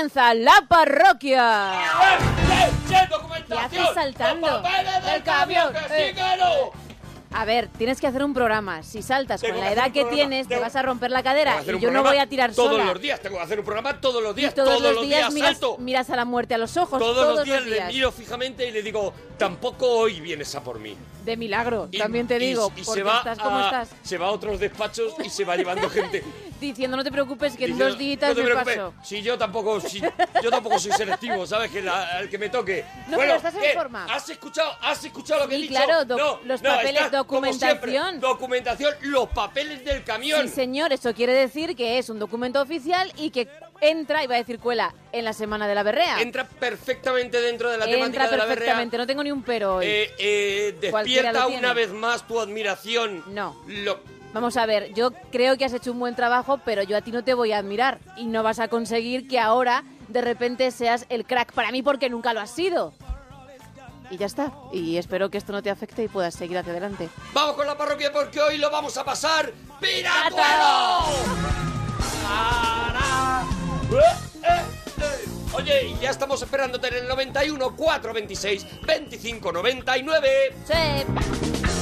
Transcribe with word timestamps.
Comienza 0.00 0.32
la 0.32 0.64
parroquia. 0.66 1.72
¿Qué 3.46 3.54
haces 3.54 3.80
saltando? 3.94 4.46
¡Los 4.48 5.04
del 5.04 5.22
camión, 5.22 5.74
eh. 5.90 6.14
A 7.32 7.44
ver, 7.44 7.68
tienes 7.76 8.00
que 8.00 8.06
hacer 8.06 8.24
un 8.24 8.32
programa. 8.32 8.82
Si 8.82 9.02
saltas 9.02 9.42
Tengo 9.42 9.56
con 9.56 9.64
la 9.64 9.72
edad 9.72 9.84
que 9.92 10.00
programa. 10.00 10.16
tienes, 10.16 10.48
te 10.48 10.54
Tengo- 10.54 10.62
vas 10.62 10.74
a 10.74 10.80
romper 10.82 11.10
la 11.10 11.22
cadera 11.22 11.62
y 11.62 11.78
yo 11.78 11.90
no 11.90 12.02
voy 12.02 12.16
a 12.16 12.26
tirar 12.26 12.52
todos 12.54 12.72
sola. 12.72 12.84
los 12.86 13.00
días, 13.00 13.20
tengo 13.20 13.36
que 13.36 13.42
hacer 13.42 13.58
un 13.58 13.64
programa 13.66 14.00
todos 14.00 14.22
los 14.22 14.34
días. 14.34 14.52
Y 14.52 14.54
todos, 14.56 14.80
los 14.80 14.94
días, 15.02 15.18
días 15.18 15.32
miras, 15.34 15.50
salto. 15.52 15.76
miras 15.78 16.08
a 16.08 16.16
la 16.16 16.24
muerte 16.24 16.54
a 16.54 16.58
los 16.58 16.76
ojos. 16.78 16.98
Todos, 16.98 17.36
los 17.36 17.44
días 17.44 17.64
le 17.66 17.84
miro 17.84 18.10
fijamente 18.10 18.66
y 18.66 18.70
le 18.72 18.82
digo, 18.82 19.12
tampoco 19.36 19.86
hoy 19.86 20.20
vienes 20.22 20.54
a 20.54 20.62
por 20.64 20.78
mí. 20.80 20.96
De 21.26 21.36
milagro, 21.36 21.88
Y- 21.92 21.98
también 21.98 22.26
te 22.26 22.36
y- 22.36 22.46
digo, 22.48 22.72
y, 22.74 22.82
porque 22.82 23.00
se 23.00 23.02
va 23.04 23.18
estás 23.18 23.38
como 23.38 23.58
a, 23.58 23.64
estás. 23.66 23.90
Se 24.02 24.16
va 24.16 24.26
a 24.28 24.30
otros 24.30 24.58
despachos 24.58 25.12
y 25.22 25.28
se 25.28 25.44
va 25.44 25.56
llevando 25.56 25.90
gente. 25.90 26.24
Diciendo, 26.60 26.96
no 26.96 27.02
te 27.04 27.10
preocupes, 27.10 27.56
que 27.56 27.64
en 27.64 27.78
dos 27.78 27.96
días 27.96 28.20
"No 28.20 28.34
te 28.34 28.42
preocupes, 28.42 28.76
paso. 28.76 28.94
Si 29.02 29.22
yo 29.22 29.38
tampoco, 29.38 29.80
si, 29.80 30.00
yo 30.42 30.50
tampoco 30.50 30.78
soy 30.78 30.92
selectivo, 30.92 31.46
¿sabes? 31.46 31.70
Que 31.70 31.80
la- 31.82 32.18
al 32.18 32.28
que 32.28 32.36
me 32.38 32.48
toque. 32.50 32.84
No, 33.08 33.16
bueno, 33.16 33.20
pero 33.20 33.34
estás 33.36 33.54
en 33.54 33.60
¿qué? 33.62 33.72
forma. 33.72 34.04
¿Has 34.04 34.28
escuchado, 34.28 34.72
has 34.82 35.02
escuchado 35.04 35.40
lo 35.44 35.48
que 35.48 35.56
Sí, 35.56 35.62
he 35.64 35.68
dicho? 35.68 35.82
claro, 35.82 36.04
No, 36.04 36.40
los 36.44 36.62
no, 36.62 36.70
papeles, 36.70 37.02
estás, 37.02 37.24
como 37.24 37.44
siempre, 37.52 37.92
documentación. 37.92 38.20
documentación, 38.20 38.94
los 39.02 39.28
papeles 39.30 39.84
del 39.84 40.04
camión. 40.04 40.46
Sí, 40.48 40.54
señor, 40.54 40.92
eso 40.92 41.14
quiere 41.14 41.32
decir 41.32 41.74
que 41.74 41.98
es 41.98 42.10
un 42.10 42.18
documento 42.18 42.60
oficial 42.60 43.10
y 43.16 43.30
que 43.30 43.48
entra, 43.80 44.22
iba 44.22 44.34
a 44.34 44.38
decir 44.38 44.58
cuela, 44.58 44.94
en 45.12 45.24
la 45.24 45.32
semana 45.32 45.66
de 45.66 45.74
la 45.74 45.82
berrea. 45.82 46.20
Entra 46.20 46.44
perfectamente 46.46 47.40
dentro 47.40 47.70
de 47.70 47.78
la 47.78 47.84
Entra 47.86 47.98
temática 47.98 48.24
de 48.30 48.36
la 48.36 48.44
berrea. 48.44 48.54
perfectamente, 48.56 48.98
no 48.98 49.06
tengo 49.06 49.22
ni 49.24 49.32
un 49.32 49.42
pero 49.42 49.76
hoy. 49.76 49.86
Eh, 49.86 50.14
eh, 50.18 50.76
despierta 50.80 51.46
una 51.46 51.72
vez 51.72 51.90
más 51.90 52.26
tu 52.26 52.38
admiración. 52.38 53.24
No. 53.28 53.56
Lo- 53.66 54.19
Vamos 54.32 54.56
a 54.56 54.66
ver, 54.66 54.94
yo 54.94 55.12
creo 55.32 55.56
que 55.56 55.64
has 55.64 55.72
hecho 55.72 55.90
un 55.90 55.98
buen 55.98 56.14
trabajo, 56.14 56.60
pero 56.64 56.82
yo 56.82 56.96
a 56.96 57.00
ti 57.00 57.10
no 57.10 57.24
te 57.24 57.34
voy 57.34 57.52
a 57.52 57.58
admirar 57.58 57.98
y 58.16 58.26
no 58.26 58.42
vas 58.42 58.60
a 58.60 58.68
conseguir 58.68 59.26
que 59.26 59.40
ahora 59.40 59.84
de 60.08 60.20
repente 60.20 60.70
seas 60.70 61.06
el 61.08 61.24
crack 61.24 61.52
para 61.52 61.72
mí 61.72 61.82
porque 61.82 62.08
nunca 62.08 62.32
lo 62.32 62.40
has 62.40 62.50
sido. 62.50 62.92
Y 64.10 64.16
ya 64.16 64.26
está. 64.26 64.52
Y 64.72 64.96
espero 64.96 65.30
que 65.30 65.38
esto 65.38 65.52
no 65.52 65.62
te 65.62 65.70
afecte 65.70 66.02
y 66.02 66.08
puedas 66.08 66.34
seguir 66.34 66.58
hacia 66.58 66.72
adelante. 66.72 67.08
Vamos 67.32 67.54
con 67.54 67.66
la 67.66 67.76
parroquia 67.76 68.12
porque 68.12 68.40
hoy 68.40 68.58
lo 68.58 68.70
vamos 68.70 68.96
a 68.96 69.04
pasar 69.04 69.52
piratuelo. 69.80 71.04
Para. 72.22 73.44
Eh, 73.92 74.16
eh, 74.42 74.62
eh. 74.98 75.28
Oye, 75.52 75.86
y 75.88 75.98
ya 76.00 76.10
estamos 76.10 76.42
esperándote 76.42 76.88
en 76.88 76.94
el 76.94 77.08
91 77.08 77.76
426 77.76 78.66
25 78.84 79.52
99. 79.52 80.56
Sí. 80.66 81.79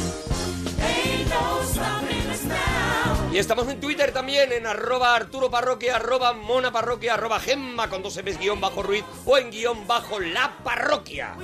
Y 3.33 3.37
estamos 3.39 3.69
en 3.69 3.79
Twitter 3.81 4.13
también, 4.13 4.53
en 4.53 4.67
arroba 4.67 5.15
Arturo 5.15 5.51
Parroquia, 5.51 5.97
arroba 5.97 6.33
Mona 6.33 6.73
Parroquia, 6.73 7.15
arroba 7.15 7.39
Gemma 7.39 7.89
con 7.91 8.03
dos 8.03 8.15
Fs 8.15 8.39
guion 8.39 8.61
bajo 8.61 8.83
Ruiz 8.83 9.05
o 9.27 9.37
en 9.37 9.51
guion 9.51 9.87
bajo 9.87 10.19
La 10.19 10.57
Parroquia. 10.65 11.35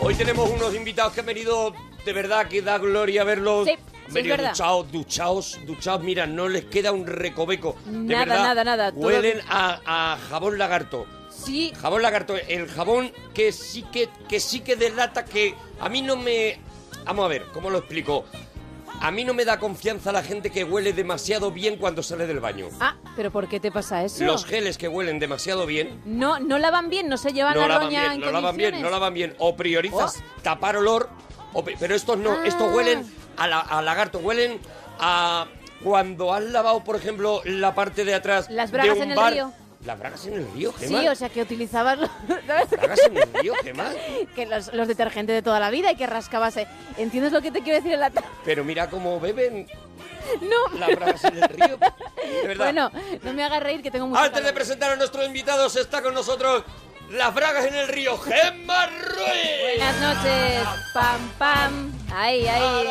Hoy 0.00 0.14
tenemos 0.14 0.48
unos 0.50 0.74
invitados 0.74 1.12
que 1.12 1.20
han 1.20 1.26
venido, 1.26 1.74
de 2.04 2.12
verdad 2.12 2.48
que 2.48 2.62
da 2.62 2.78
gloria 2.78 3.22
verlos. 3.24 3.66
Sí, 3.66 3.76
venido 4.08 4.36
verdad. 4.36 4.50
duchados, 4.52 4.92
duchados, 4.92 5.58
duchados, 5.66 6.02
mira, 6.02 6.26
no 6.26 6.48
les 6.48 6.64
queda 6.64 6.92
un 6.92 7.06
recoveco. 7.06 7.76
De 7.84 7.92
Nada, 8.14 8.24
verdad, 8.24 8.42
nada, 8.44 8.64
nada, 8.64 8.92
todo- 8.92 9.06
Huelen 9.06 9.40
a, 9.48 9.80
a 10.14 10.18
jabón 10.30 10.56
lagarto. 10.58 11.06
Sí. 11.30 11.72
Jabón 11.80 12.00
lagarto, 12.02 12.34
el 12.36 12.66
jabón 12.68 13.12
que 13.34 13.52
sí 13.52 13.82
que, 13.92 14.08
que 14.28 14.40
sí 14.40 14.60
que 14.60 14.74
delata 14.76 15.24
que 15.26 15.54
a 15.80 15.88
mí 15.90 16.00
no 16.02 16.16
me... 16.16 16.58
Vamos 17.04 17.24
a 17.24 17.28
ver, 17.28 17.44
¿cómo 17.52 17.70
lo 17.70 17.78
explico? 17.78 18.24
A 19.00 19.10
mí 19.10 19.24
no 19.24 19.34
me 19.34 19.44
da 19.44 19.58
confianza 19.58 20.10
la 20.10 20.22
gente 20.22 20.50
que 20.50 20.64
huele 20.64 20.92
demasiado 20.94 21.50
bien 21.50 21.76
cuando 21.76 22.02
sale 22.02 22.26
del 22.26 22.40
baño. 22.40 22.68
Ah, 22.80 22.96
pero 23.14 23.30
¿por 23.30 23.46
qué 23.46 23.60
te 23.60 23.70
pasa 23.70 24.02
eso? 24.04 24.24
Los 24.24 24.44
geles 24.46 24.78
que 24.78 24.88
huelen 24.88 25.18
demasiado 25.18 25.66
bien 25.66 26.00
No, 26.06 26.38
no 26.40 26.58
lavan 26.58 26.88
bien, 26.88 27.08
no 27.08 27.16
se 27.18 27.32
llevan 27.32 27.54
no 27.54 27.60
la 27.62 27.68
lavan 27.68 27.84
roña 27.86 28.00
bien, 28.00 28.12
en 28.12 28.20
no 28.20 28.30
lavan 28.32 28.56
bien, 28.56 28.80
no 28.82 28.88
lavan 28.90 29.12
bien. 29.14 29.34
O 29.38 29.54
priorizas 29.54 30.22
tapar 30.42 30.76
olor, 30.78 31.10
o 31.52 31.62
pero 31.64 31.94
estos 31.94 32.16
no, 32.16 32.42
estos 32.44 32.68
Ah. 32.70 32.74
huelen 32.74 33.12
a, 33.36 33.46
la- 33.46 33.60
a 33.60 33.82
lagarto, 33.82 34.18
huelen 34.18 34.58
a 34.98 35.46
cuando 35.84 36.32
has 36.32 36.42
lavado, 36.44 36.82
por 36.82 36.96
ejemplo, 36.96 37.42
la 37.44 37.74
parte 37.74 38.04
de 38.06 38.14
atrás 38.14 38.48
Las 38.48 38.70
de 38.72 38.78
bragas 38.78 38.96
un 38.96 39.02
en 39.02 39.10
el 39.10 39.16
bar. 39.16 39.32
río. 39.34 39.52
Las 39.86 39.98
bragas 40.00 40.26
en 40.26 40.34
el 40.34 40.52
río, 40.52 40.72
Gemma. 40.72 41.00
Sí, 41.00 41.08
o 41.08 41.14
sea 41.14 41.28
que 41.28 41.40
utilizabas 41.42 41.96
los, 42.00 42.10
Bragas 42.70 43.00
en 43.06 43.16
el 43.18 43.32
río, 43.34 43.54
Gemma. 43.62 43.92
que 44.34 44.44
los, 44.44 44.72
los 44.74 44.88
detergentes 44.88 45.34
de 45.36 45.42
toda 45.42 45.60
la 45.60 45.70
vida 45.70 45.92
y 45.92 45.96
que 45.96 46.06
rascabas. 46.06 46.56
eh. 46.56 46.66
¿Entiendes 46.98 47.32
lo 47.32 47.40
que 47.40 47.52
te 47.52 47.62
quiero 47.62 47.76
decir 47.76 47.92
en 47.92 48.00
la 48.00 48.10
Pero 48.44 48.64
mira 48.64 48.90
cómo 48.90 49.20
beben 49.20 49.68
No. 50.40 50.78
las 50.78 50.96
bragas 50.96 51.24
en 51.24 51.36
el 51.40 51.48
río. 51.48 51.78
De 51.78 52.48
verdad. 52.48 52.64
Bueno, 52.64 52.90
no 53.22 53.32
me 53.32 53.44
hagas 53.44 53.62
reír 53.62 53.80
que 53.82 53.90
tengo 53.92 54.08
mucho 54.08 54.20
Antes 54.20 54.42
de 54.44 54.52
presentar 54.52 54.90
a 54.90 54.96
nuestros 54.96 55.24
invitados, 55.24 55.76
está 55.76 56.02
con 56.02 56.14
nosotros 56.14 56.64
las 57.10 57.32
bragas 57.32 57.64
en 57.66 57.74
el 57.76 57.86
río, 57.86 58.18
Gemma 58.18 58.86
Ruiz. 58.88 59.76
Buenas 59.78 60.00
noches. 60.00 60.64
Pam, 60.92 61.28
pam. 61.38 61.92
Ay, 62.12 62.44
ay. 62.48 62.88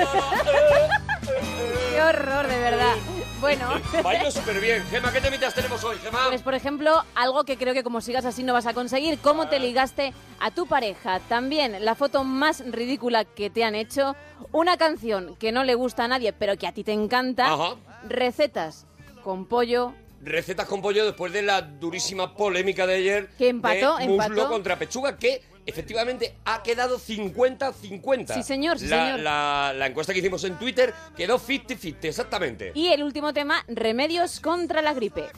Qué 1.92 2.00
horror, 2.00 2.46
de 2.48 2.58
verdad. 2.58 2.94
Bueno. 3.40 3.68
Bailo 4.04 4.30
súper 4.30 4.60
bien. 4.60 4.84
Gemma, 4.90 5.12
¿qué 5.12 5.20
temitas 5.20 5.54
tenemos 5.54 5.82
hoy, 5.84 5.96
Gemma? 6.02 6.26
Pues, 6.28 6.42
por 6.42 6.54
ejemplo, 6.54 7.04
algo 7.14 7.44
que 7.44 7.56
creo 7.56 7.74
que 7.74 7.82
como 7.82 8.00
sigas 8.00 8.24
así 8.24 8.42
no 8.42 8.52
vas 8.52 8.66
a 8.66 8.74
conseguir, 8.74 9.18
cómo 9.18 9.48
te 9.48 9.58
ligaste 9.58 10.12
a 10.38 10.50
tu 10.50 10.66
pareja. 10.66 11.20
También 11.20 11.84
la 11.84 11.94
foto 11.94 12.24
más 12.24 12.62
ridícula 12.70 13.24
que 13.24 13.50
te 13.50 13.64
han 13.64 13.74
hecho, 13.74 14.14
una 14.52 14.76
canción 14.76 15.36
que 15.36 15.52
no 15.52 15.64
le 15.64 15.74
gusta 15.74 16.04
a 16.04 16.08
nadie, 16.08 16.32
pero 16.32 16.56
que 16.56 16.66
a 16.66 16.72
ti 16.72 16.84
te 16.84 16.92
encanta, 16.92 17.52
Ajá. 17.52 17.76
recetas 18.08 18.86
con 19.24 19.46
pollo. 19.46 19.94
Recetas 20.22 20.66
con 20.66 20.82
pollo 20.82 21.06
después 21.06 21.32
de 21.32 21.40
la 21.40 21.62
durísima 21.62 22.34
polémica 22.34 22.86
de 22.86 22.94
ayer. 22.96 23.30
Que 23.38 23.48
empató, 23.48 23.96
de 23.96 24.06
muslo 24.06 24.24
empató. 24.26 24.48
contra 24.50 24.78
pechuga, 24.78 25.16
que 25.16 25.42
efectivamente 25.70 26.34
ha 26.44 26.62
quedado 26.62 26.98
50-50. 26.98 28.34
Sí, 28.34 28.42
señor, 28.42 28.78
sí, 28.78 28.86
la, 28.86 29.04
señor. 29.04 29.20
La, 29.20 29.72
la 29.74 29.86
encuesta 29.86 30.12
que 30.12 30.18
hicimos 30.18 30.44
en 30.44 30.58
Twitter 30.58 30.92
quedó 31.16 31.38
50-50, 31.38 31.96
exactamente. 32.02 32.72
Y 32.74 32.88
el 32.88 33.02
último 33.02 33.32
tema, 33.32 33.64
remedios 33.68 34.40
contra 34.40 34.82
la 34.82 34.92
gripe. 34.92 35.30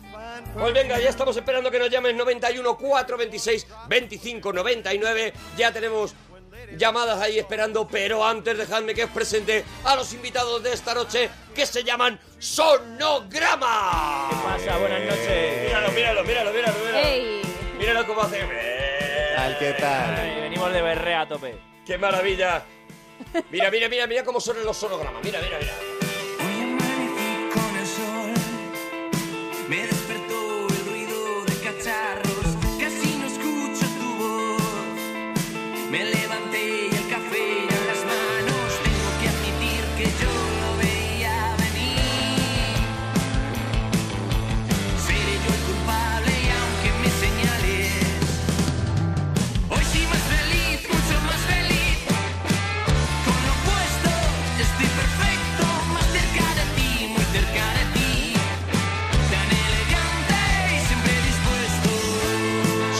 Pues 0.54 0.74
venga, 0.74 0.98
ya 0.98 1.08
estamos 1.08 1.36
esperando 1.36 1.70
que 1.70 1.78
nos 1.78 1.90
llamen 1.90 2.16
91 2.16 2.76
426 2.76 3.66
25 3.88 4.52
99. 4.52 5.32
Ya 5.56 5.72
tenemos 5.72 6.14
llamadas 6.76 7.20
ahí 7.20 7.38
esperando, 7.38 7.86
pero 7.86 8.24
antes 8.24 8.56
dejadme 8.56 8.94
que 8.94 9.04
os 9.04 9.10
presente 9.10 9.64
a 9.84 9.96
los 9.96 10.12
invitados 10.12 10.62
de 10.62 10.72
esta 10.72 10.94
noche 10.94 11.28
que 11.54 11.66
se 11.66 11.84
llaman 11.84 12.18
Sonograma. 12.38 14.28
¿Qué 14.30 14.36
pasa? 14.36 14.78
Buenas 14.78 15.00
noches. 15.04 15.62
Míralo, 15.66 15.92
míralo, 15.92 16.24
míralo, 16.24 16.52
míralo, 16.52 16.78
míralo. 16.84 17.42
Míralo 17.78 18.06
cómo 18.06 18.22
hace. 18.22 19.01
Tal? 19.34 19.58
¿Qué 19.58 19.72
tal? 19.74 20.16
Ay, 20.18 20.40
venimos 20.42 20.72
de 20.72 20.82
berrea 20.82 21.22
a 21.22 21.28
tope. 21.28 21.56
¡Qué 21.84 21.98
maravilla! 21.98 22.62
Mira, 23.50 23.70
mira, 23.70 23.88
mira, 23.88 24.06
mira 24.06 24.24
cómo 24.24 24.40
suenan 24.40 24.64
los 24.64 24.76
sonogramas. 24.76 25.22
Mira, 25.24 25.40
mira, 25.40 25.58
mira. 25.58 26.01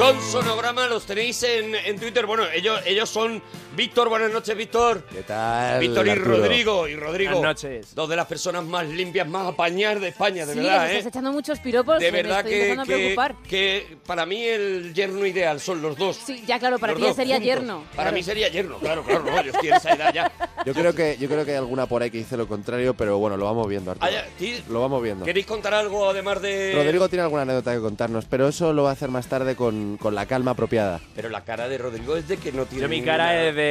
Son 0.03 0.21
sonogramas, 0.21 0.91
los 0.91 1.07
tenéis 1.07 1.45
en, 1.45 1.77
en 1.77 1.97
Twitter. 1.97 2.27
Bueno, 2.27 2.43
ellos, 2.53 2.81
ellos 2.87 3.09
son 3.09 3.41
Víctor, 3.75 4.11
buenas 4.11 4.31
noches, 4.31 4.55
Víctor. 4.55 5.03
¿Qué 5.11 5.23
tal? 5.23 5.81
Víctor 5.81 6.07
y 6.07 6.11
Arturo? 6.11 6.37
Rodrigo. 6.37 6.89
Y 6.89 6.95
Rodrigo. 6.95 7.33
Buenas 7.39 7.63
noches. 7.65 7.95
Dos 7.95 8.07
de 8.07 8.17
las 8.17 8.27
personas 8.27 8.65
más 8.67 8.87
limpias, 8.87 9.27
más 9.27 9.47
apañadas 9.49 9.99
de 10.03 10.09
España, 10.09 10.45
de 10.45 10.53
sí, 10.53 10.59
verdad, 10.61 10.91
¿eh? 10.91 10.99
estás 10.99 11.07
echando 11.07 11.33
muchos 11.33 11.59
piropos 11.59 11.99
De 11.99 12.13
me 12.13 12.23
verdad 12.23 12.41
estoy 12.41 12.53
que, 12.53 12.61
empezando 12.71 12.83
a 12.83 12.87
que, 12.87 12.95
preocupar. 13.03 13.35
que 13.49 13.97
para 14.07 14.27
mí 14.27 14.43
el 14.45 14.93
yerno 14.93 15.25
ideal 15.25 15.59
son 15.59 15.81
los 15.81 15.97
dos. 15.97 16.17
Sí, 16.23 16.45
ya 16.47 16.59
claro, 16.59 16.79
para 16.79 16.93
Los 16.93 17.01
ti 17.01 17.07
ya 17.09 17.15
sería 17.15 17.37
juntos. 17.37 17.47
yerno. 17.47 17.79
Para 17.91 17.95
claro. 17.95 18.13
mí 18.13 18.23
sería 18.23 18.49
yerno, 18.51 18.77
claro, 18.79 19.03
claro, 19.05 19.25
no, 19.25 19.43
yo 19.43 19.51
estoy 19.53 19.69
en 19.71 19.75
esa 19.75 19.93
edad 19.95 20.13
ya. 20.13 20.31
Yo 20.65 20.75
creo 20.75 20.95
que 20.95 21.17
yo 21.19 21.27
creo 21.29 21.45
que 21.45 21.51
hay 21.51 21.57
alguna 21.57 21.87
por 21.87 22.03
ahí 22.03 22.11
que 22.13 22.19
dice 22.19 22.37
lo 22.37 22.47
contrario, 22.47 22.95
pero 22.95 23.19
bueno, 23.19 23.37
lo 23.37 23.47
vamos 23.47 23.67
viendo, 23.69 23.91
Arturo. 23.91 24.09
Ah. 24.17 24.23
Lo 24.69 24.81
vamos 24.81 25.03
viendo. 25.03 25.25
¿Queréis 25.25 25.45
contar 25.45 25.75
algo 25.75 26.09
además 26.09 26.41
de...? 26.41 26.73
Rodrigo 26.73 27.09
tiene 27.09 27.25
alguna 27.25 27.43
anécdota 27.43 27.75
que 27.75 27.81
contarnos, 27.81 28.27
pero 28.27 28.47
eso 28.47 28.73
lo 28.73 28.85
va 28.85 28.91
a 28.91 28.93
hacer 28.93 29.09
más 29.09 29.27
tarde 29.27 29.57
con, 29.57 29.97
con 29.97 30.15
la 30.15 30.27
calma 30.27 30.53
apropiada. 30.53 31.01
Pero 31.17 31.31
la 31.31 31.43
cara 31.43 31.69
de 31.69 31.79
Rodrigo 31.79 32.15
es 32.17 32.29
de 32.29 32.37
que 32.37 32.53
no 32.53 32.67
tiene 32.67 32.83
Yo 32.83 32.89
mi 32.89 33.03
cara 33.03 33.33
ninguna- 33.33 33.49
es 33.49 33.57
de... 33.57 33.62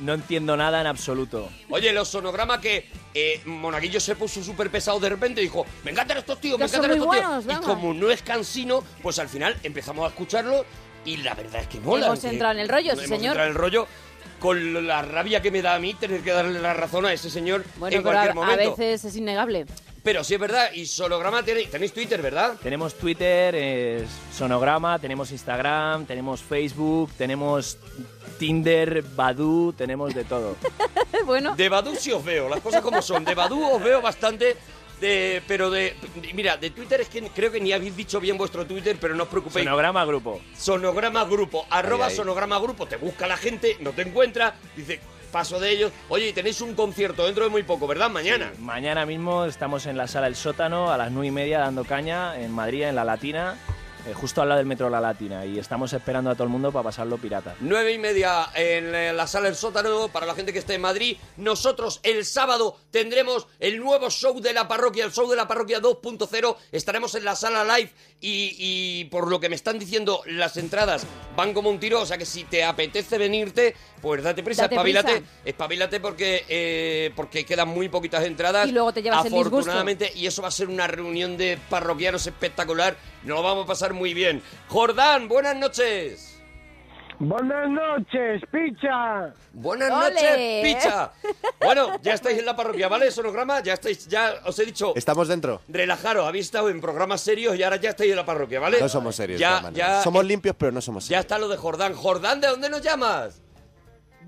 no 0.00 0.14
entiendo 0.14 0.56
nada 0.56 0.80
en 0.80 0.86
absoluto. 0.86 1.48
Oye, 1.70 1.92
los 1.92 2.08
sonogramas 2.08 2.58
que 2.58 2.88
eh, 3.14 3.40
Monaguillo 3.44 4.00
se 4.00 4.16
puso 4.16 4.42
súper 4.42 4.70
pesado 4.70 4.98
de 5.00 5.08
repente 5.08 5.40
y 5.40 5.44
dijo, 5.44 5.64
me 5.84 5.92
encantan 5.92 6.18
estos 6.18 6.40
tíos, 6.40 6.58
me 6.58 6.64
encantan 6.66 6.90
estos 6.92 7.06
muy 7.06 7.18
tíos. 7.18 7.44
buenos, 7.44 7.62
y 7.62 7.66
como 7.66 7.94
no 7.94 8.10
es 8.10 8.22
cansino, 8.22 8.82
pues 9.02 9.18
al 9.18 9.28
final 9.28 9.56
empezamos 9.62 10.04
a 10.04 10.08
escucharlo 10.08 10.64
y 11.04 11.18
la 11.18 11.34
verdad 11.34 11.60
es 11.62 11.68
que 11.68 11.78
mola. 11.80 12.06
Hemos 12.06 12.24
entrado 12.24 12.54
en 12.54 12.60
el 12.60 12.68
rollo, 12.68 12.92
sí, 12.96 13.04
hemos 13.04 13.08
señor. 13.08 13.26
entrado 13.32 13.46
en 13.48 13.52
el 13.52 13.58
rollo 13.58 13.86
con 14.40 14.86
la 14.86 15.00
rabia 15.02 15.40
que 15.40 15.50
me 15.50 15.62
da 15.62 15.74
a 15.76 15.78
mí 15.78 15.94
tener 15.94 16.22
que 16.22 16.30
darle 16.32 16.60
la 16.60 16.74
razón 16.74 17.06
a 17.06 17.12
ese 17.12 17.30
señor 17.30 17.64
Bueno, 17.76 17.96
en 17.96 18.02
pero 18.02 18.12
cualquier 18.14 18.28
a, 18.28 18.32
a 18.32 18.34
momento. 18.34 18.76
veces 18.76 19.04
es 19.04 19.16
innegable. 19.16 19.64
Pero 20.04 20.22
sí 20.22 20.34
es 20.34 20.40
verdad, 20.40 20.70
y 20.74 20.84
sonograma 20.84 21.42
tenéis, 21.42 21.70
tenéis 21.70 21.94
Twitter, 21.94 22.20
¿verdad? 22.20 22.56
Tenemos 22.62 22.92
Twitter, 22.92 23.54
eh, 23.56 24.04
Sonograma, 24.30 24.98
tenemos 24.98 25.30
Instagram, 25.30 26.04
tenemos 26.04 26.42
Facebook, 26.42 27.10
tenemos 27.16 27.78
Tinder, 28.38 29.00
Badoo, 29.02 29.72
tenemos 29.72 30.14
de 30.14 30.24
todo. 30.24 30.56
bueno, 31.24 31.56
De 31.56 31.70
Badu 31.70 31.96
sí 31.96 32.12
os 32.12 32.22
veo, 32.22 32.50
las 32.50 32.60
cosas 32.60 32.82
como 32.82 33.00
son. 33.00 33.24
De 33.24 33.34
Badu 33.34 33.64
os 33.64 33.82
veo 33.82 34.02
bastante, 34.02 34.58
de, 35.00 35.42
pero 35.48 35.70
de... 35.70 35.96
Mira, 36.34 36.58
de 36.58 36.68
Twitter 36.68 37.00
es 37.00 37.08
que 37.08 37.22
creo 37.30 37.50
que 37.50 37.62
ni 37.62 37.72
habéis 37.72 37.96
dicho 37.96 38.20
bien 38.20 38.36
vuestro 38.36 38.66
Twitter, 38.66 38.98
pero 39.00 39.14
no 39.14 39.22
os 39.22 39.30
preocupéis. 39.30 39.64
Sonograma 39.64 40.04
Grupo. 40.04 40.38
Sonograma 40.54 41.24
Grupo, 41.24 41.66
arroba 41.70 42.04
Ahí, 42.04 42.10
ahí. 42.10 42.16
Sonograma 42.18 42.58
Grupo, 42.58 42.84
te 42.86 42.96
busca 42.96 43.26
la 43.26 43.38
gente, 43.38 43.78
no 43.80 43.92
te 43.92 44.02
encuentra, 44.02 44.54
dice, 44.76 45.00
paso 45.34 45.58
de 45.58 45.68
ellos. 45.68 45.90
Oye, 46.10 46.28
y 46.28 46.32
tenéis 46.32 46.60
un 46.60 46.76
concierto 46.76 47.26
dentro 47.26 47.42
de 47.42 47.50
muy 47.50 47.64
poco, 47.64 47.88
¿verdad? 47.88 48.08
Mañana. 48.08 48.52
Mañana 48.60 49.04
mismo 49.04 49.46
estamos 49.46 49.84
en 49.86 49.96
la 49.96 50.06
sala 50.06 50.28
El 50.28 50.36
Sótano 50.36 50.92
a 50.92 50.96
las 50.96 51.10
nueve 51.10 51.26
y 51.26 51.30
media 51.32 51.58
dando 51.58 51.84
caña 51.84 52.40
en 52.40 52.52
Madrid, 52.52 52.84
en 52.84 52.94
La 52.94 53.02
Latina, 53.02 53.56
eh, 54.06 54.14
justo 54.14 54.42
al 54.42 54.48
lado 54.48 54.58
del 54.58 54.68
metro 54.68 54.88
La 54.88 55.00
Latina. 55.00 55.44
Y 55.44 55.58
estamos 55.58 55.92
esperando 55.92 56.30
a 56.30 56.34
todo 56.34 56.44
el 56.44 56.50
mundo 56.50 56.70
para 56.70 56.84
pasarlo 56.84 57.18
pirata. 57.18 57.56
Nueve 57.58 57.92
y 57.92 57.98
media 57.98 58.50
en 58.54 58.94
eh, 58.94 59.12
la 59.12 59.26
sala 59.26 59.48
El 59.48 59.56
Sótano 59.56 60.06
para 60.06 60.24
la 60.24 60.36
gente 60.36 60.52
que 60.52 60.60
esté 60.60 60.74
en 60.74 60.82
Madrid. 60.82 61.16
Nosotros 61.36 61.98
el 62.04 62.24
sábado 62.24 62.76
tendremos 62.92 63.48
el 63.58 63.80
nuevo 63.80 64.10
show 64.10 64.40
de 64.40 64.52
la 64.52 64.68
parroquia, 64.68 65.04
el 65.04 65.12
show 65.12 65.28
de 65.28 65.34
la 65.34 65.48
parroquia 65.48 65.80
2.0. 65.80 66.56
Estaremos 66.70 67.16
en 67.16 67.24
la 67.24 67.34
sala 67.34 67.64
live 67.76 67.90
y, 68.20 68.54
y 68.56 69.04
por 69.06 69.28
lo 69.28 69.40
que 69.40 69.48
me 69.48 69.56
están 69.56 69.80
diciendo, 69.80 70.22
las 70.26 70.56
entradas 70.58 71.04
van 71.36 71.54
como 71.54 71.70
un 71.70 71.80
tiro. 71.80 72.02
O 72.02 72.06
sea 72.06 72.18
que 72.18 72.24
si 72.24 72.44
te 72.44 72.62
apetece 72.62 73.18
venirte, 73.18 73.74
pues 74.04 74.22
date 74.22 74.42
prisa, 74.42 74.62
Date 74.62 74.74
espabilate, 74.74 75.12
prisa. 75.16 75.32
espabilate 75.44 75.98
porque, 76.00 76.44
eh, 76.48 77.10
porque 77.16 77.44
quedan 77.46 77.68
muy 77.68 77.88
poquitas 77.88 78.22
entradas. 78.24 78.68
Y 78.68 78.72
luego 78.72 78.92
te 78.92 79.02
llevas 79.02 79.24
el. 79.24 79.32
Afortunadamente, 79.34 80.12
y 80.14 80.26
eso 80.26 80.42
va 80.42 80.48
a 80.48 80.52
ser 80.52 80.68
una 80.68 80.86
reunión 80.86 81.36
de 81.38 81.58
parroquianos 81.70 82.26
espectacular. 82.26 82.96
Nos 83.24 83.36
lo 83.38 83.42
vamos 83.42 83.64
a 83.64 83.66
pasar 83.68 83.94
muy 83.94 84.12
bien. 84.14 84.42
Jordán, 84.68 85.26
buenas 85.26 85.56
noches. 85.56 86.30
Buenas 87.20 87.70
noches, 87.70 88.42
picha. 88.50 89.32
Buenas 89.52 89.88
¡Ole! 89.88 90.10
noches, 90.64 90.74
picha. 90.82 91.12
Bueno, 91.60 91.90
ya 92.02 92.12
estáis 92.14 92.36
en 92.40 92.44
la 92.44 92.56
parroquia, 92.56 92.88
¿vale? 92.88 93.08
Sonograma, 93.12 93.60
ya 93.62 93.74
estáis, 93.74 94.08
ya 94.08 94.34
os 94.44 94.58
he 94.58 94.66
dicho, 94.66 94.92
Estamos 94.96 95.28
dentro. 95.28 95.60
relajaros, 95.68 96.26
habéis 96.26 96.46
estado 96.46 96.70
en 96.70 96.80
programas 96.80 97.20
serios 97.20 97.56
y 97.56 97.62
ahora 97.62 97.76
ya 97.76 97.90
estáis 97.90 98.10
en 98.10 98.16
la 98.16 98.26
parroquia, 98.26 98.58
¿vale? 98.58 98.80
No 98.80 98.88
somos 98.88 99.14
serios. 99.14 99.38
Ya, 99.38 99.70
ya, 99.72 100.02
somos 100.02 100.24
limpios, 100.24 100.56
pero 100.58 100.72
no 100.72 100.80
somos 100.80 101.04
ya 101.04 101.08
serios. 101.08 101.20
está 101.24 101.38
lo 101.38 101.46
de 101.48 101.56
Jordán. 101.56 101.94
Jordán, 101.94 102.40
¿de 102.40 102.48
dónde 102.48 102.68
nos 102.68 102.82
llamas? 102.82 103.40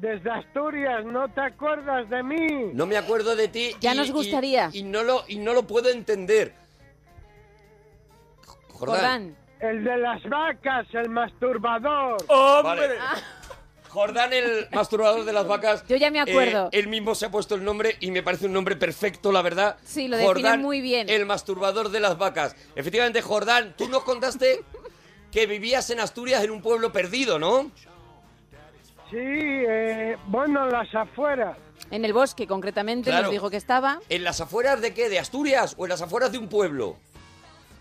Desde 0.01 0.31
Asturias, 0.31 1.05
¿no 1.05 1.29
te 1.29 1.41
acuerdas 1.41 2.09
de 2.11 2.23
mí? 2.23 2.71
No 2.75 2.87
me 2.87 2.97
acuerdo 2.97 3.35
de 3.35 3.49
ti. 3.49 3.71
Ya 3.81 3.95
y- 3.95 3.97
nos 3.97 4.11
gustaría. 4.11 4.71
Y, 4.73 4.83
no 4.83 5.03
lo, 5.03 5.25
y 5.27 5.37
no 5.37 5.55
lo 5.55 5.67
puedo 5.67 5.89
entender. 5.89 6.55
Jordán. 8.69 8.97
Jordán. 8.99 9.37
El 9.59 9.85
de 9.85 9.97
las 9.97 10.23
vacas, 10.25 10.87
el 10.93 11.09
masturbador. 11.09 12.19
Vale. 12.29 12.99
Jordán, 13.89 14.31
el 14.35 14.69
masturbador 14.71 15.25
de 15.25 15.33
las 15.33 15.47
vacas. 15.47 15.83
Yo 15.89 15.97
ya 15.97 16.11
me 16.11 16.21
acuerdo. 16.21 16.67
Eh, 16.67 16.79
él 16.81 16.89
mismo 16.89 17.15
se 17.15 17.25
ha 17.25 17.31
puesto 17.31 17.55
el 17.55 17.65
nombre 17.65 17.97
y 18.01 18.11
me 18.11 18.23
parece 18.23 18.45
un 18.45 18.53
nombre 18.53 18.77
perfecto, 18.77 19.33
la 19.33 19.41
verdad. 19.41 19.79
Sí, 19.83 20.09
lo 20.09 20.19
define 20.19 20.35
Jordán, 20.35 20.61
muy 20.61 20.83
bien. 20.83 21.09
El 21.09 21.25
masturbador 21.25 21.89
de 21.89 22.01
las 22.01 22.19
vacas. 22.19 22.55
Efectivamente, 22.75 23.23
Jordán, 23.23 23.75
tú 23.79 23.89
nos 23.89 24.03
contaste 24.03 24.63
que 25.33 25.47
vivías 25.47 25.89
en 25.89 26.01
Asturias 26.01 26.45
en 26.45 26.51
un 26.51 26.61
pueblo 26.61 26.93
perdido, 26.93 27.39
¿no? 27.39 27.71
Sí, 29.11 29.17
eh, 29.19 30.17
bueno, 30.27 30.67
las 30.69 30.93
afueras. 30.95 31.57
En 31.91 32.05
el 32.05 32.13
bosque, 32.13 32.47
concretamente, 32.47 33.11
Claro. 33.11 33.25
nos 33.25 33.33
dijo 33.33 33.51
que 33.51 33.57
estaba. 33.57 34.01
¿En 34.09 34.25
las 34.25 34.41
afueras 34.41 34.81
de 34.81 34.93
qué? 34.95 35.09
¿De 35.09 35.19
Asturias 35.19 35.75
o 35.79 35.85
en 35.85 35.91
las 35.91 36.03
afueras 36.03 36.33
de 36.33 36.39
un 36.39 36.49
pueblo? 36.49 36.97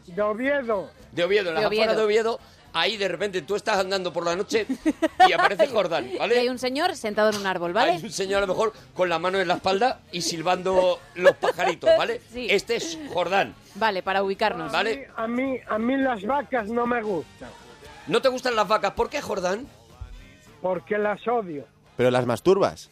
De 0.06 0.22
Oviedo. 0.22 0.92
De 1.12 1.24
Oviedo, 1.24 1.50
en 1.50 1.56
las 1.56 1.62
De 1.64 1.68
Oviedo. 1.68 1.82
afueras 1.84 1.98
de 1.98 2.04
Oviedo. 2.04 2.40
Ahí 2.74 2.98
de 2.98 3.08
repente 3.08 3.42
tú 3.42 3.56
estás 3.56 3.78
andando 3.80 4.12
por 4.12 4.26
la 4.26 4.36
noche 4.36 4.68
y 5.28 5.32
aparece 5.32 5.66
Jordán, 5.74 6.10
Y 6.12 6.18
¿vale? 6.18 6.38
hay 6.40 6.50
un 6.50 6.60
señor 6.60 6.96
sentado 6.98 7.30
en 7.30 7.38
un 7.38 7.48
árbol, 7.48 7.72
¿vale? 7.72 7.94
Hay 7.94 8.04
un 8.04 8.12
señor 8.12 8.40
a 8.40 8.42
lo 8.42 8.48
mejor 8.54 8.74
con 8.94 9.08
la 9.08 9.18
mano 9.18 9.40
en 9.40 9.48
la 9.48 9.56
espalda 9.56 10.02
y 10.12 10.22
silbando 10.22 11.00
los 11.16 11.36
pajaritos, 11.38 11.90
¿vale? 11.98 12.22
Sí. 12.34 12.48
Este 12.50 12.76
es 12.76 13.00
Jordán. 13.14 13.56
Vale, 13.76 14.04
para 14.04 14.22
ubicarnos. 14.24 14.74
Vale. 14.74 15.08
A 15.16 15.26
mí, 15.26 15.58
a 15.70 15.78
mí 15.80 15.96
las 15.98 16.22
vacas 16.26 16.68
no 16.68 16.86
me 16.86 17.02
gustan, 17.02 17.50
¿No 18.08 18.22
te 18.22 18.28
gustan 18.28 18.56
las 18.58 18.68
vacas? 18.68 18.92
¿Por 18.92 19.10
qué, 19.10 19.22
Jordán? 19.22 19.66
Porque 20.66 20.98
las 20.98 21.28
odio. 21.28 21.64
Pero 21.96 22.10
las 22.10 22.26
masturbas. 22.26 22.90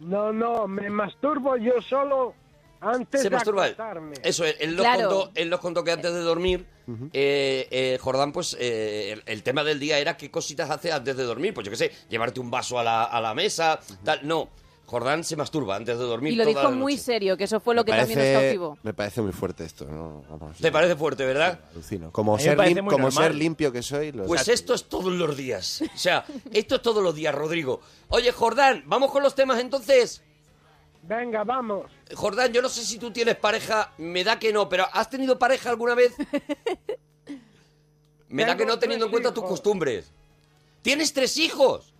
No, 0.00 0.32
no, 0.32 0.66
me 0.66 0.88
masturbo 0.88 1.58
yo 1.58 1.82
solo 1.82 2.32
antes 2.80 3.20
Se 3.20 3.28
de 3.28 3.36
masturba 3.36 3.66
él. 3.66 3.74
acostarme. 3.74 4.14
Eso, 4.22 4.46
él, 4.46 4.74
nos 4.74 4.86
Claro. 4.86 5.08
contó, 5.10 5.30
él 5.34 5.50
nos 5.50 5.60
contó 5.60 5.84
que 5.84 5.92
antes 5.92 6.14
de 6.14 6.20
dormir, 6.20 6.64
eh, 7.12 7.68
eh, 7.70 7.98
Jordán, 8.00 8.32
pues 8.32 8.56
eh, 8.58 9.12
el, 9.12 9.22
el 9.26 9.42
tema 9.42 9.64
del 9.64 9.78
día 9.78 9.98
era 9.98 10.16
qué 10.16 10.30
cositas 10.30 10.70
hace 10.70 10.90
antes 10.92 11.14
de 11.14 11.24
dormir. 11.24 11.52
Pues 11.52 11.66
yo 11.66 11.70
qué 11.70 11.76
sé, 11.76 11.92
llevarte 12.08 12.40
un 12.40 12.50
vaso 12.50 12.78
a 12.78 12.82
la, 12.82 13.04
a 13.04 13.20
la 13.20 13.34
mesa, 13.34 13.78
tal. 14.02 14.26
No, 14.26 14.48
Jordán 14.92 15.24
se 15.24 15.36
masturba 15.36 15.74
antes 15.76 15.98
de 15.98 16.04
dormir. 16.04 16.34
Y 16.34 16.36
lo 16.36 16.44
toda 16.44 16.48
dijo 16.50 16.62
la 16.70 16.76
muy 16.76 16.92
noche. 16.92 17.04
serio, 17.04 17.36
que 17.38 17.44
eso 17.44 17.60
fue 17.60 17.74
lo 17.74 17.82
que 17.82 17.92
también 17.92 18.18
nos 18.18 18.42
cautivó. 18.42 18.78
me 18.82 18.92
parece 18.92 19.22
muy 19.22 19.32
fuerte 19.32 19.64
esto. 19.64 19.86
¿no? 19.86 20.22
Vamos, 20.28 20.58
¿Te 20.58 20.70
parece 20.70 20.96
fuerte, 20.96 21.24
verdad? 21.24 21.60
Alucino. 21.72 22.12
Como, 22.12 22.36
me 22.36 22.42
ser, 22.42 22.58
parece 22.58 22.74
lim- 22.76 22.82
muy 22.84 22.92
como 22.92 23.06
normal. 23.06 23.24
ser 23.24 23.34
limpio 23.34 23.72
que 23.72 23.82
soy. 23.82 24.12
lo- 24.12 24.26
Pues 24.26 24.48
esto 24.48 24.74
es 24.74 24.84
todos 24.84 25.10
los 25.10 25.34
días. 25.34 25.82
O 25.94 25.98
sea, 25.98 26.26
esto 26.52 26.74
es 26.76 26.82
todos 26.82 27.02
los 27.02 27.14
días, 27.14 27.34
Rodrigo. 27.34 27.80
Oye, 28.08 28.32
Jordán, 28.32 28.82
vamos 28.86 29.10
con 29.10 29.22
los 29.22 29.34
temas 29.34 29.58
entonces. 29.60 30.22
Venga, 31.04 31.42
vamos. 31.42 31.90
Jordán, 32.14 32.52
yo 32.52 32.60
no 32.60 32.68
sé 32.68 32.84
si 32.84 32.98
tú 32.98 33.10
tienes 33.10 33.36
pareja, 33.36 33.94
me 33.96 34.22
da 34.22 34.38
que 34.38 34.52
no, 34.52 34.68
pero 34.68 34.84
¿has 34.92 35.08
tenido 35.08 35.38
pareja 35.38 35.70
alguna 35.70 35.94
vez? 35.94 36.12
Me 38.28 38.46
da 38.46 38.56
que 38.56 38.64
no 38.64 38.78
teniendo 38.78 39.06
en 39.06 39.10
cuenta 39.10 39.34
tus 39.34 39.44
costumbres. 39.44 40.10
¿Tienes 40.80 41.12
tres 41.12 41.36
hijos? 41.36 41.91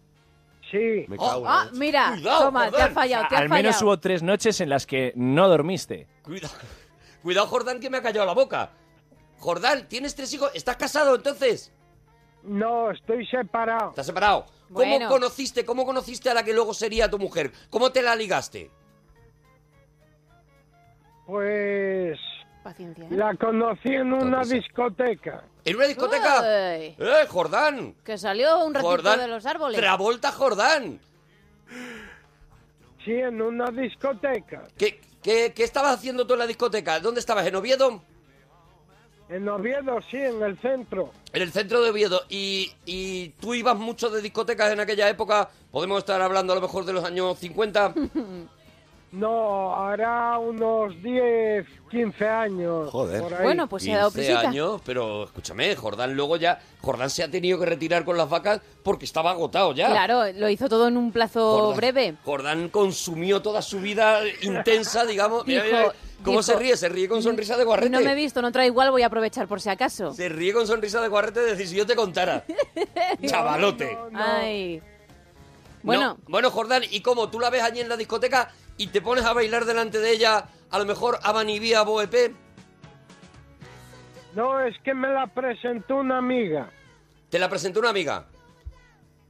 Sí, 0.72 1.04
Me 1.06 1.16
cago 1.18 1.40
en 1.40 1.46
Ah, 1.46 1.68
mira, 1.74 2.12
Cuidado, 2.14 2.44
toma, 2.46 2.64
te 2.64 2.70
Jordán. 2.70 2.90
ha 2.90 2.94
fallado, 2.94 3.24
te 3.28 3.36
ha 3.36 3.38
Al 3.40 3.48
menos 3.50 3.74
fallado. 3.74 3.86
hubo 3.86 4.00
tres 4.00 4.22
noches 4.22 4.60
en 4.62 4.70
las 4.70 4.86
que 4.86 5.12
no 5.16 5.46
dormiste. 5.48 6.08
Cuidado, 6.22 6.54
cuidado, 7.22 7.46
Jordán, 7.46 7.78
que 7.78 7.90
me 7.90 7.98
ha 7.98 8.02
callado 8.02 8.26
la 8.26 8.32
boca. 8.32 8.70
Jordán, 9.38 9.86
¿tienes 9.86 10.14
tres 10.14 10.32
hijos? 10.32 10.50
¿Estás 10.54 10.76
casado 10.76 11.14
entonces? 11.14 11.72
no, 12.44 12.90
estoy 12.90 13.24
separado. 13.26 13.90
¿Estás 13.90 14.06
separado? 14.06 14.46
¿Cómo 14.72 14.98
conociste, 15.08 15.64
cómo 15.66 15.84
conociste 15.84 16.30
a 16.30 16.34
la 16.34 16.42
que 16.42 16.52
luego 16.54 16.72
sería 16.74 17.08
tu 17.10 17.18
mujer? 17.18 17.52
¿Cómo 17.70 17.92
te 17.92 18.00
la 18.02 18.16
ligaste? 18.16 18.70
Pues 21.26 22.18
Paciencia, 22.64 23.04
¿eh? 23.04 23.08
la 23.10 23.34
conocí 23.36 23.90
en 23.90 24.12
una 24.12 24.42
discoteca. 24.42 25.44
¿En 25.64 25.76
una 25.76 25.86
discoteca? 25.86 26.40
Ay, 26.40 26.96
¡Eh, 26.98 27.26
Jordán! 27.28 27.94
que 28.04 28.18
salió 28.18 28.64
un 28.64 28.74
ratito 28.74 28.90
Jordán. 28.90 29.18
de 29.20 29.28
los 29.28 29.46
árboles. 29.46 29.78
Travolta 29.78 30.32
Jordán. 30.32 31.00
Sí, 33.04 33.12
en 33.12 33.40
una 33.40 33.70
discoteca. 33.70 34.64
¿Qué, 34.76 35.00
qué, 35.22 35.52
qué 35.54 35.64
estabas 35.64 35.94
haciendo 35.94 36.26
tú 36.26 36.34
en 36.34 36.40
la 36.40 36.46
discoteca? 36.46 37.00
¿Dónde 37.00 37.20
estabas? 37.20 37.46
¿En 37.46 37.56
Oviedo? 37.56 38.02
En 39.28 39.48
Oviedo, 39.48 39.98
sí, 40.10 40.18
en 40.18 40.42
el 40.42 40.58
centro. 40.60 41.10
En 41.32 41.42
el 41.42 41.52
centro 41.52 41.80
de 41.82 41.90
Oviedo. 41.90 42.22
¿Y, 42.28 42.72
y 42.84 43.30
tú 43.40 43.54
ibas 43.54 43.76
mucho 43.76 44.10
de 44.10 44.20
discotecas 44.20 44.72
en 44.72 44.80
aquella 44.80 45.08
época? 45.08 45.48
Podemos 45.70 45.98
estar 45.98 46.20
hablando 46.20 46.52
a 46.52 46.56
lo 46.56 46.62
mejor 46.62 46.84
de 46.84 46.92
los 46.92 47.04
años 47.04 47.38
50. 47.38 47.94
No, 49.12 49.74
hará 49.76 50.38
unos 50.38 51.00
10, 51.02 51.66
15 51.90 52.26
años. 52.28 52.90
Joder. 52.90 53.20
por 53.22 53.34
ahí. 53.34 53.42
Bueno, 53.42 53.68
pues 53.68 53.82
se 53.82 53.92
ha 53.92 53.98
dado 53.98 54.10
15 54.10 54.26
prisita. 54.26 54.48
años, 54.48 54.80
pero 54.86 55.24
escúchame, 55.24 55.76
Jordán 55.76 56.14
luego 56.14 56.36
ya... 56.38 56.58
Jordán 56.80 57.10
se 57.10 57.22
ha 57.22 57.30
tenido 57.30 57.58
que 57.58 57.66
retirar 57.66 58.04
con 58.06 58.16
las 58.16 58.28
vacas 58.30 58.60
porque 58.82 59.04
estaba 59.04 59.30
agotado 59.32 59.74
ya. 59.74 59.88
Claro, 59.90 60.32
lo 60.32 60.48
hizo 60.48 60.66
todo 60.68 60.88
en 60.88 60.96
un 60.96 61.12
plazo 61.12 61.58
Jordán- 61.58 61.76
breve. 61.76 62.14
Jordán 62.24 62.68
consumió 62.70 63.42
toda 63.42 63.60
su 63.60 63.80
vida 63.80 64.20
intensa, 64.40 65.04
digamos. 65.06 65.44
Dijo- 65.44 65.62
mira, 65.64 65.92
¿Cómo 66.24 66.38
dijo, 66.38 66.42
se 66.44 66.56
ríe? 66.56 66.76
Se 66.76 66.88
ríe 66.88 67.08
con 67.08 67.22
sonrisa 67.22 67.56
de 67.56 67.64
guarrete. 67.64 67.90
No 67.90 68.00
me 68.00 68.12
he 68.12 68.14
visto, 68.14 68.40
no 68.40 68.50
trae 68.50 68.66
igual, 68.68 68.90
voy 68.92 69.02
a 69.02 69.06
aprovechar 69.08 69.46
por 69.46 69.60
si 69.60 69.68
acaso. 69.68 70.12
Se 70.14 70.28
ríe 70.30 70.52
con 70.54 70.66
sonrisa 70.66 71.00
de 71.02 71.08
guarrete 71.08 71.40
de 71.40 71.50
decir 71.50 71.68
si 71.68 71.76
yo 71.76 71.84
te 71.84 71.94
contara. 71.96 72.44
Chavalote. 73.26 73.92
No, 73.94 74.10
no. 74.10 74.18
Ay. 74.24 74.80
Bueno, 75.82 76.14
No, 76.14 76.18
bueno, 76.28 76.50
Jordán, 76.52 76.82
¿y 76.90 77.00
cómo? 77.00 77.28
¿Tú 77.28 77.40
la 77.40 77.50
ves 77.50 77.62
allí 77.62 77.80
en 77.80 77.88
la 77.88 77.96
discoteca 77.96 78.52
y 78.76 78.88
te 78.88 79.00
pones 79.00 79.24
a 79.24 79.32
bailar 79.32 79.64
delante 79.64 79.98
de 79.98 80.12
ella, 80.12 80.48
a 80.70 80.78
lo 80.78 80.84
mejor 80.84 81.18
a 81.22 81.32
Banivía 81.32 81.82
Boep? 81.82 82.34
No, 84.34 84.60
es 84.60 84.74
que 84.82 84.94
me 84.94 85.08
la 85.08 85.26
presentó 85.26 85.96
una 85.96 86.18
amiga. 86.18 86.70
Te 87.28 87.38
la 87.38 87.48
presentó 87.48 87.80
una 87.80 87.90
amiga. 87.90 88.26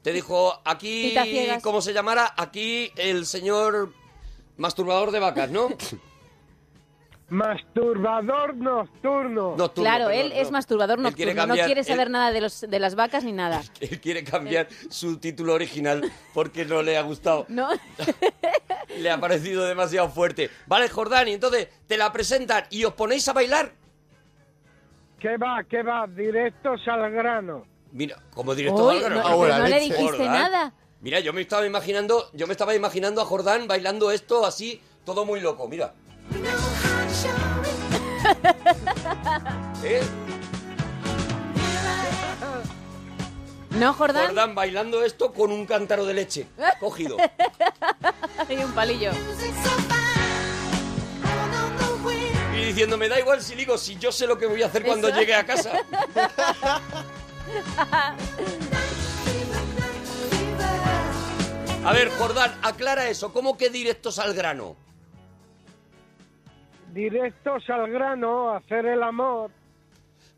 Te 0.03 0.13
dijo, 0.13 0.61
aquí. 0.65 1.15
¿cómo 1.63 1.81
se 1.81 1.93
llamara? 1.93 2.35
Aquí 2.37 2.93
el 2.97 3.27
señor 3.27 3.93
masturbador 4.57 5.11
de 5.11 5.21
vacas, 5.21 5.51
¿no? 5.51 5.69
Masturbador 7.33 8.55
nocturno. 8.57 9.57
Nocturno, 9.57 9.89
claro, 9.91 10.07
perdón, 10.09 10.27
él 10.27 10.33
es 10.35 10.51
masturbador 10.51 10.99
Él 10.99 11.03
nocturno, 11.05 11.47
no 11.47 11.55
quiere 11.55 11.81
él- 11.81 11.87
saber 11.87 12.11
nada 12.11 12.31
de, 12.31 12.41
los, 12.43 12.61
de 12.61 12.79
las 12.79 12.95
vacas 12.95 13.25
ni 13.25 13.33
nada. 13.33 13.63
Él 13.81 13.99
quiere 14.01 14.23
cambiar 14.23 14.69
su 14.91 15.17
título 15.19 15.55
original 15.55 16.13
porque 16.35 16.65
no 16.67 16.83
le 16.83 16.99
ha 16.99 17.03
gustado. 17.03 17.47
¿No? 17.49 17.69
Le 18.99 19.11
ha 19.11 19.19
parecido 19.19 19.65
demasiado 19.65 20.11
fuerte. 20.11 20.51
Vale, 20.67 20.89
Jordán, 20.91 21.27
y 21.29 21.33
entonces 21.33 21.69
te 21.87 21.97
la 21.97 22.13
presentan 22.13 22.65
y 22.69 22.85
os 22.85 22.93
ponéis 22.93 23.27
a 23.29 23.33
bailar. 23.33 23.73
¿Qué 25.19 25.39
va, 25.39 25.65
qué 25.65 25.83
va? 25.83 26.07
Directos 26.07 26.81
al 26.87 27.11
grano. 27.11 27.65
Mira, 27.93 28.19
como 28.35 28.55
director 28.55 28.93
Uy, 28.93 28.99
al 28.99 29.05
grano. 29.05 29.23
no, 29.23 29.27
Ah, 29.29 29.35
bueno, 29.35 29.59
no 29.61 29.67
le 29.69 29.81
dijiste 29.81 30.03
Jordán. 30.03 30.33
nada. 30.33 30.75
Mira, 31.01 31.21
yo 31.21 31.33
me 31.33 31.41
estaba 31.41 31.65
imaginando, 31.67 32.29
yo 32.35 32.47
me 32.47 32.53
estaba 32.53 32.75
imaginando 32.75 33.23
a 33.23 33.25
Jordán 33.25 33.67
bailando 33.67 34.11
esto 34.11 34.45
así, 34.45 34.83
todo 35.07 35.25
muy 35.25 35.41
loco, 35.41 35.67
mira. 35.69 35.95
¿Eh? 39.85 40.03
¿No, 43.71 43.93
Jordán? 43.95 44.27
Jordán 44.27 44.55
bailando 44.55 45.03
esto 45.03 45.33
con 45.33 45.51
un 45.51 45.67
cántaro 45.67 46.05
de 46.05 46.15
leche 46.15 46.47
cogido. 46.79 47.17
Hay 48.49 48.57
un 48.59 48.73
palillo. 48.73 49.13
Y 52.55 52.65
diciendo, 52.67 52.99
me 52.99 53.09
da 53.09 53.19
igual 53.19 53.41
si 53.43 53.55
digo, 53.55 53.79
si 53.79 53.97
yo 53.97 54.13
sé 54.13 54.27
lo 54.27 54.39
que 54.39 54.47
voy 54.47 54.63
a 54.63 54.67
hacer 54.67 54.85
cuando 54.85 55.09
Eso. 55.09 55.19
llegue 55.19 55.35
a 55.35 55.47
casa. 55.47 55.73
A 61.85 61.93
ver, 61.93 62.11
Jordán, 62.11 62.57
aclara 62.63 63.09
eso. 63.09 63.33
¿Cómo 63.33 63.57
que 63.57 63.69
directos 63.69 64.21
al 64.21 64.35
grano? 64.35 64.77
Directos 66.93 67.69
al 67.71 67.91
grano, 67.91 68.51
hacer 68.55 68.87
el 68.87 69.03
amor. 69.03 69.51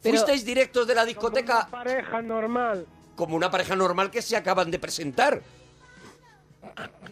Pero- 0.03 0.17
¿Fuisteis 0.17 0.45
directos 0.45 0.87
de 0.87 0.95
la 0.95 1.01
Como 1.03 1.09
discoteca 1.09 1.55
una 1.61 1.71
pareja 1.71 2.23
normal. 2.23 2.87
como 3.17 3.37
una 3.37 3.51
pareja 3.51 3.75
normal 3.75 4.11
que 4.11 4.23
se 4.23 4.37
acaban 4.37 4.71
de 4.71 4.79
presentar? 4.79 5.41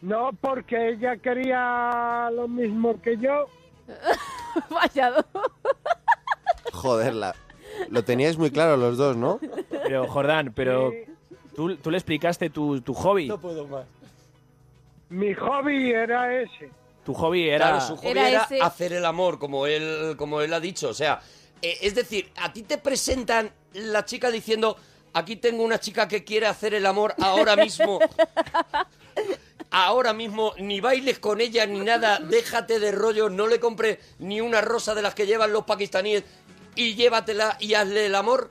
No, 0.00 0.30
porque 0.40 0.90
ella 0.90 1.16
quería 1.16 2.30
lo 2.32 2.48
mismo 2.48 3.00
que 3.00 3.16
yo. 3.16 3.46
Vaya. 4.70 5.12
Joder, 6.72 7.14
la- 7.14 7.34
lo 7.88 8.04
teníais 8.04 8.36
muy 8.36 8.50
claro 8.50 8.76
los 8.76 8.96
dos, 8.96 9.16
¿no? 9.16 9.40
Pero, 9.70 10.06
Jordán, 10.08 10.52
pero 10.54 10.90
Sí. 10.90 11.12
tú, 11.56 11.76
tú 11.76 11.90
le 11.90 11.96
explicaste 11.98 12.50
tu, 12.50 12.80
tu 12.80 12.94
hobby. 12.94 13.30
puedo 13.40 13.66
más. 13.66 13.86
Mi 15.08 15.34
hobby 15.34 15.90
era 15.92 16.40
ese. 16.42 16.70
Tu 17.04 17.14
hobby 17.14 17.48
era... 17.48 17.68
Claro, 17.68 17.80
su 17.80 17.96
hobby 17.96 18.08
Era 18.10 18.28
era, 18.28 18.42
ese- 18.44 18.60
hacer 18.60 18.92
el 18.92 19.04
amor, 19.04 19.38
como 19.38 19.66
él, 19.66 20.14
como 20.16 20.40
él 20.40 20.52
ha 20.52 20.60
dicho. 20.60 20.88
O 20.88 20.94
sea, 20.94 21.20
eh, 21.60 21.78
es 21.82 21.94
decir, 21.94 22.30
a 22.36 22.52
ti 22.52 22.62
te 22.62 22.78
presentan 22.78 23.50
la 23.74 24.04
chica 24.04 24.30
diciendo, 24.30 24.76
aquí 25.12 25.36
tengo 25.36 25.62
una 25.64 25.80
chica 25.80 26.06
que 26.06 26.24
quiere 26.24 26.46
hacer 26.46 26.74
el 26.74 26.86
amor 26.86 27.14
ahora 27.20 27.56
mismo. 27.56 27.98
Ahora 29.74 30.12
mismo, 30.12 30.52
ni 30.58 30.82
bailes 30.82 31.18
con 31.18 31.40
ella 31.40 31.64
ni 31.64 31.80
nada, 31.80 32.18
déjate 32.18 32.78
de 32.78 32.92
rollo, 32.92 33.30
no 33.30 33.46
le 33.46 33.58
compres 33.58 33.98
ni 34.18 34.38
una 34.42 34.60
rosa 34.60 34.94
de 34.94 35.00
las 35.00 35.14
que 35.14 35.26
llevan 35.26 35.50
los 35.50 35.64
pakistaníes 35.64 36.24
y 36.74 36.94
llévatela 36.94 37.56
y 37.58 37.72
hazle 37.72 38.04
el 38.04 38.14
amor. 38.14 38.50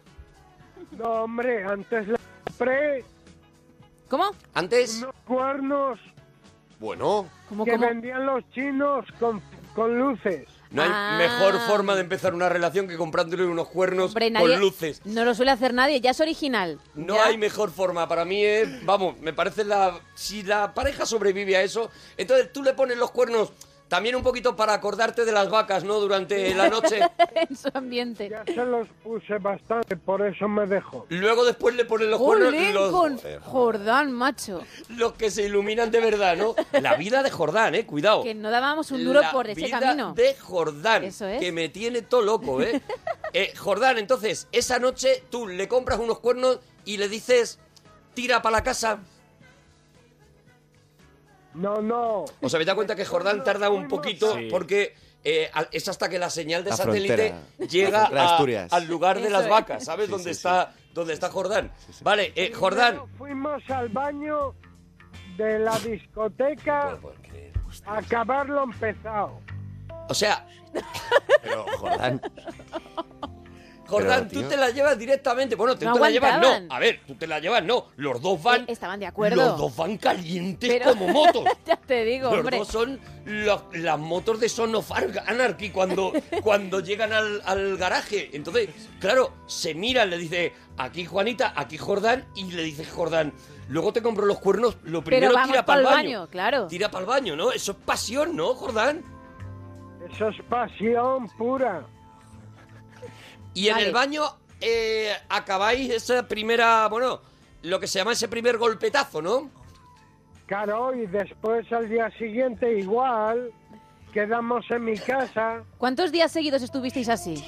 No, 0.97 1.23
hombre, 1.23 1.63
antes 1.63 2.07
le 2.07 2.17
compré 2.43 3.05
¿Cómo? 4.09 4.31
Antes, 4.55 4.97
unos 4.97 5.15
cuernos 5.27 5.99
Bueno, 6.81 7.29
¿Cómo, 7.47 7.63
que 7.63 7.71
cómo? 7.73 7.85
vendían 7.87 8.25
los 8.25 8.43
chinos 8.55 9.05
con, 9.19 9.39
con 9.75 9.97
luces. 9.99 10.47
no 10.71 10.81
hay 10.81 10.89
Ah. 10.91 11.15
mejor 11.19 11.59
forma 11.67 11.93
de 11.93 12.01
empezar 12.01 12.33
una 12.33 12.49
relación 12.49 12.87
que 12.87 12.97
comprándole 12.97 13.45
unos 13.45 13.67
cuernos 13.67 14.07
Hombre, 14.07 14.31
nadie- 14.31 14.53
con 14.53 14.59
luces. 14.61 14.99
No 15.05 15.23
lo 15.23 15.35
suele 15.35 15.51
hacer 15.51 15.73
nadie, 15.75 16.01
ya 16.01 16.09
es 16.09 16.19
original. 16.21 16.79
No 16.95 17.15
Ya. 17.15 17.25
hay 17.25 17.37
mejor 17.37 17.69
forma. 17.71 18.07
Para 18.07 18.25
mí 18.25 18.43
es, 18.43 18.83
vamos, 18.83 19.19
me 19.19 19.31
parece 19.31 19.63
la... 19.63 19.99
Si 20.15 20.41
la 20.41 20.73
pareja 20.73 21.05
sobrevive 21.05 21.55
a 21.55 21.61
eso, 21.61 21.91
entonces 22.17 22.51
tú 22.51 22.63
le 22.63 22.73
pones 22.73 22.97
los 22.97 23.11
cuernos 23.11 23.51
también 23.91 24.15
un 24.15 24.23
poquito 24.23 24.55
para 24.55 24.73
acordarte 24.73 25.25
de 25.25 25.33
las 25.33 25.49
vacas, 25.49 25.83
¿no? 25.83 25.99
Durante 25.99 26.55
la 26.55 26.69
noche. 26.69 27.01
en 27.35 27.57
su 27.57 27.67
ambiente. 27.73 28.29
Ya 28.29 28.45
se 28.45 28.63
los 28.63 28.87
puse 29.03 29.37
bastante, 29.37 29.97
por 29.97 30.25
eso 30.25 30.47
me 30.47 30.65
dejó. 30.65 31.05
Luego 31.09 31.43
después 31.43 31.75
le 31.75 31.83
pones 31.83 32.07
los 32.07 32.17
cuernos 32.17 32.53
los, 32.73 32.89
con 32.89 33.19
Jordán, 33.41 34.13
macho. 34.13 34.63
los 34.87 35.11
que 35.15 35.29
se 35.29 35.43
iluminan 35.43 35.91
de 35.91 35.99
verdad, 35.99 36.37
¿no? 36.37 36.55
La 36.79 36.95
vida 36.95 37.21
de 37.21 37.31
Jordán, 37.31 37.75
¿eh? 37.75 37.85
Cuidado. 37.85 38.23
Que 38.23 38.33
no 38.33 38.49
dábamos 38.49 38.91
un 38.91 39.03
duro 39.03 39.19
La 39.19 39.31
por 39.33 39.49
ese 39.49 39.59
vida 39.59 39.81
camino. 39.81 40.13
de 40.13 40.35
Jordán. 40.35 41.03
Eso 41.03 41.27
es. 41.27 41.41
Que 41.41 41.51
me 41.51 41.67
tiene 41.67 42.01
todo 42.01 42.21
loco, 42.21 42.61
¿eh? 42.61 42.81
Eh, 43.33 43.53
Jordán, 43.55 43.97
entonces, 43.97 44.49
esa 44.51 44.77
noche 44.77 45.23
tú 45.29 45.47
le 45.47 45.69
compras 45.69 45.99
unos 45.99 46.19
cuernos 46.19 46.59
y 46.83 46.97
le 46.97 47.07
dices, 47.07 47.59
tira 48.13 48.41
para 48.41 48.57
la 48.57 48.63
casa. 48.63 48.99
No, 51.53 51.81
no. 51.81 52.25
O 52.41 52.49
sea, 52.49 52.59
me 52.59 52.65
da 52.65 52.75
cuenta 52.75 52.95
que 52.95 53.05
Jordán 53.05 53.43
tarda 53.43 53.69
un 53.69 53.87
poquito 53.87 54.33
Sí. 54.35 54.47
porque 54.49 54.95
eh, 55.23 55.51
es 55.71 55.87
hasta 55.87 56.09
que 56.09 56.17
la 56.17 56.29
señal 56.29 56.63
de 56.63 56.71
La 56.71 56.77
satélite 56.77 57.29
frontera. 57.57 57.67
llega 57.69 58.05
a- 58.05 58.67
al 58.75 58.87
lugar 58.87 59.17
de 59.17 59.23
Eso 59.27 59.33
las 59.33 59.43
es. 59.43 59.49
vacas, 59.49 59.83
¿sabes? 59.85 60.05
Sí, 60.07 60.11
donde 60.11 60.23
sí, 60.25 60.29
está 60.31 60.73
donde 60.93 61.13
está 61.13 61.29
Jordán. 61.29 61.71
Vale, 62.01 62.33
eh, 62.35 62.51
Jordán. 62.53 63.01
Fuimos 63.17 63.61
al 63.69 63.89
baño 63.89 64.53
de 65.37 65.59
la 65.59 65.77
discoteca 65.79 66.97
a 67.85 67.97
acabar 67.97 68.49
lo 68.49 68.63
empezado. 68.63 69.39
O 70.09 70.13
sea, 70.13 70.45
pero 71.43 71.65
Jordán. 71.77 72.19
Jordán, 73.91 74.29
tú 74.29 74.43
te 74.43 74.57
la 74.57 74.69
llevas 74.69 74.97
directamente. 74.97 75.55
Bueno, 75.55 75.77
tú 75.77 75.85
No 75.85 75.93
te 75.93 75.99
la 75.99 76.09
llevas, 76.09 76.39
no. 76.41 76.73
A 76.73 76.79
ver, 76.79 77.01
tú 77.05 77.15
te 77.15 77.27
la 77.27 77.39
llevas, 77.39 77.63
no. 77.63 77.87
Los 77.97 78.21
dos 78.21 78.41
van. 78.41 78.61
Eh, 78.61 78.65
estaban 78.69 78.99
de 78.99 79.05
acuerdo. 79.07 79.35
Los 79.35 79.57
dos 79.57 79.75
van 79.75 79.97
calientes 79.97 80.69
Pero- 80.69 80.91
como 80.91 81.07
motos. 81.09 81.43
ya 81.65 81.75
te 81.75 82.03
digo, 82.05 82.29
Los 82.29 82.39
hombre. 82.39 82.57
dos 82.57 82.67
son 82.67 82.99
los- 83.25 83.63
las 83.73 83.99
motos 83.99 84.39
de 84.39 84.49
Son 84.49 84.73
of 84.75 84.91
Anarchy 84.91 85.69
cuando, 85.69 86.11
cuando 86.43 86.79
llegan 86.79 87.13
al, 87.13 87.41
al 87.45 87.77
garaje. 87.77 88.29
Entonces, 88.33 88.69
claro, 88.99 89.33
se 89.45 89.73
miran, 89.75 90.09
le 90.09 90.17
dice, 90.17 90.53
aquí 90.77 91.05
Juanita, 91.05 91.53
aquí 91.55 91.77
Jordán, 91.77 92.25
y 92.35 92.51
le 92.51 92.63
dice 92.63 92.85
Jordán, 92.85 93.33
luego 93.69 93.93
te 93.93 94.01
compro 94.01 94.25
los 94.25 94.39
cuernos, 94.39 94.77
lo 94.83 95.03
primero 95.03 95.33
vamos 95.33 95.49
tira 95.51 95.65
para 95.65 95.79
el 95.81 95.85
baño. 95.85 95.95
baño, 95.95 96.27
claro. 96.29 96.67
Tira 96.67 96.89
para 96.89 97.01
el 97.03 97.07
baño, 97.09 97.35
¿no? 97.35 97.51
Eso 97.51 97.71
es 97.73 97.77
pasión, 97.85 98.35
¿no, 98.35 98.53
Jordán? 98.55 99.03
Eso 100.13 100.29
es 100.29 100.35
pasión 100.49 101.27
pura. 101.37 101.85
Y 103.53 103.67
en 103.67 103.77
el 103.77 103.91
baño 103.91 104.23
eh, 104.59 105.13
acabáis 105.29 105.89
esa 105.91 106.27
primera, 106.27 106.87
bueno, 106.87 107.21
lo 107.63 107.79
que 107.79 107.87
se 107.87 107.99
llama 107.99 108.13
ese 108.13 108.27
primer 108.27 108.57
golpetazo, 108.57 109.21
¿no? 109.21 109.49
Claro, 110.45 110.93
y 110.93 111.05
después 111.07 111.71
al 111.71 111.89
día 111.89 112.11
siguiente 112.17 112.79
igual, 112.79 113.51
quedamos 114.13 114.69
en 114.69 114.85
mi 114.85 114.97
casa. 114.97 115.63
¿Cuántos 115.77 116.11
días 116.11 116.31
seguidos 116.31 116.61
estuvisteis 116.61 117.09
así? 117.09 117.43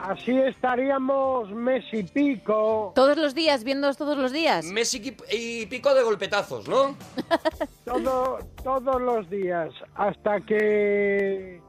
Así 0.00 0.36
estaríamos 0.38 1.50
mes 1.50 1.84
y 1.92 2.04
pico, 2.04 2.92
¿Todos 2.94 3.16
los 3.16 3.34
días, 3.34 3.64
viéndoos 3.64 3.96
todos 3.96 4.16
los 4.16 4.30
días? 4.30 4.64
Mes 4.66 4.94
y, 4.94 5.66
pico 5.66 5.92
de 5.92 6.02
golpetazos, 6.04 6.68
¿no? 6.68 6.94
todo, 7.84 8.38
todos 8.62 9.02
los 9.02 9.28
días, 9.28 9.72
hasta 9.96 10.40
que 10.40 11.60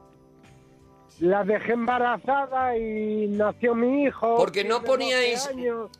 la 1.20 1.44
dejé 1.44 1.72
embarazada 1.72 2.76
y 2.76 3.26
nació 3.28 3.74
mi 3.74 4.04
hijo. 4.04 4.36
Porque 4.36 4.64
no 4.64 4.80
tiene 4.80 5.32
12 5.34 5.48
poníais, 5.48 5.48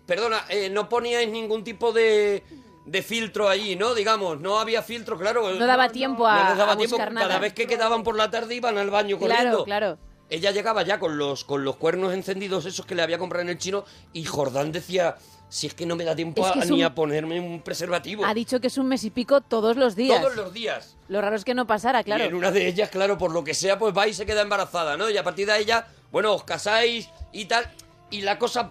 perdona, 0.06 0.40
eh, 0.48 0.68
no 0.70 0.88
poníais 0.88 1.28
ningún 1.28 1.62
tipo 1.62 1.92
de, 1.92 2.42
de 2.86 3.02
filtro 3.02 3.48
allí, 3.48 3.76
¿no? 3.76 3.94
Digamos, 3.94 4.40
no 4.40 4.58
había 4.58 4.82
filtro, 4.82 5.18
claro. 5.18 5.50
No 5.54 5.66
daba 5.66 5.88
tiempo 5.90 6.26
a, 6.26 6.42
No 6.44 6.48
les 6.50 6.58
daba 6.58 6.72
a 6.72 6.76
tiempo, 6.76 6.96
buscar 6.96 7.14
cada 7.14 7.38
vez 7.38 7.52
que 7.52 7.66
quedaban 7.66 8.02
por 8.02 8.16
la 8.16 8.30
tarde 8.30 8.54
iban 8.54 8.78
al 8.78 8.90
baño 8.90 9.18
Claro, 9.18 9.34
corriendo. 9.34 9.64
claro. 9.64 9.98
Ella 10.30 10.52
llegaba 10.52 10.82
ya 10.84 11.00
con 11.00 11.18
los, 11.18 11.44
con 11.44 11.64
los 11.64 11.74
cuernos 11.76 12.14
encendidos 12.14 12.64
esos 12.64 12.86
que 12.86 12.94
le 12.94 13.02
había 13.02 13.18
comprado 13.18 13.42
en 13.42 13.48
el 13.48 13.58
chino 13.58 13.84
y 14.12 14.24
Jordán 14.24 14.70
decía, 14.70 15.16
si 15.48 15.66
es 15.66 15.74
que 15.74 15.86
no 15.86 15.96
me 15.96 16.04
da 16.04 16.14
tiempo 16.14 16.46
Es 16.46 16.52
que 16.52 16.60
a- 16.60 16.64
ni 16.66 16.78
un- 16.78 16.84
a 16.84 16.94
ponerme 16.94 17.40
un 17.40 17.60
preservativo. 17.62 18.24
Ha 18.24 18.32
dicho 18.32 18.60
que 18.60 18.68
es 18.68 18.78
un 18.78 18.86
mes 18.86 19.02
y 19.02 19.10
pico 19.10 19.40
todos 19.40 19.76
los 19.76 19.96
días. 19.96 20.20
Todos 20.20 20.36
los 20.36 20.52
días. 20.52 20.96
Lo 21.10 21.20
raro 21.20 21.34
es 21.34 21.44
que 21.44 21.54
no 21.54 21.66
pasara, 21.66 22.04
claro. 22.04 22.22
Y 22.24 22.28
en 22.28 22.34
una 22.36 22.52
de 22.52 22.68
ellas, 22.68 22.88
claro, 22.88 23.18
por 23.18 23.32
lo 23.32 23.42
que 23.42 23.52
sea, 23.52 23.76
pues 23.78 23.92
va 23.96 24.06
y 24.06 24.14
se 24.14 24.24
queda 24.24 24.42
embarazada, 24.42 24.96
¿no? 24.96 25.10
Y 25.10 25.16
a 25.18 25.24
partir 25.24 25.44
de 25.46 25.58
ella, 25.58 25.84
bueno, 26.12 26.32
os 26.34 26.44
casáis 26.44 27.10
y 27.32 27.46
tal, 27.46 27.64
y 28.10 28.20
la 28.20 28.38
cosa, 28.38 28.70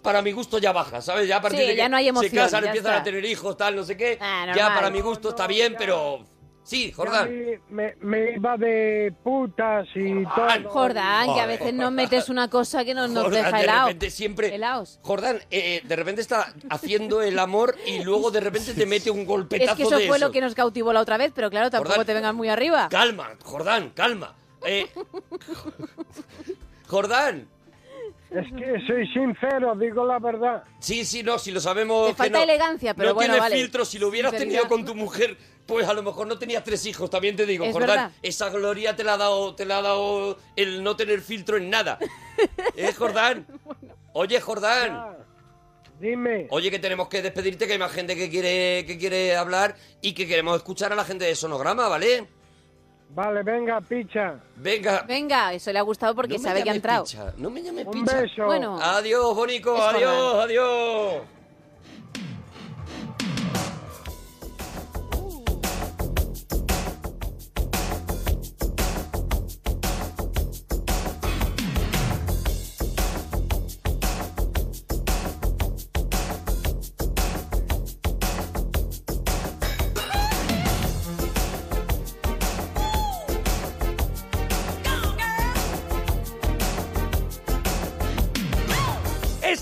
para 0.00 0.22
mi 0.22 0.30
gusto, 0.30 0.58
ya 0.58 0.70
baja, 0.70 1.02
¿sabes? 1.02 1.26
Ya 1.26 1.38
a 1.38 1.42
partir 1.42 1.58
Sí, 1.60 1.66
de 1.66 1.70
que 1.72 1.76
ya 1.78 1.88
no 1.88 1.96
hay 1.96 2.06
emoción, 2.06 2.30
se 2.30 2.36
casan, 2.36 2.64
empiezan 2.64 2.92
está. 2.92 3.00
a 3.00 3.02
tener 3.02 3.24
hijos, 3.24 3.56
tal, 3.56 3.74
no 3.74 3.82
sé 3.82 3.96
qué, 3.96 4.18
Ah, 4.20 4.52
ya 4.54 4.68
para 4.68 4.88
mi 4.90 5.00
gusto 5.00 5.30
está 5.30 5.48
bien, 5.48 5.74
pero 5.76 6.24
Sí, 6.70 6.92
Jordán. 6.92 7.28
me, 7.68 7.96
me 8.00 8.36
iba 8.36 8.56
de 8.56 9.12
putas 9.24 9.88
y 9.96 10.22
Jordán. 10.22 10.62
todo. 10.62 10.72
Jordán, 10.72 11.34
que 11.34 11.40
a 11.40 11.46
veces 11.46 11.74
nos 11.74 11.90
metes 12.00 12.28
una 12.28 12.48
cosa 12.48 12.84
que 12.84 12.94
nos, 12.94 13.10
nos 13.10 13.24
Jordán, 13.24 13.42
deja 13.46 13.56
de 13.56 13.62
helado. 13.64 13.86
repente 13.88 14.10
siempre. 14.10 14.54
Helaos. 14.54 15.00
Jordán, 15.02 15.40
eh, 15.50 15.80
de 15.82 15.96
repente 15.96 16.20
está 16.20 16.54
haciendo 16.68 17.22
el 17.22 17.40
amor 17.40 17.74
y 17.88 18.04
luego 18.04 18.30
de 18.30 18.38
repente 18.38 18.72
te 18.72 18.86
mete 18.86 19.10
un 19.10 19.26
golpetazo 19.26 19.72
Es 19.72 19.76
que 19.78 19.82
eso 19.82 19.98
de 19.98 20.06
fue 20.06 20.20
lo 20.20 20.30
que 20.30 20.40
nos 20.40 20.54
cautivó 20.54 20.92
la 20.92 21.00
otra 21.00 21.16
vez, 21.16 21.32
pero 21.34 21.50
claro, 21.50 21.70
tampoco 21.70 21.90
Jordán. 21.90 22.06
te 22.06 22.14
vengas 22.14 22.34
muy 22.34 22.48
arriba. 22.48 22.88
Calma, 22.88 23.30
Jordán, 23.42 23.90
calma. 23.90 24.36
Eh, 24.64 24.86
Jordán. 26.86 27.48
Es 28.30 28.46
que 28.56 28.86
soy 28.86 29.06
sincero, 29.08 29.74
digo 29.74 30.04
la 30.06 30.18
verdad. 30.20 30.62
Sí, 30.78 31.04
sí, 31.04 31.22
no, 31.22 31.38
si 31.38 31.50
lo 31.50 31.60
sabemos. 31.60 32.06
Te 32.06 32.12
que 32.12 32.16
falta 32.18 32.38
no- 32.38 32.44
elegancia, 32.44 32.94
pero 32.94 33.08
no 33.08 33.14
bueno, 33.14 33.32
tienes 33.34 33.40
vale. 33.50 33.56
filtro. 33.56 33.84
Si 33.84 33.98
lo 33.98 34.08
hubieras 34.08 34.30
Sinceridad. 34.30 34.60
tenido 34.62 34.68
con 34.68 34.84
tu 34.84 34.94
mujer, 34.94 35.36
pues 35.66 35.88
a 35.88 35.94
lo 35.94 36.02
mejor 36.04 36.26
no 36.28 36.38
tenías 36.38 36.62
tres 36.62 36.86
hijos. 36.86 37.10
También 37.10 37.34
te 37.34 37.44
digo, 37.44 37.64
Es 37.64 37.72
Jordán, 37.72 37.88
verdad. 37.88 38.10
esa 38.22 38.48
gloria 38.50 38.94
te 38.94 39.02
la 39.02 39.14
ha 39.14 39.16
dado, 39.16 39.54
te 39.56 39.64
la 39.64 39.78
ha 39.78 39.82
dado 39.82 40.38
el 40.54 40.82
no 40.84 40.94
tener 40.96 41.20
filtro 41.22 41.56
en 41.56 41.70
nada. 41.70 41.98
¿Eh, 42.76 42.92
Jordán? 42.96 43.46
Oye, 44.12 44.40
Jordán. 44.40 44.90
Ah, 44.92 45.16
dime. 46.00 46.46
Oye, 46.50 46.70
que 46.70 46.78
tenemos 46.78 47.08
que 47.08 47.22
despedirte, 47.22 47.66
que 47.66 47.72
hay 47.74 47.78
más 47.80 47.92
gente 47.92 48.14
que 48.14 48.30
quiere, 48.30 48.84
que 48.86 48.96
quiere 48.96 49.36
hablar 49.36 49.74
y 50.00 50.12
que 50.14 50.28
queremos 50.28 50.56
escuchar 50.56 50.92
a 50.92 50.96
la 50.96 51.04
gente 51.04 51.24
de 51.24 51.34
Sonograma, 51.34 51.88
¿vale? 51.88 52.28
Vale, 53.12 53.42
venga, 53.42 53.80
picha. 53.80 54.38
Venga. 54.56 55.02
Venga, 55.06 55.52
eso 55.52 55.72
le 55.72 55.78
ha 55.78 55.82
gustado 55.82 56.14
porque 56.14 56.34
No 56.36 56.42
sabe 56.42 56.62
que 56.62 56.70
ha 56.70 56.72
llames 56.74 56.76
entrado. 56.76 57.04
picha, 57.04 57.34
no 57.38 57.50
me 57.50 57.62
llames 57.62 57.86
Un 57.86 57.92
picha. 58.04 58.20
beso. 58.20 58.44
Bueno, 58.44 58.78
Adiós, 58.80 59.34
Bonico, 59.34 59.76
adiós, 59.76 60.34
adiós. 60.44 61.22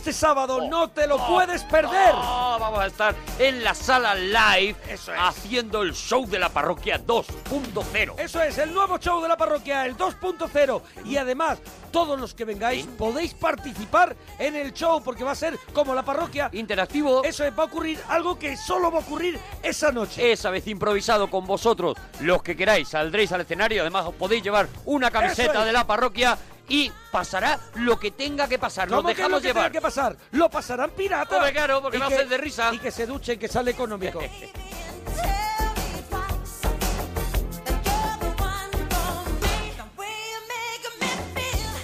Este 0.09 0.21
sábado 0.21 0.66
no 0.66 0.88
te 0.88 1.07
lo 1.07 1.18
puedes 1.18 1.64
perder. 1.64 2.14
Oh, 2.14 2.57
vamos 2.59 2.81
a 2.81 2.87
estar 2.87 3.14
en 3.38 3.62
la 3.62 3.75
sala 3.75 4.14
live 4.14 4.75
Eso 4.88 5.12
es. 5.12 5.21
haciendo 5.21 5.83
el 5.83 5.92
show 5.92 6.27
de 6.27 6.38
la 6.38 6.49
parroquia 6.49 6.99
2.0. 6.99 8.14
Eso 8.18 8.40
es, 8.40 8.57
el 8.57 8.73
nuevo 8.73 8.99
show 8.99 9.21
de 9.21 9.29
la 9.29 9.37
parroquia, 9.37 9.85
el 9.85 9.99
2.0. 9.99 10.81
Y 11.05 11.18
además, 11.18 11.59
todos 11.92 12.18
los 12.18 12.33
que 12.33 12.47
vengáis 12.47 12.87
podéis 12.87 13.35
participar 13.35 14.16
en 14.38 14.57
el 14.57 14.73
show 14.73 15.03
porque 15.05 15.25
va 15.25 15.33
a 15.33 15.35
ser 15.35 15.59
como 15.75 15.94
la 15.94 16.03
parroquia. 16.03 16.49
Interactivo, 16.55 17.23
Eso 17.23 17.44
es, 17.44 17.53
va 17.53 17.64
a 17.64 17.66
ocurrir 17.66 18.01
algo 18.09 18.38
que 18.38 18.57
solo 18.57 18.90
va 18.90 19.01
a 19.01 19.03
ocurrir 19.03 19.38
esa 19.62 19.92
noche. 19.92 20.33
esa 20.33 20.49
vez 20.49 20.66
improvisado 20.68 21.29
con 21.29 21.47
vosotros. 21.47 21.99
Los 22.21 22.42
que 22.42 22.57
queráis 22.57 22.88
saldréis 22.88 23.31
al 23.33 23.42
escenario. 23.42 23.83
Además, 23.83 24.07
os 24.07 24.14
podéis 24.14 24.42
llevar 24.42 24.68
una 24.87 25.11
camiseta 25.11 25.61
es. 25.61 25.66
de 25.66 25.73
la 25.73 25.87
parroquia 25.87 26.38
y 26.69 26.93
pasará 27.11 27.59
lo 27.75 27.99
que 27.99 28.11
tenga 28.11 28.49
que 28.49 28.59
pasar. 28.59 28.89
Nos 28.89 28.99
¿Cómo 28.99 29.09
que 29.09 29.15
lo 29.15 29.17
dejamos 29.17 29.43
que 29.43 29.53
tenga 29.55 29.71
que 29.71 29.81
pasar? 29.81 30.17
Lo 30.33 30.51
pasarán 30.51 30.91
piratas. 30.91 31.37
Hombre, 31.37 31.53
claro, 31.53 31.83
porque 31.83 31.99
Y 31.99 32.03
a 32.03 32.09
que- 32.09 32.17
ser 32.17 32.29
de 32.29 32.37
risa. 32.39 32.71
Y 32.73 32.79
que 32.79 32.91
se 32.91 33.07
duchen, 33.07 33.39
que 33.39 33.49
sale 33.49 33.71
económico. 33.71 34.21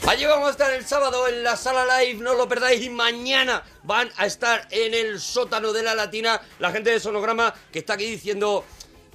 Allí 0.06 0.26
vamos 0.26 0.48
a 0.48 0.50
estar 0.50 0.70
el 0.72 0.84
sábado 0.84 1.26
en 1.28 1.42
la 1.42 1.56
sala 1.56 1.98
live, 2.00 2.20
no 2.22 2.34
lo 2.34 2.46
perdáis. 2.46 2.82
Y 2.84 2.90
mañana 2.90 3.62
van 3.84 4.10
a 4.18 4.26
estar 4.26 4.66
en 4.70 4.92
el 4.92 5.18
sótano 5.18 5.72
de 5.72 5.82
la 5.82 5.94
Latina 5.94 6.40
la 6.58 6.70
gente 6.70 6.90
de 6.90 7.00
Sonograma 7.00 7.54
que 7.72 7.78
está 7.80 7.94
aquí 7.94 8.04
diciendo. 8.06 8.64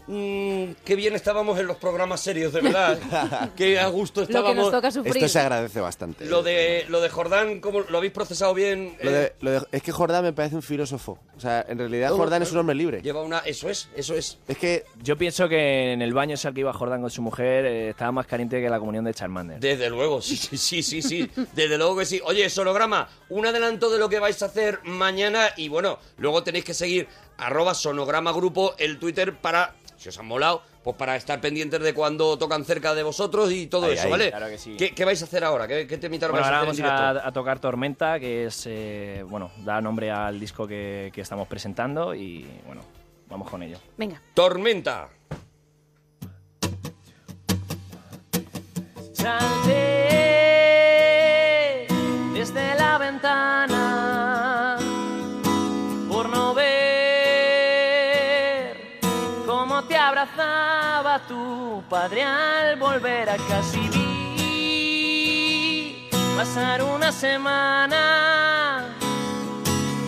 "Mm, 0.09 0.71
qué 0.83 0.95
bien 0.95 1.13
estábamos 1.15 1.59
en 1.59 1.67
los 1.67 1.77
programas 1.77 2.19
serios, 2.19 2.51
de 2.51 2.61
verdad. 2.61 2.99
qué 3.55 3.79
a 3.79 3.87
gusto 3.87 4.21
lo 4.21 4.27
que 4.27 4.33
estábamos. 4.33 4.55
nos 4.63 4.71
toca 4.71 4.91
sufrir. 4.91 5.15
Esto 5.17 5.27
se 5.29 5.39
agradece 5.39 5.79
bastante. 5.79 6.25
Lo 6.25 6.41
de, 6.43 6.85
lo 6.89 6.99
de 6.99 7.09
Jordán, 7.09 7.59
¿cómo 7.59 7.81
lo 7.81 7.97
habéis 7.99 8.11
procesado 8.13 8.53
bien? 8.53 8.97
Lo 9.01 9.09
Eh, 9.11 9.13
de- 9.13 9.33
lo 9.41 9.51
de- 9.51 9.67
es 9.71 9.83
que 9.83 9.91
Jordán 9.91 10.23
me 10.23 10.33
parece 10.33 10.55
un 10.55 10.61
filósofo. 10.63 11.19
O 11.37 11.39
sea, 11.39 11.63
en 11.69 11.77
realidad 11.77 12.09
todo, 12.09 12.17
Jordán 12.17 12.41
es 12.41 12.49
claro. 12.49 12.57
un 12.57 12.59
hombre 12.61 12.75
libre. 12.75 13.01
Lleva 13.01 13.21
una. 13.21 13.39
Eso 13.39 13.69
es, 13.69 13.87
eso 13.95 14.15
es. 14.15 14.37
Es 14.47 14.57
que 14.57 14.83
Yo 15.01 15.17
pienso 15.17 15.47
que 15.47 15.93
en 15.93 16.01
el 16.01 16.13
baño 16.13 16.33
ese 16.33 16.47
al 16.47 16.53
que 16.53 16.61
iba 16.61 16.73
Jordán 16.73 17.01
con 17.01 17.09
su 17.09 17.21
mujer 17.21 17.65
eh, 17.65 17.89
estaba 17.89 18.11
más 18.11 18.25
caliente 18.25 18.59
que 18.61 18.69
la 18.69 18.79
comunión 18.79 19.05
de 19.05 19.13
Charmander. 19.13 19.59
Desde 19.59 19.89
luego, 19.89 20.21
sí, 20.21 20.35
sí, 20.35 20.57
sí, 20.57 20.81
sí, 20.83 21.01
sí. 21.01 21.29
Desde 21.53 21.77
luego 21.77 21.97
que 21.97 22.05
sí. 22.05 22.19
Oye, 22.25 22.49
sonograma, 22.49 23.07
un 23.29 23.45
adelanto 23.45 23.89
de 23.89 23.99
lo 23.99 24.09
que 24.09 24.19
vais 24.19 24.41
a 24.41 24.47
hacer 24.47 24.79
mañana 24.83 25.49
y 25.55 25.69
bueno, 25.69 25.99
luego 26.17 26.43
tenéis 26.43 26.65
que 26.65 26.73
seguir 26.73 27.07
arroba 27.37 27.73
sonograma 27.73 28.33
grupo 28.33 28.73
el 28.77 28.99
Twitter 28.99 29.33
para, 29.33 29.75
si 29.99 30.09
os 30.09 30.17
han 30.17 30.25
molado, 30.25 30.61
pues 30.83 30.95
para 30.95 31.15
estar 31.15 31.39
pendientes 31.41 31.81
de 31.81 31.93
cuando 31.93 32.37
tocan 32.37 32.63
cerca 32.65 32.95
de 32.95 33.03
vosotros 33.03 33.51
y 33.51 33.67
todo 33.67 33.85
Ahí, 33.87 33.93
eso, 33.93 34.05
ahí, 34.05 34.09
¿vale? 34.11 34.29
claro 34.29 34.47
que 34.47 34.57
sí. 34.57 34.75
¿Qué, 34.77 34.91
qué 34.95 35.03
vais 35.05 35.21
a 35.21 35.25
hacer 35.25 35.43
ahora? 35.43 35.67
¿Qué, 35.67 35.85
qué 35.85 35.97
temita 35.97 36.27
Bueno, 36.27 36.41
vais 36.41 36.45
a 36.45 36.59
ahora 36.59 36.71
hacer 36.71 36.83
vamos 36.83 37.01
en 37.01 37.05
directo? 37.05 37.25
a, 37.25 37.27
a 37.27 37.31
tocar 37.33 37.59
Tormenta, 37.59 38.19
que 38.19 38.45
es, 38.45 38.63
eh, 38.65 39.23
bueno, 39.27 39.51
da 39.57 39.81
nombre 39.81 40.09
al 40.09 40.39
disco 40.39 40.65
que, 40.65 41.11
que 41.13 41.21
estamos 41.21 41.47
presentando 41.47 42.15
y, 42.15 42.47
bueno, 42.65 42.81
vamos 43.27 43.49
con 43.49 43.61
ello. 43.61 43.77
Venga. 43.97 44.21
Tormenta. 44.33 45.09
Salté 50.49 51.87
desde 52.33 52.75
la 52.75 52.97
ventana 52.97 54.08
abrazaba 60.19 61.19
tu 61.27 61.83
padre 61.89 62.23
al 62.23 62.77
volver 62.77 63.29
a 63.29 63.37
vi 63.93 66.09
pasar 66.35 66.83
una 66.83 67.11
semana 67.11 68.83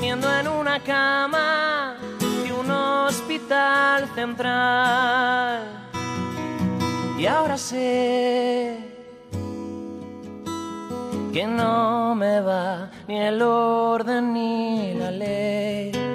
viendo 0.01 0.27
en 0.39 0.47
una 0.49 0.79
cama 0.79 1.95
de 2.19 2.51
un 2.51 2.69
hospital 2.69 4.09
central 4.13 5.63
y 7.17 7.25
ahora 7.25 7.57
sé 7.57 8.77
que 11.31 11.47
no 11.47 12.15
me 12.15 12.41
va 12.41 12.91
ni 13.07 13.21
el 13.21 13.41
orden 13.41 14.33
ni 14.33 14.93
la 14.95 15.11
ley. 15.11 16.10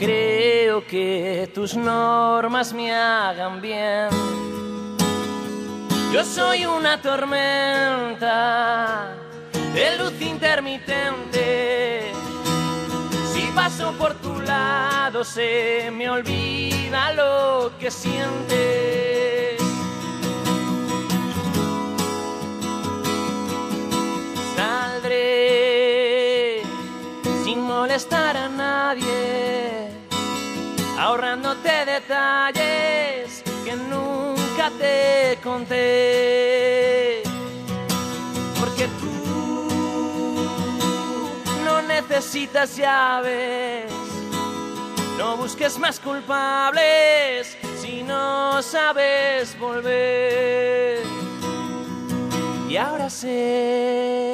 Creo 0.00 0.86
que 0.86 1.52
tus 1.54 1.76
normas 1.76 2.72
me 2.72 2.90
hagan 2.90 3.60
bien. 3.60 4.08
Yo 6.10 6.24
soy 6.24 6.64
una 6.64 7.02
tormenta 7.02 8.28
de 9.74 9.98
luz 9.98 10.18
intermitente. 10.22 12.12
Si 13.30 13.42
paso 13.54 13.92
por 13.98 14.14
tu 14.14 14.40
lado 14.40 15.22
se 15.22 15.90
me 15.92 16.08
olvida 16.08 17.12
lo 17.12 17.72
que 17.78 17.90
sientes. 17.90 19.60
Saldré 24.56 25.79
molestar 27.80 28.36
a 28.36 28.46
nadie, 28.46 29.88
ahorrándote 30.98 31.86
detalles 31.86 33.42
que 33.64 33.74
nunca 33.74 34.70
te 34.78 35.38
conté. 35.42 37.22
Porque 38.60 38.86
tú 39.00 39.14
no 41.64 41.80
necesitas 41.80 42.76
llaves, 42.76 43.90
no 45.16 45.38
busques 45.38 45.78
más 45.78 45.98
culpables 46.00 47.56
si 47.80 48.02
no 48.02 48.60
sabes 48.60 49.58
volver. 49.58 51.02
Y 52.68 52.76
ahora 52.76 53.08
sé 53.08 54.29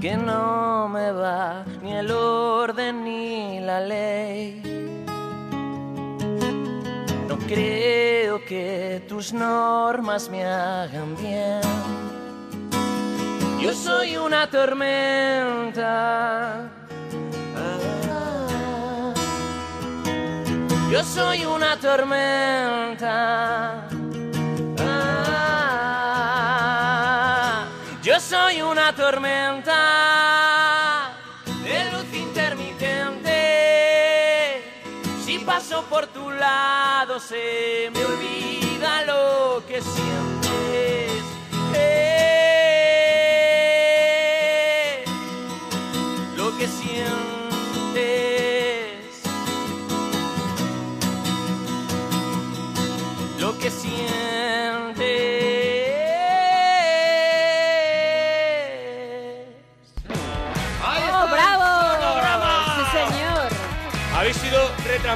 que 0.00 0.16
no 0.16 0.88
me 0.88 1.10
va 1.12 1.64
ni 1.82 1.92
el 1.92 2.10
orden 2.10 3.04
ni 3.04 3.60
la 3.60 3.80
ley. 3.80 4.62
No 7.28 7.38
creo 7.46 8.44
que 8.44 9.04
tus 9.08 9.32
normas 9.32 10.28
me 10.28 10.44
hagan 10.44 11.16
bien. 11.16 11.60
Yo 13.60 13.72
soy 13.72 14.16
una 14.16 14.48
tormenta. 14.50 15.96
Yo 20.90 21.02
soy 21.02 21.44
una 21.44 21.76
tormenta. 21.78 23.06
Soy 28.28 28.60
una 28.60 28.92
tormenta 28.94 29.72
de 31.62 31.90
luz 31.92 32.12
intermitente. 32.12 33.30
Si 35.24 35.38
paso 35.38 35.84
por 35.84 36.08
tu 36.08 36.30
lado 36.30 37.20
se 37.20 37.88
me 37.94 38.04
olvida 38.04 39.04
lo 39.04 39.62
que 39.68 39.80
sientes. 39.80 40.35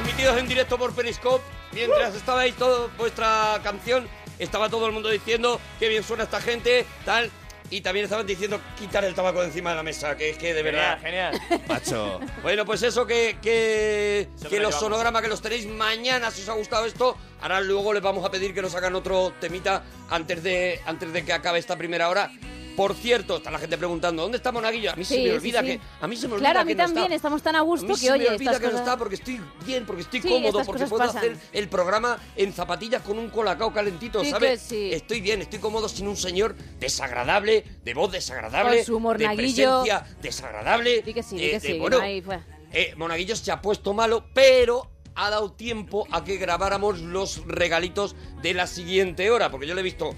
Retransmitidos 0.01 0.37
en 0.37 0.47
directo 0.47 0.77
por 0.77 0.93
Periscope. 0.93 1.43
Mientras 1.73 2.15
estabais 2.15 2.55
todo 2.55 2.89
vuestra 2.97 3.59
canción, 3.63 4.07
estaba 4.39 4.69
todo 4.69 4.87
el 4.87 4.91
mundo 4.91 5.09
diciendo 5.09 5.59
que 5.79 5.87
bien 5.89 6.03
suena 6.03 6.23
esta 6.23 6.41
gente, 6.41 6.85
tal. 7.05 7.29
Y 7.69 7.79
también 7.79 8.03
estaban 8.03 8.27
diciendo 8.27 8.59
quitar 8.77 9.05
el 9.05 9.15
tabaco 9.15 9.39
de 9.39 9.47
encima 9.47 9.69
de 9.69 9.77
la 9.77 9.83
mesa, 9.83 10.17
que 10.17 10.31
es 10.31 10.37
que 10.37 10.53
de 10.53 10.61
verdad. 10.61 10.99
Genial, 10.99 11.39
Macho. 11.69 12.19
Bueno, 12.41 12.65
pues 12.65 12.83
eso, 12.83 13.05
que, 13.05 13.37
que, 13.41 14.27
que 14.41 14.49
que 14.49 14.57
lo 14.57 14.63
los 14.63 14.75
sonogramas 14.75 15.21
que 15.21 15.29
los 15.29 15.41
tenéis 15.41 15.67
mañana, 15.67 16.31
si 16.31 16.41
os 16.41 16.49
ha 16.49 16.53
gustado 16.53 16.85
esto. 16.85 17.15
Ahora 17.41 17.61
luego 17.61 17.93
les 17.93 18.03
vamos 18.03 18.25
a 18.25 18.31
pedir 18.31 18.53
que 18.53 18.61
nos 18.61 18.75
hagan 18.75 18.93
otro 18.95 19.31
temita 19.39 19.83
antes 20.09 20.43
de, 20.43 20.81
antes 20.85 21.13
de 21.13 21.23
que 21.23 21.31
acabe 21.31 21.59
esta 21.59 21.77
primera 21.77 22.09
hora. 22.09 22.29
Por 22.75 22.95
cierto, 22.95 23.37
está 23.37 23.51
la 23.51 23.59
gente 23.59 23.77
preguntando, 23.77 24.21
¿dónde 24.23 24.37
está 24.37 24.51
Monaguillo? 24.51 24.91
A 24.91 24.95
mí 24.95 25.03
se 25.03 25.21
me 25.21 25.31
olvida 25.33 25.59
sí. 25.61 25.65
que... 25.67 25.79
A 25.99 26.07
mí 26.07 26.15
se 26.15 26.27
me 26.27 26.33
olvida 26.35 26.45
Claro, 26.49 26.59
a 26.61 26.63
mí 26.63 26.71
que 26.71 26.75
no 26.77 26.83
también, 26.85 27.05
está. 27.05 27.15
estamos 27.15 27.41
tan 27.43 27.55
a 27.55 27.61
gusto 27.61 27.85
A 27.85 27.89
mí 27.89 27.93
que, 27.95 27.99
se 27.99 28.11
oye, 28.11 28.29
me 28.29 28.35
olvida 28.35 28.59
que 28.59 28.67
no 28.67 28.77
está 28.77 28.97
porque 28.97 29.15
estoy 29.15 29.41
bien, 29.65 29.85
porque 29.85 30.01
estoy 30.03 30.21
cómodo, 30.21 30.63
porque 30.65 30.85
puedo 30.85 31.03
pasan. 31.05 31.17
hacer 31.17 31.37
el 31.53 31.67
programa 31.69 32.17
en 32.35 32.53
zapatillas 32.53 33.01
con 33.03 33.19
un 33.19 33.29
colacao 33.29 33.73
calentito, 33.73 34.23
¿sabes? 34.25 34.71
Estoy 34.71 35.21
bien, 35.21 35.41
estoy 35.41 35.59
cómodo 35.59 35.89
sin 35.89 36.07
un 36.07 36.17
señor 36.17 36.55
desagradable, 36.79 37.63
de 37.83 37.93
voz 37.93 38.11
desagradable, 38.11 38.77
Con 38.77 38.85
su 38.85 38.93
de 38.95 38.99
monaguillo. 38.99 39.35
presencia 39.83 40.05
desagradable. 40.21 41.01
Di 41.01 41.13
que 41.13 41.23
sí, 41.23 41.35
di 41.37 41.43
eh, 41.45 41.49
que 41.51 41.59
de- 41.59 41.73
sí, 41.73 41.79
bueno, 41.79 41.99
ahí 41.99 42.21
fue. 42.21 42.39
eh, 42.71 42.93
Monaguillo 42.95 43.35
se 43.35 43.51
ha 43.51 43.61
puesto 43.61 43.93
malo, 43.93 44.25
pero 44.33 44.89
ha 45.15 45.29
dado 45.29 45.51
tiempo 45.51 46.07
a 46.11 46.23
que 46.23 46.37
grabáramos 46.37 46.99
los 46.99 47.45
regalitos 47.45 48.15
de 48.41 48.53
la 48.53 48.65
siguiente 48.65 49.29
hora, 49.29 49.51
porque 49.51 49.67
yo 49.67 49.73
le 49.75 49.81
he 49.81 49.83
visto 49.83 50.15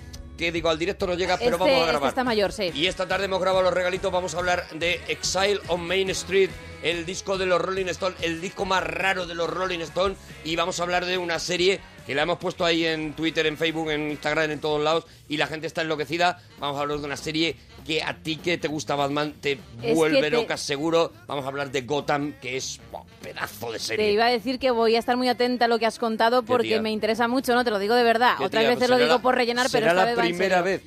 digo 0.51 0.69
al 0.69 0.77
directo 0.79 1.07
no 1.07 1.13
llega, 1.15 1.37
pero 1.37 1.51
Este- 1.51 1.59
vamos 1.59 1.75
a 1.75 1.79
este 1.79 1.91
grabar. 1.91 2.09
está 2.09 2.23
mayor, 2.23 2.51
sí. 2.51 2.71
Y 2.73 2.87
esta 2.87 3.07
tarde 3.07 3.25
hemos 3.25 3.39
grabado 3.41 3.63
los 3.63 3.73
regalitos, 3.73 4.11
vamos 4.11 4.35
a 4.35 4.39
hablar 4.39 4.67
de 4.71 4.99
Exile 5.07 5.59
on 5.67 5.81
Main 5.87 6.09
Street, 6.11 6.49
el 6.81 7.05
disco 7.05 7.37
de 7.37 7.45
los 7.45 7.61
Rolling 7.61 7.85
Stones, 7.87 8.17
el 8.21 8.41
disco 8.41 8.65
más 8.65 8.83
raro 8.83 9.25
de 9.25 9.35
los 9.35 9.49
Rolling 9.49 9.79
Stones, 9.79 10.17
y 10.43 10.55
vamos 10.55 10.79
a 10.79 10.83
hablar 10.83 11.05
de 11.05 11.17
una 11.17 11.39
serie 11.39 11.79
que 12.05 12.13
la 12.15 12.23
hemos 12.23 12.37
puesto 12.37 12.65
ahí 12.65 12.85
en 12.85 13.13
Twitter, 13.13 13.45
en 13.45 13.57
Facebook, 13.57 13.89
en 13.89 14.11
Instagram, 14.11 14.51
en 14.51 14.59
todos 14.59 14.81
lados, 14.83 15.05
y 15.29 15.37
la 15.37 15.47
gente 15.47 15.67
está 15.67 15.81
enloquecida. 15.83 16.41
Vamos 16.59 16.77
a 16.77 16.81
hablar 16.81 16.99
de 16.99 17.05
una 17.05 17.15
serie 17.15 17.55
que 17.85 18.01
a 18.03 18.15
ti 18.15 18.37
que 18.37 18.57
te 18.57 18.67
gusta 18.67 18.95
Batman 18.95 19.33
te 19.39 19.59
que 19.81 19.93
vuelve 19.93 20.21
te- 20.21 20.29
loca 20.31 20.57
seguro. 20.57 21.11
Vamos 21.27 21.45
a 21.45 21.47
hablar 21.47 21.71
de 21.71 21.81
Gotham, 21.81 22.33
que 22.41 22.57
es 22.57 22.79
pedazo 23.21 23.71
de 23.71 23.79
serie. 23.79 24.05
Te 24.05 24.11
iba 24.11 24.25
a 24.25 24.29
decir 24.29 24.59
que 24.59 24.71
voy 24.71 24.95
a 24.95 24.99
estar 24.99 25.17
muy 25.17 25.27
atenta 25.29 25.65
a 25.65 25.67
lo 25.67 25.79
que 25.79 25.85
has 25.85 25.99
contado 25.99 26.43
porque 26.43 26.79
me 26.79 26.91
interesa 26.91 27.27
mucho, 27.27 27.53
¿no? 27.55 27.63
Te 27.63 27.71
lo 27.71 27.79
digo 27.79 27.95
de 27.95 28.03
verdad. 28.03 28.35
Otras 28.41 28.65
veces 28.67 28.89
lo 28.89 28.97
digo 28.97 29.09
la- 29.15 29.21
por 29.21 29.35
rellenar, 29.35 29.67
pero 29.71 29.87
será 29.87 30.01
esta 30.09 30.15
la 30.15 30.21
primera 30.21 30.61
vez. 30.61 30.81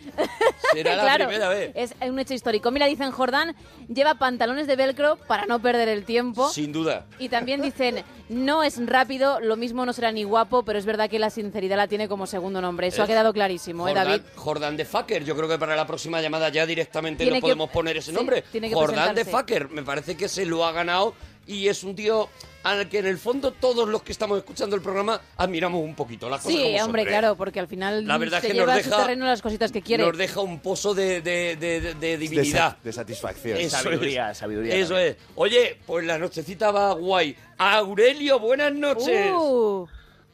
Será 0.72 0.96
la 0.96 1.14
primera 1.26 1.48
vez. 1.48 1.72
Es 1.74 1.94
un 2.00 2.18
hecho 2.18 2.34
histórico. 2.34 2.70
Mira, 2.70 2.86
dicen 2.86 3.10
Jordán, 3.10 3.54
lleva 3.92 4.14
pantalones 4.14 4.66
de 4.66 4.76
velcro 4.76 5.16
para 5.26 5.46
no 5.46 5.60
perder 5.60 5.88
el 5.88 6.04
tiempo. 6.04 6.48
Sin 6.50 6.72
duda. 6.72 7.06
Y 7.18 7.28
también 7.28 7.62
dicen, 7.62 8.02
no 8.28 8.62
es 8.62 8.84
rápido, 8.86 9.40
lo 9.40 9.56
mismo 9.56 9.84
no 9.86 9.92
será 9.92 10.12
ni 10.12 10.24
guapo, 10.24 10.64
pero 10.64 10.78
es 10.78 10.86
verdad 10.86 11.08
que 11.10 11.18
la 11.18 11.30
sinceridad 11.30 11.76
la 11.76 11.88
tiene 11.88 12.08
como 12.08 12.26
segundo 12.26 12.60
nombre. 12.60 12.86
Eso 12.88 13.02
ha 13.02 13.04
Es 13.04 13.08
quedado 13.10 13.32
clarísimo, 13.32 13.88
¿eh, 13.88 13.94
David? 13.94 14.22
Jordan 14.34 14.76
de 14.76 14.84
Fucker. 14.84 15.24
Yo 15.24 15.36
creo 15.36 15.48
que 15.48 15.58
para 15.58 15.76
la 15.76 15.86
próxima 15.86 16.20
llamada 16.20 16.48
ya 16.48 16.64
directamente 16.66 16.85
Tiene 16.90 17.30
no 17.30 17.34
que- 17.36 17.40
podemos 17.40 17.70
poner 17.70 17.96
ese 17.96 18.10
sí, 18.10 18.16
nombre. 18.16 18.42
tiene 18.50 18.68
que 18.68 18.74
Jordan 18.74 19.14
de. 19.14 19.24
Fucker. 19.24 19.68
Me 19.70 19.82
parece 19.82 20.16
que 20.16 20.28
se 20.28 20.44
lo 20.46 20.64
ha 20.64 20.72
ganado 20.72 21.14
y 21.46 21.68
es 21.68 21.84
un 21.84 21.94
tío 21.94 22.28
al 22.64 22.88
que 22.88 22.98
en 22.98 23.06
el 23.06 23.18
fondo 23.18 23.52
todos 23.52 23.88
los 23.88 24.02
que 24.02 24.10
estamos 24.10 24.36
escuchando 24.38 24.74
el 24.74 24.82
programa 24.82 25.20
admiramos 25.36 25.80
un 25.84 25.94
poquito. 25.94 26.28
Las 26.28 26.40
cosas 26.42 26.58
Sí, 26.58 26.64
como 26.72 26.84
hombre, 26.84 27.06
claro, 27.06 27.36
porque 27.36 27.60
al 27.60 27.68
final 27.68 28.04
La 28.06 28.18
verdad 28.18 28.40
se 28.40 28.48
es 28.48 28.52
que 28.52 28.58
nos 28.58 28.66
lleva 28.66 28.78
a 28.80 28.82
su 28.82 28.90
deja- 28.90 29.02
terreno 29.02 29.26
las 29.26 29.40
cositas 29.42 29.70
que 29.70 29.82
quiere. 29.82 30.04
Nos 30.04 30.18
deja 30.18 30.40
un 30.40 30.58
pozo 30.58 30.92
de, 30.92 31.20
de- 31.20 31.54
de- 31.56 31.80
de- 31.80 31.94
de 31.94 31.94
De, 31.94 32.18
divinidad. 32.18 32.76
de 32.78 32.92
satisfacción. 32.92 33.58
Eso 33.58 33.76
Sabiduría, 33.76 34.32
es. 34.32 34.38
sabiduría 34.38 34.74
Eso 34.74 34.94
también. 34.94 35.12
es. 35.12 35.16
Oye, 35.36 35.78
pues 35.86 36.04
la 36.04 36.18
nochecita 36.18 36.72
va 36.72 36.94
guay. 36.94 37.36
Aurelio, 37.58 38.40
buenas 38.40 38.72
noches. 38.74 39.30
Uh, 39.32 39.86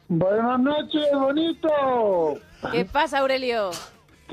Buenas 0.09 0.59
noches, 0.59 1.07
bonito. 1.13 2.39
¿Qué 2.71 2.85
pasa, 2.85 3.19
Aurelio? 3.19 3.71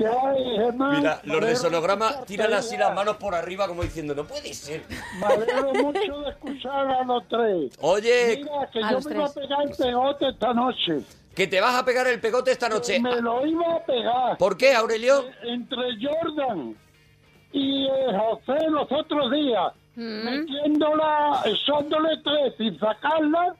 ¿Qué 0.01 0.07
hay, 0.07 0.55
Germán? 0.57 0.97
Mira, 0.97 1.21
los 1.25 1.41
de 1.45 1.55
sonograma 1.55 2.23
tiran 2.25 2.53
así 2.53 2.75
las 2.77 2.93
manos 2.95 3.17
por 3.17 3.35
arriba 3.35 3.67
como 3.67 3.83
diciendo, 3.83 4.15
no 4.15 4.25
puede 4.25 4.53
ser. 4.53 4.81
Me 5.19 5.25
alegro 5.27 5.73
mucho 5.83 6.21
de 6.21 6.29
escuchar 6.31 6.87
a 6.87 7.03
los 7.03 7.27
tres. 7.27 7.73
Oye, 7.81 8.37
Mira, 8.43 8.69
que 8.71 8.79
yo 8.81 8.99
me 9.09 9.15
iba 9.15 9.25
a 9.25 9.31
tres. 9.31 9.45
pegar 9.47 9.61
el 9.63 9.71
pegote 9.77 10.29
esta 10.29 10.53
noche. 10.53 10.97
que 11.35 11.47
te 11.47 11.61
vas 11.61 11.75
a 11.75 11.85
pegar 11.85 12.07
el 12.07 12.19
pegote 12.19 12.51
esta 12.51 12.67
noche. 12.69 12.99
Me 12.99 13.21
lo 13.21 13.45
iba 13.45 13.75
a 13.75 13.85
pegar. 13.85 14.37
¿Por 14.37 14.57
qué, 14.57 14.73
Aurelio? 14.73 15.25
Entre 15.43 15.77
Jordan 16.01 16.75
y 17.53 17.85
eh, 17.85 17.89
José 18.17 18.67
los 18.69 18.87
otros 18.91 19.31
días, 19.31 19.73
Mm. 19.93 20.23
metiéndola, 20.23 21.41
echándole 21.43 22.09
tres 22.23 22.53
sin 22.57 22.79
sacarla, 22.79 23.53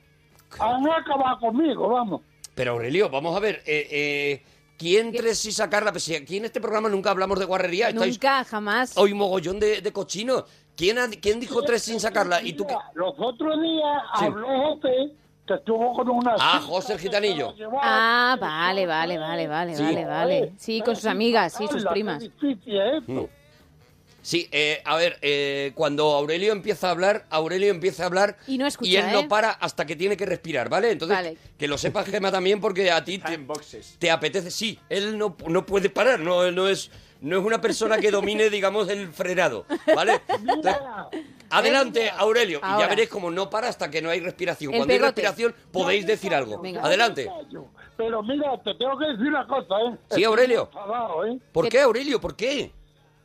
han 0.60 0.89
acabado 0.89 1.39
conmigo, 1.41 1.89
vamos. 1.89 2.21
Pero 2.56 2.71
Aurelio, 2.71 3.10
vamos 3.10 3.36
a 3.36 3.39
ver, 3.41 3.62
eh, 3.65 3.88
eh, 3.91 4.43
¿quién 4.82 5.12
tres 5.12 5.46
y 5.46 5.52
sacarla? 5.52 5.91
Pues 5.91 6.04
si 6.06 6.15
aquí 6.15 6.38
en 6.38 6.46
este 6.46 6.60
programa 6.60 6.89
nunca 6.89 7.12
hablamos 7.12 7.38
de 7.38 7.46
guarrería, 7.46 7.89
estáis 7.89 8.15
Nunca, 8.15 8.44
jamás. 8.44 8.98
hoy 8.98 9.13
mogollón 9.13 9.60
de, 9.60 9.80
de 9.82 9.94
cochinos. 9.94 10.46
¿Quién, 10.76 10.98
ha- 10.98 11.08
¿Quién 11.08 11.39
dijo 11.39 11.62
tres 11.62 11.84
sin 11.84 12.00
sacarla? 12.00 12.41
¿Y 12.41 12.54
tú 12.54 12.65
qué? 12.65 12.76
Los 12.96 13.13
otros 13.20 13.62
días 13.62 14.02
Sí. 14.17 14.26
habló 14.26 14.48
José, 14.48 15.12
que 15.46 15.54
estuvo 15.54 15.94
con 15.94 16.10
una... 16.10 16.32
Ah, 16.39 16.54
chica 16.60 16.72
José 16.74 16.94
el 16.94 16.98
que 17.00 17.04
gitanillo. 17.04 17.52
se 17.52 17.52
la 17.52 17.58
llevaba. 17.67 17.82
Ah, 17.84 18.38
vale, 18.41 18.86
vale, 18.88 19.17
vale, 19.20 19.48
vale, 19.48 19.76
Sí. 19.76 19.84
vale, 19.84 20.06
vale. 20.06 20.54
Sí, 20.58 20.82
con 20.82 20.96
sus 20.96 21.06
amigas, 21.06 21.54
sí, 21.54 21.65
sus 21.67 21.84
Carla, 21.84 21.89
qué 21.89 21.94
primas. 21.94 22.20
difícil 22.24 22.82
es 22.82 23.08
Mm. 23.08 23.17
esto. 23.20 23.30
Sí, 24.21 24.47
eh, 24.51 24.81
a 24.86 24.95
ver, 24.97 25.17
eh, 25.21 25.71
cuando 25.73 26.13
Aurelio 26.13 26.51
empieza 26.51 26.88
a 26.88 26.91
hablar, 26.91 27.25
Aurelio 27.29 27.71
empieza 27.71 28.03
a 28.03 28.05
hablar 28.05 28.38
Y 28.47 28.57
no 28.57 28.67
escucha, 28.67 28.89
y 28.89 28.95
él 28.95 29.12
no 29.12 29.21
¿eh? 29.21 29.27
para 29.27 29.51
hasta 29.51 29.86
que 29.86 29.95
tiene 29.95 30.15
que 30.15 30.25
respirar, 30.25 30.69
¿vale? 30.69 30.91
Entonces, 30.91 31.17
Vale. 31.17 31.38
que 31.57 31.67
lo 31.67 31.77
sepas, 31.77 32.07
Gema, 32.07 32.31
también, 32.31 32.62
porque 32.62 32.91
a 32.91 33.03
ti 33.03 33.17
te, 33.17 33.39
te 33.97 34.12
apetece. 34.12 34.51
Sí, 34.51 34.79
él 34.89 35.17
no, 35.17 35.36
no 35.47 35.65
puede 35.65 35.89
parar, 35.89 36.19
no, 36.19 36.51
no, 36.51 36.67
es, 36.67 36.91
no 37.21 37.39
es 37.39 37.43
una 37.45 37.60
persona 37.60 37.97
que 37.97 38.12
domine, 38.12 38.49
digamos, 38.51 38.89
el 38.89 39.12
frenado, 39.12 39.65
¿vale? 39.95 40.21
Entonces, 40.27 40.75
adelante, 41.49 42.12
Aurelio. 42.15 42.60
Y 42.60 42.79
ya 42.79 42.88
veréis 42.88 43.10
como 43.10 43.31
no 43.31 43.49
para 43.49 43.69
hasta 43.69 43.89
que 43.89 44.03
no 44.03 44.10
hay 44.12 44.19
respiración. 44.19 44.71
El 44.73 44.79
Cuando 44.79 44.93
hay 44.93 44.99
respiración, 44.99 45.55
podéis 45.71 46.05
decir 46.05 46.36
algo. 46.36 46.62
Venga. 46.62 46.81
Adelante. 46.84 47.27
Pero 47.97 48.23
mira, 48.23 48.60
te 48.63 48.73
tengo 48.75 48.97
que 48.97 49.05
decir 49.05 49.27
una 49.27 49.45
cosa, 49.47 49.75
¿eh? 49.81 49.97
Sí, 50.12 50.23
Aurelio. 50.23 50.69
Enfadado, 50.71 51.25
¿eh? 51.25 51.39
¿Por 51.51 51.69
qué, 51.69 51.81
Aurelio? 51.81 52.21
¿Por 52.21 52.36
qué? 52.36 52.71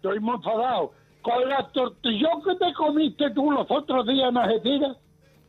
Estoy 0.08 0.20
muy 0.20 0.36
enfadado. 0.36 0.92
Con 1.22 1.48
la 1.48 1.66
tortilla 1.72 2.28
que 2.44 2.54
te 2.64 2.72
comiste 2.74 3.30
tú 3.30 3.50
los 3.50 3.66
otros 3.70 4.06
días 4.06 4.28
en 4.28 4.36
Argentina 4.36 4.96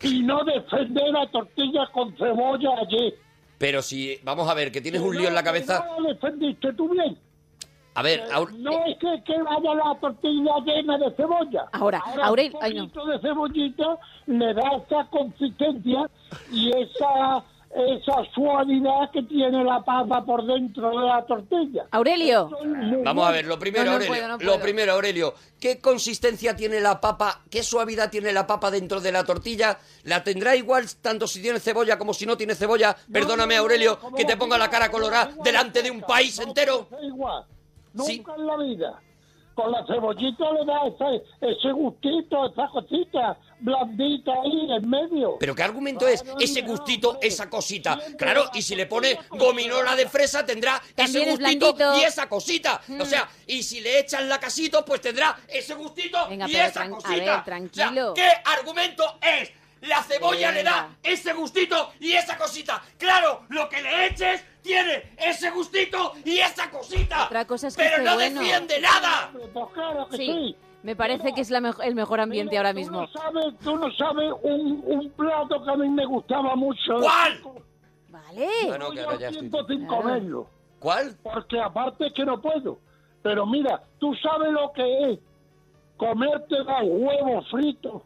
y 0.01 0.23
no 0.23 0.43
defender 0.43 1.09
la 1.11 1.27
tortilla 1.29 1.87
con 1.93 2.15
cebolla 2.17 2.69
allí. 2.81 3.13
Pero 3.59 3.81
si, 3.81 4.17
vamos 4.23 4.49
a 4.49 4.53
ver, 4.53 4.71
que 4.71 4.81
tienes 4.81 5.01
un 5.01 5.15
lío 5.15 5.27
en 5.27 5.35
la 5.35 5.43
cabeza. 5.43 5.85
No 5.97 6.01
la 6.01 6.09
defendiste 6.13 6.73
tú 6.73 6.89
bien. 6.89 7.17
A 7.95 8.03
ver, 8.03 8.21
Aur- 8.31 8.51
No 8.57 8.85
es 8.85 8.95
que, 8.99 9.23
que 9.23 9.41
vaya 9.41 9.73
la 9.73 9.95
tortilla 9.99 10.51
llena 10.65 10.97
de 10.99 11.11
cebolla. 11.15 11.65
Ahora, 11.71 11.99
Aurel- 12.23 12.53
un 12.53 12.59
ay, 12.63 12.73
no. 12.75 12.83
poquito 12.87 13.05
de 13.07 13.19
cebollita 13.19 13.97
le 14.27 14.53
da 14.53 14.69
esa 14.85 15.07
consistencia 15.09 16.07
y 16.51 16.69
esa 16.77 17.43
esa 17.77 18.23
suavidad 18.33 19.11
que 19.11 19.21
tiene 19.23 19.63
la 19.63 19.81
papa 19.83 20.25
por 20.25 20.45
dentro 20.45 20.89
de 20.89 21.05
la 21.05 21.25
tortilla. 21.25 21.85
Aurelio, 21.91 22.49
Vamos 23.03 23.27
a 23.27 23.31
ver, 23.31 23.45
lo 23.45 23.59
primero, 23.59 23.85
No, 23.85 23.91
no 23.91 23.93
Aurelio. 23.95 24.13
puedo, 24.13 24.27
no 24.29 24.37
Lo 24.43 24.59
primero, 24.61 24.93
Aurelio. 24.93 25.33
¿Qué 25.59 25.79
consistencia 25.79 26.55
tiene 26.55 26.79
la 26.81 26.99
papa? 27.01 27.41
¿Qué 27.49 27.63
suavidad 27.63 28.09
tiene 28.09 28.31
la 28.33 28.45
papa 28.47 28.71
dentro 28.71 28.99
de 29.01 29.11
la 29.11 29.23
tortilla? 29.23 29.77
¿La 30.03 30.23
tendrá 30.23 30.55
igual 30.55 30.85
tanto 31.01 31.27
si 31.27 31.41
tiene 31.41 31.59
cebolla 31.59 31.97
como 31.97 32.13
si 32.13 32.25
no 32.25 32.35
tiene 32.37 32.55
cebolla? 32.55 32.95
Perdóname, 33.11 33.55
Aurelio, 33.57 33.99
que 34.15 34.25
te 34.25 34.37
ponga 34.37 34.57
la 34.57 34.69
cara 34.69 34.89
colorada 34.91 35.31
delante 35.43 35.81
de 35.83 35.91
un 35.91 36.01
país 36.01 36.37
no 36.39 36.43
entero. 36.47 36.87
igual. 37.03 37.45
Nunca 37.93 38.11
Sí. 38.11 38.23
en 38.37 38.47
la 38.47 38.57
vida. 38.57 38.99
Con 39.57 39.71
la 39.71 39.83
cebollita 39.87 40.45
le 40.53 40.65
da 40.65 40.85
ese, 40.85 41.23
ese 41.41 41.71
gustito, 41.71 42.45
esa 42.45 42.67
cosita 42.67 43.35
blandita 43.59 44.31
ahí 44.31 44.71
en 44.71 44.87
medio. 44.87 45.37
Pero 45.39 45.55
¿qué 45.55 45.63
argumento 45.63 46.07
es 46.07 46.23
ese 46.39 46.61
gustito, 46.61 47.17
esa 47.23 47.49
cosita? 47.49 47.99
Claro, 48.19 48.51
y 48.53 48.61
si 48.61 48.75
le 48.75 48.85
pone 48.85 49.17
gominola 49.31 49.95
de 49.95 50.07
fresa 50.07 50.45
tendrá 50.45 50.75
ese 50.75 50.93
También 50.95 51.31
gustito 51.31 51.97
y 51.97 52.03
esa 52.03 52.29
cosita. 52.29 52.81
O 52.99 53.05
sea, 53.05 53.27
y 53.47 53.63
si 53.63 53.81
le 53.81 53.97
echan 53.99 54.29
la 54.29 54.39
casito, 54.39 54.85
pues 54.85 55.01
tendrá 55.01 55.35
ese 55.47 55.73
gustito 55.73 56.27
Venga, 56.29 56.47
y 56.47 56.53
pero 56.53 56.65
esa 56.67 56.87
cosita. 56.87 57.09
ver, 57.09 57.21
O 57.21 57.25
sea, 57.25 57.43
tranquilo. 57.43 58.13
¿qué 58.13 58.29
argumento 58.45 59.03
es? 59.23 59.51
La 59.81 60.03
cebolla 60.03 60.51
le 60.51 60.61
da 60.63 60.89
ese 61.01 61.33
gustito 61.33 61.93
y 61.99 62.11
esa 62.11 62.37
cosita. 62.37 62.81
Claro, 62.97 63.43
lo 63.49 63.67
que 63.69 63.81
le 63.81 64.07
eches 64.07 64.43
tiene 64.67 65.03
ese 65.17 65.49
gustito 65.51 66.13
y 66.23 66.37
esa 66.39 66.69
cosita. 66.69 67.25
Otra 67.25 67.45
cosa 67.47 67.67
es 67.69 67.77
que 67.77 67.83
Pero 67.83 68.03
no 68.03 68.15
bueno. 68.15 68.39
defiende 68.41 68.79
nada. 68.81 69.31
Pues 69.53 69.67
claro 69.73 70.07
que 70.09 70.17
Sí, 70.17 70.25
sí. 70.25 70.55
me 70.83 70.95
parece 70.95 71.33
que 71.33 71.41
es 71.41 71.49
la 71.49 71.61
mejo- 71.61 71.81
el 71.81 71.95
mejor 71.95 72.19
ambiente 72.19 72.51
Mira, 72.51 72.59
ahora 72.61 72.73
tú 72.73 72.79
mismo. 72.79 73.01
No 73.01 73.07
sabes, 73.07 73.57
tú 73.63 73.77
no 73.77 73.91
sabes 73.93 74.31
un, 74.43 74.83
un 74.85 75.09
plato 75.11 75.63
que 75.63 75.71
a 75.71 75.75
mí 75.75 75.89
me 75.89 76.05
gustaba 76.05 76.55
mucho. 76.55 76.97
¿Cuál? 76.99 77.41
Vale. 78.09 78.47
Bueno, 78.67 78.91
que 78.91 79.01
ahora 79.01 79.17
ya 79.17 79.27
estoy- 79.29 79.39
tiempo 79.49 79.65
sin 79.67 79.85
Claro. 79.87 80.01
comerlo. 80.03 80.47
¿Cuál? 80.79 81.17
Porque 81.23 81.59
aparte 81.59 82.07
es 82.07 82.13
que 82.13 82.25
no 82.25 82.39
puedo. 82.41 82.79
Pero 83.23 83.45
mira, 83.45 83.81
tú 83.99 84.13
sabes 84.15 84.51
lo 84.51 84.71
que 84.73 85.11
es 85.11 85.19
comerte 85.97 86.55
los 86.57 86.83
huevos 86.83 87.49
fritos 87.49 88.03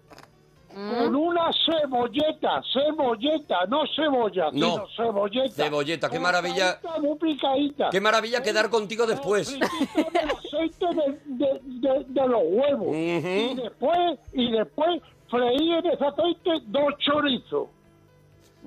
Mm. 0.73 0.89
con 0.97 1.15
una 1.15 1.49
cebolleta, 1.65 2.61
cebolleta, 2.73 3.65
no 3.67 3.83
cebolla, 3.95 4.49
No. 4.53 4.71
sino 4.71 4.87
cebolleta. 4.95 5.49
Cebolleta, 5.65 6.09
qué 6.09 6.19
maravilla. 6.19 6.79
Picadita, 6.79 6.99
Muy 7.01 7.17
picadita. 7.17 7.89
Qué 7.91 8.01
maravilla 8.01 8.41
quedar 8.43 8.69
contigo 8.69 9.05
después. 9.05 9.53
El 9.53 9.63
aceite 9.63 10.85
de, 10.95 11.19
de- 11.25 11.59
de- 11.63 12.05
de 12.07 12.27
los 12.27 12.41
huevos. 12.45 12.95
Y 12.95 13.55
después, 13.55 14.19
y 14.33 14.51
después 14.51 15.01
freí 15.29 15.71
en 15.73 15.85
ese 15.87 16.05
aceite 16.05 16.51
dos 16.67 16.93
chorizos. 16.99 17.67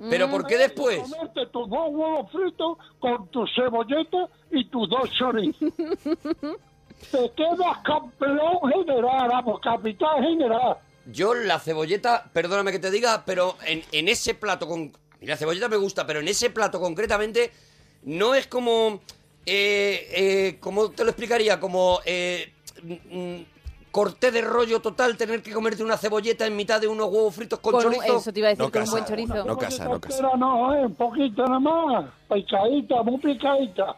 Pero 0.09 0.29
¿por 0.29 0.45
qué 0.45 0.57
después? 0.57 0.99
Comerte 1.09 1.45
tus 1.47 1.69
dos 1.69 1.87
huevos 1.89 2.29
fritos 2.31 2.77
con 2.99 3.27
tu 3.29 3.47
cebolleta 3.47 4.27
y 4.51 4.65
tus 4.65 4.89
dos 4.89 5.09
chorizos. 5.11 5.73
Te 7.11 7.29
quedas 7.35 7.77
campeón 7.83 8.71
general, 8.73 9.27
vamos, 9.29 9.59
capitán 9.61 10.23
general. 10.23 10.77
Yo 11.07 11.33
la 11.33 11.59
cebolleta, 11.59 12.25
perdóname 12.33 12.71
que 12.71 12.79
te 12.79 12.91
diga, 12.91 13.23
pero 13.25 13.57
en, 13.65 13.83
en 13.91 14.07
ese 14.07 14.33
plato 14.33 14.67
con... 14.67 14.91
A 15.11 15.17
mí 15.19 15.27
la 15.27 15.37
cebolleta 15.37 15.69
me 15.69 15.77
gusta, 15.77 16.05
pero 16.05 16.19
en 16.19 16.27
ese 16.27 16.49
plato 16.49 16.79
concretamente 16.79 17.51
no 18.03 18.35
es 18.35 18.47
como... 18.47 19.01
Eh, 19.45 20.07
eh, 20.11 20.57
¿Cómo 20.59 20.89
te 20.91 21.03
lo 21.03 21.11
explicaría? 21.11 21.59
Como... 21.59 21.99
Eh, 22.05 22.51
mm, 22.83 22.93
mm, 23.17 23.45
corté 23.91 24.29
de 24.29 24.41
rollo 24.41 24.81
total 24.81 25.15
tener 25.15 25.41
que 25.41 25.53
comerte 25.53 25.81
una 25.81 25.95
cebolleta 25.95 26.45
en 26.45 26.53
mitad 26.53 26.81
de 26.81 26.87
unos 26.87 27.07
huevos 27.07 27.33
fritos 27.33 27.59
con, 27.59 27.71
Con- 27.71 27.83
chorizo. 27.83 28.17
eso 28.17 28.33
te 28.33 28.39
iba 28.39 28.49
a 28.49 28.51
decir, 28.51 28.65
No 28.65 28.69
con 28.69 28.81
un 28.83 28.89
buen 28.89 29.05
chorizo. 29.05 29.45
no 29.45 29.57
casa, 29.57 29.85
no 29.85 30.01
casa. 30.01 30.17
Pero 30.17 30.35
no, 30.35 30.75
eh, 30.75 30.85
un 30.85 30.95
poquito 30.95 31.45
nada 31.45 31.59
más. 31.61 32.05
Picadita, 32.27 33.01
muy 33.03 33.17
picadita. 33.19 33.95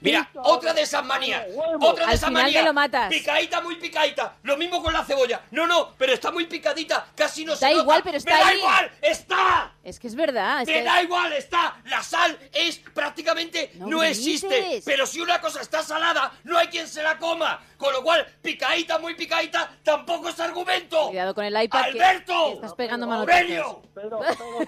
Mira, 0.00 0.28
otra 0.42 0.72
de 0.74 0.82
esas 0.82 1.04
manías. 1.04 1.44
Otra 1.80 2.04
de 2.06 2.10
Al 2.10 2.14
esas 2.16 2.28
final 2.28 2.42
manías. 2.44 2.62
te 2.62 2.66
lo 2.66 2.72
matas. 2.72 3.08
Picadita, 3.08 3.60
muy 3.60 3.76
picadita. 3.76 4.34
Lo 4.42 4.56
mismo 4.56 4.82
con 4.82 4.92
la 4.92 5.04
cebolla. 5.04 5.42
No, 5.50 5.66
no, 5.66 5.94
pero 5.96 6.12
está 6.12 6.30
muy 6.30 6.46
picadita. 6.46 7.06
Casi 7.14 7.44
no 7.44 7.54
se 7.56 7.64
Da 7.66 7.70
nota. 7.70 7.82
igual, 7.82 8.02
pero 8.04 8.18
está 8.18 8.32
¡Me 8.34 8.40
da 8.40 8.46
ahí. 8.48 8.58
igual! 8.58 8.90
¡Está! 9.00 9.72
Es 9.84 9.98
que 9.98 10.06
es 10.08 10.14
verdad. 10.14 10.60
Es 10.62 10.66
¡Te 10.66 10.74
que... 10.74 10.82
da 10.84 11.02
igual! 11.02 11.32
¡Está! 11.32 11.76
La 11.86 12.02
sal 12.02 12.38
es 12.52 12.78
prácticamente 12.78 13.72
No 13.76 13.86
no, 13.88 14.02
existe. 14.02 14.82
Pero 14.84 15.06
si 15.06 15.20
una 15.20 15.40
cosa 15.40 15.60
está 15.60 15.82
salada, 15.82 16.32
no 16.44 16.58
hay 16.58 16.68
quien 16.68 16.86
se 16.88 17.02
la 17.02 17.18
coma. 17.18 17.60
Con 17.76 17.92
lo 17.92 18.02
cual, 18.02 18.24
picadita, 18.40 18.98
muy 18.98 19.14
picadita, 19.14 19.70
tampoco 19.82 20.28
es 20.28 20.38
argumento. 20.38 21.08
Cuidado 21.08 21.34
con 21.34 21.44
el 21.44 21.62
iPad. 21.62 21.82
¡Alberto! 21.82 22.46
que 22.48 22.54
estás 22.54 22.74
pegando 22.74 23.06
manotazos. 23.06 23.40
¡Aurelio! 23.42 23.82
Pero, 23.94 24.20
pero, 24.20 24.58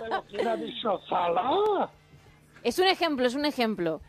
pero 0.00 0.24
¿quién 0.28 0.46
ha 0.48 0.56
dicho 0.56 1.00
salada? 1.08 1.90
Es 2.66 2.80
un 2.80 2.86
ejemplo, 2.88 3.24
es 3.24 3.36
un 3.36 3.44
ejemplo. 3.44 4.00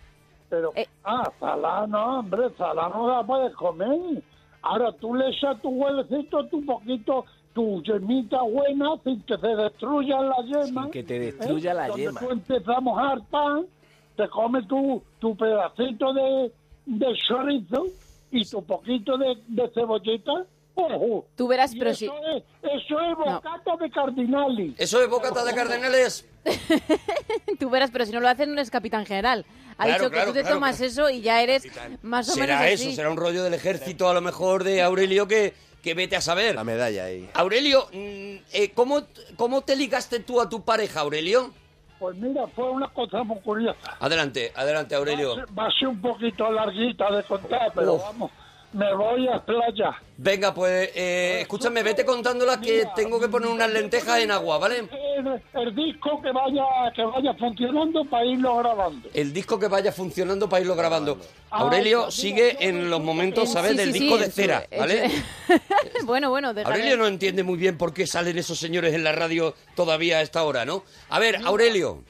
Pero, 0.49 0.71
Eh. 0.75 0.87
ah, 1.03 1.31
salada 1.39 1.85
no, 1.85 2.19
hombre, 2.19 2.49
salada 2.57 2.89
no 2.89 3.07
la 3.07 3.21
puedes 3.23 3.53
comer. 3.55 4.23
Ahora 4.63 4.91
tú 4.93 5.13
le 5.13 5.29
echas 5.29 5.61
tu 5.61 5.69
huevecito, 5.69 6.43
tu 6.47 6.65
poquito, 6.65 7.23
tu 7.53 7.83
yemita 7.83 8.41
buena, 8.41 8.95
sin 9.03 9.21
que 9.21 9.37
se 9.37 9.47
destruya 9.47 10.21
la 10.21 10.37
yema. 10.43 10.83
Sin 10.83 10.91
que 10.91 11.03
te 11.03 11.19
destruya 11.19 11.75
la 11.75 11.87
Donde 11.89 12.01
yema. 12.01 12.19
Tú 12.19 12.31
empiezas 12.31 12.75
a 12.77 12.81
mojar 12.81 13.19
pan, 13.29 13.67
te 14.15 14.27
comes 14.29 14.67
tu, 14.67 15.03
tu 15.19 15.35
pedacito 15.37 16.11
de, 16.13 16.51
de 16.87 17.13
chorizo 17.27 17.85
y 18.31 18.43
tu 18.49 18.63
poquito 18.65 19.19
de, 19.19 19.37
de 19.49 19.69
cebollita. 19.75 20.45
Ojo. 20.79 21.25
Tú 21.35 21.47
verás, 21.47 21.73
pero 21.77 21.89
eso 21.89 21.99
si... 21.99 22.05
Es, 22.05 22.43
eso 22.61 22.99
es 23.01 23.17
bocata 23.17 23.75
de 23.79 23.89
cardinali. 23.89 24.75
Eso 24.77 25.01
es 25.01 25.09
bocata 25.09 25.43
de 25.43 25.53
cardenales. 25.55 26.25
Tú 27.59 27.69
verás, 27.69 27.89
pero 27.91 28.05
si 28.05 28.11
no 28.11 28.19
lo 28.19 28.29
haces 28.29 28.47
no 28.47 28.53
eres 28.53 28.69
capitán 28.69 29.05
general. 29.05 29.45
Ha 29.77 29.85
Claro, 29.85 29.93
dicho 29.93 30.09
que 30.09 30.15
claro, 30.15 30.27
tú 30.29 30.33
te 30.35 30.41
claro, 30.41 30.55
tomas 30.55 30.81
eso 30.81 31.09
y 31.09 31.21
ya 31.21 31.41
eres 31.41 31.63
más 32.01 32.29
o 32.29 32.35
menos 32.35 32.57
Será 32.57 32.69
eso, 32.69 32.91
será 32.91 33.09
un 33.09 33.17
rollo 33.17 33.43
del 33.43 33.53
ejército 33.53 34.09
a 34.09 34.13
lo 34.13 34.21
mejor 34.21 34.63
de 34.63 34.81
Aurelio 34.81 35.27
que, 35.27 35.53
que 35.83 35.93
vete 35.93 36.15
a 36.15 36.21
saber. 36.21 36.55
La 36.55 36.63
medalla 36.63 37.05
ahí. 37.05 37.29
Aurelio, 37.33 37.87
mm, 37.91 38.35
eh, 38.53 38.71
¿cómo, 38.73 39.01
¿cómo 39.35 39.61
te 39.61 39.75
ligaste 39.75 40.19
tú 40.21 40.41
a 40.41 40.49
tu 40.49 40.63
pareja, 40.63 41.01
Aurelio? 41.01 41.51
Pues 41.99 42.15
mira, 42.17 42.45
fue 42.55 42.69
una 42.71 42.87
cosa 42.89 43.23
muy 43.23 43.39
curiosa. 43.41 43.97
Adelante, 43.99 44.51
adelante, 44.55 44.93
Aurelio. 44.95 45.35
Va 45.35 45.41
a 45.41 45.45
ser- 45.45 45.59
Va 45.59 45.67
a 45.67 45.71
ser 45.71 45.87
un 45.89 46.01
poquito 46.01 46.51
larguita 46.51 47.11
de 47.15 47.23
contar, 47.23 47.71
pero 47.75 47.93
Uf. 47.95 48.01
vamos, 48.03 48.31
me 48.73 48.93
voy 48.95 49.27
a 49.27 49.39
playa. 49.43 49.95
Venga, 50.17 50.53
pues, 50.53 50.89
eh, 50.95 51.39
escúchame, 51.41 51.83
vete 51.83 52.03
contándola 52.05 52.59
que 52.59 52.85
tengo 52.95 53.19
que 53.19 53.27
poner 53.27 53.49
unas 53.49 53.71
lentejas 53.71 54.19
en 54.19 54.31
agua, 54.31 54.57
¿vale? 54.57 54.87
El, 54.91 55.41
el 55.61 55.75
disco 55.75 56.21
que 56.21 56.31
vaya 56.31 56.63
que 56.95 57.03
vaya 57.03 57.33
funcionando 57.35 58.03
para 58.05 58.25
irlo 58.25 58.57
grabando. 58.57 59.09
El 59.13 59.31
disco 59.33 59.59
que 59.59 59.67
vaya 59.67 59.91
funcionando 59.91 60.49
para 60.49 60.61
irlo 60.61 60.75
grabando. 60.75 61.19
Ah, 61.51 61.59
Aurelio 61.59 62.09
sigue 62.11 62.57
en 62.67 62.89
los 62.89 62.99
momentos, 63.01 63.47
En- 63.49 63.53
¿sabes? 63.53 63.71
sí, 63.71 63.77
Del 63.77 63.93
sí, 63.93 63.99
disco 63.99 64.17
de 64.17 64.31
cera, 64.31 64.65
¿vale? 64.77 65.09
bueno, 66.05 66.29
bueno, 66.29 66.53
déjame. 66.53 66.75
Aurelio 66.75 66.97
no 66.97 67.07
entiende 67.07 67.43
muy 67.43 67.57
bien 67.57 67.77
por 67.77 67.93
qué 67.93 68.05
salen 68.07 68.37
esos 68.37 68.57
señores 68.59 68.93
en 68.93 69.03
la 69.03 69.11
radio 69.11 69.55
todavía 69.75 70.17
a 70.17 70.21
esta 70.21 70.43
hora, 70.43 70.65
¿no? 70.65 70.83
A 71.09 71.19
ver, 71.19 71.37
Aurelio. 71.45 72.03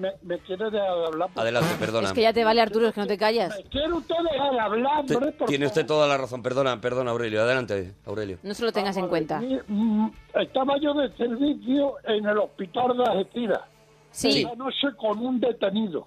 Me, 0.00 0.12
me 0.22 0.38
quiere 0.40 0.70
dejar 0.70 0.96
de 0.98 1.06
hablar. 1.06 1.28
Adelante, 1.36 1.68
perdona. 1.78 2.08
Es 2.08 2.12
que 2.14 2.22
ya 2.22 2.32
te 2.32 2.42
vale, 2.44 2.60
Arturo, 2.60 2.88
es 2.88 2.94
que 2.94 3.00
no 3.00 3.06
te 3.06 3.18
callas. 3.18 3.54
Me 3.56 3.64
quiere 3.70 3.92
usted 3.92 4.14
dejar 4.32 4.50
de 4.52 4.60
hablar, 4.60 5.04
Te- 5.06 5.14
hombre, 5.16 5.32
por 5.32 5.46
tiene 5.48 5.66
usted 5.66 5.84
toda 5.86 6.08
la 6.08 6.16
razón, 6.16 6.42
perdona, 6.42 6.80
perdona, 6.80 7.10
Aurelio. 7.10 7.42
Adelante, 7.42 7.94
Aurelio. 8.06 8.38
No 8.42 8.54
se 8.54 8.64
lo 8.64 8.72
tengas 8.72 8.96
en 8.96 9.08
cuenta. 9.08 9.42
Y, 9.44 9.58
mm, 9.68 10.10
Estaba 10.34 10.74
yo 10.80 10.94
de 10.94 11.14
servicio 11.16 11.96
en 12.04 12.24
el 12.26 12.38
hospital 12.38 12.96
de 12.96 13.04
Algeciras. 13.04 13.60
Sí, 14.10 14.42
Esa 14.42 14.54
noche 14.56 14.88
con 14.96 15.18
un 15.18 15.38
detenido 15.40 16.06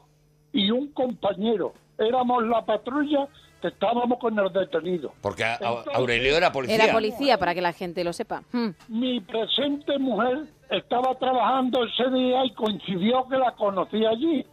y 0.51 0.71
un 0.71 0.88
compañero. 0.93 1.73
Éramos 1.97 2.43
la 2.47 2.65
patrulla 2.65 3.27
estábamos 3.69 4.19
con 4.19 4.38
el 4.39 4.52
detenido. 4.52 5.13
Porque 5.21 5.43
a- 5.43 5.60
Aurelio 5.93 6.36
era 6.38 6.52
policía. 6.52 6.76
era 6.84 6.91
policía, 6.93 7.38
para 7.38 7.54
que 7.54 7.62
la 7.62 7.73
gente 7.73 8.04
lo 8.04 8.13
sepa. 8.13 8.43
Hmm. 8.52 8.69
Mi 8.88 9.19
presente 9.21 9.97
mujer 9.99 10.45
estaba 10.69 11.17
trabajando 11.19 11.84
ese 11.86 12.10
día 12.10 12.45
y 12.45 12.54
coincidió 12.54 13.28
que 13.30 13.38
la 13.38 13.52
conocí 13.56 14.06
allí. 14.06 14.45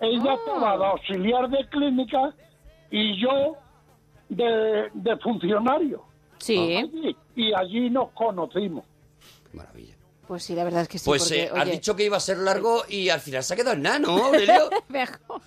Ella 0.00 0.30
Ah. 0.30 0.34
estaba 0.34 0.78
de 0.78 0.86
auxiliar 0.86 1.48
de 1.50 1.68
clínica 1.68 2.34
y 2.90 3.20
yo 3.20 3.56
de, 4.28 4.90
de 4.94 5.16
funcionario. 5.18 6.02
Sí, 6.38 6.76
Allí. 6.76 7.16
Y 7.34 7.52
allí 7.54 7.90
nos 7.90 8.10
conocimos. 8.10 8.84
Maravilla. 9.52 9.94
pues 10.26 10.42
sí, 10.44 10.54
la 10.54 10.64
verdad 10.64 10.82
es 10.82 10.88
que 10.88 10.98
sí. 10.98 11.04
Pues 11.06 11.22
porque, 11.22 11.44
eh, 11.44 11.50
has 11.54 11.70
dicho 11.70 11.94
que 11.96 12.04
iba 12.04 12.16
a 12.16 12.20
ser 12.20 12.38
largo 12.38 12.82
y 12.88 13.08
al 13.08 13.20
final 13.20 13.42
se 13.42 13.54
ha 13.54 13.56
quedado 13.56 13.74
en 13.76 13.82
nano, 13.82 14.08
Aurelio. 14.26 14.68
mejor. 14.88 15.40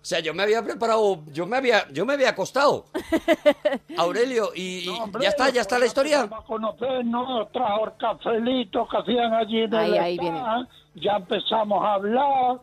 O 0.00 0.04
sea, 0.08 0.20
yo 0.20 0.32
me 0.32 0.42
había 0.44 0.62
preparado, 0.62 1.20
yo 1.32 1.44
me 1.46 1.56
había, 1.56 1.86
yo 1.90 2.06
me 2.06 2.14
había 2.14 2.30
acostado. 2.30 2.86
Aurelio, 3.98 4.50
y, 4.54 4.84
No, 4.86 5.04
hombre, 5.04 5.22
ya 5.24 5.28
está, 5.30 5.50
ya 5.50 5.60
está 5.60 5.78
la 5.78 5.86
historia. 5.86 6.20
empezamos 6.20 6.44
a 6.44 6.46
conocernos, 6.46 7.52
trajo 7.52 7.84
el 7.86 7.92
cafelito 7.98 8.88
que 8.88 8.96
hacían 8.96 9.34
allí 9.34 9.60
en 9.62 9.74
Ahí, 9.74 9.92
el 9.92 9.98
ahí 9.98 10.14
stand, 10.16 10.68
Ya 10.94 11.16
empezamos 11.16 11.84
a 11.84 11.94
hablar 11.94 12.58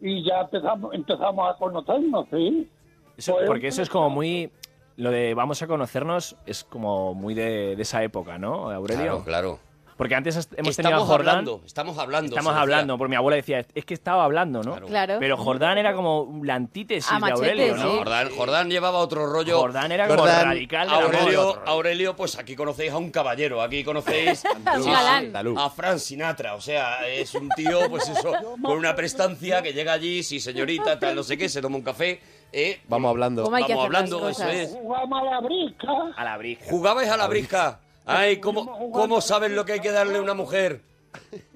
y 0.00 0.24
ya 0.24 0.40
empezamos, 0.42 0.94
empezamos 0.94 1.54
a 1.54 1.58
conocernos, 1.58 2.26
¿sí? 2.30 2.68
Eso- 3.16 3.34
Pues, 3.34 3.46
porque 3.46 3.68
eso 3.68 3.82
es 3.82 3.88
como 3.88 4.10
muy... 4.10 4.50
Lo 4.96 5.10
de 5.10 5.34
vamos 5.34 5.60
a 5.62 5.66
conocernos 5.66 6.36
es 6.46 6.64
como 6.64 7.12
muy 7.14 7.34
de, 7.34 7.76
de 7.76 7.82
esa 7.82 8.02
época, 8.02 8.38
¿no, 8.38 8.70
Aurelio? 8.70 9.22
Claro, 9.22 9.24
claro. 9.24 9.58
Porque 9.96 10.14
antes 10.14 10.36
hemos 10.56 10.76
tenido 10.76 10.96
a 10.96 10.98
Estamos 10.98 11.08
Jordán... 11.08 11.28
hablando, 11.28 11.62
estamos 11.64 11.98
hablando. 11.98 12.28
Estamos 12.28 12.52
decía. 12.52 12.62
hablando, 12.62 12.98
porque 12.98 13.10
mi 13.10 13.16
abuela 13.16 13.36
decía, 13.36 13.64
es 13.74 13.84
que 13.84 13.94
estaba 13.94 14.24
hablando, 14.24 14.62
¿no? 14.62 14.72
Claro. 14.72 14.86
Claro. 14.88 15.16
Pero 15.20 15.36
Jordán 15.38 15.78
era 15.78 15.94
como 15.94 16.40
la 16.42 16.54
antítesis 16.54 17.10
A 17.10 17.14
de 17.14 17.20
machete, 17.20 17.50
Aurelio, 17.50 17.76
¿no? 17.76 17.82
sí. 17.82 17.96
Jordán, 17.98 18.30
Jordán 18.30 18.70
llevaba 18.70 18.98
otro 18.98 19.26
rollo. 19.26 19.58
Jordán 19.58 19.92
era 19.92 20.06
como 20.06 20.20
Jordán, 20.20 20.44
radical 20.44 20.88
de 20.88 20.94
Aurelio. 20.94 21.62
Aurelio, 21.66 22.16
pues 22.16 22.38
aquí 22.38 22.54
conocéis 22.54 22.92
a 22.92 22.98
un 22.98 23.10
caballero, 23.10 23.62
aquí 23.62 23.82
conocéis. 23.84 24.44
Andaluz. 24.66 25.58
a 25.58 25.70
Fran 25.70 25.98
Sinatra, 25.98 26.54
o 26.54 26.60
sea, 26.60 27.06
es 27.08 27.34
un 27.34 27.48
tío, 27.50 27.88
pues 27.88 28.08
eso, 28.08 28.32
con 28.62 28.76
una 28.76 28.94
prestancia 28.94 29.62
que 29.62 29.72
llega 29.72 29.92
allí, 29.94 30.22
sí 30.22 30.40
señorita, 30.40 30.98
tal, 30.98 31.14
no 31.16 31.22
sé 31.22 31.38
qué, 31.38 31.48
se 31.48 31.62
toma 31.62 31.76
un 31.76 31.82
café, 31.82 32.20
eh, 32.52 32.80
Vamos 32.88 33.10
hablando. 33.10 33.42
¿Cómo 33.44 33.56
hay 33.56 33.64
que 33.64 33.72
vamos 33.72 33.86
hablando, 33.86 34.28
eso 34.28 34.48
es. 34.48 34.70
Jugamos 34.70 35.20
a 35.20 35.24
la 35.24 35.40
brisca. 35.40 35.92
A 36.16 36.24
la 36.24 36.36
brisca. 36.36 36.64
¿Jugabais 36.70 37.10
a 37.10 37.16
la 37.16 37.26
brisca? 37.26 37.80
Ay, 38.06 38.38
¿cómo, 38.38 38.90
¿cómo 38.92 39.20
sabes 39.20 39.50
lo 39.50 39.64
que 39.64 39.74
hay 39.74 39.80
que 39.80 39.90
darle 39.90 40.18
a 40.18 40.22
una 40.22 40.34
mujer? 40.34 40.80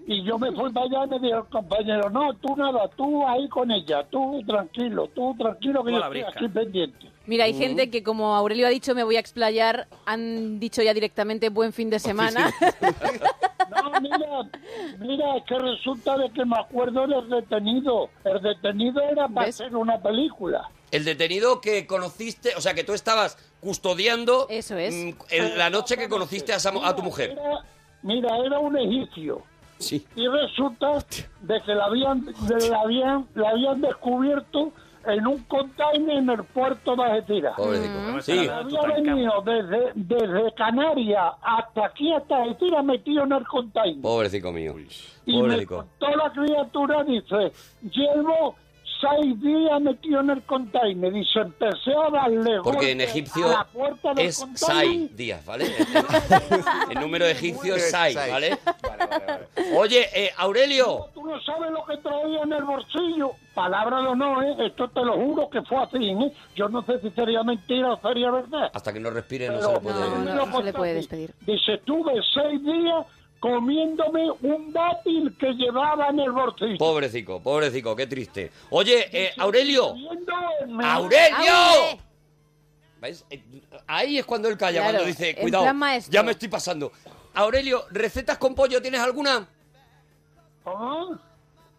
Y 0.07 0.25
yo 0.25 0.37
me 0.37 0.51
fui 0.51 0.73
para 0.73 0.87
allá 0.87 1.05
y 1.05 1.21
me 1.21 1.27
dijo 1.29 1.39
el 1.39 1.45
compañero, 1.45 2.11
no, 2.11 2.35
tú 2.35 2.57
nada, 2.57 2.89
tú 2.97 3.25
ahí 3.25 3.49
con 3.49 3.71
ella, 3.71 4.05
tú 4.11 4.43
tranquilo, 4.45 5.09
tú 5.15 5.37
tranquilo 5.39 5.85
que 5.85 5.93
yo 5.93 5.99
la 6.01 6.07
estoy 6.07 6.23
aquí 6.23 6.49
pendiente. 6.49 7.07
Mira, 7.27 7.45
hay 7.45 7.55
gente 7.55 7.91
que, 7.91 8.03
como 8.03 8.35
Aurelio 8.35 8.67
ha 8.67 8.71
dicho, 8.71 8.93
me 8.97 9.05
voy 9.05 9.17
a 9.17 9.21
explayar, 9.21 9.87
han 10.07 10.59
dicho 10.59 10.83
ya 10.83 10.93
directamente 10.93 11.49
buen 11.49 11.73
fin 11.73 11.89
de 11.89 12.01
semana. 12.01 12.53
No, 13.71 14.01
mira, 14.01 14.19
mira, 14.99 15.37
es 15.37 15.45
que 15.45 15.57
resulta 15.57 16.19
de 16.19 16.29
que 16.31 16.45
me 16.45 16.59
acuerdo 16.59 17.07
del 17.07 17.29
detenido. 17.31 18.11
El 18.25 18.43
detenido 18.43 19.01
era 19.01 19.29
para 19.29 19.47
¿Ves? 19.47 19.61
hacer 19.61 19.77
una 19.77 19.97
película. 20.03 20.69
El 20.91 21.05
detenido 21.05 21.61
que 21.61 21.87
conociste, 21.87 22.51
o 22.57 22.61
sea, 22.61 22.75
que 22.75 22.83
tú 22.83 22.95
estabas 22.95 23.39
custodiando 23.61 24.47
Eso 24.49 24.77
es. 24.77 24.95
mm, 24.95 25.11
en 25.31 25.59
la 25.59 25.71
noche 25.71 25.97
que 25.97 26.09
conociste 26.09 26.53
a, 26.53 26.57
esa 26.57 26.73
a 26.83 26.97
tu 26.97 27.03
mujer. 27.03 27.31
Era- 27.33 27.61
mira, 28.03 28.37
era 28.39 28.59
un 28.59 28.77
egipcio. 28.77 29.43
Sí. 29.79 30.07
Y 30.15 30.27
resulta 30.29 30.99
de 31.43 31.61
que 31.63 31.75
la 31.75 31.85
habían, 31.87 32.25
de- 32.25 32.69
la 32.69 32.81
habían, 32.81 33.27
la 33.35 33.51
habían 33.51 33.81
descubierto 33.81 34.73
en 35.07 35.27
un 35.27 35.39
container 35.45 36.19
en 36.19 36.29
el 36.29 36.45
puerto 36.45 36.95
de 36.95 37.03
Algeciras. 37.05 37.55
Sí. 38.23 38.47
Había 38.47 38.81
venido 38.83 39.41
desde, 39.43 39.93
desde 39.95 40.53
Canarias 40.55 41.33
hasta 41.41 41.87
aquí, 41.87 42.13
hasta 42.13 42.43
Algeciras, 42.43 42.85
metido 42.85 43.25
en 43.25 43.33
el 43.33 43.47
container. 43.47 44.03
Pobrecito 44.03 44.53
mío. 44.53 44.75
Y 45.25 45.43
me 45.43 45.65
contó 45.65 46.09
la 46.11 46.31
criatura, 46.31 47.03
dice, 47.05 47.51
llevo 47.91 48.57
seis 49.01 49.41
días 49.41 49.81
metido 49.81 50.21
en 50.21 50.31
el 50.31 50.43
container. 50.43 51.13
Dice, 51.13 51.41
empecé 51.41 51.93
a 51.93 52.11
darle 52.11 52.61
Porque 52.63 52.93
en 52.93 53.01
egipcio 53.01 53.47
a 53.47 53.59
la 53.59 53.65
puerta 53.65 54.15
del 54.15 54.27
es. 54.27 54.47
Sai 54.55 55.09
días, 55.09 55.45
¿vale? 55.45 55.67
El 56.91 57.01
número 57.01 57.27
egipcio 57.27 57.77
es 57.77 57.91
Sai. 57.91 58.15
¿vale? 58.15 58.59
Oye, 59.77 60.09
eh, 60.15 60.31
Aurelio, 60.37 61.09
Tú 61.15 61.25
no 61.25 61.41
sabes 61.43 61.71
lo 61.71 61.85
que 61.85 61.97
traía 61.99 62.43
en 62.43 62.53
el 62.53 62.65
bolsillo. 62.65 63.33
Palabra 63.55 64.01
de 64.01 64.09
honor, 64.09 64.45
¿eh? 64.45 64.67
Esto 64.67 64.89
te 64.89 65.05
lo 65.05 65.15
juro 65.15 65.51
que 65.51 65.61
fue 65.63 65.79
así, 65.79 66.11
¿eh? 66.11 66.33
Yo 66.55 66.69
no 66.69 66.83
sé 66.83 67.01
si 67.01 67.11
sería 67.11 67.43
mentira 67.43 67.93
o 67.93 68.01
sería 68.01 68.31
verdad. 68.31 68.71
hasta 68.73 68.93
que 68.93 69.01
no 69.01 69.11
respire 69.11 69.49
no 69.49 69.61
se 69.61 69.73
le 69.73 69.81
puede... 69.81 70.01
No, 70.01 70.19
no, 70.19 70.47
no 70.47 70.57
se 70.57 70.63
le 70.63 70.73
puede 70.73 70.95
despedir. 70.95 71.35
Dice, 71.47 71.79
tuve 71.85 72.13
seis 72.33 72.63
días 72.63 73.07
comiéndome 73.41 74.31
un 74.43 74.73
dátil 74.73 75.35
que 75.39 75.53
llevaba 75.55 76.09
en 76.09 76.21
el 76.21 76.31
bolsillo. 76.31 76.77
Pobrecito, 76.79 77.41
pobrecito, 77.41 77.97
qué 77.97 78.07
triste. 78.07 78.53
Oye, 78.71 79.09
eh, 79.13 79.33
Aurelio. 79.39 79.95
¡Aurelio! 80.83 81.55
Eh, 83.03 83.43
Ahí 83.87 84.19
es 84.19 84.27
cuando 84.27 84.49
él 84.49 84.59
calla, 84.59 84.81
Claro, 84.81 84.99
cuando 84.99 85.07
dice, 85.07 85.35
cuidado, 85.37 85.65
ya 86.11 86.23
me 86.23 86.33
estoy 86.33 86.49
pasando. 86.49 86.93
Aurelio, 87.33 87.87
¿recetas 87.91 88.37
con 88.37 88.55
pollo 88.55 88.83
tienes 88.83 89.01
alguna? 89.01 89.49
¿Ah? 90.67 91.07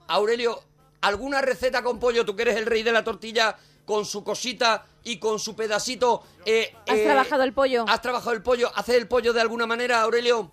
Aurelio, 0.07 0.59
¿alguna 1.01 1.41
receta 1.41 1.83
con 1.83 1.99
pollo? 1.99 2.25
Tú 2.25 2.35
que 2.35 2.41
eres 2.41 2.55
el 2.57 2.65
rey 2.65 2.81
de 2.81 2.91
la 2.91 3.03
tortilla 3.03 3.55
con 3.85 4.05
su 4.05 4.23
cosita 4.23 4.85
y 5.03 5.17
con 5.17 5.37
su 5.39 5.55
pedacito. 5.55 6.23
eh, 6.45 6.73
¿Has 6.87 6.97
eh, 6.97 7.03
trabajado 7.03 7.43
el 7.43 7.53
pollo? 7.53 7.85
¿Has 7.87 8.01
trabajado 8.01 8.31
el 8.31 8.41
pollo? 8.41 8.71
¿Haces 8.75 8.95
el 8.95 9.07
pollo 9.07 9.31
de 9.31 9.41
alguna 9.41 9.67
manera, 9.67 10.01
Aurelio? 10.01 10.49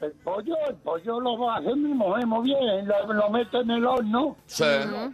El 0.00 0.12
pollo, 0.12 0.54
el 0.68 0.76
pollo 0.76 1.20
lo 1.20 1.50
hacer 1.50 1.76
mi 1.76 1.92
mujer 1.92 2.26
muy 2.26 2.44
bien, 2.48 2.86
lo, 2.88 3.12
lo 3.12 3.30
mete 3.30 3.58
en 3.58 3.70
el 3.70 3.84
horno, 3.84 4.36
Sí. 4.46 4.64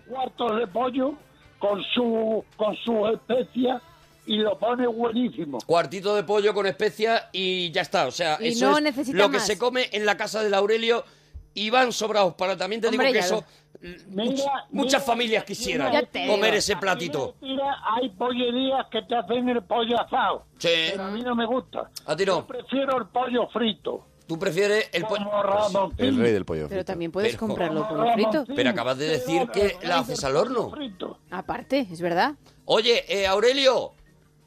cuartos 0.09 0.57
de 0.59 0.67
pollo 0.69 1.15
con 1.59 1.83
su 1.95 2.45
con 2.57 2.77
sus 2.77 3.11
especias 3.15 3.83
y 4.27 4.37
lo 4.39 4.57
pone 4.59 4.87
buenísimo. 4.87 5.59
Cuartito 5.67 6.15
de 6.15 6.23
pollo 6.23 6.55
con 6.55 6.67
especias 6.67 7.25
y 7.33 7.71
ya 7.73 7.81
está. 7.83 8.07
O 8.07 8.11
sea, 8.13 8.39
Y 8.41 8.49
eso 8.49 8.71
no 8.71 8.77
es 8.79 8.83
necesita 8.85 9.19
lo 9.19 9.31
que 9.31 9.39
más. 9.39 9.47
se 9.47 9.59
come 9.59 9.89
en 9.93 10.07
la 10.07 10.17
casa 10.17 10.43
del 10.43 10.55
Aurelio 10.55 11.05
y 11.55 11.71
van 11.71 11.91
sobrados. 11.93 12.35
Para 12.35 12.57
también 12.57 12.81
te 12.81 12.89
Hombre, 12.89 13.09
digo 13.09 13.13
que 13.15 13.27
eso 13.27 13.45
Mira, 14.09 14.33
much- 14.33 14.43
muchas 14.71 15.03
mira, 15.03 15.13
familias 15.13 15.45
quisieran 15.45 15.93
comer 16.29 16.55
ese 16.55 16.77
platito. 16.77 17.35
Mira, 17.41 17.77
hay 17.95 18.09
pollerías 18.11 18.87
que 18.91 19.03
te 19.03 19.15
hacen 19.17 19.49
el 19.49 19.63
pollo 19.63 20.01
asado, 20.01 20.45
Sí. 20.59 20.69
pero 20.93 21.05
a 21.05 21.11
mí 21.11 21.23
no 21.23 21.35
me 21.35 21.45
gusta. 21.47 21.91
A 22.07 22.17
ti 22.17 22.25
no. 22.25 22.41
Yo 22.41 22.47
prefiero 22.47 22.99
el 22.99 23.07
pollo 23.09 23.47
frito. 23.49 24.07
Tú 24.27 24.39
prefieres 24.39 24.89
el 24.93 25.05
pollo. 25.07 25.25
El 25.99 26.17
rey 26.19 26.33
del 26.33 26.45
pollo 26.45 26.67
Pero 26.69 26.85
también 26.85 27.13
puedes 27.13 27.33
Pero- 27.37 27.47
comprarlo 27.47 27.89
pollo 27.89 28.13
frito. 28.13 28.45
Pero 28.57 28.71
acabas 28.71 28.99
de 28.99 29.07
decir 29.07 29.49
que 29.53 29.77
la 29.83 29.99
haces 30.01 30.25
al 30.25 30.37
horno. 30.37 30.73
Aparte, 31.31 31.87
es 31.91 32.01
verdad. 32.01 32.35
Oye, 32.65 33.05
eh, 33.09 33.27
Aurelio, 33.29 33.93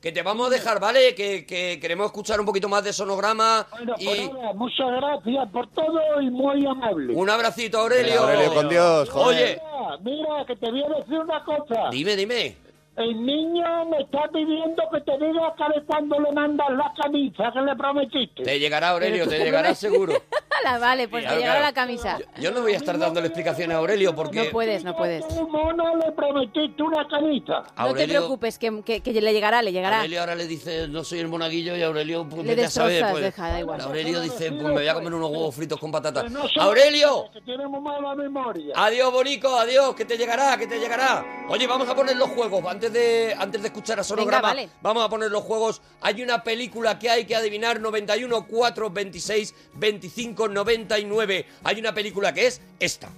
que 0.01 0.11
te 0.11 0.21
vamos 0.21 0.47
a 0.47 0.49
dejar, 0.49 0.79
¿vale? 0.81 1.15
Que, 1.15 1.45
que 1.45 1.79
queremos 1.79 2.07
escuchar 2.07 2.39
un 2.41 2.45
poquito 2.45 2.67
más 2.67 2.83
de 2.83 2.91
sonograma. 2.91 3.65
Bueno, 3.71 3.95
y 3.97 4.05
pues 4.05 4.33
nada, 4.33 4.53
muchas 4.53 4.87
gracias 4.97 5.49
por 5.51 5.67
todo 5.71 6.21
y 6.21 6.29
muy 6.29 6.65
amable. 6.65 7.13
un 7.15 7.29
abracito, 7.29 7.79
Aurelio. 7.79 8.21
Aurelio, 8.21 8.53
con 8.53 8.67
Dios, 8.69 9.09
joder. 9.09 9.61
Oye, 9.61 9.61
Mira, 10.01 10.27
mira, 10.29 10.45
que 10.45 10.55
te 10.57 10.69
voy 10.71 10.83
a 10.83 10.89
decir 10.99 11.19
una 11.19 11.43
cosa. 11.45 11.89
dime, 11.91 12.15
dime. 12.17 12.57
El 12.99 13.25
niño 13.25 13.85
me 13.85 14.01
está 14.01 14.27
pidiendo 14.33 14.83
que 14.93 14.99
te 15.01 15.11
diga 15.13 15.53
cada 15.57 15.73
cuando 15.87 16.19
le 16.19 16.31
mandas 16.33 16.67
la 16.71 16.91
camisa 17.01 17.49
que 17.53 17.61
le 17.61 17.75
prometiste. 17.77 18.43
Te 18.43 18.59
llegará, 18.59 18.89
Aurelio, 18.89 19.25
te 19.27 19.39
llegará 19.39 19.73
seguro. 19.73 20.13
Hala, 20.59 20.77
vale, 20.79 21.07
pues 21.07 21.23
Claro, 21.23 21.37
te 21.37 21.41
llegará 21.41 21.59
claro. 21.61 21.73
la 21.75 21.81
camisa. 21.81 22.17
Yo 22.41 22.51
no 22.51 22.61
voy 22.61 22.73
a 22.73 22.75
estar 22.77 22.97
dándole 22.99 23.27
explicaciones 23.27 23.73
a 23.75 23.79
Aurelio 23.79 24.13
porque... 24.13 24.43
No 24.45 24.51
puedes, 24.51 24.83
no 24.83 24.97
puedes. 24.97 25.23
A 25.23 25.27
tu 25.29 25.47
mono 25.47 25.95
le 25.95 26.11
prometiste 26.11 26.83
una 26.83 27.07
camisa. 27.07 27.59
No 27.59 27.63
te 27.63 27.71
Aurelio, 27.81 28.17
preocupes, 28.17 28.59
que, 28.59 28.81
que- 28.83 29.01
que 29.01 29.13
le 29.21 29.31
llegará, 29.31 29.61
le 29.61 29.71
llegará. 29.71 29.97
Aurelio 29.99 30.19
ahora 30.19 30.35
le 30.35 30.47
dice, 30.47 30.89
no 30.89 31.05
soy 31.05 31.19
el 31.19 31.29
monaguillo, 31.29 31.77
y 31.77 31.81
Aurelio, 31.83 32.27
pues 32.27 32.45
Le 32.45 32.51
a 32.51 32.55
destrozas, 32.55 33.11
pues, 33.11 33.23
deja, 33.23 33.47
da 33.47 33.59
igual. 33.61 33.79
Aurelio 33.79 34.19
dice, 34.19 34.51
pues 34.51 34.63
me 34.63 34.71
voy 34.71 34.87
a 34.89 34.93
comer 34.95 35.13
unos 35.13 35.29
huevos 35.31 35.55
fritos 35.55 35.79
con 35.79 35.91
patatas. 35.93 36.29
No 36.29 36.41
¡Aurelio! 36.59 37.29
Que 37.31 37.39
tiene 37.41 37.65
muy 37.65 37.79
mala 37.79 38.13
memoria. 38.15 38.73
Adiós, 38.75 39.13
Bonico, 39.13 39.55
adiós, 39.55 39.95
que 39.95 40.03
te 40.03 40.17
llegará, 40.17 40.57
que 40.57 40.67
te 40.67 40.77
llegará. 40.77 41.23
Oye, 41.47 41.65
vamos 41.67 41.87
a 41.87 41.95
poner 41.95 42.17
los 42.17 42.27
juegos 42.31 42.65
antes 42.65 42.88
de 42.91 43.35
antes 43.37 43.61
de 43.61 43.67
escuchar 43.67 43.99
a 43.99 44.03
Sonograma. 44.03 44.41
vale. 44.41 44.69
Vamos 44.81 45.03
a 45.03 45.09
poner 45.09 45.31
los 45.31 45.43
juegos. 45.43 45.81
Hay 46.01 46.21
una 46.21 46.43
película 46.43 46.99
que 46.99 47.09
hay 47.09 47.25
que 47.25 47.35
adivinar 47.35 47.79
91 47.79 48.47
4 48.47 48.89
26 48.89 49.55
25 49.75 50.47
99. 50.47 51.45
Hay 51.63 51.79
una 51.79 51.93
película 51.93 52.33
que 52.33 52.47
es 52.47 52.61
esta. 52.79 53.09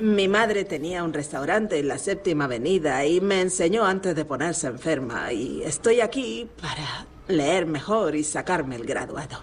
Mi 0.00 0.28
madre 0.28 0.64
tenía 0.64 1.02
un 1.04 1.12
restaurante 1.12 1.78
en 1.78 1.88
la 1.88 1.98
séptima 1.98 2.44
avenida 2.44 3.04
y 3.06 3.20
me 3.20 3.40
enseñó 3.40 3.84
antes 3.84 4.14
de 4.14 4.24
ponerse 4.24 4.66
enferma 4.66 5.32
y 5.32 5.62
estoy 5.62 6.00
aquí 6.00 6.48
para 6.60 7.06
leer 7.28 7.66
mejor 7.66 8.16
y 8.16 8.24
sacarme 8.24 8.76
el 8.76 8.84
graduado. 8.84 9.42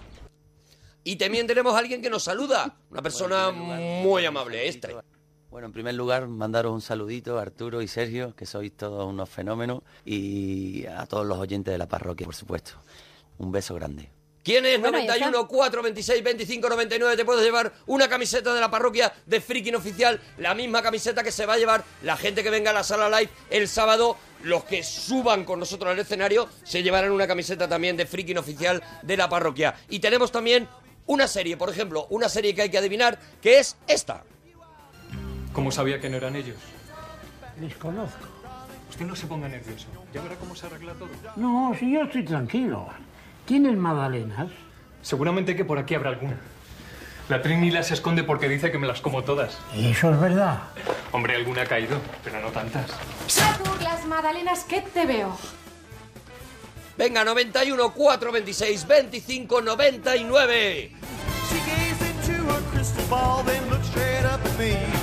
Y 1.04 1.16
también 1.16 1.46
tenemos 1.46 1.74
a 1.74 1.78
alguien 1.78 2.02
que 2.02 2.10
nos 2.10 2.24
saluda, 2.24 2.76
una 2.90 3.00
persona 3.00 3.52
muy 3.52 4.24
amable, 4.24 4.66
este. 4.66 4.96
Bueno, 5.56 5.68
en 5.68 5.72
primer 5.72 5.94
lugar, 5.94 6.28
mandaros 6.28 6.70
un 6.70 6.82
saludito 6.82 7.38
a 7.38 7.40
Arturo 7.40 7.80
y 7.80 7.88
Sergio, 7.88 8.36
que 8.36 8.44
sois 8.44 8.76
todos 8.76 9.06
unos 9.08 9.26
fenómenos, 9.26 9.80
y 10.04 10.84
a 10.84 11.06
todos 11.06 11.24
los 11.24 11.38
oyentes 11.38 11.72
de 11.72 11.78
la 11.78 11.88
parroquia, 11.88 12.26
por 12.26 12.34
supuesto. 12.34 12.72
Un 13.38 13.50
beso 13.52 13.74
grande. 13.74 14.10
¿Quién 14.44 14.66
es? 14.66 14.78
Bueno, 14.78 14.98
ya 14.98 15.30
91 15.30 15.48
4 15.48 15.82
26 15.82 16.22
25 16.22 16.68
99. 16.68 17.16
Te 17.16 17.24
puedes 17.24 17.42
llevar 17.42 17.72
una 17.86 18.06
camiseta 18.06 18.52
de 18.52 18.60
la 18.60 18.70
parroquia 18.70 19.10
de 19.24 19.40
Freaking 19.40 19.76
Oficial. 19.76 20.20
La 20.36 20.54
misma 20.54 20.82
camiseta 20.82 21.22
que 21.22 21.32
se 21.32 21.46
va 21.46 21.54
a 21.54 21.56
llevar 21.56 21.82
la 22.02 22.18
gente 22.18 22.42
que 22.42 22.50
venga 22.50 22.72
a 22.72 22.74
la 22.74 22.84
sala 22.84 23.08
live 23.08 23.32
el 23.48 23.66
sábado. 23.66 24.18
Los 24.42 24.64
que 24.64 24.82
suban 24.82 25.46
con 25.46 25.58
nosotros 25.58 25.90
al 25.90 25.98
escenario 25.98 26.50
se 26.64 26.82
llevarán 26.82 27.12
una 27.12 27.26
camiseta 27.26 27.66
también 27.66 27.96
de 27.96 28.04
Freaking 28.04 28.36
Oficial 28.36 28.82
de 29.00 29.16
la 29.16 29.30
parroquia. 29.30 29.74
Y 29.88 30.00
tenemos 30.00 30.30
también 30.30 30.68
una 31.06 31.26
serie, 31.26 31.56
por 31.56 31.70
ejemplo, 31.70 32.06
una 32.10 32.28
serie 32.28 32.54
que 32.54 32.60
hay 32.60 32.68
que 32.68 32.76
adivinar, 32.76 33.18
que 33.40 33.58
es 33.58 33.78
esta. 33.86 34.22
¿Cómo 35.56 35.70
sabía 35.70 35.98
que 35.98 36.10
no 36.10 36.18
eran 36.18 36.36
ellos? 36.36 36.58
Desconozco. 37.56 38.26
Usted 38.90 39.06
no 39.06 39.16
se 39.16 39.26
ponga 39.26 39.48
nervioso. 39.48 39.86
Ya 40.12 40.20
verá 40.20 40.34
cómo 40.36 40.54
se 40.54 40.66
arregla 40.66 40.92
todo. 40.92 41.08
No, 41.36 41.74
si 41.80 41.94
yo 41.94 42.02
estoy 42.02 42.26
tranquilo. 42.26 42.88
¿Tienes 43.46 43.74
magdalenas? 43.74 44.50
Seguramente 45.00 45.56
que 45.56 45.64
por 45.64 45.78
aquí 45.78 45.94
habrá 45.94 46.10
alguna. 46.10 46.36
La 47.30 47.40
Trini 47.40 47.70
las 47.70 47.90
esconde 47.90 48.22
porque 48.22 48.50
dice 48.50 48.70
que 48.70 48.76
me 48.76 48.86
las 48.86 49.00
como 49.00 49.24
todas. 49.24 49.56
Eso 49.74 50.12
es 50.12 50.20
verdad. 50.20 50.64
Hombre, 51.10 51.36
alguna 51.36 51.62
ha 51.62 51.66
caído, 51.66 52.00
pero 52.22 52.38
no 52.38 52.50
tantas. 52.50 52.90
Satur, 53.26 53.80
las 53.82 54.04
magdalenas 54.04 54.62
que 54.64 54.82
te 54.82 55.06
veo. 55.06 55.38
Venga, 56.98 57.24
91 57.24 57.94
4 57.94 58.30
26 58.30 58.86
25 58.86 59.62
99. 59.62 60.90
She 61.48 61.54
gazed 61.60 62.02
into 62.02 62.44
her 62.44 62.60
crystal 62.72 63.04
ball, 63.08 63.42
then 63.42 63.70
looked 63.70 63.86
straight 63.86 64.26
up 64.26 64.44
at 64.44 64.58
me. 64.58 64.95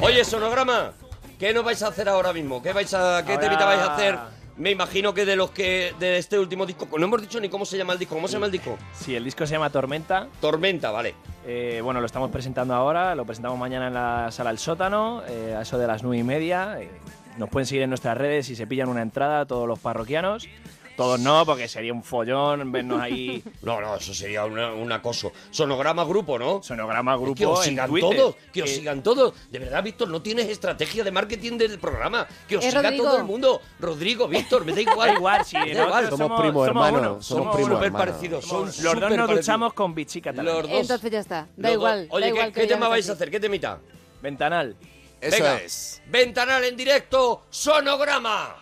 Oye, 0.00 0.24
sonograma, 0.24 0.92
¿qué 1.38 1.52
nos 1.52 1.64
vais 1.64 1.82
a 1.82 1.88
hacer 1.88 2.08
ahora 2.08 2.32
mismo? 2.32 2.62
¿Qué 2.62 2.72
vais 2.72 2.92
a, 2.94 3.22
qué 3.24 3.32
Ahora- 3.32 3.44
temita 3.44 3.64
vais 3.64 3.80
a 3.80 3.94
hacer 3.94 4.18
Me 4.56 4.70
imagino 4.70 5.12
que 5.12 5.26
de 5.26 5.36
los 5.36 5.50
que 5.50 5.94
de 5.98 6.16
este 6.16 6.38
último 6.38 6.64
disco, 6.64 6.88
no 6.98 7.04
hemos 7.04 7.20
dicho 7.20 7.38
ni 7.40 7.50
cómo 7.50 7.66
se 7.66 7.76
llama 7.76 7.92
el 7.92 7.98
disco, 7.98 8.14
¿cómo 8.14 8.26
se 8.26 8.34
llama 8.34 8.46
el 8.46 8.52
disco? 8.52 8.78
Sí, 8.94 9.14
el 9.14 9.22
disco 9.22 9.46
se 9.46 9.52
llama 9.52 9.68
Tormenta. 9.68 10.28
Tormenta, 10.40 10.90
vale. 10.90 11.14
Eh, 11.46 11.80
bueno, 11.84 12.00
lo 12.00 12.06
estamos 12.06 12.30
presentando 12.30 12.72
ahora, 12.74 13.14
lo 13.14 13.26
presentamos 13.26 13.58
mañana 13.58 13.88
en 13.88 13.94
la 13.94 14.30
sala 14.30 14.48
El 14.50 14.58
Sótano, 14.58 15.22
eh, 15.28 15.54
a 15.58 15.60
eso 15.60 15.76
de 15.76 15.86
las 15.86 16.02
nueve 16.02 16.18
y 16.18 16.22
media. 16.22 16.80
Eh, 16.80 16.88
nos 17.36 17.50
pueden 17.50 17.66
seguir 17.66 17.82
en 17.82 17.90
nuestras 17.90 18.16
redes 18.16 18.46
si 18.46 18.56
se 18.56 18.66
pillan 18.66 18.88
una 18.88 19.02
entrada, 19.02 19.44
todos 19.44 19.68
los 19.68 19.78
parroquianos. 19.78 20.48
Todos 20.96 21.20
no, 21.20 21.44
porque 21.44 21.68
sería 21.68 21.92
un 21.92 22.02
follón 22.02 22.72
vernos 22.72 23.00
ahí. 23.00 23.42
No, 23.62 23.80
no, 23.80 23.96
eso 23.96 24.14
sería 24.14 24.44
una- 24.44 24.72
un 24.72 24.90
acoso. 24.92 25.32
Sonograma 25.50 26.04
grupo, 26.04 26.38
¿no? 26.38 26.62
Sonograma 26.62 27.16
grupo. 27.16 27.34
Que 27.34 27.46
os 27.46 27.58
en 27.66 27.70
sigan 27.70 27.88
Twitter. 27.90 28.16
todos, 28.16 28.34
que 28.52 28.62
os 28.62 28.70
Que- 28.70 28.76
sigan 28.76 29.02
todos. 29.02 29.34
De 29.50 29.58
verdad, 29.58 29.82
Víctor, 29.82 30.08
no 30.08 30.22
tienes 30.22 30.48
estrategia 30.48 31.04
de 31.04 31.10
marketing 31.10 31.58
del 31.58 31.78
programa. 31.78 32.26
Que 32.48 32.56
os 32.56 32.64
Eh, 32.64 32.70
siga 32.70 32.82
Rodrigo. 32.82 33.04
todo 33.04 33.16
el 33.18 33.24
mundo. 33.24 33.60
Rodrigo, 33.80 34.28
Víctor, 34.28 34.64
me 34.64 34.72
da 34.72 34.80
igual. 34.80 34.96
Da 35.12 35.14
igual, 35.14 35.44
si 35.44 35.52
Da 35.56 35.60
nosotros 35.66 35.86
igual. 35.86 36.08
Somos 36.10 36.40
primo 36.40 36.64
hermano, 36.66 36.98
uno, 36.98 37.08
somos 37.08 37.26
somos 37.26 37.56
primo 37.56 37.70
súper 37.72 37.86
hermano. 37.86 38.04
parecidos. 38.06 38.44
Son 38.44 38.64
Los 38.66 38.76
dos 38.82 38.94
nos 38.94 39.00
parecidos. 39.02 39.30
duchamos 39.36 39.72
con 39.74 39.94
bichi 39.94 40.20
catalán. 40.20 40.46
Los 40.46 40.62
dos. 40.62 40.80
Entonces 40.80 41.10
ya 41.10 41.20
está. 41.20 41.40
Da 41.42 41.48
Los 41.56 41.62
dos. 41.62 41.72
igual. 41.74 42.08
Oye, 42.10 42.26
da 42.26 42.32
¿qué, 42.32 42.48
igual 42.62 42.66
tema 42.68 42.88
vais 42.88 43.08
a 43.08 43.12
hacer? 43.12 43.30
¿Qué 43.30 43.38
temita? 43.40 43.78
Ventanal. 44.22 44.76
Eso 45.20 45.36
Venga, 45.36 45.60
es. 45.60 46.02
Ventanal 46.08 46.64
en 46.64 46.76
directo, 46.76 47.44
sonograma. 47.50 48.56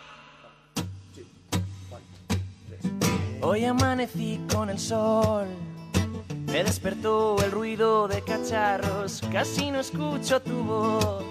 Hoy 3.47 3.66
amanecí 3.66 4.40
con 4.51 4.70
el 4.70 4.78
sol. 4.78 5.47
Me 6.47 6.64
despertó 6.64 7.36
el 7.45 7.51
ruido 7.51 8.09
de 8.09 8.22
cacharros. 8.22 9.20
Casi 9.30 9.70
no 9.70 9.80
escucho 9.80 10.40
tu 10.40 10.64
voz. 10.64 11.22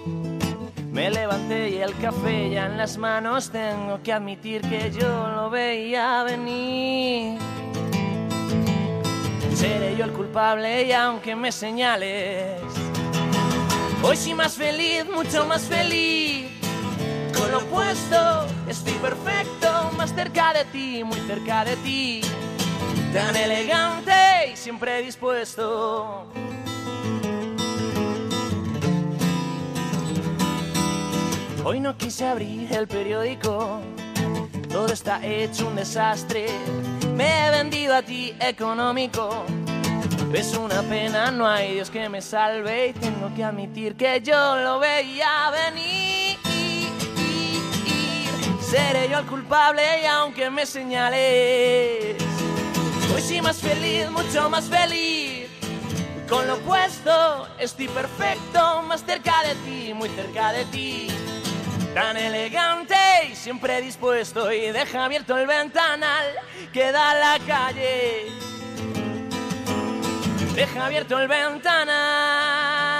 Me 0.92 1.10
levanté 1.10 1.70
y 1.70 1.78
el 1.78 1.92
café 1.98 2.50
ya 2.50 2.66
en 2.66 2.76
las 2.76 2.98
manos. 2.98 3.50
Tengo 3.50 4.00
que 4.04 4.12
admitir 4.12 4.60
que 4.62 4.92
yo 4.92 5.28
lo 5.28 5.50
veía 5.50 6.22
venir. 6.22 7.36
Seré 9.56 9.96
yo 9.96 10.04
el 10.04 10.12
culpable 10.12 10.84
y 10.84 10.92
aunque 10.92 11.34
me 11.34 11.50
señales, 11.50 12.60
hoy 14.04 14.16
sí 14.16 14.34
más 14.34 14.54
feliz, 14.54 15.04
mucho 15.12 15.46
más 15.46 15.62
feliz. 15.62 16.63
Con 17.38 17.50
lo 17.50 17.58
opuesto, 17.58 18.46
estoy 18.68 18.94
perfecto, 18.94 19.90
más 19.96 20.14
cerca 20.14 20.52
de 20.52 20.64
ti, 20.66 21.04
muy 21.04 21.18
cerca 21.20 21.64
de 21.64 21.76
ti. 21.76 22.20
Tan 23.12 23.34
elegante 23.36 24.12
y 24.52 24.56
siempre 24.56 25.02
dispuesto. 25.02 26.26
Hoy 31.64 31.80
no 31.80 31.96
quise 31.96 32.26
abrir 32.26 32.70
el 32.72 32.86
periódico, 32.86 33.80
todo 34.70 34.88
está 34.92 35.24
hecho 35.24 35.66
un 35.66 35.76
desastre. 35.76 36.46
Me 37.16 37.46
he 37.46 37.50
vendido 37.50 37.94
a 37.94 38.02
ti 38.02 38.34
económico. 38.38 39.44
Es 40.32 40.54
una 40.56 40.82
pena, 40.82 41.30
no 41.30 41.46
hay 41.46 41.74
Dios 41.74 41.90
que 41.90 42.08
me 42.08 42.20
salve 42.20 42.88
y 42.88 42.92
tengo 42.92 43.32
que 43.34 43.44
admitir 43.44 43.94
que 43.94 44.20
yo 44.20 44.56
lo 44.56 44.80
veía 44.80 45.50
venir. 45.50 46.23
Seré 48.74 49.08
yo 49.08 49.20
el 49.20 49.26
culpable 49.26 50.02
y 50.02 50.06
aunque 50.06 50.50
me 50.50 50.66
señales, 50.66 52.16
hoy 53.14 53.22
sí 53.22 53.40
más 53.40 53.58
feliz, 53.58 54.10
mucho 54.10 54.50
más 54.50 54.64
feliz. 54.64 55.46
Con 56.28 56.48
lo 56.48 56.54
opuesto, 56.54 57.46
estoy 57.60 57.86
perfecto, 57.86 58.82
más 58.82 59.04
cerca 59.06 59.44
de 59.44 59.54
ti, 59.64 59.94
muy 59.94 60.08
cerca 60.08 60.50
de 60.50 60.64
ti. 60.64 61.06
Tan 61.94 62.16
elegante 62.16 62.96
y 63.30 63.36
siempre 63.36 63.80
dispuesto 63.80 64.52
y 64.52 64.72
deja 64.72 65.04
abierto 65.04 65.38
el 65.38 65.46
ventanal 65.46 66.26
que 66.72 66.90
da 66.90 67.12
a 67.12 67.14
la 67.14 67.38
calle. 67.46 68.26
Deja 70.56 70.86
abierto 70.86 71.20
el 71.20 71.28
ventanal. 71.28 72.93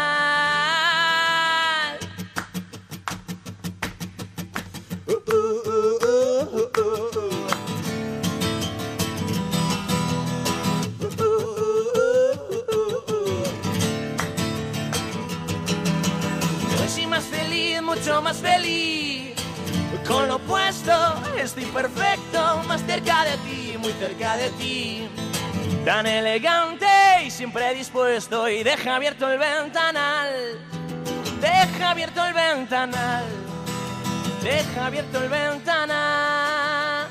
Mucho 18.04 18.20
más 18.22 18.38
feliz. 18.38 19.34
Con 20.06 20.28
lo 20.28 20.36
opuesto, 20.36 20.92
estoy 21.38 21.64
perfecto, 21.66 22.62
más 22.66 22.82
cerca 22.82 23.24
de 23.24 23.36
ti, 23.38 23.78
muy 23.78 23.92
cerca 23.92 24.36
de 24.36 24.50
ti. 24.50 25.08
Tan 25.84 26.06
elegante 26.06 26.86
y 27.24 27.30
siempre 27.30 27.74
dispuesto 27.74 28.48
y 28.48 28.62
deja 28.62 28.96
abierto 28.96 29.30
el 29.30 29.38
ventanal. 29.38 30.58
Deja 31.40 31.90
abierto 31.90 32.24
el 32.24 32.34
ventanal. 32.34 33.43
Deja 34.44 34.86
abierto 34.86 35.22
el 35.22 35.28
ventanal. 35.30 37.08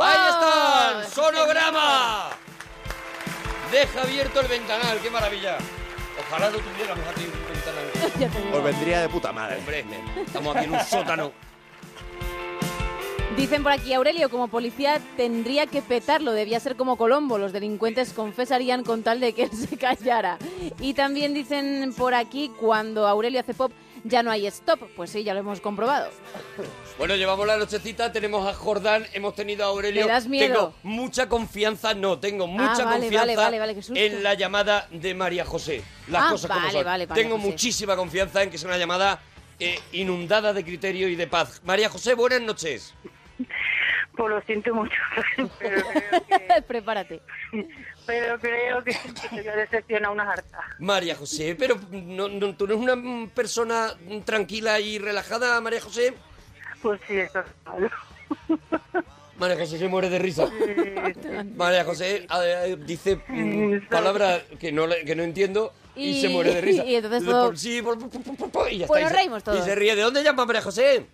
¡Ahí 0.00 0.28
están! 0.28 1.10
¡Sonograma! 1.10 2.30
Deja 3.72 4.02
abierto 4.02 4.40
el 4.42 4.46
ventanal, 4.46 5.00
qué 5.02 5.10
maravilla. 5.10 5.58
Ojalá 6.20 6.48
no 6.48 6.58
tuviéramos 6.58 7.04
aquí 7.08 7.26
un 7.26 8.22
ventanal. 8.22 8.52
Os 8.54 8.62
vendría 8.62 9.00
de 9.00 9.08
puta 9.08 9.32
madre. 9.32 9.58
Hombre, 9.58 9.84
estamos 10.24 10.54
aquí 10.54 10.66
en 10.66 10.74
un 10.74 10.84
sótano. 10.84 11.47
Dicen 13.38 13.62
por 13.62 13.70
aquí, 13.70 13.94
Aurelio, 13.94 14.30
como 14.30 14.48
policía 14.48 15.00
tendría 15.16 15.66
que 15.68 15.80
petarlo, 15.80 16.32
debía 16.32 16.58
ser 16.58 16.74
como 16.74 16.96
Colombo, 16.96 17.38
los 17.38 17.52
delincuentes 17.52 18.12
confesarían 18.12 18.82
con 18.82 19.04
tal 19.04 19.20
de 19.20 19.32
que 19.32 19.44
él 19.44 19.50
se 19.70 19.76
callara. 19.76 20.38
Y 20.80 20.94
también 20.94 21.34
dicen 21.34 21.94
por 21.96 22.14
aquí, 22.14 22.50
cuando 22.58 23.06
Aurelio 23.06 23.38
hace 23.38 23.54
pop, 23.54 23.70
ya 24.02 24.24
no 24.24 24.32
hay 24.32 24.48
stop. 24.48 24.80
Pues 24.96 25.10
sí, 25.10 25.22
ya 25.22 25.34
lo 25.34 25.40
hemos 25.40 25.60
comprobado. 25.60 26.10
Bueno, 26.98 27.14
llevamos 27.14 27.46
la 27.46 27.56
nochecita, 27.56 28.10
tenemos 28.10 28.44
a 28.46 28.54
Jordán, 28.54 29.06
hemos 29.12 29.36
tenido 29.36 29.64
a 29.64 29.68
Aurelio. 29.68 30.04
¿Me 30.06 30.12
das 30.12 30.26
miedo? 30.26 30.54
Tengo 30.54 30.74
mucha 30.82 31.28
confianza, 31.28 31.94
no, 31.94 32.18
tengo 32.18 32.48
mucha 32.48 32.84
vale, 32.84 33.02
confianza 33.02 33.36
vale, 33.36 33.58
vale, 33.60 33.76
en 33.94 34.22
la 34.24 34.34
llamada 34.34 34.88
de 34.90 35.14
María 35.14 35.44
José. 35.44 35.84
Las 36.08 36.24
Ah, 36.24 36.28
cosas 36.32 36.50
como 36.50 36.70
son. 36.72 36.84
tengo 37.14 37.36
José. 37.36 37.48
muchísima 37.48 37.94
confianza 37.94 38.42
en 38.42 38.50
que 38.50 38.58
sea 38.58 38.68
una 38.68 38.78
llamada 38.78 39.22
eh, 39.60 39.78
inundada 39.92 40.52
de 40.52 40.64
criterio 40.64 41.08
y 41.08 41.14
de 41.14 41.28
paz. 41.28 41.60
María 41.64 41.88
José, 41.88 42.14
buenas 42.14 42.40
noches. 42.40 42.94
Pues 44.18 44.30
lo 44.30 44.40
siento 44.42 44.74
mucho, 44.74 44.96
pero 45.60 45.80
creo 45.86 46.26
que, 46.26 46.62
Prepárate. 46.66 47.20
pero 48.04 48.36
creo 48.40 48.82
que, 48.82 48.90
que 48.90 49.28
te 49.28 49.36
voy 49.36 49.46
a 49.48 49.54
decepcionar 49.56 50.10
unas 50.10 50.26
hartas. 50.28 50.60
María 50.80 51.14
José, 51.14 51.54
pero 51.56 51.76
no, 51.92 52.28
no- 52.28 52.56
tú 52.56 52.66
no 52.66 52.74
eres 52.74 52.84
una 52.96 53.28
persona 53.32 53.94
tranquila 54.24 54.80
y 54.80 54.98
relajada, 54.98 55.60
María 55.60 55.80
José. 55.80 56.14
Pues 56.82 57.00
sí, 57.06 57.16
eso 57.16 57.38
es 57.38 57.46
malo. 57.64 57.88
María 59.38 59.56
José 59.56 59.78
se 59.78 59.86
muere 59.86 60.10
de 60.10 60.18
risa. 60.18 60.48
María 61.54 61.84
José 61.84 62.26
eh, 62.42 62.76
dice 62.84 63.20
mm, 63.28 63.86
palabras 63.88 64.42
que 64.58 64.72
no, 64.72 64.88
le- 64.88 65.04
que 65.04 65.14
no 65.14 65.22
entiendo 65.22 65.72
y, 65.94 66.08
Y- 66.10 66.20
se 66.22 66.28
muere 66.28 66.54
de 66.54 66.60
risa. 66.60 66.84
y 66.84 66.96
entonces 66.96 67.24
todo- 67.24 67.54
sí, 67.56 67.80
y 68.70 68.78
ya 68.78 68.86
Pues 68.88 68.98
está. 68.98 69.00
y 69.00 69.02
nos 69.02 69.10
se- 69.10 69.16
reímos 69.16 69.44
todos. 69.44 69.60
Y 69.60 69.62
se 69.62 69.74
ríe. 69.76 69.94
¿De 69.94 70.02
dónde 70.02 70.24
llama 70.24 70.44
María 70.44 70.62
José? 70.62 71.06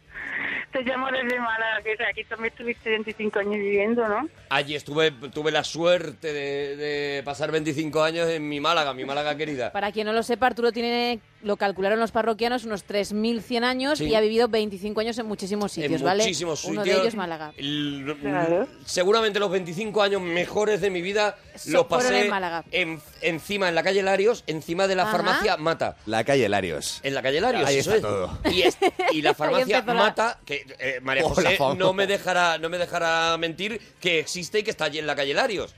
Te 0.73 0.83
llamo 0.83 1.07
desde 1.11 1.39
Málaga, 1.41 1.83
que 1.85 1.93
aquí 2.05 2.25
también 2.25 2.53
estuviste 2.53 2.91
25 2.91 3.39
años 3.39 3.55
viviendo, 3.55 4.09
¿no? 4.09 4.29
Allí 4.51 4.75
estuve, 4.75 5.13
tuve 5.33 5.53
la 5.53 5.63
suerte 5.65 6.33
de, 6.33 6.77
de 6.77 7.23
pasar 7.25 7.53
25 7.53 8.03
años 8.03 8.29
en 8.29 8.49
mi 8.49 8.61
Málaga, 8.61 8.93
mi 8.93 9.05
Málaga 9.05 9.37
querida. 9.37 9.71
Para 9.73 9.93
quien 9.93 10.07
no 10.07 10.13
lo 10.13 10.23
sepa, 10.25 10.47
Arturo 10.49 10.73
tiene, 10.73 11.21
lo 11.43 11.57
calcularon 11.57 12.01
los 12.01 12.11
parroquianos, 12.13 12.65
unos 12.65 12.85
3.100 12.87 13.63
años 13.65 13.99
Sí. 13.99 14.07
y 14.07 14.15
ha 14.15 14.21
vivido 14.21 14.49
25 14.49 15.01
años 15.01 15.17
en 15.19 15.27
muchísimos 15.27 15.73
sitios, 15.73 16.01
en 16.01 16.07
¿vale? 16.07 16.23
muchísimos 16.25 16.65
Uno 16.65 16.83
sitios. 16.83 16.97
de 16.97 17.03
ellos 17.03 17.15
Málaga. 17.15 17.53
El- 17.57 18.17
Claro. 18.21 18.67
Seguramente 18.85 19.39
los 19.39 19.51
25 19.51 20.03
años 20.03 20.21
mejores 20.23 20.81
de 20.81 20.91
mi 20.91 21.03
vida 21.03 21.37
So- 21.57 21.71
los 21.73 21.87
pasé 21.87 22.25
en 22.25 22.31
Málaga. 22.31 22.65
en- 22.73 23.01
encima, 23.23 23.69
en 23.69 23.75
la 23.75 23.83
calle 23.83 24.03
Larios, 24.03 24.45
encima 24.47 24.87
de 24.89 24.95
la 24.97 25.03
Ajá. 25.05 25.13
farmacia 25.13 25.57
Mata. 25.57 25.97
La 26.07 26.25
calle 26.25 26.49
Larios. 26.49 27.01
En 27.03 27.15
la 27.15 27.23
calle 27.23 27.41
Larios, 27.41 27.69
Ahí 27.69 27.79
eso 27.79 27.95
está 27.95 27.97
es. 27.97 28.03
todo. 28.15 28.39
Y, 28.53 28.63
es- 28.63 28.79
y 29.13 29.23
la 29.23 29.35
farmacia 29.35 29.83
Mata, 29.83 30.39
que 30.45 30.54
eh, 30.79 31.01
María 31.03 31.25
Hola, 31.25 31.35
José 31.35 31.59
no 31.77 31.93
me 31.93 32.07
dejará 32.07 32.59
no 32.59 32.69
me 32.69 32.79
dejará 32.79 33.37
mentir 33.37 33.81
que 34.01 34.19
existe 34.21 34.61
y 34.61 34.63
que 34.63 34.71
está 34.71 34.85
allí 34.87 34.99
en 34.99 35.07
la 35.07 35.17
calle 35.17 35.35
Larios. 35.35 35.75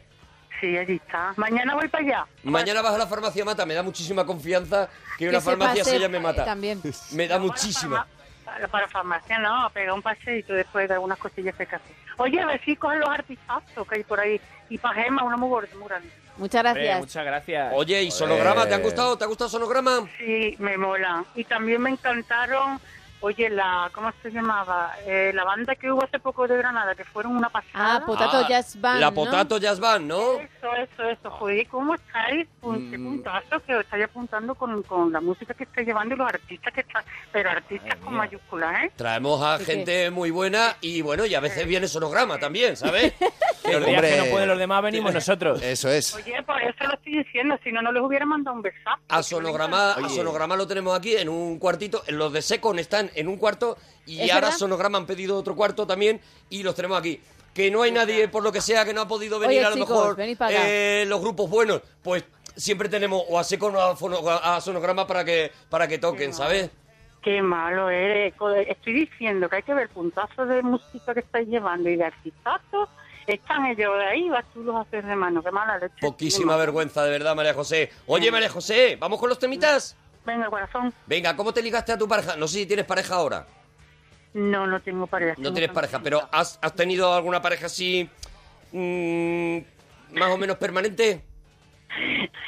Sí, 0.61 0.77
allí 0.77 0.95
está. 0.95 1.35
Mañana 1.37 1.75
voy 1.75 1.89
para 1.89 2.05
allá. 2.05 2.27
Mañana 2.43 2.81
vas 2.81 2.95
a 2.95 2.99
la 2.99 3.07
farmacia 3.07 3.45
Mata, 3.45 3.67
me 3.67 3.75
da 3.75 3.83
muchísima 3.83 4.25
confianza 4.25 4.89
que 5.19 5.29
una 5.29 5.41
se 5.41 5.45
farmacia 5.45 5.85
se 5.85 5.99
llame 5.99 6.19
Mata. 6.19 6.45
También. 6.45 6.81
Me 7.13 7.29
da 7.29 7.39
muchísima. 7.39 8.07
Para, 8.45 8.69
para 8.69 8.89
farmacia, 8.89 9.39
no, 9.39 9.67
a 9.67 9.71
pegar 9.71 9.93
un 9.93 10.03
paseíto 10.03 10.55
después 10.55 10.89
de 10.89 10.95
algunas 10.95 11.19
cosillas 11.19 11.55
que 11.57 11.65
hacer. 11.65 11.81
Oye, 12.17 12.41
a 12.41 12.47
ver 12.47 12.65
si 12.65 12.77
cogen 12.77 13.01
los 13.01 13.09
artistazos 13.11 13.87
que 13.87 13.97
hay 13.97 14.05
por 14.05 14.19
ahí. 14.19 14.41
Y 14.71 14.79
para 14.79 15.03
Gemma, 15.03 15.23
una 15.25 15.37
muy 15.37 15.49
gorda, 15.49 15.69
muy 15.77 15.89
grande. 15.89 16.09
Muchas 16.39 16.63
gracias. 16.63 16.99
Muchas 16.99 17.25
gracias. 17.25 17.73
Oye, 17.75 18.03
¿y 18.03 18.11
Sonograma? 18.11 18.67
¿Te 18.67 18.75
han 18.75 18.83
gustado? 18.83 19.17
¿Te 19.17 19.25
ha 19.25 19.27
gustado 19.27 19.51
Sonograma? 19.51 20.09
Sí, 20.19 20.57
me 20.59 20.77
mola. 20.77 21.25
Y 21.35 21.45
también 21.45 21.83
me 21.83 21.91
encantaron, 21.91 22.81
oye, 23.27 23.51
la, 23.51 23.91
¿cómo 23.93 24.11
se 24.23 24.31
llamaba? 24.31 24.93
Eh, 25.07 25.31
la 25.35 25.45
banda 25.45 25.75
que 25.75 25.91
hubo 25.91 26.03
hace 26.05 26.19
poco 26.19 26.47
de 26.49 26.57
Granada, 26.57 26.95
que 26.95 27.05
fueron 27.05 27.37
una 27.37 27.49
pasada. 27.51 27.97
Ah, 27.97 28.03
Potato 28.07 28.39
Ah, 28.45 28.47
Jazz 28.49 28.81
Band, 28.81 29.01
La 29.01 29.09
¿no? 29.11 29.15
Potato 29.15 29.59
Jazz 29.59 29.79
Band, 29.81 30.07
¿no? 30.07 30.33
Eso, 30.35 30.73
eso, 30.77 31.03
eso. 31.09 31.31
Joder, 31.31 31.67
¿cómo 31.69 31.95
estáis? 31.95 32.47
Pun- 32.61 32.91
Qué 32.91 32.99
puntazo 32.99 33.61
que 33.67 33.75
os 33.75 33.85
estáis 33.85 34.05
apuntando 34.05 34.55
con, 34.55 34.83
con 34.85 35.13
la 35.13 35.21
música 35.21 35.55
que 35.55 35.65
estáis 35.65 35.87
llevando 35.87 36.15
y 36.15 36.19
los 36.19 36.29
artistas 36.29 36.73
que 36.73 36.81
están, 36.81 37.05
pero 37.33 37.51
artistas 37.51 37.97
con 37.97 38.15
mayúsculas, 38.15 38.85
¿eh? 38.85 38.93
Traemos 38.97 39.43
a 39.43 39.59
Sí, 39.59 39.65
gente 39.65 40.11
muy 40.11 40.31
buena 40.31 40.77
y 40.81 41.03
bueno, 41.03 41.27
y 41.27 41.35
a 41.35 41.41
veces 41.41 41.67
viene 41.67 41.89
Sonograma 41.89 42.39
también, 42.39 42.77
¿sabes? 42.77 43.13
Los 43.73 43.87
días 43.87 44.03
que 44.03 44.17
no 44.19 44.25
pueden 44.27 44.49
los 44.49 44.59
demás 44.59 44.83
venimos 44.83 45.13
nosotros. 45.15 45.63
Eso 45.63 45.89
es. 45.89 46.15
Oye, 46.15 46.43
por 46.43 46.61
eso 46.63 46.85
lo 46.85 46.95
estoy 46.95 47.19
diciendo, 47.25 47.59
si 47.63 47.73
no, 47.73 47.83
no 47.83 47.93
les 47.93 48.03
hubiera 48.03 48.27
mandado 48.27 48.57
un 48.57 48.63
besazo. 48.63 49.01
A 49.09 49.23
Sonograma, 49.23 49.93
a. 49.93 50.09
Sonograma 50.09 50.57
lo 50.57 50.67
tenemos 50.67 50.97
aquí 50.99 51.17
en 51.17 51.29
un 51.29 51.59
cuartito. 51.59 52.03
Los 52.09 52.33
de 52.33 52.43
Secon 52.43 52.79
están 52.79 53.11
en 53.15 53.29
un 53.29 53.37
cuarto 53.37 53.77
y 54.07 54.21
¿Es 54.21 54.31
ahora 54.33 54.47
verdad? 54.49 54.59
Sonograma 54.59 54.99
han 54.99 55.07
pedido 55.07 55.37
otro 55.37 55.55
cuarto 55.57 55.87
también 55.87 56.21
y 56.51 56.63
los 56.63 56.75
tenemos 56.75 56.99
aquí. 56.99 57.21
Que 57.55 57.71
no 57.71 57.83
hay 57.83 57.91
nadie, 57.93 58.29
por 58.29 58.43
lo 58.43 58.53
que 58.53 58.61
sea, 58.61 58.85
que 58.85 58.93
no 58.93 59.01
ha 59.01 59.09
podido 59.09 59.39
venir 59.39 59.59
Oye, 59.59 59.67
a 59.67 59.71
lo 59.71 59.77
chicos, 59.77 60.17
mejor 60.19 60.51
eh, 60.51 61.05
los 61.09 61.21
grupos 61.21 61.49
buenos. 61.49 61.81
Pues 62.03 62.25
siempre 62.55 62.89
tenemos 62.89 63.23
o 63.29 63.39
a 63.39 63.45
Secon 63.45 63.75
o 63.77 63.81
a, 63.81 63.97
Fono- 63.97 64.21
a 64.29 64.61
Sonograma 64.61 65.07
para 65.07 65.25
que, 65.25 65.51
para 65.71 65.89
que 65.89 65.99
toquen, 65.99 66.35
¿sabes? 66.35 66.71
Qué 67.23 67.43
malo 67.43 67.91
eres. 67.91 68.35
Estoy 68.69 68.93
diciendo 68.93 69.49
que 69.49 69.57
hay 69.57 69.63
que 69.63 69.75
ver 69.75 69.89
puntazos 69.89 70.49
de 70.49 70.63
música 70.63 71.13
que 71.13 71.21
estáis 71.21 71.49
llevando 71.49 71.89
y 71.89 71.97
de 71.97 72.05
artistazos. 72.05 72.89
Están 73.27 73.67
ellos 73.67 73.93
de 73.99 74.05
ahí, 74.07 74.29
vas 74.29 74.45
tú 74.55 74.63
los 74.63 74.87
haces 74.87 75.05
de 75.05 75.17
mano. 75.17 75.43
Qué 75.43 75.51
mala 75.51 75.79
leche. 75.79 75.95
Poquísima 76.01 76.57
vergüenza, 76.57 77.03
de 77.05 77.11
verdad, 77.11 77.35
María 77.35 77.55
José. 77.55 77.91
Oye, 78.07 78.31
María 78.31 78.49
José, 78.49 78.97
¿vamos 79.01 79.19
con 79.19 79.29
los 79.29 79.39
temitas? 79.39 79.97
Venga, 80.25 80.49
corazón. 80.49 80.93
Venga, 81.07 81.35
¿cómo 81.37 81.53
te 81.53 81.63
ligaste 81.63 81.93
a 81.93 81.99
tu 81.99 82.07
pareja? 82.09 82.37
No 82.37 82.47
sé 82.49 82.59
si 82.61 82.67
tienes 82.67 82.85
pareja 82.87 83.15
ahora. 83.17 83.47
No, 84.35 84.67
no 84.67 84.81
tengo 84.81 85.07
pareja. 85.07 85.35
No 85.39 85.53
tienes 85.53 85.71
pareja, 85.71 86.01
pero 86.03 86.29
¿has, 86.31 86.59
has 86.63 86.75
tenido 86.75 87.13
alguna 87.15 87.41
pareja 87.41 87.67
así 87.67 88.09
mm, 88.73 89.59
más 90.13 90.31
o 90.31 90.39
menos 90.39 90.57
permanente? 90.59 91.25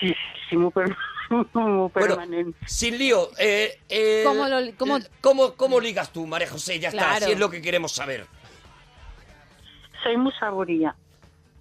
Sí, 0.00 0.14
sí, 0.50 0.56
muy, 0.56 0.70
per- 0.70 0.94
muy 1.30 1.44
Bueno, 1.54 1.90
permanente. 1.92 2.58
sin 2.66 2.98
lío, 2.98 3.30
eh, 3.38 3.78
eh, 3.88 4.22
¿Cómo 4.26 4.46
lo- 4.48 4.76
cómo- 4.76 4.98
¿cómo, 5.20 5.54
cómo 5.54 5.80
ligas 5.80 6.12
tú, 6.12 6.26
María 6.26 6.48
José? 6.48 6.78
Ya 6.78 6.88
está, 6.90 7.12
así 7.12 7.32
es 7.32 7.38
lo 7.38 7.48
que 7.50 7.62
queremos 7.62 7.92
saber. 7.92 8.26
Soy 10.08 10.16
muy 10.16 10.32
saboría. 10.40 10.94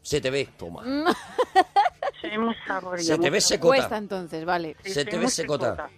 Se 0.01 0.21
te 0.21 0.29
ve, 0.29 0.47
toma. 0.57 0.81
Soy 2.21 2.37
muy 2.37 2.55
saboría. 2.65 3.03
Se 3.03 3.17
te 3.17 3.29
ve 3.29 3.41
secota. 3.41 3.75
Cuesta 3.75 3.97
entonces, 3.97 4.45
vale. 4.45 4.77
Sí, 4.85 4.91
Se 4.93 5.03
te 5.03 5.17
ve 5.17 5.27
secota. 5.27 5.89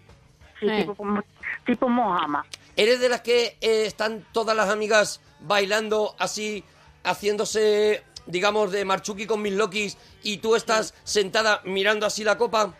Sí, 0.59 0.65
Eh. 0.67 0.79
tipo, 0.81 0.95
como- 0.95 1.21
tipo 1.63 1.87
Mojama. 1.87 2.43
¿Eres 2.75 2.99
de 3.01 3.07
las 3.09 3.21
que 3.21 3.55
eh, 3.61 3.85
están 3.85 4.25
todas 4.31 4.57
las 4.57 4.69
amigas 4.69 5.21
bailando 5.41 6.15
así, 6.17 6.63
haciéndose, 7.03 8.03
digamos, 8.25 8.71
de 8.71 8.83
marchuki 8.83 9.27
con 9.27 9.43
mis 9.43 9.53
lokis 9.53 9.95
y 10.23 10.37
tú 10.37 10.55
estás 10.55 10.95
sentada 11.03 11.61
mirando 11.65 12.07
así 12.07 12.23
la 12.23 12.35
copa? 12.35 12.73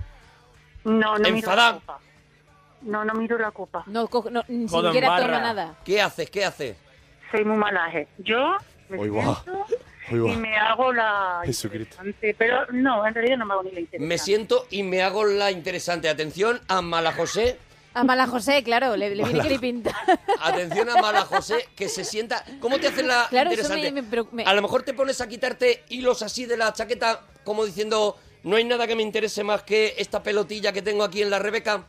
No, 0.84 1.13
no 1.13 1.20
miro 1.20 1.28
¿Enfadada? 1.36 1.74
la 1.74 1.80
copa. 1.80 1.99
No, 2.82 3.05
no 3.05 3.13
miro 3.13 3.38
la 3.38 3.51
copa. 3.51 3.84
No, 3.86 4.09
no, 4.32 4.43
ni 4.47 4.65
Codo 4.67 4.88
en 4.88 4.93
siquiera 4.93 5.09
barra. 5.09 5.26
toma 5.28 5.39
nada. 5.41 5.76
¿Qué 5.86 6.01
haces? 6.01 6.28
¿Qué 6.32 6.43
haces? 6.43 6.76
Soy 7.32 7.45
muy 7.45 7.57
malaje. 7.57 8.07
Yo 8.17 8.57
me 8.98 9.10
va. 9.10 9.44
siento 9.44 9.66
va. 10.26 10.32
y 10.34 10.38
me 10.38 10.58
hago 10.58 10.92
la 10.94 11.42
Jesucristo. 11.46 11.96
interesante, 12.04 12.36
Pero 12.38 12.66
no, 12.72 13.06
en 13.06 13.14
realidad 13.14 13.38
no 13.38 13.46
me 13.46 13.54
hago 13.54 13.64
ni 13.64 13.72
la 13.72 13.80
interesante. 13.82 14.08
Me 14.08 14.18
siento 14.18 14.68
y 14.70 14.84
me 14.84 15.02
hago 15.02 15.26
la 15.26 15.52
interesante. 15.52 16.10
Atención 16.10 16.60
a 16.68 16.82
Mala 16.82 17.12
José. 17.14 17.58
A 17.94 18.04
Mala 18.04 18.28
José, 18.28 18.64
claro, 18.64 18.96
le, 18.96 19.14
le 19.16 19.24
viene 19.24 19.42
que 19.42 19.50
le 19.50 19.60
pinta. 19.60 19.96
Atención 20.42 20.90
a 20.90 21.02
Mala 21.02 21.22
José, 21.22 21.68
que 21.76 21.90
se 21.90 22.04
sienta. 22.06 22.44
¿Cómo 22.60 22.80
te 22.80 22.88
haces 22.88 23.06
la 23.06 23.28
Claro, 23.30 23.50
eso 23.50 23.62
interesante? 23.62 23.92
me- 23.92 24.02
me- 24.04 24.08
pero 24.10 24.28
me- 24.32 24.44
A 24.44 24.54
lo 24.54 24.62
mejor 24.62 24.84
te 24.84 24.94
pones 24.94 25.20
a 25.22 25.28
quitarte 25.28 25.84
hilos 25.90 26.22
así 26.22 26.46
de 26.46 26.56
la 26.56 26.72
chaqueta, 26.72 27.22
como 27.44 27.66
diciendo, 27.66 28.16
no 28.44 28.56
hay 28.58 28.64
nada 28.64 28.86
que 28.88 28.96
me 28.96 29.02
interese 29.04 29.44
más 29.44 29.64
que 29.64 29.96
esta 29.98 30.22
pelotilla 30.24 30.72
que 30.72 30.82
tengo 30.84 31.04
aquí 31.04 31.22
en 31.24 31.30
la 31.32 31.40
Rebeca. 31.40 31.88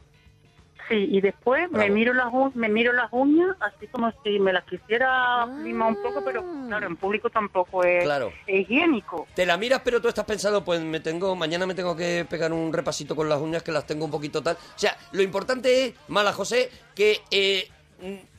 Sí, 0.90 1.06
y 1.08 1.20
después 1.20 1.70
me 1.70 1.88
miro 1.88 2.12
las 2.12 2.26
u- 2.32 2.50
me 2.56 2.68
miro 2.68 2.92
las 2.92 3.08
uñas 3.12 3.56
así 3.60 3.86
como 3.86 4.12
si 4.24 4.40
me 4.40 4.52
las 4.52 4.64
quisiera 4.64 5.44
Ah. 5.44 5.46
limar 5.62 5.90
un 5.90 6.02
poco, 6.02 6.20
pero 6.24 6.44
claro, 6.66 6.84
en 6.88 6.96
público 6.96 7.30
tampoco 7.30 7.84
es, 7.84 8.02
Claro. 8.02 8.32
es 8.44 8.62
higiénico. 8.62 9.28
Te 9.36 9.46
la 9.46 9.56
miras, 9.56 9.82
pero 9.84 10.00
tú 10.02 10.08
estás 10.08 10.24
pensando, 10.24 10.64
pues 10.64 10.80
me 10.80 10.98
tengo, 10.98 11.36
mañana 11.36 11.64
me 11.64 11.76
tengo 11.76 11.94
que 11.96 12.26
pegar 12.28 12.52
un 12.52 12.72
repasito 12.72 13.14
con 13.14 13.28
las 13.28 13.40
uñas 13.40 13.62
que 13.62 13.70
las 13.70 13.86
tengo 13.86 14.04
un 14.04 14.10
poquito 14.10 14.42
tal. 14.42 14.56
O 14.56 14.78
sea, 14.78 14.96
lo 15.12 15.22
importante 15.22 15.84
es, 15.86 15.94
Mala 16.08 16.32
José, 16.32 16.70
que 16.96 17.20
eh, 17.30 17.68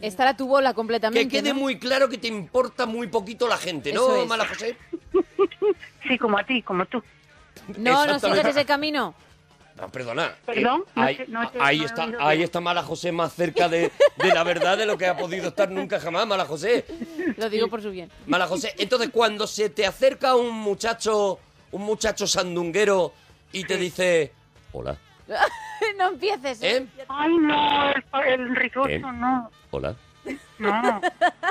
Estar 0.01 0.27
a 0.27 0.35
tu 0.35 0.45
bola 0.47 0.71
que 0.71 0.75
completamente. 0.75 1.29
quede 1.29 1.53
¿no? 1.53 1.59
muy 1.59 1.79
claro 1.79 2.09
que 2.09 2.17
te 2.17 2.27
importa 2.27 2.85
muy 2.85 3.07
poquito 3.07 3.47
la 3.47 3.57
gente, 3.57 3.93
¿no, 3.93 4.13
es. 4.23 4.27
Mala 4.27 4.45
José? 4.45 4.75
Sí, 6.07 6.17
como 6.17 6.37
a 6.37 6.43
ti, 6.43 6.61
como 6.63 6.85
tú. 6.85 7.01
No, 7.77 8.05
no 8.05 8.19
sigas 8.19 8.43
ese 8.45 8.65
camino. 8.65 9.13
No, 9.77 9.89
perdona. 9.89 10.31
Perdón, 10.45 10.83
Eh, 10.87 10.91
no 10.95 11.03
ahí, 11.03 11.15
te- 11.17 11.27
no 11.27 11.49
te- 11.49 11.57
ahí 11.61 11.77
no 11.77 11.83
he 11.83 11.85
está, 11.85 12.09
ahí 12.19 12.43
está 12.43 12.59
Mala 12.61 12.83
José 12.83 13.11
más 13.11 13.33
cerca 13.33 13.67
de, 13.69 13.91
de 14.17 14.27
la 14.33 14.43
verdad 14.43 14.77
de 14.77 14.85
lo 14.85 14.97
que 14.97 15.07
ha 15.07 15.17
podido 15.17 15.47
estar 15.49 15.69
nunca 15.71 15.99
jamás, 15.99 16.27
Mala 16.27 16.45
José. 16.45 16.85
Lo 17.37 17.49
digo 17.49 17.67
por 17.67 17.81
su 17.81 17.89
bien. 17.91 18.09
Mala 18.27 18.47
José, 18.47 18.73
entonces 18.77 19.09
cuando 19.11 19.47
se 19.47 19.69
te 19.69 19.85
acerca 19.87 20.35
un 20.35 20.51
muchacho, 20.59 21.39
un 21.71 21.81
muchacho 21.83 22.27
sandunguero 22.27 23.13
y 23.51 23.63
te 23.63 23.77
dice, 23.77 24.31
hola, 24.73 24.97
no 25.97 26.09
empieces. 26.09 26.61
¿Eh? 26.61 26.85
Ay, 27.07 27.37
no, 27.37 27.91
el, 27.91 28.03
el 28.39 28.55
ricoso, 28.55 28.87
¿Qué? 28.87 28.99
no. 28.99 29.49
hola, 29.71 29.95
No, 30.59 31.01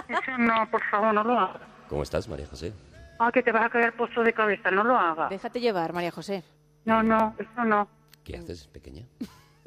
eso 0.08 0.38
no, 0.38 0.70
por 0.70 0.82
favor, 0.90 1.12
no 1.14 1.24
lo 1.24 1.38
hagas. 1.38 1.62
¿cómo 1.88 2.02
estás, 2.04 2.28
María 2.28 2.46
José? 2.46 2.72
Ah, 3.18 3.30
que 3.32 3.42
te 3.42 3.50
vas 3.52 3.64
a 3.64 3.68
caer 3.70 3.92
pozo 3.94 4.22
de 4.22 4.32
cabeza, 4.32 4.70
no 4.70 4.84
lo 4.84 4.96
hagas. 4.96 5.28
Déjate 5.30 5.60
llevar, 5.60 5.92
María 5.92 6.10
José. 6.12 6.42
No, 6.84 7.02
no, 7.02 7.34
eso 7.38 7.64
no. 7.64 7.86
¿Qué 8.32 8.38
haces, 8.38 8.66
pequeña? 8.68 9.04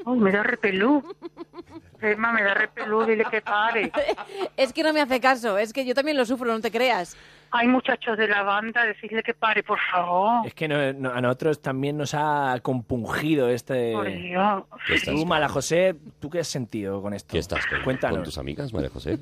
Ay, 0.05 0.17
me 0.17 0.31
da 0.31 0.43
repelú. 0.43 1.01
Emma, 2.01 2.33
me 2.33 2.43
da 2.43 2.53
repelú, 2.53 3.05
dile 3.05 3.23
que 3.31 3.41
pare. 3.41 3.91
Es 4.57 4.73
que 4.73 4.83
no 4.83 4.91
me 4.93 4.99
hace 5.01 5.19
caso, 5.21 5.57
es 5.57 5.71
que 5.71 5.85
yo 5.85 5.93
también 5.95 6.17
lo 6.17 6.25
sufro, 6.25 6.51
no 6.51 6.59
te 6.59 6.71
creas. 6.71 7.15
Hay 7.51 7.67
muchachos 7.67 8.17
de 8.17 8.27
la 8.27 8.41
banda, 8.43 8.83
decirle 8.85 9.21
que 9.23 9.33
pare, 9.33 9.63
por 9.63 9.79
favor. 9.91 10.45
Es 10.45 10.53
que 10.53 10.67
no- 10.67 10.91
no- 10.93 11.11
a 11.13 11.21
nosotros 11.21 11.61
también 11.61 11.95
nos 11.97 12.13
ha 12.15 12.59
compungido 12.61 13.47
este... 13.47 13.93
Por 13.93 14.07
Dios. 14.11 14.63
¿Qué 14.87 14.95
estás? 14.95 15.13
Tú, 15.15 15.25
Mala 15.25 15.47
José, 15.47 15.95
¿tú 16.19 16.29
qué 16.29 16.39
has 16.39 16.47
sentido 16.47 17.01
con 17.01 17.13
esto? 17.13 17.31
¿Qué 17.31 17.39
estás 17.39 17.65
con, 17.67 17.81
Cuéntanos. 17.83 18.17
con 18.17 18.25
tus 18.25 18.37
amigas, 18.39 18.73
María 18.73 18.89
José? 18.89 19.19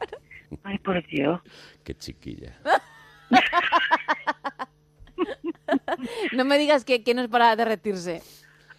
Ay, 0.64 0.78
por 0.78 1.04
Dios. 1.06 1.40
Qué 1.82 1.94
chiquilla. 1.96 2.52
No 6.32 6.44
me 6.44 6.58
digas 6.58 6.84
que, 6.84 7.02
que 7.02 7.14
no 7.14 7.22
es 7.22 7.28
para 7.28 7.54
derretirse. 7.56 8.22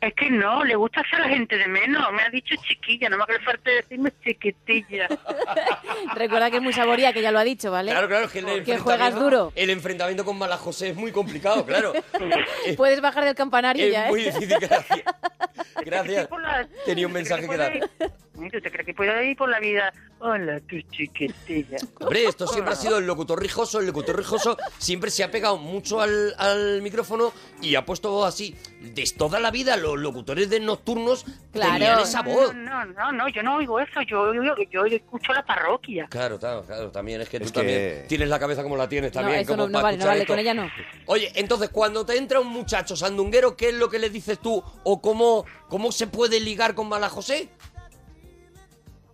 Es 0.06 0.14
que 0.16 0.30
no, 0.30 0.66
le 0.66 0.76
gusta 0.76 1.00
hacer 1.00 1.22
a 1.22 1.28
la 1.28 1.30
gente 1.30 1.58
de 1.58 1.66
menos. 1.68 2.12
Me 2.12 2.24
ha 2.24 2.30
dicho 2.30 2.56
chiquilla, 2.68 3.08
no 3.10 3.18
me 3.18 3.24
hace 3.24 3.40
falta 3.40 3.72
decirme 3.72 4.12
chiquitilla. 4.24 5.08
Recuerda 6.16 6.52
que 6.52 6.58
es 6.58 6.64
muy 6.64 6.74
saboría, 6.74 7.14
que 7.14 7.22
ya 7.22 7.32
lo 7.32 7.40
ha 7.40 7.44
dicho, 7.44 7.72
¿vale? 7.72 7.92
Claro, 7.92 8.08
claro, 8.08 8.26
es 8.26 8.32
que 8.32 8.40
el 8.40 8.64
Que 8.64 8.78
juegas 8.78 9.14
enfrentamiento- 9.14 9.20
duro. 9.24 9.54
El 9.56 9.70
enfrentamiento 9.70 10.26
con 10.26 10.38
Mala 10.38 10.58
José 10.58 10.90
es 10.90 10.96
muy 10.96 11.12
complicado, 11.12 11.66
claro. 11.66 11.94
Es- 12.66 12.76
Puedes 12.78 13.00
bajar 13.00 13.24
del 13.24 13.36
campanario 13.36 13.86
es 13.86 13.92
ya, 13.94 14.08
¿eh? 14.08 14.10
muy 14.10 14.24
difícil, 14.24 14.50
gracias. 14.60 15.02
Gracias. 15.86 16.30
La- 16.32 16.68
Tenía 16.86 17.08
un 17.08 17.14
mensaje 17.14 17.48
que 17.48 17.58
dar. 17.58 17.74
¿Tú 18.00 18.62
te 18.62 18.72
crees 18.72 18.86
que 18.86 18.94
puedo 18.94 19.22
ir 19.22 19.36
por 19.36 19.50
la 19.50 19.60
vida? 19.60 19.92
Hola, 20.20 20.60
tu 20.62 20.80
chiquitilla. 20.92 21.78
Hombre, 22.00 22.26
esto 22.26 22.48
siempre 22.48 22.74
ha 22.74 22.78
sido 22.78 22.98
el 23.00 23.06
locutor 23.08 23.42
rijoso. 23.42 23.80
El 23.80 23.88
locutor 23.88 24.18
rijoso 24.18 24.58
siempre 24.78 25.12
se 25.12 25.24
ha 25.24 25.32
pegado 25.32 25.58
mucho 25.58 26.00
al, 26.02 26.34
al 26.38 26.82
micrófono 26.82 27.34
y 27.62 27.76
ha 27.76 27.86
puesto 27.86 28.24
así. 28.24 28.56
De 28.82 29.04
toda 29.18 29.40
la 29.40 29.52
vida, 29.52 29.76
los 29.96 30.02
locutores 30.04 30.50
de 30.50 30.60
nocturnos 30.60 31.26
tenían 31.52 32.00
esa 32.00 32.22
voz. 32.22 32.54
No, 32.56 32.86
no, 32.86 33.12
no, 33.12 33.30
yo 33.30 33.44
no 33.44 33.56
oigo 33.58 33.80
eso. 33.80 34.02
Yo, 34.02 34.34
yo, 34.34 34.56
yo 34.72 34.86
escucho 34.86 35.34
la 35.34 35.44
parroquia. 35.46 36.08
Claro, 36.10 36.40
claro, 36.40 36.64
claro, 36.64 36.92
también 36.92 37.22
es 37.22 37.30
que 37.30 37.40
tú 37.40 37.46
Es 37.46 37.54
también 37.54 37.78
que- 37.80 38.06
tienes 38.08 38.30
la 38.30 38.40
cabeza 38.40 38.64
como 38.64 38.76
la 38.78 38.88
tienes 38.90 39.14
No, 39.14 39.22
también. 39.22 39.42
eso 39.42 39.52
como 39.54 39.64
no, 39.64 39.70
no 39.70 39.74
para 39.74 39.84
vale, 39.84 39.98
no 39.98 40.04
escuchar 40.04 40.10
vale, 40.10 40.22
esto. 40.22 40.34
con 40.34 40.40
ella 40.40 40.54
no. 40.54 40.70
Oye, 41.06 41.32
entonces 41.36 41.70
cuando 41.70 42.06
te 42.06 42.18
entra 42.18 42.40
un 42.40 42.48
muchacho 42.48 42.96
sandunguero, 42.96 43.56
¿qué 43.56 43.70
es 43.70 43.76
lo 43.76 43.90
que 43.90 44.00
le 44.00 44.10
dices 44.10 44.40
tú? 44.40 44.64
¿O 44.84 45.02
cómo, 45.02 45.46
cómo 45.70 45.92
se 45.92 46.08
puede 46.08 46.40
ligar 46.40 46.76
con 46.76 46.90
Mala 46.90 47.10
José? 47.10 47.50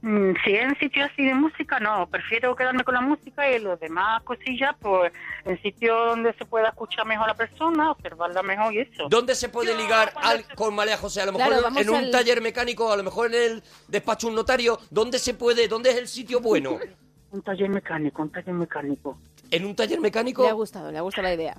Mm, 0.01 0.31
Si 0.45 0.53
es 0.55 0.61
en 0.63 0.79
sitio 0.79 1.03
así 1.05 1.25
de 1.25 1.33
música, 1.33 1.79
no. 1.79 2.07
Prefiero 2.07 2.55
quedarme 2.55 2.83
con 2.85 2.93
la 2.93 3.01
música 3.01 3.49
y 3.51 3.59
los 3.59 3.77
demás 3.79 4.23
cosillas, 4.23 4.73
pues 4.79 5.11
en 5.43 5.61
sitio 5.61 5.93
donde 6.05 6.31
se 6.33 6.45
pueda 6.45 6.69
escuchar 6.69 7.05
mejor 7.05 7.25
a 7.25 7.27
la 7.29 7.33
persona, 7.37 7.91
observarla 7.91 8.41
mejor 8.41 8.73
y 8.73 8.79
eso. 8.79 9.07
¿Dónde 9.09 9.35
se 9.35 9.49
puede 9.49 9.75
ligar 9.75 10.13
al- 10.15 10.45
con 10.55 10.73
María 10.73 10.95
José? 10.97 11.21
A 11.21 11.25
lo 11.25 11.33
mejor 11.33 11.47
Claro, 11.53 11.67
en- 11.77 11.89
un 11.89 11.95
al- 11.95 12.11
taller 12.11 12.41
mecánico, 12.41 12.91
a 12.91 12.95
lo 12.97 13.03
mejor 13.03 13.27
en 13.27 13.41
el 13.51 13.63
despacho 13.89 14.27
de 14.27 14.31
un 14.31 14.35
notario. 14.37 14.79
¿Dónde 14.89 15.19
se 15.19 15.33
puede? 15.33 15.67
¿Dónde 15.67 15.89
es 15.89 15.97
el 15.97 16.07
sitio 16.07 16.39
bueno? 16.39 16.77
Un 17.31 17.43
taller 17.43 17.69
mecánico, 17.69 18.23
un 18.23 18.31
taller 18.31 18.53
mecánico. 18.55 19.15
¿En 19.51 19.63
un 19.63 19.75
taller 19.75 19.91
Le 19.91 19.97
ha 19.97 20.01
mecánico? 20.01 20.51
gustado, 20.55 20.91
le 20.91 20.97
ha 20.97 21.01
gustado 21.01 21.27
la 21.27 21.33
idea. 21.35 21.55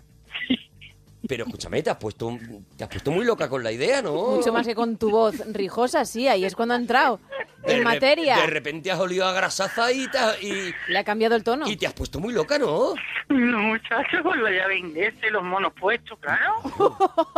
Pero 1.28 1.44
escúchame, 1.44 1.82
te 1.82 1.90
has 1.90 1.96
puesto, 1.98 2.36
te 2.76 2.84
has 2.84 2.90
puesto 2.90 3.10
muy 3.10 3.24
loca 3.24 3.48
con 3.48 3.62
la 3.62 3.70
idea, 3.70 4.00
¿no? 4.00 4.12
Mucho 4.36 4.52
más 4.52 4.66
que 4.66 4.74
con 4.74 4.96
tu 4.96 5.10
voz 5.10 5.34
rijosa, 5.52 6.04
sí, 6.04 6.26
ahí 6.28 6.44
es 6.44 6.54
cuando 6.56 6.74
ha 6.74 6.78
entrado. 6.78 7.20
De 7.66 7.74
En 7.76 7.82
materia. 7.84 8.36
De 8.38 8.46
repente 8.46 8.90
has 8.90 8.98
olido 8.98 9.26
a 9.26 9.32
grasaza 9.34 9.92
y 9.92 10.08
te, 10.08 10.16
ha- 10.16 10.40
y, 10.40 10.72
Le 10.88 10.98
ha 10.98 11.04
cambiado 11.04 11.36
el 11.36 11.44
tono. 11.44 11.68
y 11.68 11.76
te 11.76 11.86
has 11.86 11.92
puesto 11.92 12.18
muy 12.20 12.32
loca, 12.32 12.58
¿no? 12.58 12.94
No, 13.28 13.58
muchachos, 13.58 14.22
con 14.22 14.42
la 14.42 14.50
llave 14.50 14.78
inglesa 14.78 15.26
y 15.26 15.30
los 15.30 15.42
monos 15.42 15.72
puestos, 15.78 16.18
claro. 16.20 16.54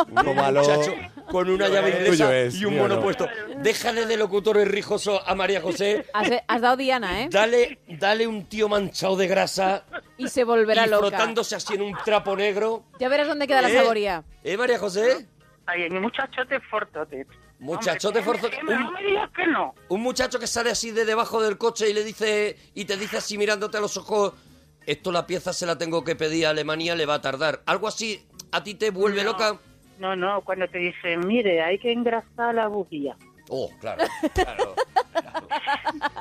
Un 0.08 0.26
muchacho 0.50 0.94
con 1.28 1.50
una 1.50 1.68
llave 1.68 1.90
inglesa 1.90 2.36
es, 2.38 2.54
y 2.54 2.64
un 2.64 2.76
mono 2.78 2.96
no. 2.96 3.02
puesto. 3.02 3.26
Déjale 3.58 4.06
de 4.06 4.16
locutor 4.16 4.56
rijoso 4.58 5.20
a 5.26 5.34
María 5.34 5.60
José. 5.60 6.06
Has, 6.14 6.30
has 6.46 6.60
dado 6.60 6.76
Diana, 6.76 7.22
¿eh? 7.22 7.28
Dale, 7.30 7.80
dale 7.88 8.26
un 8.28 8.44
tío 8.46 8.68
manchado 8.68 9.16
de 9.16 9.26
grasa 9.26 9.84
Y 10.18 10.28
se 10.28 10.44
volverá 10.44 10.86
y 10.86 10.90
loca. 10.90 11.08
frotándose 11.08 11.56
así 11.56 11.74
en 11.74 11.82
un 11.82 11.94
trapo 12.04 12.36
negro. 12.36 12.84
Ya 13.00 13.08
verás 13.08 13.26
dónde 13.26 13.46
queda 13.48 13.60
la. 13.62 13.68
Saboría. 13.72 14.24
¿Eh, 14.44 14.56
María 14.56 14.78
José? 14.78 15.26
Ay, 15.66 15.88
mi 15.90 16.00
muchachote 16.00 16.60
fortote. 16.60 17.26
Muchachote 17.58 18.18
Hombre, 18.18 18.24
forzote. 18.40 18.56
que 18.56 18.62
No 18.64 18.90
me 18.90 19.02
digas 19.04 19.30
que 19.30 19.46
no. 19.46 19.74
Un 19.88 20.00
muchacho 20.02 20.38
que 20.40 20.46
sale 20.48 20.70
así 20.70 20.90
de 20.90 21.04
debajo 21.04 21.40
del 21.42 21.56
coche 21.58 21.88
y 21.88 21.92
le 21.94 22.02
dice 22.02 22.56
y 22.74 22.84
te 22.84 22.96
dice 22.96 23.18
así 23.18 23.38
mirándote 23.38 23.78
a 23.78 23.80
los 23.80 23.96
ojos, 23.96 24.32
esto 24.86 25.12
la 25.12 25.26
pieza 25.26 25.52
se 25.52 25.64
la 25.66 25.78
tengo 25.78 26.02
que 26.02 26.16
pedir 26.16 26.46
a 26.46 26.50
Alemania, 26.50 26.96
le 26.96 27.06
va 27.06 27.14
a 27.14 27.20
tardar. 27.20 27.62
Algo 27.66 27.86
así, 27.86 28.26
¿a 28.50 28.64
ti 28.64 28.74
te 28.74 28.90
vuelve 28.90 29.22
No. 29.22 29.30
loca? 29.32 29.56
No, 30.00 30.16
no, 30.16 30.40
cuando 30.42 30.66
te 30.66 30.78
dicen, 30.78 31.24
mire, 31.28 31.62
hay 31.62 31.78
que 31.78 31.92
engrasar 31.92 32.56
la 32.56 32.66
bujía. 32.66 33.16
Oh, 33.54 33.70
claro, 33.80 34.02
claro. 34.34 34.74
claro. 35.12 35.44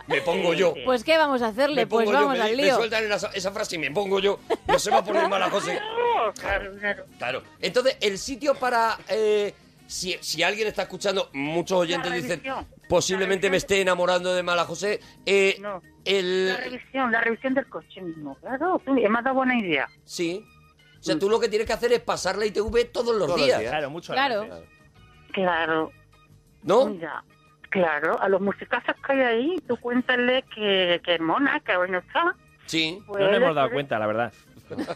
Me 0.08 0.20
pongo 0.22 0.54
yo. 0.54 0.74
Pues 0.86 1.04
¿qué 1.06 1.18
vamos 1.18 1.42
a 1.42 1.48
hacerle? 1.48 1.76
Me 1.84 1.88
pongo 1.88 2.04
Pues 2.04 2.14
yo, 2.18 2.22
vamos 2.26 2.38
me, 2.38 2.44
al 2.44 2.58
me 2.58 2.64
lío. 2.64 2.76
sueltan 2.76 3.10
esa, 3.10 3.28
esa 3.34 3.52
frase 3.52 3.76
y 3.78 3.80
me 3.80 3.90
pongo 3.92 4.20
yo. 4.20 4.40
No 4.68 4.78
se 4.78 4.90
va 4.92 4.98
a 4.98 5.04
poner 5.04 5.30
mala 5.30 5.50
José. 5.50 5.76
No, 5.80 6.34
claro, 6.34 6.72
claro. 6.78 7.06
Claro. 7.18 7.44
Entonces, 7.62 7.96
el 8.02 8.18
sitio 8.18 8.56
para... 8.56 8.98
eh, 9.08 9.54
si, 9.88 10.18
si 10.22 10.44
alguien 10.44 10.68
está 10.68 10.84
escuchando, 10.84 11.30
muchos 11.34 11.78
oyentes 11.80 12.12
dicen, 12.12 12.30
revisión. 12.42 12.68
posiblemente 12.90 13.48
La 13.48 13.52
me 13.52 13.58
esté 13.58 13.80
enamorando 13.82 14.34
de 14.34 14.44
Mala 14.44 14.66
José. 14.66 15.00
eh, 15.26 15.58
No. 15.62 15.82
el, 16.06 16.50
La 16.50 16.58
revisión, 16.58 17.12
la 17.12 17.22
revisión 17.22 17.54
del 17.54 17.68
coche 17.68 18.02
mismo. 18.02 18.36
Claro, 18.42 18.82
tú, 18.86 18.94
me 18.94 19.06
has 19.06 19.24
dado 19.24 19.36
buena 19.36 19.58
idea. 19.58 19.88
Sí. 20.06 20.46
O 21.00 21.04
sea, 21.04 21.18
tú 21.18 21.30
lo 21.30 21.40
que 21.40 21.48
tienes 21.50 21.66
que 21.68 21.74
hacer 21.74 21.92
es 21.94 22.00
pasar 22.02 22.38
la 22.38 22.46
ITV 22.46 22.92
todos 22.92 23.16
los 23.16 23.28
Todos 23.28 23.30
los 23.30 23.46
días. 23.46 23.60
días. 23.60 23.72
Claro, 23.72 23.90
mucho 23.90 24.14
Claro. 24.14 24.48
Claro, 25.34 25.92
¿No? 26.64 26.86
mira. 26.86 27.24
Claro, 27.70 28.22
a 28.22 28.28
los 28.28 28.42
musicazos 28.42 28.96
que 29.06 29.14
hay 29.14 29.22
ahí, 29.22 29.64
tú 29.66 29.78
cuéntale 29.78 30.44
que, 30.54 31.00
que 31.06 31.16
es 31.16 31.22
mona, 31.22 31.62
que 31.62 31.78
hoy 31.78 31.90
no 31.90 32.00
está. 32.00 32.36
Sí. 32.66 33.02
No 33.08 33.14
nos 33.14 33.18
Pues, 33.18 33.38
hemos 33.38 33.56
dado 33.56 33.68
pues, 33.68 33.74
cuenta, 33.76 33.98
la 33.98 34.08
verdad. 34.08 34.34
Pues 34.68 34.88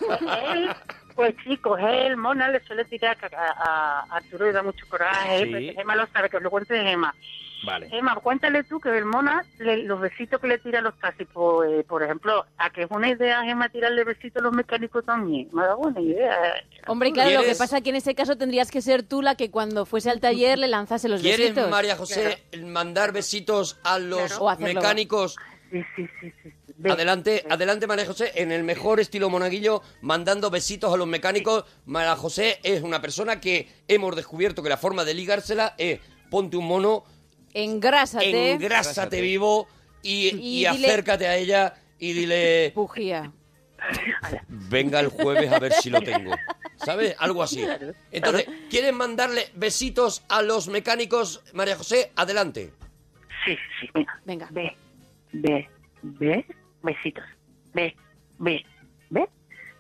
él, 0.54 0.70
pues 1.16 1.36
chicos, 1.44 1.80
él, 1.82 2.18
Mona, 2.18 2.50
le 2.50 2.60
suele 2.66 2.84
tirar 2.86 3.18
a, 3.34 3.38
a, 3.38 4.00
a 4.10 4.16
Arturo 4.18 4.50
y 4.50 4.52
da 4.54 4.62
mucho 4.62 4.86
coraje. 4.90 5.44
Sí. 5.46 5.52
pues, 5.52 5.76
Gemma 5.76 5.96
lo 5.96 6.06
sabe, 6.08 6.30
que 6.30 6.36
os 6.38 6.44
lo 6.44 6.50
cuente 6.50 6.82
Gemma. 6.84 7.16
Vale. 7.66 7.90
Gemma, 7.90 8.16
cuéntale 8.16 8.64
tú 8.64 8.80
que 8.80 8.96
el 8.96 9.06
Mona, 9.06 9.44
le- 9.60 9.84
los 9.84 10.00
besitos 10.00 10.40
que 10.40 10.48
le 10.48 10.58
tira 10.60 10.80
a 10.80 10.82
los 10.82 10.98
taxis, 11.00 11.28
eh, 11.28 11.84
por 11.88 12.04
ejemplo, 12.04 12.46
a 12.58 12.70
que 12.70 12.84
es 12.84 12.88
una 12.92 13.10
idea, 13.10 13.42
Gemma, 13.44 13.70
tirarle 13.70 14.04
besitos 14.04 14.42
a 14.42 14.44
los 14.44 14.54
mecánicos 14.54 15.04
también. 15.06 15.50
Me 15.52 15.64
da 15.64 15.76
buena 15.76 16.00
idea. 16.02 16.36
Hombre, 16.88 17.12
claro, 17.12 17.30
lo 17.32 17.36
que 17.38 17.42
¿Quieres- 17.44 17.58
pasa 17.58 17.78
es 17.78 17.84
que 17.84 17.90
en 17.90 17.96
ese 17.98 18.16
caso 18.16 18.38
tendrías 18.38 18.72
que 18.72 18.82
ser 18.82 19.04
tú 19.04 19.22
la 19.22 19.36
que 19.36 19.50
cuando 19.52 19.86
fuese 19.86 20.10
al 20.10 20.20
taller 20.20 20.58
le 20.60 20.68
lanzase 20.68 21.10
los 21.10 21.22
¿Quieres, 21.22 21.50
besitos. 21.56 21.70
María 21.70 21.96
José, 21.96 22.44
mandar 22.64 23.12
besitos 23.12 23.80
a 23.84 24.00
los 24.00 24.38
Claro. 24.38 24.58
Mecánicos? 24.60 25.36
Sí, 25.72 25.82
sí, 25.96 26.08
sí, 26.22 26.32
sí. 26.44 26.54
Adelante, 26.90 27.44
adelante 27.50 27.88
María 27.88 28.06
José, 28.06 28.32
en 28.36 28.52
el 28.52 28.64
mejor 28.64 29.00
estilo 29.00 29.30
monaguillo, 29.30 29.82
mandando 30.02 30.50
besitos 30.52 30.94
a 30.94 30.98
los 30.98 31.08
mecánicos. 31.08 31.64
María 31.86 32.16
José 32.18 32.60
es 32.64 32.84
una 32.84 33.02
persona 33.02 33.40
que 33.40 33.68
hemos 33.88 34.16
descubierto 34.16 34.62
que 34.62 34.70
la 34.70 34.78
forma 34.78 35.06
de 35.06 35.14
ligársela 35.14 35.74
es 35.78 36.00
ponte 36.30 36.58
un 36.58 36.68
mono, 36.68 37.06
Engrásate. 37.56 38.52
engrásate 38.52 39.22
vivo 39.22 39.68
y, 40.02 40.28
Y 40.36 40.62
y 40.62 40.66
dile- 40.66 40.88
acércate 40.88 41.28
a 41.28 41.36
ella 41.38 41.74
y 41.98 42.14
dile, 42.14 42.74
Bujía. 42.76 43.32
venga 44.48 45.00
el 45.00 45.08
jueves 45.08 45.52
a 45.52 45.60
ver 45.60 45.72
si 45.74 45.90
lo 45.90 46.02
tengo. 46.02 46.36
¿Sabes? 46.78 47.16
Algo 47.20 47.42
así. 47.42 47.66
Entonces, 48.12 48.46
¿quieren 48.70 48.96
mandarle 48.96 49.48
besitos 49.56 50.24
a 50.28 50.42
los 50.42 50.68
mecánicos, 50.68 51.42
María 51.54 51.78
José? 51.78 52.12
Adelante. 52.16 52.74
Sí, 53.46 53.56
sí, 53.80 53.90
venga. 53.94 54.20
Venga. 54.26 54.48
Ve, 54.52 54.76
ve, 55.32 55.70
ve, 56.02 56.46
besitos. 56.84 57.24
Ve, 57.74 57.96
ve, 58.40 58.66
ve, 59.10 59.26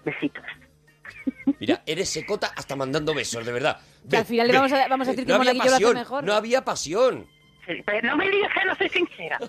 besitos. 0.05 0.43
Mira, 1.59 1.83
eres 1.85 2.09
secota 2.09 2.53
hasta 2.55 2.75
mandando 2.75 3.13
besos, 3.13 3.45
de 3.45 3.51
verdad. 3.51 3.79
Al 4.11 4.25
final 4.25 4.47
le 4.47 4.53
vamos 4.53 4.71
a- 4.71 4.87
vamos 4.87 5.07
a 5.07 5.11
decir 5.11 5.25
que 5.25 5.29
no 5.33 5.35
había 5.39 5.53
Monaguillo 5.53 5.69
lo 5.71 5.75
hace 5.75 5.83
pasión, 5.85 5.93
mejor. 5.95 6.23
No 6.23 6.33
había 6.33 6.63
pasión. 6.65 7.27
No 8.03 8.17
me 8.17 8.29
digas 8.29 8.51
que 8.53 8.65
no 8.65 8.75
soy 8.75 8.89
sincera. 8.89 9.39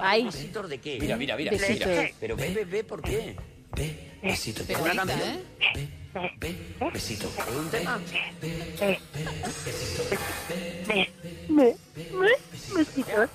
Ay. 0.00 0.24
¿Besitos 0.24 0.68
de 0.68 0.78
qué? 0.78 0.98
Mira, 1.00 1.16
mira, 1.16 1.36
mira. 1.36 1.50
Besitos. 1.50 1.88
mira. 1.88 2.10
Pero 2.20 2.36
ve, 2.36 2.50
ve, 2.54 2.64
ve, 2.64 2.84
¿por 2.84 3.02
qué? 3.02 3.36
Besito. 4.22 4.62
Pero 4.66 4.82
Una 4.82 4.94
canción. 4.94 5.20
¿eh? 5.20 5.98
Besito. 6.92 7.32
Un 7.56 7.70
tema. 7.70 7.98
Ve, 8.40 8.98
ve, 10.86 11.10
ve, 11.48 11.76
ve, 12.12 13.28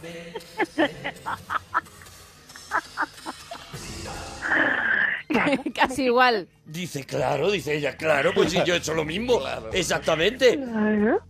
Casi 5.76 6.04
igual. 6.06 6.48
Dice, 6.66 7.06
claro, 7.06 7.50
dice 7.52 7.76
ella, 7.76 7.96
claro, 7.98 8.32
pues 8.34 8.52
sí, 8.52 8.60
yo 8.66 8.74
he 8.74 8.78
hecho 8.78 8.94
lo 8.94 9.06
mismo. 9.06 9.40
Exactamente. 9.74 10.60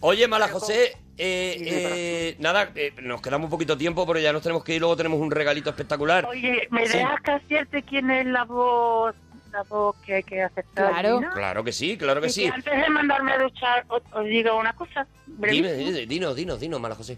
Oye, 0.02 0.28
Mala 0.28 0.48
José, 0.48 0.98
eh, 1.18 1.58
eh, 1.60 2.36
nada, 2.40 2.72
eh, 2.76 2.94
nos 3.02 3.22
quedamos 3.22 3.46
un 3.46 3.52
poquito 3.52 3.78
tiempo, 3.78 4.06
pero 4.08 4.20
ya 4.20 4.34
nos 4.34 4.42
tenemos 4.42 4.64
que 4.64 4.74
ir, 4.76 4.80
luego 4.82 4.96
tenemos 4.98 5.20
un 5.20 5.32
regalito 5.32 5.70
espectacular. 5.70 6.26
Oye, 6.26 6.68
¿me 6.72 6.88
Sí. 6.88 6.98
dejas 6.98 7.22
que 7.22 7.32
acierte 7.32 7.84
quién 7.84 8.10
es 8.12 8.26
la 8.26 8.44
voz, 8.46 9.16
la 9.52 9.64
voz 9.64 9.96
que 10.06 10.16
hay 10.16 10.24
que 10.24 10.42
aceptar? 10.44 10.92
Claro. 10.92 11.22
Claro 11.34 11.64
que 11.64 11.72
sí, 11.72 11.98
claro 11.98 12.22
que 12.22 12.28
Y 12.28 12.32
sí. 12.32 12.42
que 12.44 12.50
antes 12.50 12.82
de 12.82 12.90
mandarme 12.90 13.32
a 13.34 13.38
duchar, 13.44 13.86
os, 13.90 14.02
os 14.14 14.26
digo 14.26 14.58
una 14.58 14.74
cosa. 14.74 15.08
Brevísimo. 15.26 15.70
dime, 15.70 16.06
dinos, 16.08 16.36
dinos, 16.36 16.60
dinos, 16.60 16.80
Mala 16.82 16.96
José. 16.96 17.18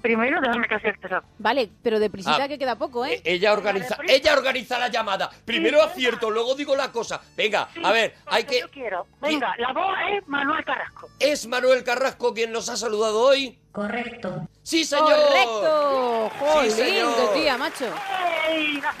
Primero, 0.00 0.40
déjame 0.40 0.66
que 0.66 0.74
acierte 0.74 1.08
la 1.08 1.22
Vale, 1.38 1.70
pero 1.82 1.98
deprisita 1.98 2.44
Ah. 2.44 2.48
que 2.48 2.58
queda 2.58 2.76
poco, 2.76 3.04
¿eh? 3.04 3.14
Eh, 3.16 3.34
Ella 3.34 3.52
organiza, 3.52 3.98
ella 4.08 4.32
organiza 4.32 4.78
la 4.78 4.88
llamada. 4.88 5.30
Primero 5.44 5.82
acierto, 5.82 6.30
luego 6.30 6.54
digo 6.54 6.74
la 6.74 6.90
cosa. 6.90 7.20
Venga, 7.36 7.68
a 7.82 7.92
ver, 7.92 8.14
hay 8.26 8.44
que... 8.44 8.60
Yo 8.60 8.70
quiero. 8.70 9.06
Venga, 9.20 9.54
la 9.58 9.72
voz 9.72 9.94
es 10.12 10.26
Manuel 10.28 10.64
Carrasco. 10.64 11.08
¿Es 11.18 11.46
Manuel 11.46 11.84
Carrasco 11.84 12.32
quien 12.34 12.50
nos 12.52 12.68
ha 12.68 12.76
saludado 12.76 13.20
hoy? 13.20 13.58
Correcto. 13.72 14.48
¡Sí, 14.62 14.84
señor! 14.84 15.14
¡Correcto! 15.14 16.30
¡Jolín, 16.38 16.70
señor. 16.70 17.14
qué 17.16 17.40
tía, 17.40 17.56
macho! 17.56 17.86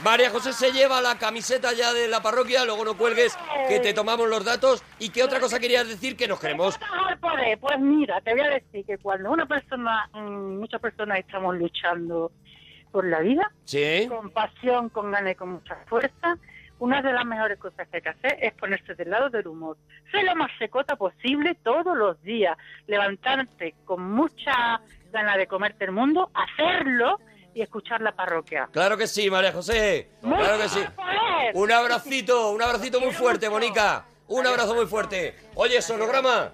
María 0.04 0.30
José 0.30 0.52
se 0.52 0.70
lleva 0.70 1.00
la 1.00 1.18
camiseta 1.18 1.72
ya 1.72 1.92
de 1.92 2.06
la 2.06 2.22
parroquia, 2.22 2.64
luego 2.64 2.84
no 2.84 2.96
cuelgues, 2.96 3.36
que 3.68 3.80
te 3.80 3.92
tomamos 3.92 4.28
los 4.28 4.44
datos. 4.44 4.84
¿Y 4.98 5.08
qué 5.08 5.24
otra 5.24 5.40
cosa 5.40 5.58
querías 5.58 5.88
decir? 5.88 6.16
Que 6.16 6.28
nos 6.28 6.38
queremos... 6.38 6.78
al 7.08 7.18
poder. 7.18 7.58
Pues 7.58 7.80
mira, 7.80 8.20
te 8.20 8.32
voy 8.32 8.42
a 8.42 8.50
decir 8.50 8.84
que 8.86 8.98
cuando 8.98 9.30
una 9.32 9.46
persona, 9.46 10.08
mm, 10.12 10.58
muchas 10.58 10.80
personas 10.80 11.18
estamos 11.18 11.56
luchando 11.56 12.30
por 12.92 13.04
la 13.06 13.20
vida, 13.20 13.50
¿Sí? 13.64 14.06
con 14.08 14.30
pasión, 14.30 14.88
con 14.88 15.10
ganas 15.10 15.32
y 15.32 15.36
con 15.36 15.50
mucha 15.50 15.76
fuerza, 15.86 16.38
una 16.80 17.00
de 17.00 17.12
las 17.12 17.24
mejores 17.24 17.58
cosas 17.58 17.86
que 17.88 17.96
hay 17.98 18.02
que 18.02 18.08
hacer 18.08 18.38
es 18.42 18.52
ponerse 18.54 18.94
del 18.94 19.08
lado 19.10 19.30
del 19.30 19.46
humor. 19.46 19.76
Ser 20.10 20.24
lo 20.24 20.34
más 20.34 20.50
secota 20.58 20.96
posible 20.96 21.54
todos 21.62 21.96
los 21.96 22.20
días. 22.22 22.56
Levantarte 22.88 23.74
con 23.84 24.02
mucha 24.02 24.80
ganas 25.12 25.36
de 25.36 25.46
comerte 25.46 25.84
el 25.84 25.92
mundo, 25.92 26.30
hacerlo 26.34 27.18
y 27.54 27.62
escuchar 27.62 28.00
la 28.00 28.12
parroquia. 28.12 28.68
Claro 28.72 28.96
que 28.96 29.06
sí, 29.06 29.30
María 29.30 29.52
José. 29.52 30.08
Claro 30.20 30.58
que 30.62 30.68
sí. 30.68 30.80
Poder. 30.96 31.52
Un 31.54 31.72
abracito, 31.72 32.50
un 32.50 32.62
abracito 32.62 33.00
muy 33.00 33.12
fuerte, 33.12 33.48
Bonica. 33.48 34.04
Un 34.28 34.46
abrazo 34.46 34.74
muy 34.74 34.86
fuerte. 34.86 35.34
Oye, 35.56 35.80
sonograma. 35.82 36.52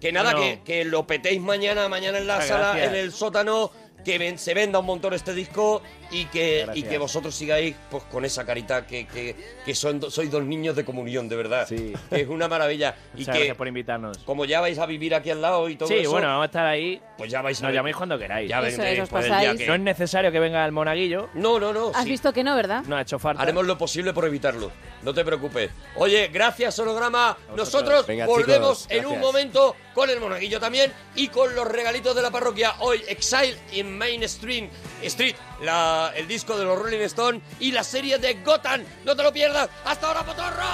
Que 0.00 0.12
nada, 0.12 0.32
No. 0.32 0.40
que, 0.40 0.62
que 0.64 0.84
lo 0.84 1.06
petéis 1.06 1.40
mañana, 1.40 1.88
mañana 1.88 2.18
en 2.18 2.26
la 2.26 2.40
sala, 2.42 2.82
en 2.84 2.94
el 2.94 3.12
sótano, 3.12 3.70
que 4.04 4.18
ven- 4.18 4.38
se 4.38 4.52
venda 4.54 4.78
un 4.78 4.86
montón 4.86 5.14
este 5.14 5.32
disco 5.32 5.82
y 6.10 6.24
que, 6.26 6.66
y 6.74 6.82
que 6.82 6.98
vosotros 6.98 7.34
sigáis 7.34 7.74
pues 7.90 8.04
con 8.04 8.24
esa 8.24 8.44
carita 8.44 8.86
que, 8.86 9.06
que, 9.06 9.34
que 9.64 9.74
son, 9.74 10.10
sois 10.10 10.30
dos 10.30 10.44
niños 10.44 10.76
de 10.76 10.84
comunión, 10.84 11.28
de 11.28 11.36
verdad. 11.36 11.66
Sí. 11.68 11.92
Es 12.10 12.28
una 12.28 12.48
maravilla. 12.48 12.94
y 13.14 13.18
Muchas 13.20 13.26
que 13.32 13.38
gracias 13.40 13.56
por 13.56 13.68
invitarnos. 13.68 14.18
como 14.18 14.44
ya 14.44 14.60
vais 14.60 14.78
a 14.78 14.86
vivir 14.86 15.14
aquí 15.14 15.30
al 15.30 15.42
lado 15.42 15.68
y 15.68 15.76
todo 15.76 15.88
Sí, 15.88 15.96
eso, 15.96 16.10
bueno, 16.10 16.28
vamos 16.28 16.42
a 16.42 16.46
estar 16.46 16.66
ahí. 16.66 17.00
pues 17.18 17.30
ya 17.30 17.42
vais 17.42 17.58
a 17.58 17.62
Nos 17.62 17.68
ver- 17.68 17.74
llaméis 17.76 17.96
cuando 17.96 18.18
queráis. 18.18 18.48
Ya 18.48 18.58
Eso 18.58 18.64
vendréis, 18.82 19.08
pues, 19.08 19.24
el 19.24 19.30
día 19.30 19.38
pasáis. 19.40 19.60
que- 19.60 19.66
No 19.66 19.74
es 19.74 19.80
necesario 19.80 20.32
que 20.32 20.38
venga 20.40 20.64
el 20.64 20.72
monaguillo. 20.72 21.28
No, 21.34 21.58
no, 21.60 21.72
no. 21.72 21.90
¿Has 21.94 22.04
sí. 22.04 22.10
visto 22.10 22.32
que 22.32 22.42
no, 22.44 22.54
verdad? 22.56 22.82
No 22.86 22.96
ha 22.96 23.02
hecho 23.02 23.18
falta. 23.18 23.42
Haremos 23.42 23.66
lo 23.66 23.76
posible 23.78 24.12
por 24.12 24.24
evitarlo. 24.24 24.70
No 25.02 25.12
te 25.14 25.24
preocupes. 25.24 25.70
Oye, 25.96 26.28
gracias, 26.32 26.74
Sonograma. 26.74 27.36
vosotros. 27.50 27.56
Nosotros 27.56 28.06
Venga, 28.06 28.26
volvemos 28.26 28.82
chicos, 28.88 28.96
en 28.98 29.06
un 29.06 29.20
momento 29.20 29.76
con 29.94 30.10
el 30.10 30.18
monaguillo 30.20 30.58
también 30.58 30.92
y 31.14 31.28
con 31.28 31.54
los 31.54 31.66
regalitos 31.68 32.14
de 32.16 32.22
la 32.22 32.30
parroquia. 32.30 32.74
Hoy, 32.80 33.02
Exile 33.08 33.56
in 33.72 33.96
Main 33.96 34.22
Street, 34.24 34.68
Street 35.02 35.36
la- 35.60 36.12
el 36.16 36.26
disco 36.28 36.56
de 36.58 36.64
los 36.64 36.78
Rolling 36.78 37.00
Stones 37.02 37.42
y 37.60 37.72
la 37.72 37.82
serie 37.84 38.18
de 38.18 38.34
Gotham. 38.42 38.82
No 39.04 39.14
te 39.16 39.22
lo 39.22 39.32
pierdas. 39.32 39.68
¡Hasta 39.84 40.06
ahora, 40.08 40.22
Potorro! 40.24 40.64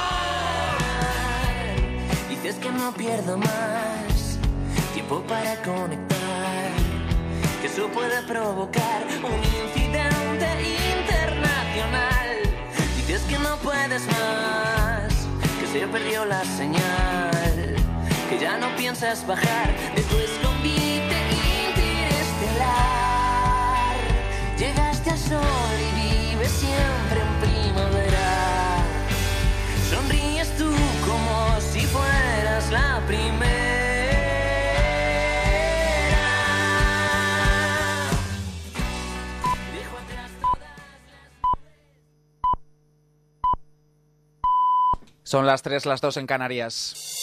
Dices 2.29 2.57
es 2.57 2.61
que 2.61 2.71
no 2.71 2.93
pierdo 2.95 3.37
más 3.39 4.39
tiempo 4.95 5.23
para 5.29 5.57
conectar. 5.63 6.71
Que 7.61 7.67
eso 7.69 7.87
puede 7.89 8.21
provocar 8.23 9.05
un 9.23 9.43
incidente 9.45 10.49
internacional. 10.99 12.43
Dices 12.97 13.23
que 13.23 13.39
no 13.39 13.57
puedes 13.59 14.03
más, 14.07 15.13
que 15.61 15.67
se 15.79 15.87
perdió 15.87 16.25
la 16.25 16.43
señal. 16.45 17.77
Que 18.29 18.39
ya 18.41 18.57
no 18.59 18.75
piensas 18.77 19.25
bajar 19.27 19.71
de 19.95 20.03
tu 20.03 20.19
escondite 20.19 21.17
interestelar. 21.69 23.12
Sol 25.33 25.79
y 25.81 25.91
vives 25.99 26.51
siempre 26.51 27.21
en 27.21 27.41
primavera. 27.41 28.85
Sonríes 29.89 30.55
tú 30.59 30.71
como 31.07 31.59
si 31.61 31.81
fueras 31.87 32.71
la 32.71 33.01
primera. 33.07 33.63
Son 45.23 45.47
las 45.47 45.63
3, 45.63 45.87
las 45.87 46.03
2 46.03 46.19
en 46.19 46.27
Canarias. 46.27 47.23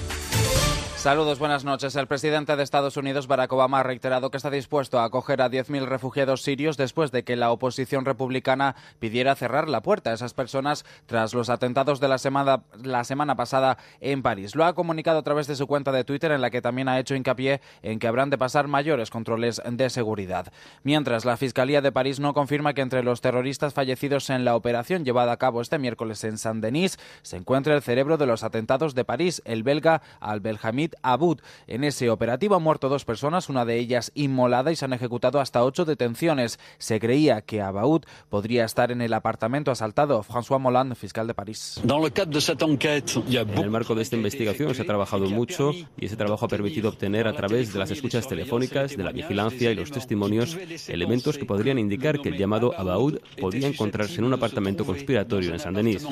Saludos, 1.01 1.39
buenas 1.39 1.65
noches. 1.65 1.95
El 1.95 2.05
presidente 2.05 2.55
de 2.55 2.61
Estados 2.61 2.95
Unidos, 2.95 3.25
Barack 3.25 3.51
Obama, 3.53 3.79
ha 3.79 3.83
reiterado 3.83 4.29
que 4.29 4.37
está 4.37 4.51
dispuesto 4.51 4.99
a 4.99 5.05
acoger 5.05 5.41
a 5.41 5.49
10.000 5.49 5.85
refugiados 5.85 6.43
sirios 6.43 6.77
después 6.77 7.11
de 7.11 7.23
que 7.23 7.35
la 7.35 7.51
oposición 7.51 8.05
republicana 8.05 8.75
pidiera 8.99 9.33
cerrar 9.33 9.67
la 9.67 9.81
puerta 9.81 10.11
a 10.11 10.13
esas 10.13 10.35
personas 10.35 10.85
tras 11.07 11.33
los 11.33 11.49
atentados 11.49 12.01
de 12.01 12.07
la 12.07 12.19
semana, 12.19 12.61
la 12.83 13.03
semana 13.03 13.35
pasada 13.35 13.79
en 13.99 14.21
París. 14.21 14.55
Lo 14.55 14.63
ha 14.63 14.75
comunicado 14.75 15.17
a 15.17 15.23
través 15.23 15.47
de 15.47 15.55
su 15.55 15.65
cuenta 15.65 15.91
de 15.91 16.03
Twitter, 16.03 16.31
en 16.33 16.39
la 16.39 16.51
que 16.51 16.61
también 16.61 16.87
ha 16.87 16.99
hecho 16.99 17.15
hincapié 17.15 17.61
en 17.81 17.97
que 17.97 18.07
habrán 18.07 18.29
de 18.29 18.37
pasar 18.37 18.67
mayores 18.67 19.09
controles 19.09 19.59
de 19.67 19.89
seguridad. 19.89 20.53
Mientras, 20.83 21.25
la 21.25 21.35
Fiscalía 21.35 21.81
de 21.81 21.91
París 21.91 22.19
no 22.19 22.35
confirma 22.35 22.75
que 22.75 22.81
entre 22.81 23.01
los 23.01 23.21
terroristas 23.21 23.73
fallecidos 23.73 24.29
en 24.29 24.45
la 24.45 24.55
operación 24.55 25.03
llevada 25.03 25.31
a 25.31 25.37
cabo 25.37 25.61
este 25.61 25.79
miércoles 25.79 26.23
en 26.25 26.37
Saint-Denis 26.37 26.99
se 27.23 27.37
encuentra 27.37 27.73
el 27.73 27.81
cerebro 27.81 28.17
de 28.17 28.27
los 28.27 28.43
atentados 28.43 28.93
de 28.93 29.03
París, 29.03 29.41
el 29.45 29.63
belga 29.63 30.03
Al-Belhamid 30.19 30.90
Abud. 31.01 31.39
En 31.67 31.83
ese 31.83 32.09
operativo 32.09 32.55
han 32.55 32.63
muerto 32.63 32.89
dos 32.89 33.05
personas, 33.05 33.49
una 33.49 33.65
de 33.65 33.77
ellas 33.77 34.11
inmolada, 34.15 34.71
y 34.71 34.75
se 34.75 34.85
han 34.85 34.93
ejecutado 34.93 35.39
hasta 35.39 35.63
ocho 35.63 35.85
detenciones. 35.85 36.59
Se 36.77 36.99
creía 36.99 37.41
que 37.41 37.61
Abaud 37.61 38.03
podría 38.29 38.65
estar 38.65 38.91
en 38.91 39.01
el 39.01 39.13
apartamento 39.13 39.71
asaltado. 39.71 40.23
François 40.23 40.59
Molland, 40.59 40.95
fiscal 40.95 41.27
de 41.27 41.33
París. 41.33 41.81
En 41.83 43.57
el 43.57 43.69
marco 43.69 43.95
de 43.95 44.01
esta 44.01 44.15
investigación 44.15 44.75
se 44.75 44.81
ha 44.81 44.85
trabajado 44.85 45.29
mucho 45.29 45.71
y 45.71 46.05
ese 46.05 46.15
trabajo 46.15 46.45
ha 46.45 46.49
permitido 46.49 46.89
obtener 46.89 47.27
a 47.27 47.33
través 47.33 47.73
de 47.73 47.79
las 47.79 47.91
escuchas 47.91 48.27
telefónicas, 48.27 48.95
de 48.95 49.03
la 49.03 49.11
vigilancia 49.11 49.71
y 49.71 49.75
los 49.75 49.91
testimonios 49.91 50.57
elementos 50.87 51.37
que 51.37 51.45
podrían 51.45 51.79
indicar 51.79 52.19
que 52.19 52.29
el 52.29 52.37
llamado 52.37 52.73
Abaud 52.77 53.19
podía 53.39 53.67
encontrarse 53.67 54.15
en 54.19 54.25
un 54.25 54.33
apartamento 54.33 54.85
conspiratorio 54.85 55.53
en 55.53 55.59
Saint-Denis. 55.59 56.05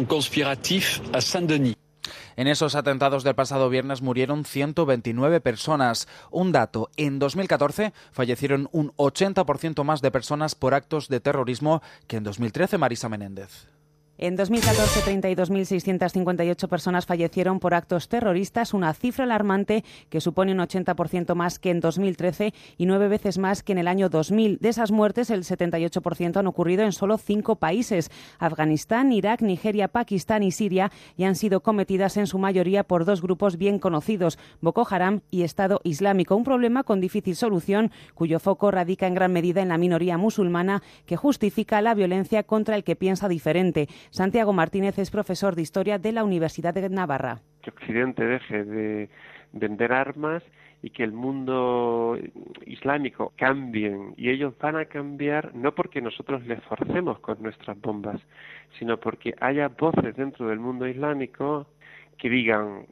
En 2.36 2.48
esos 2.48 2.76
atentados 2.76 3.24
del 3.24 3.36
pasado 3.36 3.70
viernes 3.70 4.02
murieron 4.02 4.46
129 4.46 5.42
personas. 5.42 6.08
Un 6.32 6.52
dato, 6.52 6.90
en 6.98 7.20
2014 7.20 7.94
fallecieron 8.12 8.70
un 8.72 8.92
80% 8.98 9.84
más 9.84 10.02
de 10.02 10.12
personas 10.12 10.56
por 10.56 10.74
actos 10.74 11.08
de 11.08 11.20
terrorismo 11.20 11.82
que 12.08 12.18
en 12.18 12.24
2013, 12.24 12.78
Marisa 12.78 13.10
Menéndez. 13.10 13.79
En 14.22 14.36
2014, 14.36 15.00
32.658 15.22 16.68
personas 16.68 17.06
fallecieron 17.06 17.62
por 17.62 17.74
actos 17.74 18.10
terroristas, 18.10 18.74
una 18.74 18.94
cifra 18.94 19.24
alarmante 19.24 19.86
que 20.10 20.20
supone 20.20 20.52
un 20.52 20.58
80% 20.58 21.36
más 21.36 21.58
que 21.58 21.70
en 21.70 21.80
2013 21.80 22.54
y 22.78 22.86
nueve 22.86 23.08
veces 23.08 23.38
más 23.38 23.64
que 23.64 23.72
en 23.72 23.78
el 23.78 23.88
año 23.88 24.10
2000. 24.10 24.58
De 24.60 24.68
esas 24.68 24.92
muertes, 24.92 25.30
el 25.30 25.46
78% 25.46 26.36
han 26.36 26.48
ocurrido 26.48 26.84
en 26.84 26.92
solo 26.92 27.18
cinco 27.18 27.56
países, 27.56 28.12
Afganistán, 28.40 29.14
Irak, 29.14 29.42
Nigeria, 29.42 29.88
Pakistán 29.88 30.44
y 30.44 30.52
Siria, 30.52 30.92
y 31.16 31.24
han 31.24 31.36
sido 31.36 31.62
cometidas 31.62 32.18
en 32.18 32.28
su 32.28 32.40
mayoría 32.40 32.84
por 32.84 33.06
dos 33.06 33.22
grupos 33.22 33.56
bien 33.56 33.80
conocidos, 33.80 34.38
Boko 34.60 34.86
Haram 34.90 35.22
y 35.32 35.44
Estado 35.44 35.80
Islámico. 35.86 36.36
Un 36.36 36.44
problema 36.44 36.84
con 36.84 37.00
difícil 37.00 37.38
solución, 37.38 37.90
cuyo 38.16 38.42
foco 38.42 38.70
radica 38.70 39.08
en 39.08 39.14
gran 39.14 39.32
medida 39.32 39.62
en 39.62 39.70
la 39.70 39.78
minoría 39.78 40.18
musulmana 40.18 40.84
que 41.06 41.16
justifica 41.16 41.82
la 41.82 41.94
violencia 41.94 42.44
contra 42.44 42.76
el 42.76 42.84
que 42.84 42.98
piensa 42.98 43.30
diferente. 43.30 43.88
Santiago 44.12 44.54
Martínez 44.54 44.98
es 44.98 45.12
profesor 45.12 45.56
de 45.56 45.62
Historia 45.62 46.00
de 46.00 46.12
la 46.12 46.24
Universidad 46.24 46.74
de 46.74 46.90
Navarra. 46.90 47.40
Que 47.62 47.70
Occidente 47.70 48.26
deje 48.26 48.64
de 48.64 49.10
vender 49.54 49.94
armas 49.94 50.44
y 50.82 50.90
que 50.90 51.04
el 51.04 51.12
mundo 51.12 52.18
islámico 52.66 53.34
cambien 53.36 54.14
y 54.18 54.30
ellos 54.30 54.54
van 54.60 54.78
a 54.78 54.86
cambiar 54.86 55.54
no 55.54 55.76
porque 55.76 56.02
nosotros 56.02 56.46
les 56.48 56.64
forcemos 56.64 57.20
con 57.20 57.42
nuestras 57.42 57.80
bombas, 57.82 58.20
sino 58.78 58.98
porque 58.98 59.36
haya 59.42 59.68
voces 59.68 60.16
dentro 60.16 60.48
del 60.48 60.60
mundo 60.60 60.88
islámico 60.88 61.68
que 62.18 62.30
digan 62.30 62.86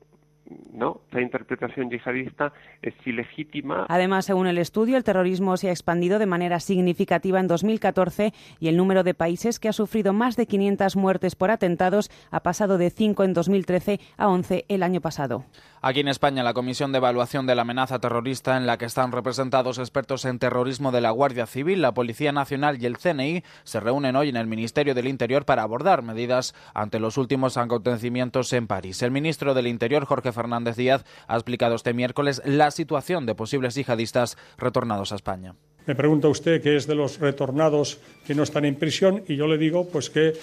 no, 0.71 1.01
esta 1.05 1.21
interpretación 1.21 1.89
yihadista 1.89 2.53
es 2.81 2.93
ilegítima. 3.05 3.85
Además, 3.89 4.25
según 4.25 4.47
el 4.47 4.57
estudio, 4.57 4.97
el 4.97 5.03
terrorismo 5.03 5.57
se 5.57 5.69
ha 5.69 5.71
expandido 5.71 6.19
de 6.19 6.25
manera 6.25 6.59
significativa 6.59 7.39
en 7.39 7.47
2014 7.47 8.33
y 8.59 8.67
el 8.67 8.77
número 8.77 9.03
de 9.03 9.13
países 9.13 9.59
que 9.59 9.69
ha 9.69 9.73
sufrido 9.73 10.13
más 10.13 10.35
de 10.35 10.45
500 10.45 10.95
muertes 10.95 11.35
por 11.35 11.51
atentados 11.51 12.09
ha 12.31 12.41
pasado 12.41 12.77
de 12.77 12.89
5 12.89 13.23
en 13.23 13.33
2013 13.33 13.99
a 14.17 14.29
11 14.29 14.65
el 14.67 14.83
año 14.83 15.01
pasado. 15.01 15.45
Aquí 15.81 15.99
en 15.99 16.07
España, 16.07 16.43
la 16.43 16.53
Comisión 16.53 16.91
de 16.91 16.97
Evaluación 16.97 17.45
de 17.45 17.55
la 17.55 17.61
Amenaza 17.61 17.99
Terrorista, 17.99 18.57
en 18.57 18.65
la 18.65 18.77
que 18.77 18.85
están 18.85 19.11
representados 19.11 19.77
expertos 19.77 20.25
en 20.25 20.39
terrorismo 20.39 20.91
de 20.91 21.01
la 21.01 21.11
Guardia 21.11 21.45
Civil, 21.45 21.81
la 21.81 21.93
Policía 21.93 22.31
Nacional 22.31 22.81
y 22.81 22.85
el 22.87 22.97
CNI, 22.97 23.43
se 23.63 23.79
reúnen 23.79 24.15
hoy 24.15 24.29
en 24.29 24.37
el 24.37 24.47
Ministerio 24.47 24.95
del 24.95 25.07
Interior 25.07 25.45
para 25.45 25.61
abordar 25.61 26.01
medidas 26.01 26.55
ante 26.73 26.99
los 26.99 27.17
últimos 27.17 27.57
acontecimientos 27.57 28.51
en 28.53 28.67
París. 28.67 29.01
El 29.03 29.11
ministro 29.11 29.53
del 29.53 29.67
Interior, 29.67 30.05
Jorge 30.05 30.31
Fernández 30.37 30.77
Díaz, 30.77 31.03
ha 31.27 31.35
explicado 31.35 31.75
este 31.75 31.93
miércoles 31.93 32.41
la 32.45 32.71
situación 32.71 33.25
de 33.25 33.35
posibles 33.35 33.75
yihadistas 33.75 34.37
retornados 34.57 35.11
a 35.11 35.15
España. 35.15 35.55
Me 35.85 35.95
pregunta 35.95 36.27
usted 36.27 36.61
qué 36.61 36.75
es 36.75 36.85
de 36.85 36.95
los 36.95 37.19
retornados 37.19 37.99
que 38.25 38.35
no 38.35 38.43
están 38.43 38.65
en 38.65 38.75
prisión 38.75 39.23
y 39.27 39.35
yo 39.35 39.47
le 39.47 39.57
digo 39.57 39.87
pues 39.87 40.09
que, 40.09 40.33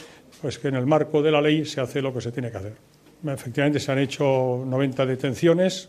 pues 0.42 0.58
que 0.58 0.68
en 0.68 0.74
el 0.74 0.86
marco 0.86 1.22
de 1.22 1.30
la 1.30 1.40
ley 1.40 1.64
se 1.64 1.80
hace 1.80 2.02
lo 2.02 2.12
que 2.12 2.20
se 2.20 2.32
tiene 2.32 2.50
que 2.50 2.56
hacer. 2.56 2.76
Efectivamente 3.26 3.80
se 3.80 3.92
han 3.92 3.98
hecho 3.98 4.64
90 4.66 5.06
detenciones, 5.06 5.88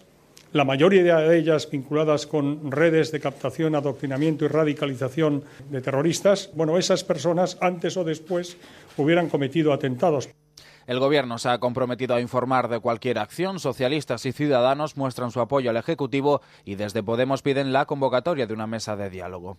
la 0.55 0.63
mayoría 0.63 1.17
de 1.17 1.37
ellas 1.37 1.69
vinculadas 1.69 2.27
con 2.27 2.71
redes 2.71 3.11
de 3.11 3.19
captación, 3.19 3.75
adoctrinamiento 3.75 4.45
y 4.45 4.47
radicalización 4.47 5.43
de 5.69 5.81
terroristas. 5.81 6.49
Bueno, 6.53 6.77
esas 6.77 7.03
personas 7.03 7.57
antes 7.59 7.97
o 7.97 8.05
después 8.05 8.55
hubieran 8.95 9.27
cometido 9.27 9.73
atentados. 9.73 10.29
El 10.87 10.99
Gobierno 10.99 11.39
se 11.39 11.49
ha 11.49 11.57
comprometido 11.57 12.13
a 12.13 12.21
informar 12.21 12.67
de 12.67 12.79
cualquier 12.79 13.17
acción. 13.17 13.59
Socialistas 13.59 14.25
y 14.27 14.31
ciudadanos 14.31 14.97
muestran 14.97 15.31
su 15.31 15.41
apoyo 15.41 15.71
al 15.71 15.77
Ejecutivo 15.77 16.41
y 16.63 16.75
desde 16.75 17.01
Podemos 17.01 17.41
piden 17.41 17.73
la 17.73 17.85
convocatoria 17.85 18.45
de 18.45 18.53
una 18.53 18.67
mesa 18.67 18.95
de 18.95 19.09
diálogo. 19.09 19.57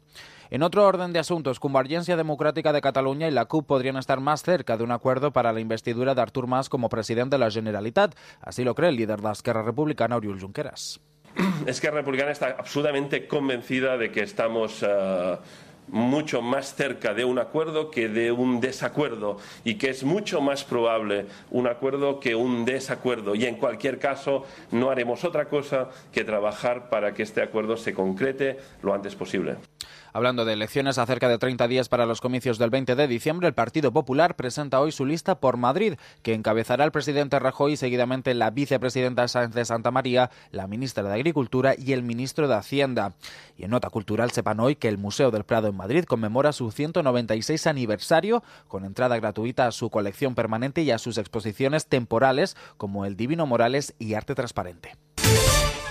En 0.51 0.63
otro 0.63 0.87
orden 0.87 1.13
de 1.13 1.19
asuntos, 1.19 1.59
Convergencia 1.59 2.17
Democrática 2.17 2.73
de 2.73 2.81
Cataluña 2.81 3.27
y 3.27 3.33
la 3.33 3.47
CUP 3.47 3.67
podrían 3.67 3.97
estar 3.97 4.21
más 4.21 4.43
cerca 4.43 4.77
de 4.77 4.85
un 4.85 4.93
acuerdo 4.93 5.33
para 5.33 5.53
la 5.53 5.61
investidura 5.61 6.15
de 6.15 6.23
Artur 6.23 6.47
Mas 6.47 6.69
como 6.69 6.89
presidente 6.89 7.35
de 7.35 7.41
la 7.41 7.51
Generalitat. 7.51 8.15
Así 8.41 8.63
lo 8.63 8.75
cree 8.75 8.91
el 8.91 8.97
líder 8.97 9.19
de 9.19 9.25
la 9.25 9.33
Esquerra 9.33 9.63
Republicana, 9.63 10.17
Oriol 10.17 10.41
Junqueras. 10.41 11.01
Esquerra 11.67 11.97
Republicana 11.97 12.31
está 12.31 12.57
absolutamente 12.59 13.27
convencida 13.27 13.97
de 13.97 14.11
que 14.11 14.23
estamos 14.23 14.83
uh, 14.83 15.39
mucho 15.89 16.43
más 16.43 16.75
cerca 16.75 17.15
de 17.15 17.25
un 17.25 17.39
acuerdo 17.39 17.91
que 17.91 18.09
de 18.09 18.33
un 18.33 18.61
desacuerdo 18.61 19.39
y 19.65 19.77
que 19.77 19.91
es 19.91 20.05
mucho 20.05 20.41
más 20.41 20.65
probable 20.65 21.27
un 21.51 21.67
acuerdo 21.67 22.21
que 22.21 22.35
un 22.35 22.65
desacuerdo 22.65 23.35
y 23.35 23.47
en 23.47 23.57
cualquier 23.57 23.99
caso 23.99 24.45
no 24.71 24.91
haremos 24.91 25.25
otra 25.25 25.49
cosa 25.49 25.91
que 26.13 26.25
trabajar 26.25 26.89
para 26.91 27.15
que 27.15 27.23
este 27.23 27.43
acuerdo 27.43 27.77
se 27.77 27.95
concrete 27.95 28.59
lo 28.83 28.95
antes 28.95 29.15
posible. 29.15 29.57
Hablando 30.17 30.47
de 30.47 30.55
elecciones 30.55 30.97
a 30.97 31.05
cerca 31.05 31.29
de 31.29 31.37
30 31.37 31.69
días 31.69 31.91
para 31.91 32.07
los 32.07 32.23
comicios 32.23 32.57
del 32.57 32.71
20 32.71 32.95
de 32.95 33.07
diciembre, 33.07 33.49
el 33.49 33.53
Partido 33.53 33.93
Popular 33.93 34.35
presenta 34.35 34.81
hoy 34.81 34.91
su 34.91 35.05
lista 35.05 35.41
por 35.41 35.59
Madrid, 35.59 35.97
que 36.23 36.33
encabezará 36.33 36.87
el 36.87 36.91
presidente 36.91 37.39
Rajoy 37.39 37.77
seguidamente 37.77 38.33
la 38.33 38.49
vicepresidenta 38.49 39.29
Sáenz 39.29 39.55
de 39.55 39.67
Santa 39.67 39.91
María, 39.91 40.31
la 40.53 40.69
ministra 40.69 41.03
de 41.03 41.13
Agricultura 41.13 41.75
y 41.77 41.93
el 41.93 42.03
ministro 42.03 42.49
de 42.49 42.55
Hacienda. 42.55 43.13
Y 43.59 43.65
en 43.65 43.71
nota 43.73 43.91
cultural 43.91 44.31
sepan 44.31 44.59
hoy 44.59 44.77
que 44.77 44.89
el 44.89 44.97
Museo 44.97 45.31
del 45.31 45.45
Prado 45.45 45.69
en 45.69 45.77
Madrid 45.77 46.05
conmemora 46.05 46.55
su 46.55 46.71
196 46.71 47.67
aniversario 47.67 48.43
con 48.69 48.87
entrada 48.87 49.19
gratuita 49.19 49.67
a 49.67 49.73
su 49.73 49.91
colección 49.91 50.35
permanente 50.35 50.81
y 50.81 50.93
a 50.93 50.99
sus 50.99 51.19
exposiciones 51.19 51.89
temporales 51.89 52.57
como 52.79 53.05
El 53.05 53.19
Divino 53.19 53.45
Morales 53.45 53.95
y 53.99 54.15
Arte 54.15 54.35
Transparente. 54.35 54.95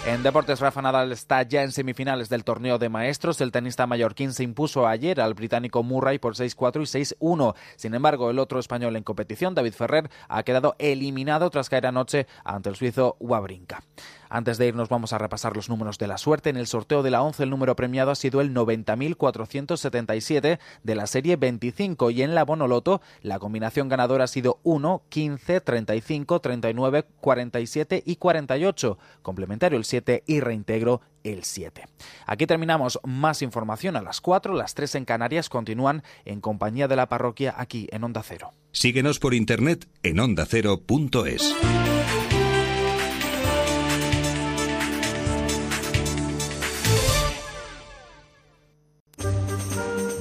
En 0.08 0.22
deportes, 0.22 0.60
Rafa 0.60 0.84
Nadal 0.84 1.12
está 1.12 1.42
ya 1.42 1.64
en 1.64 1.72
semifinales 1.72 2.30
del 2.30 2.44
torneo 2.44 2.78
de 2.78 2.90
maestros. 2.90 3.42
El 3.42 3.52
tenista 3.52 3.88
mallorquín 3.88 4.34
se 4.34 4.44
impuso 4.44 4.88
ayer 4.88 5.20
al 5.20 5.34
británico 5.34 5.82
Murray 5.82 6.20
por 6.20 6.36
6-4 6.36 6.82
y 6.82 7.16
6-1. 7.20 7.56
Sin 7.76 7.96
embargo, 7.96 8.30
el 8.30 8.38
otro 8.38 8.60
español 8.60 8.96
en 8.96 9.04
competición, 9.04 9.56
David 9.56 9.74
Ferrer, 9.74 10.12
ha 10.30 10.44
quedado 10.44 10.76
eliminado 10.78 11.50
tras 11.50 11.70
caer 11.70 11.88
anoche 11.88 12.28
ante 12.44 12.70
el 12.70 12.76
suizo 12.76 13.18
Wawrinka. 13.20 13.82
Antes 14.36 14.58
de 14.58 14.68
irnos 14.68 14.90
vamos 14.90 15.14
a 15.14 15.18
repasar 15.18 15.56
los 15.56 15.70
números 15.70 15.98
de 15.98 16.08
la 16.08 16.18
suerte. 16.18 16.50
En 16.50 16.58
el 16.58 16.68
sorteo 16.68 17.04
de 17.04 17.10
la 17.10 17.22
11 17.22 17.44
el 17.44 17.50
número 17.50 17.78
premiado 17.78 18.12
ha 18.12 18.16
sido 18.16 18.42
el 18.42 18.54
90.477 18.54 20.60
de 20.84 20.96
la 20.96 21.08
serie 21.08 21.38
25 21.38 22.12
y 22.12 22.22
en 22.22 22.36
la 22.36 22.44
Bonoloto 22.44 23.02
la 23.22 23.40
combinación 23.40 23.88
ganadora 23.88 24.26
ha 24.26 24.28
sido 24.28 24.60
1, 24.64 25.04
15, 25.08 25.62
35, 25.62 26.42
39, 26.42 27.06
47 27.22 28.04
y 28.06 28.18
48. 28.18 28.98
Complementario 29.22 29.78
el 29.78 29.86
7 29.86 30.26
y 30.28 30.42
reintegro 30.42 31.00
el 31.24 31.46
7. 31.46 31.88
Aquí 32.26 32.46
terminamos. 32.46 33.00
Más 33.06 33.42
información 33.42 33.96
a 33.96 34.02
las 34.02 34.20
4, 34.20 34.54
las 34.54 34.74
3 34.74 34.96
en 34.96 35.06
Canarias 35.06 35.48
continúan 35.48 36.04
en 36.26 36.42
compañía 36.42 36.90
de 36.90 36.98
la 36.98 37.08
parroquia 37.08 37.56
aquí 37.58 37.88
en 37.90 38.04
Onda 38.04 38.22
Cero. 38.22 38.52
Síguenos 38.74 39.20
por 39.20 39.34
internet 39.34 39.88
en 40.04 40.20
ondacero.es. 40.20 41.56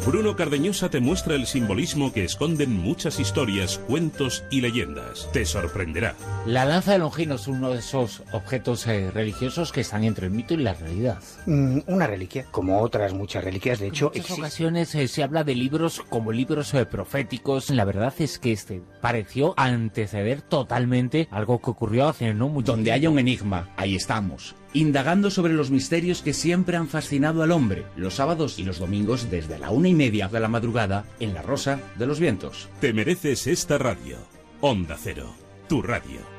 Bruno 0.06 0.36
Cardeñosa 0.36 0.90
te 0.90 1.00
muestra 1.00 1.34
el 1.34 1.46
simbolismo 1.46 2.12
que 2.12 2.24
esconden 2.24 2.78
muchas 2.78 3.18
historias, 3.18 3.78
cuentos 3.88 4.44
y 4.50 4.60
leyendas. 4.60 5.30
Te 5.32 5.46
sorprenderá. 5.46 6.14
La 6.44 6.66
lanza 6.66 6.92
de 6.92 6.98
Longino 6.98 7.36
es 7.36 7.48
uno 7.48 7.70
de 7.70 7.78
esos 7.78 8.22
objetos 8.32 8.86
eh, 8.86 9.10
religiosos 9.10 9.72
que 9.72 9.80
están 9.80 10.04
entre 10.04 10.26
el 10.26 10.32
mito 10.32 10.52
y 10.52 10.58
la 10.58 10.74
realidad. 10.74 11.18
Mm, 11.46 11.78
una 11.86 12.06
reliquia, 12.06 12.44
como 12.50 12.82
otras 12.82 13.14
muchas 13.14 13.44
reliquias, 13.44 13.78
de 13.78 13.86
hecho, 13.86 14.06
En 14.06 14.20
muchas 14.20 14.24
existe. 14.24 14.42
ocasiones 14.42 14.94
eh, 14.94 15.08
se 15.08 15.22
habla 15.22 15.42
de 15.42 15.54
libros 15.54 16.02
como 16.10 16.32
libros 16.32 16.74
eh, 16.74 16.84
proféticos. 16.84 17.70
La 17.70 17.86
verdad 17.86 18.12
es 18.18 18.38
que 18.38 18.52
este 18.52 18.82
pareció 19.00 19.54
anteceder 19.56 20.42
totalmente 20.42 21.28
algo 21.30 21.62
que 21.62 21.70
ocurrió 21.70 22.08
hace 22.08 22.34
no 22.34 22.50
mucho 22.50 22.72
Donde 22.72 22.92
haya 22.92 23.08
un 23.08 23.18
enigma, 23.18 23.70
ahí 23.78 23.96
estamos. 23.96 24.54
Indagando 24.74 25.30
sobre 25.30 25.52
los 25.52 25.70
misterios 25.70 26.20
que 26.20 26.32
siempre 26.32 26.76
han 26.76 26.88
fascinado 26.88 27.44
al 27.44 27.52
hombre, 27.52 27.84
los 27.96 28.14
sábados 28.14 28.58
y 28.58 28.64
los 28.64 28.80
domingos 28.80 29.30
desde 29.30 29.56
la 29.56 29.70
una 29.70 29.88
y 29.88 29.94
media 29.94 30.26
de 30.26 30.40
la 30.40 30.48
madrugada 30.48 31.04
en 31.20 31.32
La 31.32 31.42
Rosa 31.42 31.80
de 31.96 32.06
los 32.06 32.18
Vientos. 32.18 32.68
Te 32.80 32.92
mereces 32.92 33.46
esta 33.46 33.78
radio. 33.78 34.16
Onda 34.60 34.96
Cero, 35.00 35.32
tu 35.68 35.80
radio. 35.80 36.33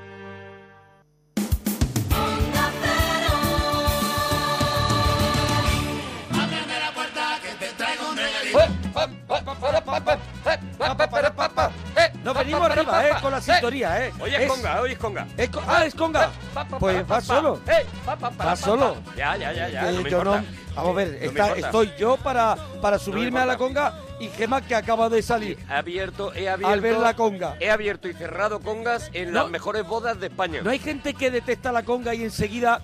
Nos 12.26 12.34
venimos 12.36 12.62
arriba, 12.70 13.08
¿eh? 13.08 13.12
Con 13.22 13.32
la 13.32 13.40
sintonía, 13.40 14.04
¿eh? 14.08 14.14
Oye, 14.20 14.44
es 14.44 14.52
conga, 14.52 14.82
oye, 14.82 14.94
es 14.94 15.00
conga. 15.00 15.28
ah, 15.68 15.86
es 15.86 15.94
conga. 15.94 16.32
Pues 16.80 17.08
vas 17.08 17.24
solo. 17.24 17.60
Vas 18.38 18.60
solo. 18.60 18.96
Ya, 19.16 19.38
ya, 19.38 19.54
ya, 19.54 19.70
ya. 19.70 19.92
Eh, 19.92 20.04
yo 20.10 20.24
no. 20.24 20.44
Vamos 20.76 20.92
a 20.92 20.94
ver, 20.94 21.20
estoy 21.58 21.94
yo 22.00 22.18
para, 22.18 22.56
para 22.82 22.98
subirme 22.98 23.40
a 23.42 23.46
la 23.46 23.58
conga 23.58 23.94
y 24.20 24.28
Gema 24.30 24.62
que 24.62 24.74
acaba 24.74 25.08
de 25.08 25.22
salir. 25.22 25.60
He 25.70 25.74
abierto, 25.74 26.34
he 26.34 26.50
abierto. 26.50 26.74
Al 26.74 26.82
ver 26.82 26.98
la 26.98 27.16
conga. 27.16 27.58
He 27.60 27.70
abierto 27.70 28.08
y 28.10 28.14
cerrado 28.14 28.60
congas 28.60 29.12
en 29.14 29.32
No. 29.32 29.44
las 29.44 29.52
mejores 29.52 29.86
bodas 29.86 30.20
de 30.20 30.28
España. 30.28 30.62
No 30.64 30.72
hay 30.72 30.80
gente 30.80 31.14
que 31.14 31.30
detesta 31.30 31.72
la 31.72 31.84
conga 31.84 32.16
y 32.16 32.24
enseguida 32.24 32.82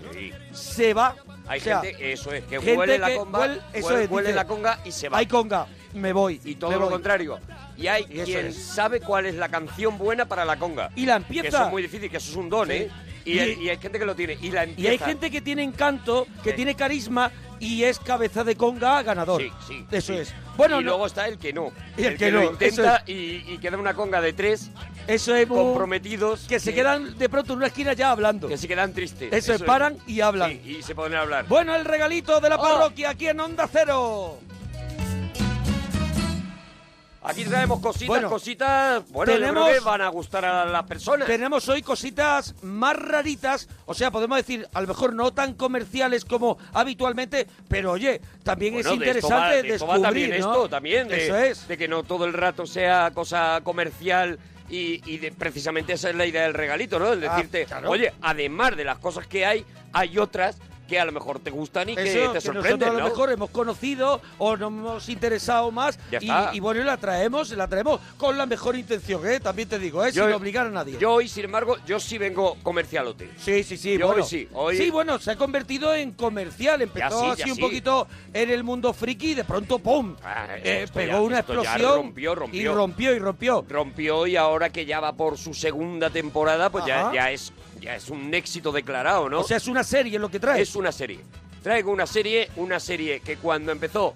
se 0.54 0.94
va. 0.94 1.16
Hay 1.48 1.60
O 1.60 1.64
sea, 1.64 1.82
gente, 1.82 2.14
eso 2.14 2.32
es, 2.32 2.44
que 2.46 2.60
huele 2.60 3.00
la 3.00 3.14
conga, 3.16 3.40
huele- 3.40 3.62
eso 3.74 3.88
huele, 3.88 4.04
es, 4.04 4.12
huele 4.12 4.28
dice, 4.30 4.36
la 4.36 4.46
conga 4.48 4.80
y 4.86 4.92
se 4.92 5.10
va. 5.10 5.18
Hay 5.18 5.26
conga, 5.26 5.66
me 5.94 6.14
voy. 6.14 6.40
Y 6.46 6.56
todo 6.56 6.72
lo 6.72 6.80
voy. 6.82 6.90
contrario. 6.90 7.40
Y 7.78 7.88
hay 7.88 8.04
Y 8.10 8.20
quien 8.24 8.48
es. 8.48 8.58
sabe 8.58 9.00
cuál 9.02 9.26
es 9.26 9.36
la 9.36 9.50
canción 9.50 9.98
buena 9.98 10.26
para 10.26 10.46
la 10.46 10.58
conga. 10.58 10.90
Y 10.96 11.06
la 11.06 11.14
Que 11.18 11.24
empieza. 11.24 11.48
eso 11.48 11.66
es 11.66 11.72
muy 11.72 11.82
difícil, 11.82 12.10
que 12.10 12.18
eso 12.18 12.30
es 12.32 12.36
un 12.38 12.50
don, 12.50 12.68
Sí. 12.68 12.74
¿eh? 12.74 12.90
Y, 13.24 13.34
Y- 13.34 13.40
hay, 13.40 13.52
y 13.62 13.70
hay 13.70 13.78
gente 13.78 14.00
que 14.00 14.06
lo 14.06 14.16
tiene. 14.16 14.38
Y 14.42 14.50
la 14.50 14.66
Y 14.66 14.70
empieza. 14.70 14.92
hay 14.92 14.98
gente 14.98 15.30
que 15.30 15.42
tiene 15.42 15.62
encanto, 15.64 16.26
que 16.44 16.52
Sí. 16.52 16.56
tiene 16.56 16.76
carisma 16.76 17.32
y 17.60 17.84
es 17.84 18.00
cabeza 18.00 18.44
de 18.44 18.56
conga 18.56 19.04
ganador. 19.04 19.40
Sí, 19.42 19.52
sí. 19.68 19.86
Eso 19.92 20.14
sí. 20.14 20.20
es. 20.20 20.34
Bueno, 20.58 20.82
y 20.82 20.84
no- 20.84 20.90
luego 20.90 21.06
está 21.06 21.28
el 21.28 21.38
que 21.38 21.54
no. 21.54 21.72
Y 21.98 22.04
el 22.06 22.18
que 22.18 22.32
lo 22.32 22.42
no, 22.42 22.52
intenta 22.52 22.96
eso 22.98 23.04
y, 23.12 23.44
y 23.48 23.58
queda 23.62 23.78
una 23.78 23.94
conga 23.94 24.22
de 24.22 24.34
tres 24.34 24.72
Eso 25.06 25.36
es 25.36 25.48
muy- 25.48 25.56
comprometidos. 25.58 26.48
que 26.48 26.60
se 26.60 26.74
quedan 26.74 27.16
de 27.20 27.30
pronto 27.30 27.54
en 27.54 27.58
una 27.58 27.68
esquina 27.68 27.94
ya 27.94 28.10
hablando. 28.10 28.48
Que 28.48 28.58
se 28.58 28.68
quedan 28.68 28.92
tristes. 28.92 29.32
Eso, 29.32 29.54
es, 29.54 29.62
paran 29.62 29.98
y 30.08 30.22
hablan. 30.22 30.60
Y 30.66 30.82
se 30.82 30.94
a 30.94 31.22
hablar. 31.22 31.46
Bueno, 31.48 31.76
el 31.76 31.86
regalito 31.86 32.40
de 32.42 32.50
la 32.50 32.56
Oh. 32.56 32.62
parroquia 32.64 33.12
aquí 33.12 33.28
en 33.28 33.40
Onda 33.40 33.70
Cero. 33.72 34.40
Aquí 37.24 37.46
traemos 37.46 37.80
cositas, 37.80 38.08
Bueno, 38.08 38.30
cositas. 38.30 39.04
Bueno, 39.10 39.32
yo 39.34 39.40
tenemos- 39.40 39.66
creo 39.66 39.80
que 39.80 39.86
van 39.86 40.02
a 40.02 40.08
gustar 40.10 40.44
a 40.44 40.66
las 40.66 40.84
personas. 40.86 41.28
Tenemos 41.28 41.70
hoy 41.70 41.84
cositas 41.84 42.56
más 42.64 42.96
raritas, 42.96 43.70
o 43.86 43.94
sea, 43.94 44.10
podemos 44.10 44.38
decir, 44.38 44.68
a 44.74 44.82
lo 44.82 44.88
mejor 44.88 45.14
no 45.14 45.32
tan 45.32 45.54
comerciales 45.54 46.26
como 46.26 46.58
habitualmente, 46.74 47.46
pero 47.68 47.92
oye, 47.92 48.20
también 48.44 48.74
Bueno, 48.74 48.92
es 48.94 49.00
de 49.00 49.06
esto 49.06 49.18
interesante 49.20 49.56
va- 49.58 49.62
de 49.62 49.70
esto 49.76 49.88
va 49.88 50.02
también 50.02 50.30
¿no? 50.32 50.36
esto, 50.36 50.70
también. 50.70 51.08
De, 51.08 51.26
Eso 51.26 51.38
es. 51.38 51.68
De 51.68 51.78
que 51.78 51.88
no 51.88 52.02
todo 52.04 52.26
el 52.26 52.34
rato 52.34 52.66
sea 52.66 53.12
cosa 53.14 53.62
comercial 53.64 54.40
y, 54.68 55.02
y 55.06 55.18
de, 55.20 55.32
precisamente 55.32 55.94
esa 55.94 56.10
es 56.10 56.16
la 56.16 56.26
idea 56.26 56.44
del 56.44 56.54
regalito, 56.56 56.98
¿no? 56.98 57.14
El 57.14 57.24
Ah, 57.28 57.36
decirte, 57.36 57.66
claro. 57.66 57.92
oye, 57.92 58.14
además 58.22 58.76
de 58.76 58.84
las 58.86 58.98
cosas 58.98 59.28
que 59.28 59.46
hay, 59.46 59.64
hay 59.94 60.18
otras 60.18 60.58
que 60.92 61.00
a 61.00 61.06
lo 61.06 61.14
mejor 61.14 61.40
te 61.40 61.52
gustan 61.52 61.88
y 61.90 61.96
que 61.96 62.04
Eso, 62.22 62.32
te 62.34 62.40
que 62.40 62.42
sorprenden, 62.42 62.90
a 62.90 62.92
lo 62.94 63.04
mejor 63.06 63.32
hemos 63.32 63.50
conocido 63.50 64.22
o 64.40 64.58
nos 64.58 64.68
hemos 64.68 65.08
interesado 65.08 65.72
más 65.72 65.98
y, 66.52 66.60
bueno, 66.60 66.84
la 66.84 66.98
traemos, 66.98 67.50
la 67.52 67.66
traemos 67.70 68.02
con 68.18 68.38
la 68.38 68.46
mejor 68.46 68.76
intención, 68.76 69.26
¿eh? 69.26 69.40
También 69.40 69.70
te 69.70 69.80
digo, 69.80 70.06
¿eh? 70.06 70.12
Yo- 70.12 70.26
Sin 70.26 70.34
obligar 70.34 70.68
a 70.68 70.70
nadie. 70.70 70.98
Yo 71.00 71.14
hoy, 71.14 71.30
sin 71.30 71.46
embargo, 71.46 71.78
yo 71.88 71.98
sí 71.98 72.18
vengo 72.18 72.58
comercialote. 72.62 73.30
Sí, 73.38 73.64
sí, 73.64 73.78
sí. 73.78 73.98
Yo 73.98 74.08
bueno. 74.08 74.24
hoy 74.24 74.30
sí, 74.30 74.50
hoy- 74.54 74.78
Sí, 74.78 74.90
bueno, 74.90 75.18
se 75.18 75.32
ha 75.32 75.38
convertido 75.38 75.96
en 75.96 76.12
comercial. 76.12 76.82
Empezó 76.82 77.28
ya 77.28 77.32
así 77.44 77.50
un 77.52 77.56
sí. 77.56 77.62
poquito 77.62 78.08
en 78.34 78.50
el 78.50 78.66
mundo 78.66 78.92
friki 78.92 79.32
y 79.32 79.34
de 79.36 79.46
pronto, 79.46 79.80
¡pum! 79.80 80.18
Eh, 80.62 80.82
esto 80.84 80.96
pegó 81.00 81.14
ya- 81.14 81.22
una 81.22 81.38
explosión. 81.40 81.96
rompió, 81.96 82.36
rompió. 82.36 82.62
Y 82.62 82.68
rompió, 82.68 83.16
y 83.16 83.20
rompió. 83.20 83.66
Rompió 83.70 84.28
y 84.28 84.36
ahora 84.36 84.70
que 84.72 84.86
ya 84.86 85.00
va 85.00 85.14
por 85.14 85.38
su 85.38 85.54
segunda 85.54 86.10
temporada, 86.10 86.70
pues 86.70 86.84
ya 86.86 87.32
es 87.32 87.54
ya 87.82 87.96
es 87.96 88.10
un 88.10 88.34
éxito 88.34 88.72
declarado, 88.72 89.30
¿no? 89.30 89.40
O 89.42 89.44
sea, 89.44 89.58
es 89.58 89.68
una 89.68 89.84
serie 89.84 90.18
lo 90.20 90.30
que 90.30 90.40
trae. 90.40 90.62
Es 90.62 90.76
una 90.76 90.92
serie. 90.92 91.20
Traigo 91.64 91.92
una 91.92 92.08
serie, 92.08 92.50
una 92.56 92.80
serie 92.80 93.20
que 93.20 93.38
cuando 93.38 93.72
empezó 93.72 94.14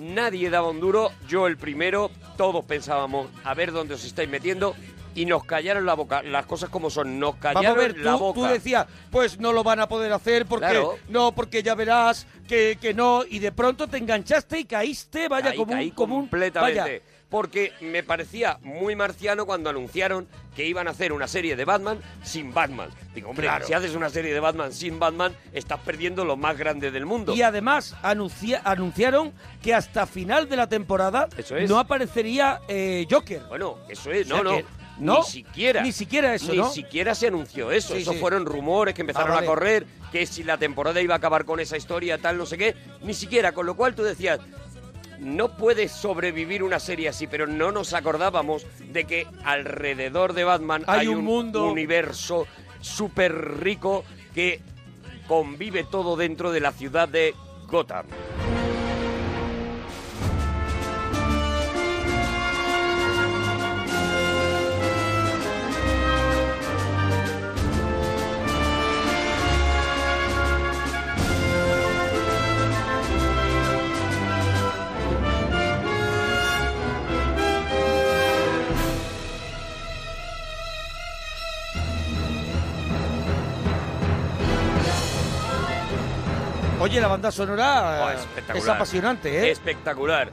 nadie 0.00 0.50
daba 0.50 0.68
un 0.70 0.80
duro, 0.80 1.10
yo 1.28 1.46
el 1.46 1.56
primero, 1.56 2.10
todos 2.36 2.64
pensábamos 2.64 3.28
a 3.44 3.54
ver 3.54 3.72
dónde 3.72 3.94
os 3.94 4.04
estáis 4.04 4.28
metiendo 4.28 4.74
y 5.16 5.26
nos 5.26 5.44
callaron 5.44 5.86
la 5.86 5.94
boca, 5.94 6.22
las 6.24 6.44
cosas 6.46 6.68
como 6.70 6.90
son, 6.90 7.20
nos 7.20 7.36
callaron 7.36 7.62
Vamos 7.62 7.78
a 7.78 7.86
ver, 7.88 7.98
la 7.98 8.12
tú, 8.14 8.18
boca. 8.18 8.40
tú 8.40 8.46
decías, 8.46 8.86
pues 9.12 9.38
no 9.38 9.52
lo 9.52 9.62
van 9.62 9.78
a 9.78 9.88
poder 9.88 10.12
hacer 10.12 10.46
porque 10.46 10.66
Claro. 10.66 10.98
no, 11.08 11.32
porque 11.32 11.62
ya 11.62 11.76
verás 11.76 12.26
que, 12.48 12.76
que 12.80 12.92
no, 12.94 13.22
y 13.28 13.38
de 13.38 13.52
pronto 13.52 13.86
te 13.86 13.98
enganchaste 13.98 14.58
y 14.58 14.64
caíste, 14.64 15.28
vaya, 15.28 15.50
Caí, 15.50 15.56
como 15.58 15.72
caí 15.72 15.88
un, 15.90 15.94
como 15.94 16.14
un 16.16 16.22
completamente. 16.22 16.80
vaya. 16.80 17.00
Porque 17.30 17.72
me 17.80 18.02
parecía 18.02 18.58
muy 18.62 18.94
marciano 18.94 19.44
cuando 19.46 19.68
anunciaron 19.70 20.28
que 20.54 20.66
iban 20.66 20.86
a 20.86 20.92
hacer 20.92 21.12
una 21.12 21.26
serie 21.26 21.56
de 21.56 21.64
Batman 21.64 21.98
sin 22.22 22.54
Batman. 22.54 22.90
Digo, 23.14 23.30
hombre, 23.30 23.46
Claro. 23.46 23.66
si 23.66 23.72
haces 23.72 23.94
una 23.96 24.08
serie 24.08 24.32
de 24.32 24.38
Batman 24.40 24.72
sin 24.72 25.00
Batman, 25.00 25.34
estás 25.52 25.80
perdiendo 25.80 26.24
lo 26.24 26.36
más 26.36 26.56
grande 26.56 26.90
del 26.92 27.06
mundo. 27.06 27.34
Y 27.34 27.42
además 27.42 27.96
anuncia- 28.02 28.60
anunciaron 28.64 29.32
que 29.62 29.74
hasta 29.74 30.06
final 30.06 30.48
de 30.48 30.56
la 30.56 30.68
temporada 30.68 31.28
Eso 31.36 31.56
es. 31.56 31.68
no 31.68 31.78
aparecería 31.80 32.60
eh, 32.68 33.04
Joker. 33.10 33.42
Bueno, 33.48 33.78
eso 33.88 34.12
es, 34.12 34.26
O 34.30 34.34
sea 34.34 34.42
no, 34.42 34.50
no. 34.50 34.56
que- 34.58 34.64
¿no? 34.98 35.18
Ni 35.18 35.24
siquiera. 35.24 35.82
Ni 35.82 35.90
siquiera 35.92 36.34
eso, 36.34 36.52
Ni 36.52 36.58
¿no? 36.58 36.70
siquiera 36.70 37.16
se 37.16 37.26
anunció 37.26 37.72
eso. 37.72 37.94
Sí, 37.96 38.02
Esos 38.02 38.14
sí. 38.14 38.20
fueron 38.20 38.46
rumores 38.46 38.94
que 38.94 39.00
empezaron 39.00 39.32
Ah, 39.32 39.34
vale. 39.36 39.46
a 39.46 39.50
correr, 39.50 39.86
que 40.12 40.24
si 40.26 40.44
la 40.44 40.56
temporada 40.56 41.00
iba 41.00 41.14
a 41.14 41.16
acabar 41.16 41.44
con 41.44 41.58
esa 41.58 41.76
historia, 41.76 42.18
tal, 42.18 42.38
no 42.38 42.46
sé 42.46 42.56
qué. 42.58 42.76
Ni 43.02 43.12
siquiera, 43.12 43.50
con 43.50 43.66
lo 43.66 43.74
cual 43.74 43.96
tú 43.96 44.04
decías, 44.04 44.38
no 45.24 45.56
puede 45.56 45.88
sobrevivir 45.88 46.62
una 46.62 46.78
serie 46.78 47.08
así, 47.08 47.26
pero 47.26 47.46
no 47.46 47.72
nos 47.72 47.94
acordábamos 47.94 48.66
de 48.92 49.04
que 49.04 49.26
alrededor 49.44 50.34
de 50.34 50.44
Batman 50.44 50.84
Hay 50.86 51.00
hay, 51.00 51.08
un 51.08 51.24
mundo. 51.24 51.70
universo 51.70 52.46
súper 52.80 53.58
rico 53.60 54.04
que 54.34 54.60
convive 55.26 55.84
todo 55.84 56.16
dentro 56.16 56.52
de 56.52 56.60
la 56.60 56.72
ciudad 56.72 57.08
de 57.08 57.34
Gotham. 57.68 58.06
Banda 87.14 87.30
sonora 87.32 88.04
Oh, 88.06 88.10
espectacular. 88.10 88.62
es 88.62 88.68
apasionante, 88.68 89.38
¿eh? 89.46 89.50
Espectacular. 89.50 90.30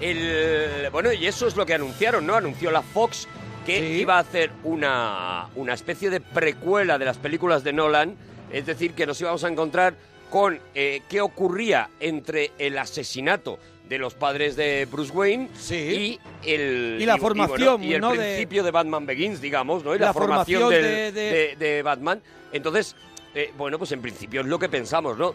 El, 0.00 0.88
bueno, 0.92 1.12
y 1.12 1.26
eso 1.26 1.46
es 1.48 1.56
lo 1.56 1.66
que 1.66 1.74
anunciaron, 1.74 2.26
¿no? 2.26 2.34
Anunció 2.34 2.70
la 2.70 2.82
Fox 2.82 3.26
que 3.66 3.96
iba 3.98 4.16
a 4.16 4.20
hacer 4.20 4.50
una, 4.64 5.48
una 5.56 5.74
especie 5.74 6.08
de 6.10 6.20
precuela 6.20 6.98
de 6.98 7.04
las 7.04 7.18
películas 7.18 7.64
de 7.64 7.72
Nolan, 7.72 8.16
es 8.52 8.64
decir, 8.64 8.94
que 8.94 9.06
nos 9.06 9.20
íbamos 9.20 9.44
a 9.44 9.48
encontrar 9.48 9.94
con 10.30 10.58
eh, 10.74 11.02
qué 11.08 11.20
ocurría 11.20 11.90
entre 12.00 12.52
el 12.58 12.78
asesinato 12.78 13.58
de 13.88 13.98
los 13.98 14.14
padres 14.14 14.54
de 14.56 14.86
Bruce 14.90 15.12
Wayne 15.12 15.48
y 15.70 16.18
el 16.44 16.98
Y 17.00 17.06
la 17.06 17.14
bueno, 17.16 17.46
formación, 17.46 17.82
y 17.82 17.94
el 17.94 18.00
¿no? 18.00 18.12
de- 18.12 18.18
principio 18.18 18.62
de 18.62 18.70
Batman 18.70 19.06
Begins, 19.06 19.40
digamos, 19.40 19.82
¿no? 19.84 19.94
Y 19.94 19.98
la, 19.98 20.06
La 20.06 20.12
formación, 20.12 20.62
formación 20.62 20.84
del- 20.84 21.14
de- 21.14 21.56
de, 21.56 21.56
de 21.56 21.82
Batman. 21.82 22.20
Entonces, 22.52 22.94
eh, 23.34 23.50
bueno, 23.58 23.78
pues 23.78 23.92
en 23.92 24.00
principio 24.02 24.42
es 24.42 24.46
lo 24.46 24.58
que 24.58 24.68
pensamos, 24.68 25.16
¿no? 25.18 25.34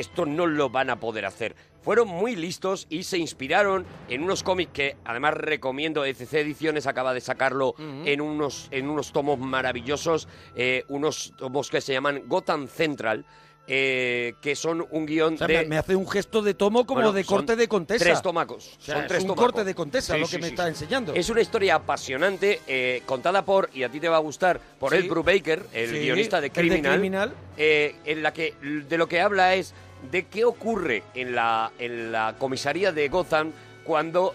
Esto 0.00 0.26
no 0.26 0.46
lo 0.46 0.70
van 0.70 0.90
a 0.90 1.00
poder 1.00 1.24
hacer. 1.26 1.54
Fueron 1.82 2.08
muy 2.08 2.34
listos 2.34 2.86
y 2.90 3.04
se 3.04 3.16
inspiraron 3.18 3.86
en 4.08 4.22
unos 4.24 4.42
cómics 4.42 4.72
que 4.72 4.96
además 5.04 5.34
recomiendo. 5.34 6.04
ECC 6.04 6.32
Ediciones 6.34 6.86
acaba 6.86 7.14
de 7.14 7.20
sacarlo 7.20 7.74
en, 7.78 8.20
unos, 8.20 8.68
en 8.72 8.88
unos 8.88 9.12
tomos 9.12 9.38
maravillosos, 9.38 10.26
eh, 10.56 10.84
unos 10.88 11.32
tomos 11.38 11.70
que 11.70 11.80
se 11.80 11.92
llaman 11.92 12.22
Gotham 12.26 12.66
Central, 12.66 13.24
eh, 13.68 14.34
que 14.40 14.54
son 14.54 14.86
un 14.90 15.06
guion 15.06 15.34
O 15.34 15.38
sea, 15.38 15.46
de... 15.48 15.58
me, 15.58 15.64
me 15.64 15.78
hace 15.78 15.96
un 15.96 16.08
gesto 16.08 16.40
de 16.42 16.54
tomo 16.54 16.86
como 16.86 17.10
de 17.12 17.24
son 17.24 17.36
corte 17.38 17.56
de 17.56 17.66
contesa. 17.68 18.04
Tres 18.04 18.22
tomacos. 18.22 18.76
O 18.78 18.80
sea, 18.80 18.94
son 18.96 19.02
es 19.04 19.08
tres 19.08 19.22
un 19.22 19.28
tomacos. 19.28 19.44
corte 19.44 19.64
de 19.64 19.74
contesa 19.74 20.16
lo 20.16 20.28
que 20.28 20.38
me 20.38 20.48
está 20.48 20.68
enseñando. 20.68 21.14
Es 21.14 21.28
una 21.30 21.40
historia 21.40 21.76
apasionante, 21.76 22.60
eh, 22.66 23.02
contada 23.06 23.44
por, 23.44 23.68
y 23.74 23.82
a 23.82 23.88
ti 23.90 23.98
te 24.00 24.08
va 24.08 24.16
a 24.16 24.20
gustar, 24.20 24.60
por 24.78 24.92
Sí. 24.92 24.98
Ed 24.98 25.08
Brubaker, 25.08 25.64
el 25.72 25.90
Sí, 25.90 25.98
guionista 26.00 26.40
de 26.40 26.46
el 26.48 26.52
de 26.52 26.60
Criminal, 26.60 26.92
Criminal. 26.94 27.34
eh, 27.56 27.96
en 28.04 28.22
la 28.22 28.32
que 28.32 28.54
de 28.88 28.98
lo 28.98 29.08
que 29.08 29.20
habla 29.20 29.54
es 29.56 29.74
de 30.10 30.24
qué 30.26 30.44
ocurre 30.44 31.02
en 31.14 31.34
la, 31.34 31.70
en 31.78 32.12
la 32.12 32.34
comisaría 32.38 32.92
de 32.92 33.08
Gotham 33.08 33.52
cuando 33.84 34.34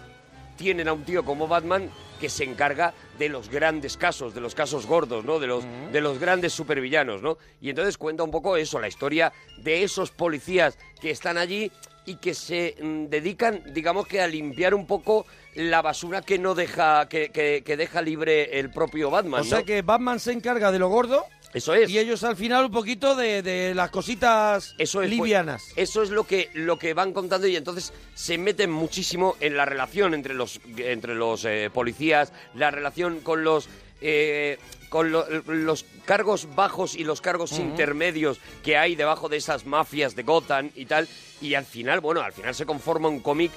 tienen 0.57 0.87
a 0.87 0.93
un 0.93 1.03
tío 1.03 1.23
como 1.25 1.47
Batman 1.47 1.89
que 2.19 2.29
se 2.29 2.43
encarga 2.43 2.93
de 3.17 3.29
los 3.29 3.49
grandes 3.49 3.97
casos, 3.97 4.35
de 4.35 4.41
los 4.41 4.53
casos 4.53 4.85
gordos, 4.85 5.25
¿no? 5.25 5.39
De 5.39 5.47
los, 5.47 5.63
de 5.91 6.01
los 6.01 6.19
grandes 6.19 6.53
supervillanos, 6.53 7.21
¿no? 7.23 7.37
Y 7.59 7.69
entonces 7.71 7.97
cuenta 7.97 8.23
un 8.23 8.29
poco 8.31 8.57
eso, 8.57 8.79
la 8.79 8.87
historia 8.87 9.33
de 9.57 9.83
esos 9.83 10.11
policías 10.11 10.77
que 11.01 11.09
están 11.09 11.37
allí 11.39 11.71
y 12.05 12.15
que 12.15 12.33
se 12.35 12.75
mm, 12.79 13.05
dedican, 13.07 13.63
digamos 13.73 14.05
que 14.07 14.21
a 14.21 14.27
limpiar 14.27 14.75
un 14.75 14.85
poco 14.85 15.25
la 15.55 15.81
basura 15.81 16.21
que 16.21 16.37
no 16.37 16.53
deja, 16.53 17.07
que, 17.09 17.29
que- 17.29 17.63
que 17.65 17.75
deja 17.77 18.01
libre 18.03 18.59
el 18.59 18.71
propio 18.71 19.09
Batman, 19.09 19.41
o 19.41 19.43
sea 19.43 19.63
que 19.63 19.81
Batman 19.81 20.19
se 20.19 20.31
encarga 20.31 20.71
de 20.71 20.79
lo 20.79 20.89
gordo. 20.89 21.25
Eso 21.53 21.73
es. 21.73 21.89
Y 21.89 21.99
ellos 21.99 22.23
al 22.23 22.35
final 22.35 22.65
un 22.65 22.71
poquito 22.71 23.15
de, 23.15 23.41
de 23.41 23.75
las 23.75 23.89
cositas 23.89 24.73
Eso 24.77 25.01
es, 25.01 25.09
pues, 25.09 25.09
livianas. 25.09 25.63
eso 25.75 26.01
es 26.03 26.09
lo 26.09 26.25
que, 26.25 26.49
lo 26.53 26.79
que 26.79 26.93
van 26.93 27.11
contando 27.13 27.47
y 27.47 27.55
entonces 27.55 27.91
se 28.13 28.37
meten 28.37 28.71
muchísimo 28.71 29.35
en 29.39 29.57
la 29.57 29.65
relación 29.65 30.13
entre 30.13 30.33
los, 30.33 30.59
entre 30.77 31.15
los 31.15 31.43
eh, 31.45 31.69
policías, 31.73 32.31
la 32.55 32.71
relación 32.71 33.19
con 33.19 33.43
los... 33.43 33.67
eh, 34.01 34.57
con 34.91 35.11
lo- 35.11 35.25
los 35.47 35.85
cargos 36.05 36.53
bajos 36.53 36.95
y 36.95 37.03
los 37.05 37.21
cargos 37.21 37.57
intermedios 37.57 38.39
que 38.63 38.77
hay 38.77 38.95
debajo 38.95 39.29
de 39.29 39.37
esas 39.37 39.65
mafias 39.65 40.15
de 40.15 40.23
Gotham 40.23 40.69
y 40.75 40.85
tal. 40.85 41.07
Y 41.41 41.55
al 41.55 41.65
final, 41.65 42.01
bueno, 42.01 42.21
al 42.21 42.33
final 42.33 42.53
se 42.53 42.67
conforma 42.67 43.07
un 43.07 43.19
cómic 43.21 43.49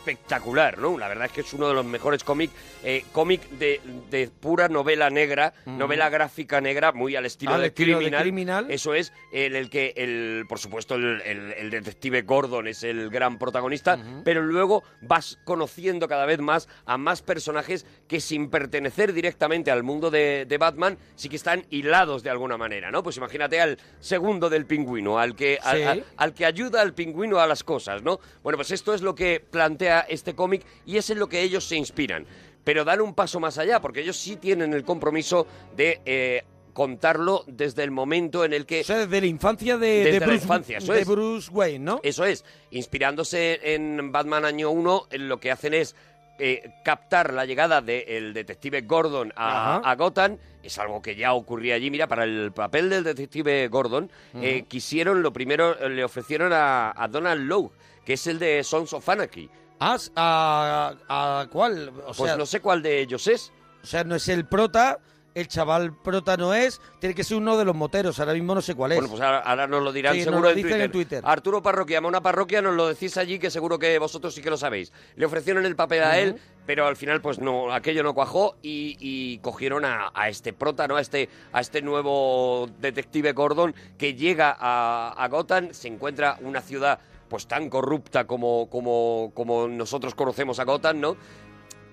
espectacular, 0.00 0.78
¿no? 0.78 0.98
La 0.98 1.08
verdad 1.08 1.26
es 1.26 1.32
que 1.32 1.40
es 1.42 1.52
uno 1.52 1.68
de 1.68 1.74
los 1.74 1.84
mejores 1.84 2.22
cómics, 2.24 2.52
eh, 2.84 3.04
cómic 3.12 3.48
de, 3.50 3.80
de 4.10 4.28
pura 4.28 4.68
novela 4.68 5.10
negra, 5.10 5.52
novela 5.66 6.08
gráfica 6.08 6.60
negra, 6.60 6.92
muy 6.92 7.16
al 7.16 7.26
estilo, 7.26 7.54
Al 7.54 7.60
de, 7.62 7.66
estilo 7.68 7.98
de 7.98 8.04
criminal. 8.04 8.22
Criminal. 8.22 8.66
Eso 8.70 8.94
es, 8.94 9.12
en 9.32 9.56
el 9.56 9.70
que, 9.70 9.92
el, 9.96 10.44
por 10.48 10.58
supuesto, 10.58 10.94
el, 10.96 11.20
el- 11.22 11.52
el 11.52 11.70
detective 11.70 12.22
Gordon 12.22 12.66
es 12.68 12.82
el 12.82 13.10
gran 13.10 13.38
protagonista, 13.38 13.98
pero 14.24 14.42
luego 14.42 14.82
vas 15.02 15.38
conociendo 15.44 16.08
cada 16.08 16.26
vez 16.26 16.40
más 16.40 16.68
a 16.86 16.96
más 16.98 17.22
personajes 17.22 17.86
que 18.08 18.20
sin 18.20 18.50
pertenecer 18.50 19.12
directamente 19.12 19.70
al 19.70 19.82
mundo 19.82 20.10
de, 20.10 20.44
de 20.46 20.58
Batman, 20.58 20.79
sí 21.14 21.28
que 21.28 21.36
están 21.36 21.64
hilados 21.70 22.22
de 22.22 22.30
alguna 22.30 22.56
manera, 22.56 22.90
¿no? 22.90 23.02
Pues 23.02 23.16
imagínate 23.16 23.60
al 23.60 23.78
segundo 24.00 24.48
del 24.50 24.66
pingüino, 24.66 25.18
al 25.18 25.34
que, 25.36 25.58
al- 25.62 25.76
Sí. 25.78 25.82
al- 25.84 26.04
al 26.16 26.34
que 26.34 26.46
ayuda 26.46 26.80
al 26.80 26.94
pingüino 26.94 27.38
a 27.38 27.46
las 27.46 27.62
cosas, 27.64 28.02
¿no? 28.02 28.20
Bueno, 28.42 28.56
pues 28.56 28.70
esto 28.70 28.94
es 28.94 29.02
lo 29.02 29.14
que 29.14 29.40
plantea 29.40 30.00
este 30.08 30.34
cómic 30.34 30.64
y 30.86 30.96
es 30.96 31.10
en 31.10 31.18
lo 31.18 31.28
que 31.28 31.42
ellos 31.42 31.64
se 31.64 31.76
inspiran. 31.76 32.26
Pero 32.64 32.84
dan 32.84 33.00
un 33.00 33.14
paso 33.14 33.40
más 33.40 33.56
allá, 33.58 33.80
porque 33.80 34.00
ellos 34.00 34.16
sí 34.16 34.36
tienen 34.36 34.74
el 34.74 34.84
compromiso 34.84 35.46
de 35.76 36.00
eh, 36.04 36.44
contarlo 36.74 37.42
desde 37.46 37.82
el 37.82 37.90
momento 37.90 38.44
en 38.44 38.52
el 38.52 38.64
que... 38.66 38.82
O 38.82 38.84
sea, 38.84 38.98
desde 38.98 39.20
la 39.20 39.26
infancia 39.26 39.76
de, 39.78 39.86
Desde 39.88 40.12
de 40.12 40.20
la 40.20 40.26
Bruce, 40.26 40.42
infancia, 40.44 40.78
eso 40.78 40.92
de 40.92 41.00
es. 41.00 41.08
Bruce 41.08 41.50
Wayne, 41.50 41.78
¿no? 41.84 42.00
Eso 42.02 42.24
es, 42.24 42.44
inspirándose 42.70 43.60
en 43.74 44.12
Batman 44.12 44.44
año 44.44 44.70
1, 44.70 45.08
lo 45.12 45.40
que 45.40 45.50
hacen 45.50 45.74
es 45.74 45.96
eh, 46.40 46.72
captar 46.84 47.32
la 47.32 47.44
llegada 47.44 47.80
del 47.80 48.32
detective 48.32 48.80
Gordon 48.82 49.32
a, 49.36 49.94
Gotham. 49.96 50.38
Es 50.62 50.78
algo 50.78 51.00
que 51.00 51.14
ya 51.14 51.32
ocurría 51.34 51.74
allí. 51.76 51.90
Mira, 51.90 52.06
para 52.06 52.24
el 52.24 52.52
papel 52.52 52.90
del 52.90 53.04
detective 53.04 53.68
Gordon, 53.68 54.10
eh, 54.34 54.64
quisieron, 54.68 55.22
lo 55.22 55.32
primero, 55.32 55.78
eh, 55.78 55.88
le 55.88 56.04
ofrecieron 56.04 56.52
a, 56.52 56.92
a 56.96 57.08
Donald 57.08 57.42
Lowe, 57.46 57.70
que 58.04 58.14
es 58.14 58.26
el 58.26 58.38
de 58.38 58.62
Sons 58.64 58.92
of 58.92 59.08
Anarchy. 59.08 59.48
Ah, 59.78 59.96
¿a, 60.16 60.94
a 61.08 61.46
cuál? 61.50 61.88
O 61.88 62.12
Pues 62.12 62.16
sea, 62.16 62.36
no 62.36 62.44
sé 62.46 62.60
cuál 62.60 62.82
de 62.82 63.00
ellos 63.00 63.26
es. 63.26 63.52
O 63.82 63.86
sea, 63.86 64.04
no 64.04 64.14
es 64.16 64.28
el 64.28 64.44
prota, 64.46 64.98
el 65.34 65.48
chaval 65.48 65.94
prota 65.94 66.36
no 66.36 66.54
es, 66.54 66.80
tiene 66.98 67.14
que 67.14 67.24
ser 67.24 67.36
uno 67.36 67.56
de 67.56 67.64
los 67.64 67.74
moteros, 67.74 68.18
ahora 68.20 68.32
mismo 68.34 68.54
no 68.54 68.62
sé 68.62 68.74
cuál 68.74 68.92
es. 68.92 68.98
Bueno, 68.98 69.10
pues 69.10 69.22
ahora, 69.22 69.38
ahora 69.38 69.66
nos 69.66 69.82
lo 69.82 69.92
dirán 69.92 70.14
Sí, 70.14 70.18
nos 70.20 70.24
seguro 70.26 70.42
lo 70.42 70.50
en, 70.50 70.56
dicen 70.56 70.70
Twitter. 70.70 70.84
en 70.84 70.92
Twitter. 70.92 71.22
Arturo 71.24 71.62
Parroquia, 71.62 71.96
llama 71.98 72.06
a 72.06 72.10
una 72.10 72.22
parroquia, 72.22 72.60
nos 72.62 72.74
lo 72.74 72.88
decís 72.88 73.16
allí, 73.16 73.38
que 73.38 73.50
seguro 73.50 73.78
que 73.78 73.98
vosotros 73.98 74.34
sí 74.34 74.42
que 74.42 74.50
lo 74.50 74.56
sabéis. 74.56 74.92
Le 75.16 75.26
ofrecieron 75.26 75.64
el 75.66 75.76
papel 75.76 76.02
a 76.02 76.18
él, 76.18 76.36
pero 76.66 76.86
al 76.86 76.96
final, 76.96 77.20
pues 77.20 77.38
no, 77.38 77.72
aquello 77.72 78.02
no 78.02 78.14
cuajó 78.14 78.56
y, 78.62 78.96
y 79.00 79.38
cogieron 79.38 79.84
a, 79.84 80.10
a 80.14 80.28
este 80.28 80.52
prota, 80.52 80.86
¿no? 80.88 80.96
A 80.96 81.00
este, 81.00 81.28
a 81.52 81.60
este 81.60 81.82
nuevo 81.82 82.68
detective 82.80 83.32
Gordon 83.32 83.74
que 83.98 84.14
llega 84.14 84.56
a, 84.58 85.12
a 85.16 85.28
Gotham, 85.28 85.68
se 85.72 85.88
encuentra 85.88 86.38
una 86.40 86.60
ciudad 86.60 86.98
pues 87.28 87.46
tan 87.46 87.70
corrupta 87.70 88.26
como, 88.26 88.68
como, 88.68 89.30
como 89.34 89.68
nosotros 89.68 90.16
conocemos 90.16 90.58
a 90.58 90.64
Gotham, 90.64 90.98
¿no? 91.00 91.16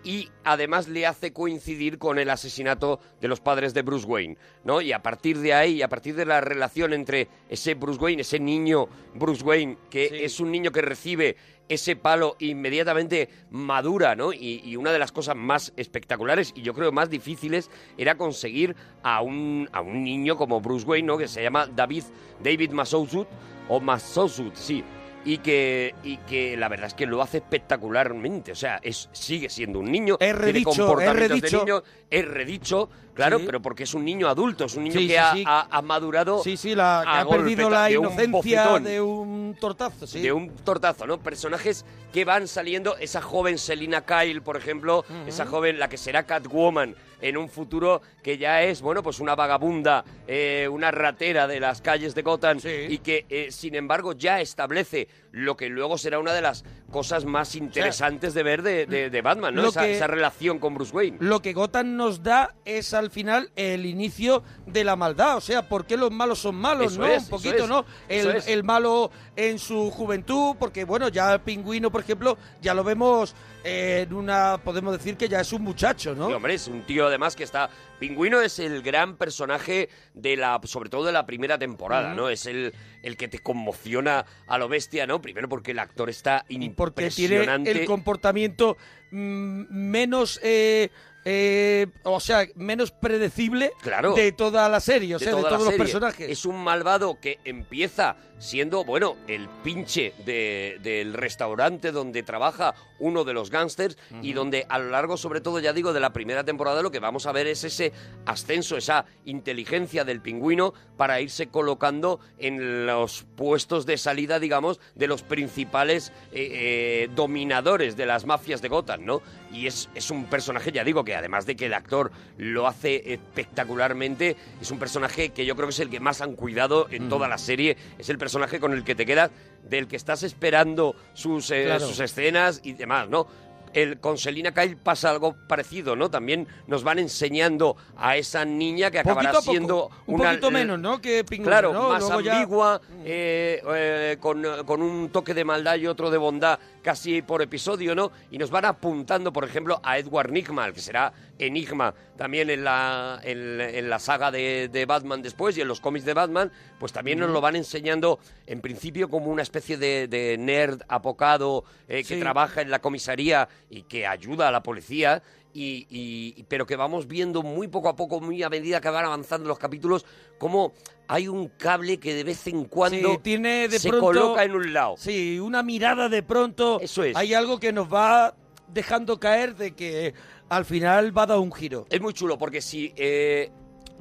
Y 0.08 0.30
además 0.45 0.88
le 0.88 1.05
hace 1.05 1.34
coincidir 1.34 1.97
con 1.97 2.18
el 2.18 2.30
asesinato 2.30 3.01
de 3.20 3.28
los 3.28 3.41
padres 3.41 3.74
de 3.74 3.82
Bruce 3.82 4.08
Wayne, 4.08 4.38
¿no? 4.64 4.80
Y 4.80 4.93
a 4.93 5.03
partir 5.03 5.38
de 5.39 5.53
ahí, 5.53 5.82
a 5.82 5.89
partir 5.89 6.16
de 6.16 6.26
la 6.26 6.39
relación 6.39 6.93
entre 6.93 7.28
ese 7.49 7.74
Bruce 7.74 7.99
Wayne, 7.99 8.22
ese 8.22 8.39
niño 8.39 8.88
Bruce 9.16 9.43
Wayne, 9.43 9.78
que 9.89 10.24
es 10.24 10.39
un 10.39 10.49
niño 10.49 10.72
que 10.72 10.82
recibe 10.82 11.36
ese 11.68 11.97
palo 11.97 12.38
inmediatamente 12.39 13.28
madura, 13.51 14.16
¿no? 14.16 14.32
Y, 14.32 14.62
y 14.64 14.78
una 14.78 14.93
de 14.93 14.99
las 14.99 15.12
cosas 15.12 15.36
más 15.36 15.74
espectaculares 15.76 16.53
y 16.55 16.62
yo 16.62 16.74
creo 16.74 16.93
más 16.93 17.10
difíciles 17.10 17.70
era 17.97 18.16
conseguir 18.16 18.78
a 19.03 19.22
un, 19.22 19.68
a 19.74 19.82
un 19.82 20.05
niño 20.05 20.38
como 20.38 20.62
Bruce 20.62 20.86
Wayne, 20.86 21.05
¿no? 21.05 21.18
Que 21.18 21.28
se 21.28 21.43
llama 21.43 21.68
David, 21.68 22.05
David 22.41 22.72
Masouzut, 22.72 23.28
o 23.68 23.82
Masouzut, 23.82 24.55
sí, 24.55 24.86
y 25.28 25.39
que, 25.39 25.93
y 26.03 26.15
que 26.19 26.55
la 26.55 26.69
verdad 26.69 26.88
es 26.88 26.93
que 26.93 27.05
lo 27.05 27.21
hace 27.21 27.39
espectacularmente. 27.39 28.53
O 28.53 28.55
sea, 28.55 28.80
es, 28.82 29.09
sigue 29.11 29.49
siendo 29.49 29.80
un 29.80 29.91
niño, 29.91 30.15
Es 30.21 30.34
tiene 30.39 30.63
comportamientos 30.63 31.41
de 31.41 31.51
niño, 31.51 31.84
es 32.09 32.25
redicho, 32.25 32.89
claro, 33.18 33.39
Sí. 33.39 33.43
pero 33.45 33.61
porque 33.61 33.84
es 33.84 33.93
un 33.93 34.05
niño 34.05 34.30
adulto, 34.30 34.63
es 34.65 34.76
un 34.76 34.86
niño 34.86 34.99
Sí, 34.99 35.07
que 35.09 35.20
sí, 35.34 35.43
ha, 35.45 35.82
madurado. 35.82 36.41
Sí, 36.41 36.55
sí, 36.55 36.74
la, 36.74 37.01
que 37.03 37.18
ha 37.20 37.28
perdido 37.28 37.70
la 37.70 37.86
de 37.86 37.95
inocencia 37.95 38.80
de 38.80 39.01
un 39.01 39.57
tortazo, 39.59 40.07
sí. 40.07 40.22
De 40.22 40.32
un 40.32 40.49
tortazo, 40.57 41.05
¿no? 41.05 41.20
Personajes 41.20 41.84
que 42.13 42.24
van 42.24 42.47
saliendo, 42.47 42.95
esa 42.97 43.22
joven 43.22 43.57
Selina 43.57 44.05
Kyle, 44.05 44.41
por 44.41 44.55
ejemplo, 44.55 45.03
esa 45.28 45.45
joven, 45.45 45.78
la 45.80 45.89
que 45.89 45.97
será 45.97 46.24
Catwoman 46.24 46.95
en 47.20 47.36
un 47.36 47.49
futuro 47.49 48.01
que 48.24 48.38
ya 48.38 48.61
es, 48.63 48.82
bueno, 48.82 49.01
pues 49.01 49.20
una 49.20 49.36
vagabunda, 49.36 50.05
eh, 50.28 50.68
una 50.72 50.91
ratera 50.91 51.47
de 51.47 51.59
las 51.59 51.82
calles 51.82 52.13
de 52.13 52.22
Gotham 52.22 52.59
y 52.63 52.99
que, 52.99 53.26
eh, 53.30 53.47
sin 53.51 53.74
embargo, 53.76 54.13
ya 54.13 54.39
establece 54.39 55.07
lo 55.32 55.57
que 55.57 55.68
luego 55.70 55.97
será 55.97 56.20
una 56.20 56.34
de 56.34 56.41
las 56.41 56.63
cosas 56.92 57.26
más 57.26 57.56
interesantes 57.56 58.34
de 58.34 58.44
ver 58.44 58.62
de, 58.62 58.86
de- 58.86 59.10
de 59.10 59.22
Batman, 59.22 59.54
¿no? 59.56 59.68
Esa, 59.68 59.82
que- 59.82 59.96
esa 59.96 60.08
relación 60.08 60.58
con 60.60 60.74
Bruce 60.76 60.96
Wayne. 60.96 61.18
Lo 61.20 61.42
que 61.42 61.54
Gotham 61.54 61.96
nos 61.98 62.24
da 62.24 62.56
es 62.66 62.94
al 62.94 63.12
final 63.12 63.52
el 63.56 63.86
inicio 63.86 64.44
de 64.66 64.84
la 64.84 64.96
maldad. 64.96 65.38
O 65.38 65.42
sea, 65.42 65.68
¿por 65.68 65.86
qué 65.86 65.98
los 65.98 66.12
malos 66.12 66.40
son 66.40 66.56
malos, 66.56 66.94
Eso 66.94 67.02
no? 67.02 67.08
es, 67.08 67.24
Un 67.24 67.30
poquito, 67.30 67.64
es, 67.64 67.68
¿no? 67.70 67.86
El, 68.08 68.42
el 68.48 68.64
malo 68.64 69.12
en 69.36 69.60
su 69.60 69.92
juventud, 69.92 70.56
porque 70.58 70.86
bueno, 70.86 71.10
ya 71.10 71.34
el 71.34 71.42
pingüino, 71.42 71.92
por 71.92 72.02
ejemplo, 72.02 72.38
ya 72.62 72.74
lo 72.74 72.84
vemos 72.84 73.36
en 73.68 74.13
una. 74.13 74.57
Podemos 74.63 74.97
decir 74.97 75.18
que 75.18 75.28
ya 75.28 75.41
es 75.41 75.51
un 75.51 75.61
muchacho, 75.61 76.15
¿no? 76.15 76.28
Sí, 76.28 76.34
hombre, 76.34 76.53
es 76.53 76.68
un 76.68 76.84
tío 76.84 77.07
además 77.07 77.36
que 77.36 77.43
está... 77.43 77.70
Pingüino 77.99 78.41
es 78.41 78.59
el 78.59 78.84
gran 78.84 79.18
personaje 79.18 79.89
de 80.13 80.38
la, 80.38 80.61
sobre 80.63 80.89
todo 80.89 81.03
de 81.03 81.11
la 81.11 81.26
primera 81.26 81.57
temporada. 81.57 82.13
¿no? 82.13 82.30
Es 82.30 82.45
el, 82.45 82.74
el 83.01 83.18
que 83.18 83.28
te 83.28 83.39
conmociona 83.39 84.26
a 84.45 84.57
lo 84.57 84.70
bestia, 84.70 85.07
¿no? 85.07 85.22
Primero 85.22 85.49
porque 85.49 85.72
el 85.72 85.80
actor 85.80 86.09
está 86.09 86.45
porque 86.76 87.09
tiene 87.09 87.36
impresionante. 87.36 87.72
el 87.72 87.86
comportamiento 87.86 88.78
mm, 89.11 89.65
menos 89.70 90.39
eh, 90.43 90.91
eh, 91.30 91.88
o 92.03 92.21
sea, 92.21 92.47
menos 92.55 92.91
predecible 92.91 93.73
Claro. 93.82 94.13
de 94.13 94.32
toda 94.32 94.69
la 94.69 94.80
serie, 94.80 95.15
o 95.15 95.19
de 95.19 95.25
sea, 95.25 95.36
de 95.36 95.41
toda 95.41 95.51
la 95.51 95.57
todos 95.57 95.69
los 95.71 95.78
personajes. 95.78 96.30
Es 96.30 96.45
un 96.45 96.63
malvado 96.63 97.19
que 97.19 97.39
empieza 97.43 98.15
siendo, 98.39 98.86
bueno, 98.86 99.17
el 99.28 99.49
pinche 99.63 100.13
de- 100.25 100.78
del 100.82 101.13
restaurante 101.13 101.91
donde 101.91 102.23
trabaja 102.23 102.75
uno 102.99 103.23
de 103.25 103.34
los 103.34 103.49
gángsters 103.49 103.97
y 104.21 104.32
donde 104.34 104.65
a 104.69 104.80
lo 104.80 104.89
largo, 104.91 105.17
sobre 105.17 105.41
todo, 105.41 105.59
ya 105.59 105.73
digo, 105.73 105.91
de 105.91 105.99
la 105.99 106.13
primera 106.13 106.43
temporada, 106.45 106.82
lo 106.82 106.91
que 106.91 106.99
vamos 106.99 107.25
a 107.25 107.32
ver 107.34 107.47
es 107.47 107.63
ese 107.65 107.91
ascenso, 108.25 108.78
esa 108.78 109.05
inteligencia 109.25 110.05
del 110.05 110.21
pingüino 110.21 110.73
para 110.95 111.19
irse 111.19 111.47
colocando 111.47 112.19
en 112.38 112.86
los 112.86 113.25
puestos 113.36 113.86
de 113.86 113.97
salida, 113.97 114.39
digamos, 114.39 114.80
de 114.95 115.07
los 115.07 115.23
principales 115.23 116.11
eh, 116.32 116.49
eh, 116.51 117.09
dominadores 117.15 117.97
de 117.97 118.05
las 118.05 118.25
mafias 118.25 118.61
de 118.61 118.69
Gotham, 118.69 119.03
¿no? 119.03 119.21
Y 119.58 119.66
es, 119.66 119.89
es 119.95 120.12
un 120.12 120.26
personaje, 120.26 120.72
ya 120.72 120.84
digo, 120.84 121.03
que 121.03 121.16
además 121.16 121.45
de 121.47 121.55
que 121.55 121.66
el 121.66 121.74
actor 121.74 122.12
lo 122.38 122.68
hace 122.68 123.14
espectacularmente, 123.14 124.36
es 124.62 124.70
un 124.70 124.78
personaje 124.78 125.30
que 125.30 125.45
yo 125.45 125.55
creo 125.55 125.68
que 125.68 125.74
es 125.74 125.80
el 125.80 125.89
que 125.89 125.99
más 125.99 126.22
han 126.22 126.36
cuidado 126.36 126.88
en 126.91 127.10
toda 127.10 127.28
la 127.28 127.38
serie, 127.39 127.76
es 127.97 128.10
el 128.10 128.18
personaje 128.18 128.60
con 128.60 128.74
el 128.74 128.84
que 128.84 128.93
te 128.93 129.05
quedas, 129.05 129.32
del 129.68 129.88
que 129.88 129.95
estás 129.95 130.22
esperando 130.24 130.95
sus, 131.14 131.49
eh, 131.51 131.64
Claro. 131.66 131.88
sus 131.88 131.99
escenas 131.99 132.62
y 132.64 132.74
demás, 132.74 133.10
¿no? 133.10 133.28
El, 133.74 133.99
con 133.99 134.18
Selina 134.18 134.53
Kyle 134.53 134.78
pasa 134.78 135.09
algo 135.09 135.36
parecido, 135.47 135.95
¿no? 135.95 136.09
También 136.09 136.47
nos 136.68 136.84
van 136.84 136.99
enseñando 136.99 137.76
a 137.97 138.18
esa 138.18 138.45
niña 138.45 138.89
que 138.91 138.99
acabará 138.99 139.32
Poquito 139.32 139.38
a 139.38 139.41
poco, 139.41 139.51
siendo 139.51 139.89
un 140.07 140.18
poquito 140.18 140.51
menos, 140.51 140.80
¿no? 140.80 141.01
Que 141.01 141.24
Pingüino, 141.24 141.49
Claro, 141.51 141.74
¿no? 141.74 141.89
más 141.89 142.01
Luego 142.01 142.22
ya- 142.22 142.34
Mm. 142.34 142.36
ambigua, 142.38 142.82
eh, 143.05 143.61
eh, 143.76 144.18
con, 144.20 144.43
con 144.65 144.82
un 144.82 145.09
toque 145.09 145.34
de 145.34 145.43
maldad 145.45 145.76
y 145.76 145.88
otro 145.88 146.09
de 146.09 146.18
bondad 146.18 146.59
casi 146.82 147.22
por 147.22 147.41
episodio, 147.41 147.93
¿no? 147.95 148.11
Y 148.32 148.38
nos 148.38 148.49
van 148.49 148.65
apuntando, 148.65 149.34
por 149.34 149.43
ejemplo, 149.43 149.80
a 149.84 149.97
Edward 149.97 150.32
Nigma, 150.32 150.72
que 150.72 150.80
será 150.80 151.11
Enigma 151.40 151.94
también 152.16 152.50
en 152.50 152.64
la, 152.64 153.20
en, 153.24 153.62
en 153.62 153.90
la 153.90 154.00
saga 154.00 154.32
de, 154.32 154.70
de 154.72 154.86
Batman 154.86 155.22
después 155.22 155.58
y 155.58 155.62
en 155.62 155.68
los 155.68 155.80
cómics 155.82 156.06
de 156.06 156.14
Batman, 156.14 156.52
pues 156.80 156.92
también 156.94 157.20
nos 157.20 157.30
lo 157.30 157.42
van 157.42 157.56
enseñando 157.56 158.20
en 158.46 158.62
principio 158.62 159.10
como 159.10 159.28
una 159.32 159.44
especie 159.44 159.78
de, 159.78 160.08
de 160.08 160.38
nerd 160.38 160.82
apocado 160.88 161.64
eh, 161.88 162.04
que 162.04 162.16
Sí. 162.16 162.20
trabaja 162.20 162.62
en 162.62 162.72
la 162.72 162.80
comisaría 162.80 163.48
y 163.70 163.84
que 163.84 164.08
ayuda 164.08 164.48
a 164.48 164.52
la 164.52 164.64
policía. 164.64 165.22
Y, 165.54 165.88
y- 165.90 166.44
pero 166.44 166.68
que 166.68 166.76
vamos 166.76 167.08
viendo 167.08 167.42
muy 167.42 167.68
poco 167.68 167.90
a 167.90 167.96
poco, 167.96 168.20
muy 168.22 168.44
a 168.44 168.50
medida 168.50 168.80
que 168.80 168.90
van 168.90 169.06
avanzando 169.06 169.48
los 169.48 169.58
capítulos, 169.58 170.06
cómo 170.38 170.74
hay 171.08 171.28
un 171.28 171.48
cable 171.48 171.98
que 172.00 172.14
de 172.14 172.24
vez 172.24 172.46
en 172.46 172.66
cuando 172.66 173.14
Sí, 173.14 173.20
tiene 173.24 173.68
de 173.68 173.80
se 173.80 173.90
pronto- 173.90 174.06
coloca 174.06 174.44
en 174.44 174.52
un 174.52 174.72
lado. 174.74 174.96
Sí, 174.98 175.40
una 175.40 175.64
mirada 175.64 176.10
de 176.10 176.22
pronto. 176.22 176.80
Eso 176.80 177.04
es. 177.04 177.16
Hay 177.16 177.34
algo 177.34 177.60
que 177.60 177.72
nos 177.74 177.92
va 177.92 178.36
dejando 178.68 179.20
caer 179.20 179.56
de 179.56 179.72
que 179.72 180.14
al 180.50 180.66
final 180.66 181.18
va 181.18 181.24
a 181.24 181.28
dar 181.28 181.39
un 181.39 181.52
giro. 181.52 181.86
Es 181.89 182.02
muy 182.02 182.14
chulo 182.14 182.38
porque 182.38 182.62
si 182.62 182.93
eh, 182.95 183.52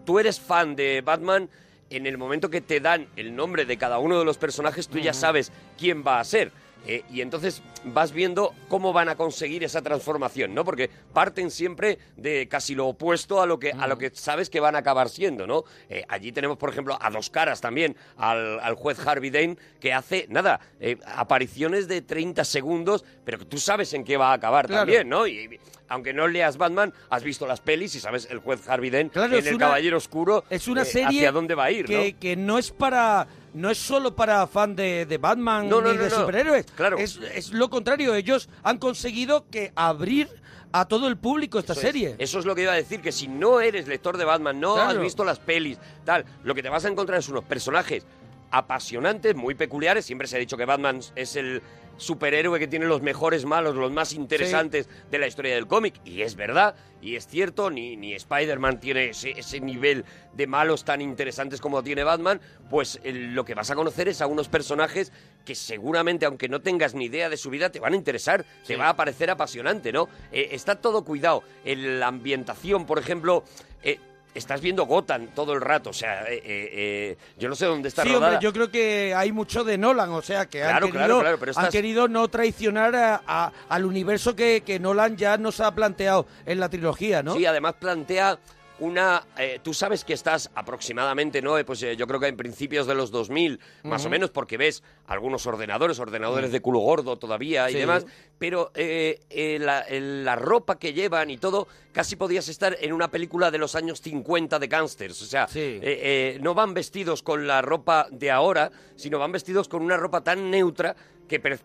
tú 0.05 0.19
eres 0.19 0.41
fan 0.41 0.77
de 0.77 1.01
Batman, 1.01 1.49
en 1.91 2.07
el 2.07 2.19
momento 2.19 2.51
que 2.51 2.61
te 2.61 2.81
dan 2.81 3.09
el 3.17 3.35
nombre 3.35 3.65
de 3.65 3.77
cada 3.77 3.99
uno 3.99 4.19
de 4.19 4.25
los 4.25 4.39
personajes, 4.39 4.89
tú 4.89 4.99
ya 4.99 5.13
sabes 5.13 5.53
quién 5.79 6.05
va 6.07 6.21
a 6.21 6.25
ser. 6.25 6.53
Eh, 6.87 7.03
y 7.11 7.21
entonces 7.21 7.63
vas 7.85 8.13
viendo 8.13 8.55
cómo 8.69 8.93
van 8.93 9.09
a 9.09 9.17
conseguir 9.17 9.65
esa 9.65 9.83
transformación, 9.83 10.55
¿no? 10.55 10.65
Porque 10.65 10.89
parten 11.13 11.51
siempre 11.51 11.99
de 12.17 12.47
casi 12.49 12.75
lo 12.75 12.87
opuesto 12.87 13.41
a 13.43 13.47
lo 13.47 13.59
que, 13.59 13.73
a 13.73 13.87
lo 13.89 13.99
que 13.99 14.11
sabes 14.15 14.51
que 14.51 14.61
van 14.61 14.77
a 14.77 14.79
acabar 14.79 15.09
siendo, 15.09 15.47
¿no? 15.47 15.65
Eh, 15.89 16.05
allí 16.09 16.31
tenemos, 16.33 16.57
por 16.59 16.71
ejemplo, 16.71 16.97
a 17.01 17.11
dos 17.11 17.29
caras 17.31 17.61
también, 17.61 17.97
al, 18.17 18.61
al 18.61 18.75
juez 18.75 19.05
Harvey 19.07 19.31
Dane, 19.31 19.57
que 19.81 19.93
hace, 19.93 20.27
nada, 20.31 20.61
eh, 20.81 20.97
apariciones 21.07 21.89
de 21.89 22.03
30 22.03 22.45
segundos, 22.45 23.05
pero 23.25 23.39
que 23.39 23.45
tú 23.47 23.59
sabes 23.59 23.93
en 23.95 24.05
qué 24.05 24.17
va 24.17 24.31
a 24.31 24.35
acabar 24.35 24.67
Claro. 24.67 24.83
también, 24.83 25.09
¿no? 25.09 25.27
Y, 25.27 25.39
y 25.39 25.61
aunque 25.89 26.13
no 26.13 26.27
leas 26.27 26.57
Batman, 26.57 26.93
has 27.11 27.23
visto 27.23 27.47
las 27.47 27.61
pelis 27.61 27.95
y 27.95 28.01
sabes 28.01 28.27
el 28.31 28.39
juez 28.39 28.69
Harvey 28.69 28.91
Dent 28.91 29.13
Claro, 29.13 29.37
en 29.39 29.47
El 29.47 29.55
una- 29.55 29.67
Caballero 29.67 29.97
Oscuro 29.99 30.45
Es 30.51 30.67
una 30.67 30.83
eh, 30.83 30.85
serie 30.85 31.07
hacia 31.21 31.33
dónde 31.33 31.55
va 31.55 31.65
a 31.65 31.71
ir, 31.71 31.87
que, 31.87 32.13
¿no? 32.13 32.19
que 32.21 32.37
no 32.37 32.59
es 32.59 32.71
para 32.73 33.27
no 33.57 33.71
es 33.71 33.79
solo 33.79 34.15
para 34.15 34.47
fan 34.47 34.77
de, 34.77 35.07
de 35.07 35.19
Batman 35.19 35.69
No, 35.69 35.81
no, 35.81 35.91
ni 35.91 35.97
no, 35.99 36.05
de 36.05 36.11
superhéroes. 36.11 36.67
Claro. 36.77 36.99
Es, 36.99 37.19
es 37.35 37.53
lo 37.53 37.69
contrario. 37.71 38.15
Ellos 38.15 38.49
han 38.63 38.79
conseguido 38.79 39.47
que 39.51 39.73
abrir 39.75 40.29
a 40.73 40.85
todo 40.87 41.09
el 41.09 41.17
público 41.17 41.59
esta 41.59 41.73
Eso 41.73 41.81
es. 41.81 41.87
serie. 41.87 42.15
Eso 42.19 42.39
es 42.39 42.45
lo 42.45 42.55
que 42.55 42.63
iba 42.63 42.73
a 42.73 42.77
decir, 42.77 43.01
que 43.01 43.13
si 43.13 43.29
no 43.29 43.61
eres 43.61 43.89
lector 43.89 44.17
de 44.19 44.25
Batman, 44.25 44.61
no 44.61 44.75
Claro. 44.75 44.91
has 44.91 44.99
visto 45.01 45.25
las 45.25 45.39
pelis, 45.39 45.79
tal, 46.05 46.25
lo 46.45 46.55
que 46.55 46.63
te 46.63 46.69
vas 46.69 46.85
a 46.85 46.89
encontrar 46.89 47.19
es 47.19 47.29
unos 47.29 47.45
personajes 47.45 48.05
apasionantes, 48.51 49.35
muy 49.35 49.55
peculiares. 49.55 50.05
Siempre 50.05 50.29
se 50.29 50.37
ha 50.37 50.39
dicho 50.39 50.57
que 50.57 50.65
Batman 50.65 51.01
es 51.15 51.37
el 51.37 51.63
superhéroe 51.97 52.59
que 52.59 52.67
tiene 52.69 52.87
los 52.87 53.03
mejores 53.03 53.45
malos, 53.45 53.75
los 53.75 53.93
más 53.93 54.13
interesantes 54.13 54.89
de 55.11 55.19
la 55.19 55.27
historia 55.27 55.55
del 55.55 55.67
cómic. 55.67 55.95
Y 56.05 56.23
es 56.23 56.37
verdad, 56.37 56.75
y 57.01 57.17
es 57.17 57.27
cierto, 57.27 57.71
ni, 57.71 57.97
ni 57.97 58.15
Spider-Man 58.15 58.81
tiene 58.81 59.11
ese, 59.11 59.31
ese 59.31 59.61
nivel 59.61 60.05
de 60.35 60.47
malos 60.47 60.85
tan 60.85 61.01
interesantes 61.01 61.61
como 61.61 61.83
tiene 61.83 62.05
Batman. 62.05 62.41
Pues 62.71 63.01
eh, 63.05 63.13
lo 63.13 63.45
que 63.45 63.55
vas 63.55 63.71
a 63.71 63.75
conocer 63.75 64.09
es 64.09 64.21
a 64.21 64.27
unos 64.27 64.49
personajes 64.49 65.13
que 65.45 65.55
seguramente, 65.55 66.27
aunque 66.27 66.49
no 66.49 66.61
tengas 66.61 66.95
ni 66.95 67.07
idea 67.07 67.29
de 67.29 67.37
su 67.37 67.51
vida, 67.51 67.71
te 67.71 67.81
van 67.81 67.93
a 67.93 67.97
interesar, 67.97 68.45
te 68.67 68.77
va 68.77 68.89
a 68.89 68.97
parecer 68.97 69.31
apasionante, 69.31 69.93
¿no? 69.93 70.09
Eh, 70.33 70.49
está 70.53 70.81
todo 70.81 71.05
cuidado. 71.05 71.43
En 71.65 72.01
la 72.01 72.09
ambientación, 72.09 72.87
por 72.87 72.99
ejemplo... 72.99 73.45
eh, 73.83 73.99
Estás 74.37 74.61
viendo 74.61 74.85
Gotham 74.85 75.29
todo 75.35 75.55
el 75.55 75.61
rato, 75.63 75.91
o 75.91 75.93
sea, 75.95 76.25
eh, 76.25 76.35
eh, 76.45 76.71
eh, 76.73 77.17
yo 77.39 77.49
no 77.49 77.55
sé 77.55 77.65
dónde 77.65 77.89
está 77.89 78.03
Sí, 78.03 78.09
rodada. 78.11 78.35
hombre, 78.35 78.45
yo 78.45 78.53
creo 78.53 78.71
que 78.71 79.15
hay 79.15 79.33
mucho 79.33 79.65
de 79.65 79.79
Nolan, 79.79 80.11
o 80.11 80.21
sea, 80.21 80.45
que 80.47 80.63
han, 80.63 80.71
Claro, 80.73 80.87
querido, 80.89 81.05
claro, 81.07 81.21
claro, 81.21 81.39
pero 81.39 81.53
han 81.57 81.71
querido 81.71 82.07
no 82.09 82.29
traicionar 82.29 82.95
a- 82.95 83.23
a- 83.27 83.53
al 83.69 83.85
universo 83.87 84.37
que, 84.37 84.63
que 84.65 84.79
Nolan 84.79 85.17
ya 85.17 85.39
nos 85.39 85.61
ha 85.61 85.75
planteado 85.75 86.27
en 86.45 86.61
la 86.61 86.69
trilogía, 86.69 87.23
¿no? 87.23 87.35
Sí, 87.35 87.47
además 87.47 87.75
plantea 87.81 88.39
una... 88.79 89.25
eh, 89.39 89.59
tú 89.63 89.73
sabes 89.75 90.05
que 90.05 90.13
estás 90.13 90.51
aproximadamente, 90.55 91.41
¿no? 91.43 91.57
Eh, 91.59 91.65
Pues 91.65 91.83
eh, 91.83 91.97
yo 91.97 92.07
creo 92.07 92.21
que 92.21 92.27
en 92.29 92.37
principios 92.37 92.87
de 92.87 92.95
los 92.95 93.11
2000, 93.11 93.59
más 93.85 94.05
o 94.05 94.11
menos, 94.11 94.31
porque 94.31 94.57
ves 94.57 94.83
algunos 95.07 95.47
ordenadores, 95.47 95.99
ordenadores 95.99 96.53
de 96.53 96.61
culo 96.61 96.81
gordo 96.81 97.17
todavía 97.17 97.69
y 97.71 97.75
Sí. 97.75 97.79
demás, 97.79 98.07
pero 98.39 98.71
eh, 98.75 99.21
eh, 99.31 99.59
la, 99.61 99.81
el- 99.81 100.25
la 100.25 100.37
ropa 100.37 100.79
que 100.79 100.93
llevan 100.93 101.31
y 101.31 101.39
todo, 101.39 101.69
casi 101.93 102.17
podías 102.17 102.49
estar 102.49 102.77
en 102.81 102.93
una 102.93 103.09
película 103.11 103.51
de 103.51 103.59
los 103.59 103.75
años 103.75 104.01
50 104.03 104.59
de 104.59 104.67
gángsters. 104.67 105.23
O 105.23 105.27
sea, 105.27 105.49
eh, 105.55 105.81
eh, 105.83 106.39
no 106.43 106.53
van 106.55 106.75
vestidos 106.75 107.23
con 107.23 107.47
la 107.47 107.63
ropa 107.63 108.07
de 108.11 108.31
ahora, 108.31 108.71
sino 108.97 109.19
van 109.19 109.33
vestidos 109.33 109.69
con 109.69 109.83
una 109.83 109.97
ropa 109.97 110.23
tan 110.23 110.51
neutra 110.51 110.95
que 111.29 111.41
per- 111.41 111.59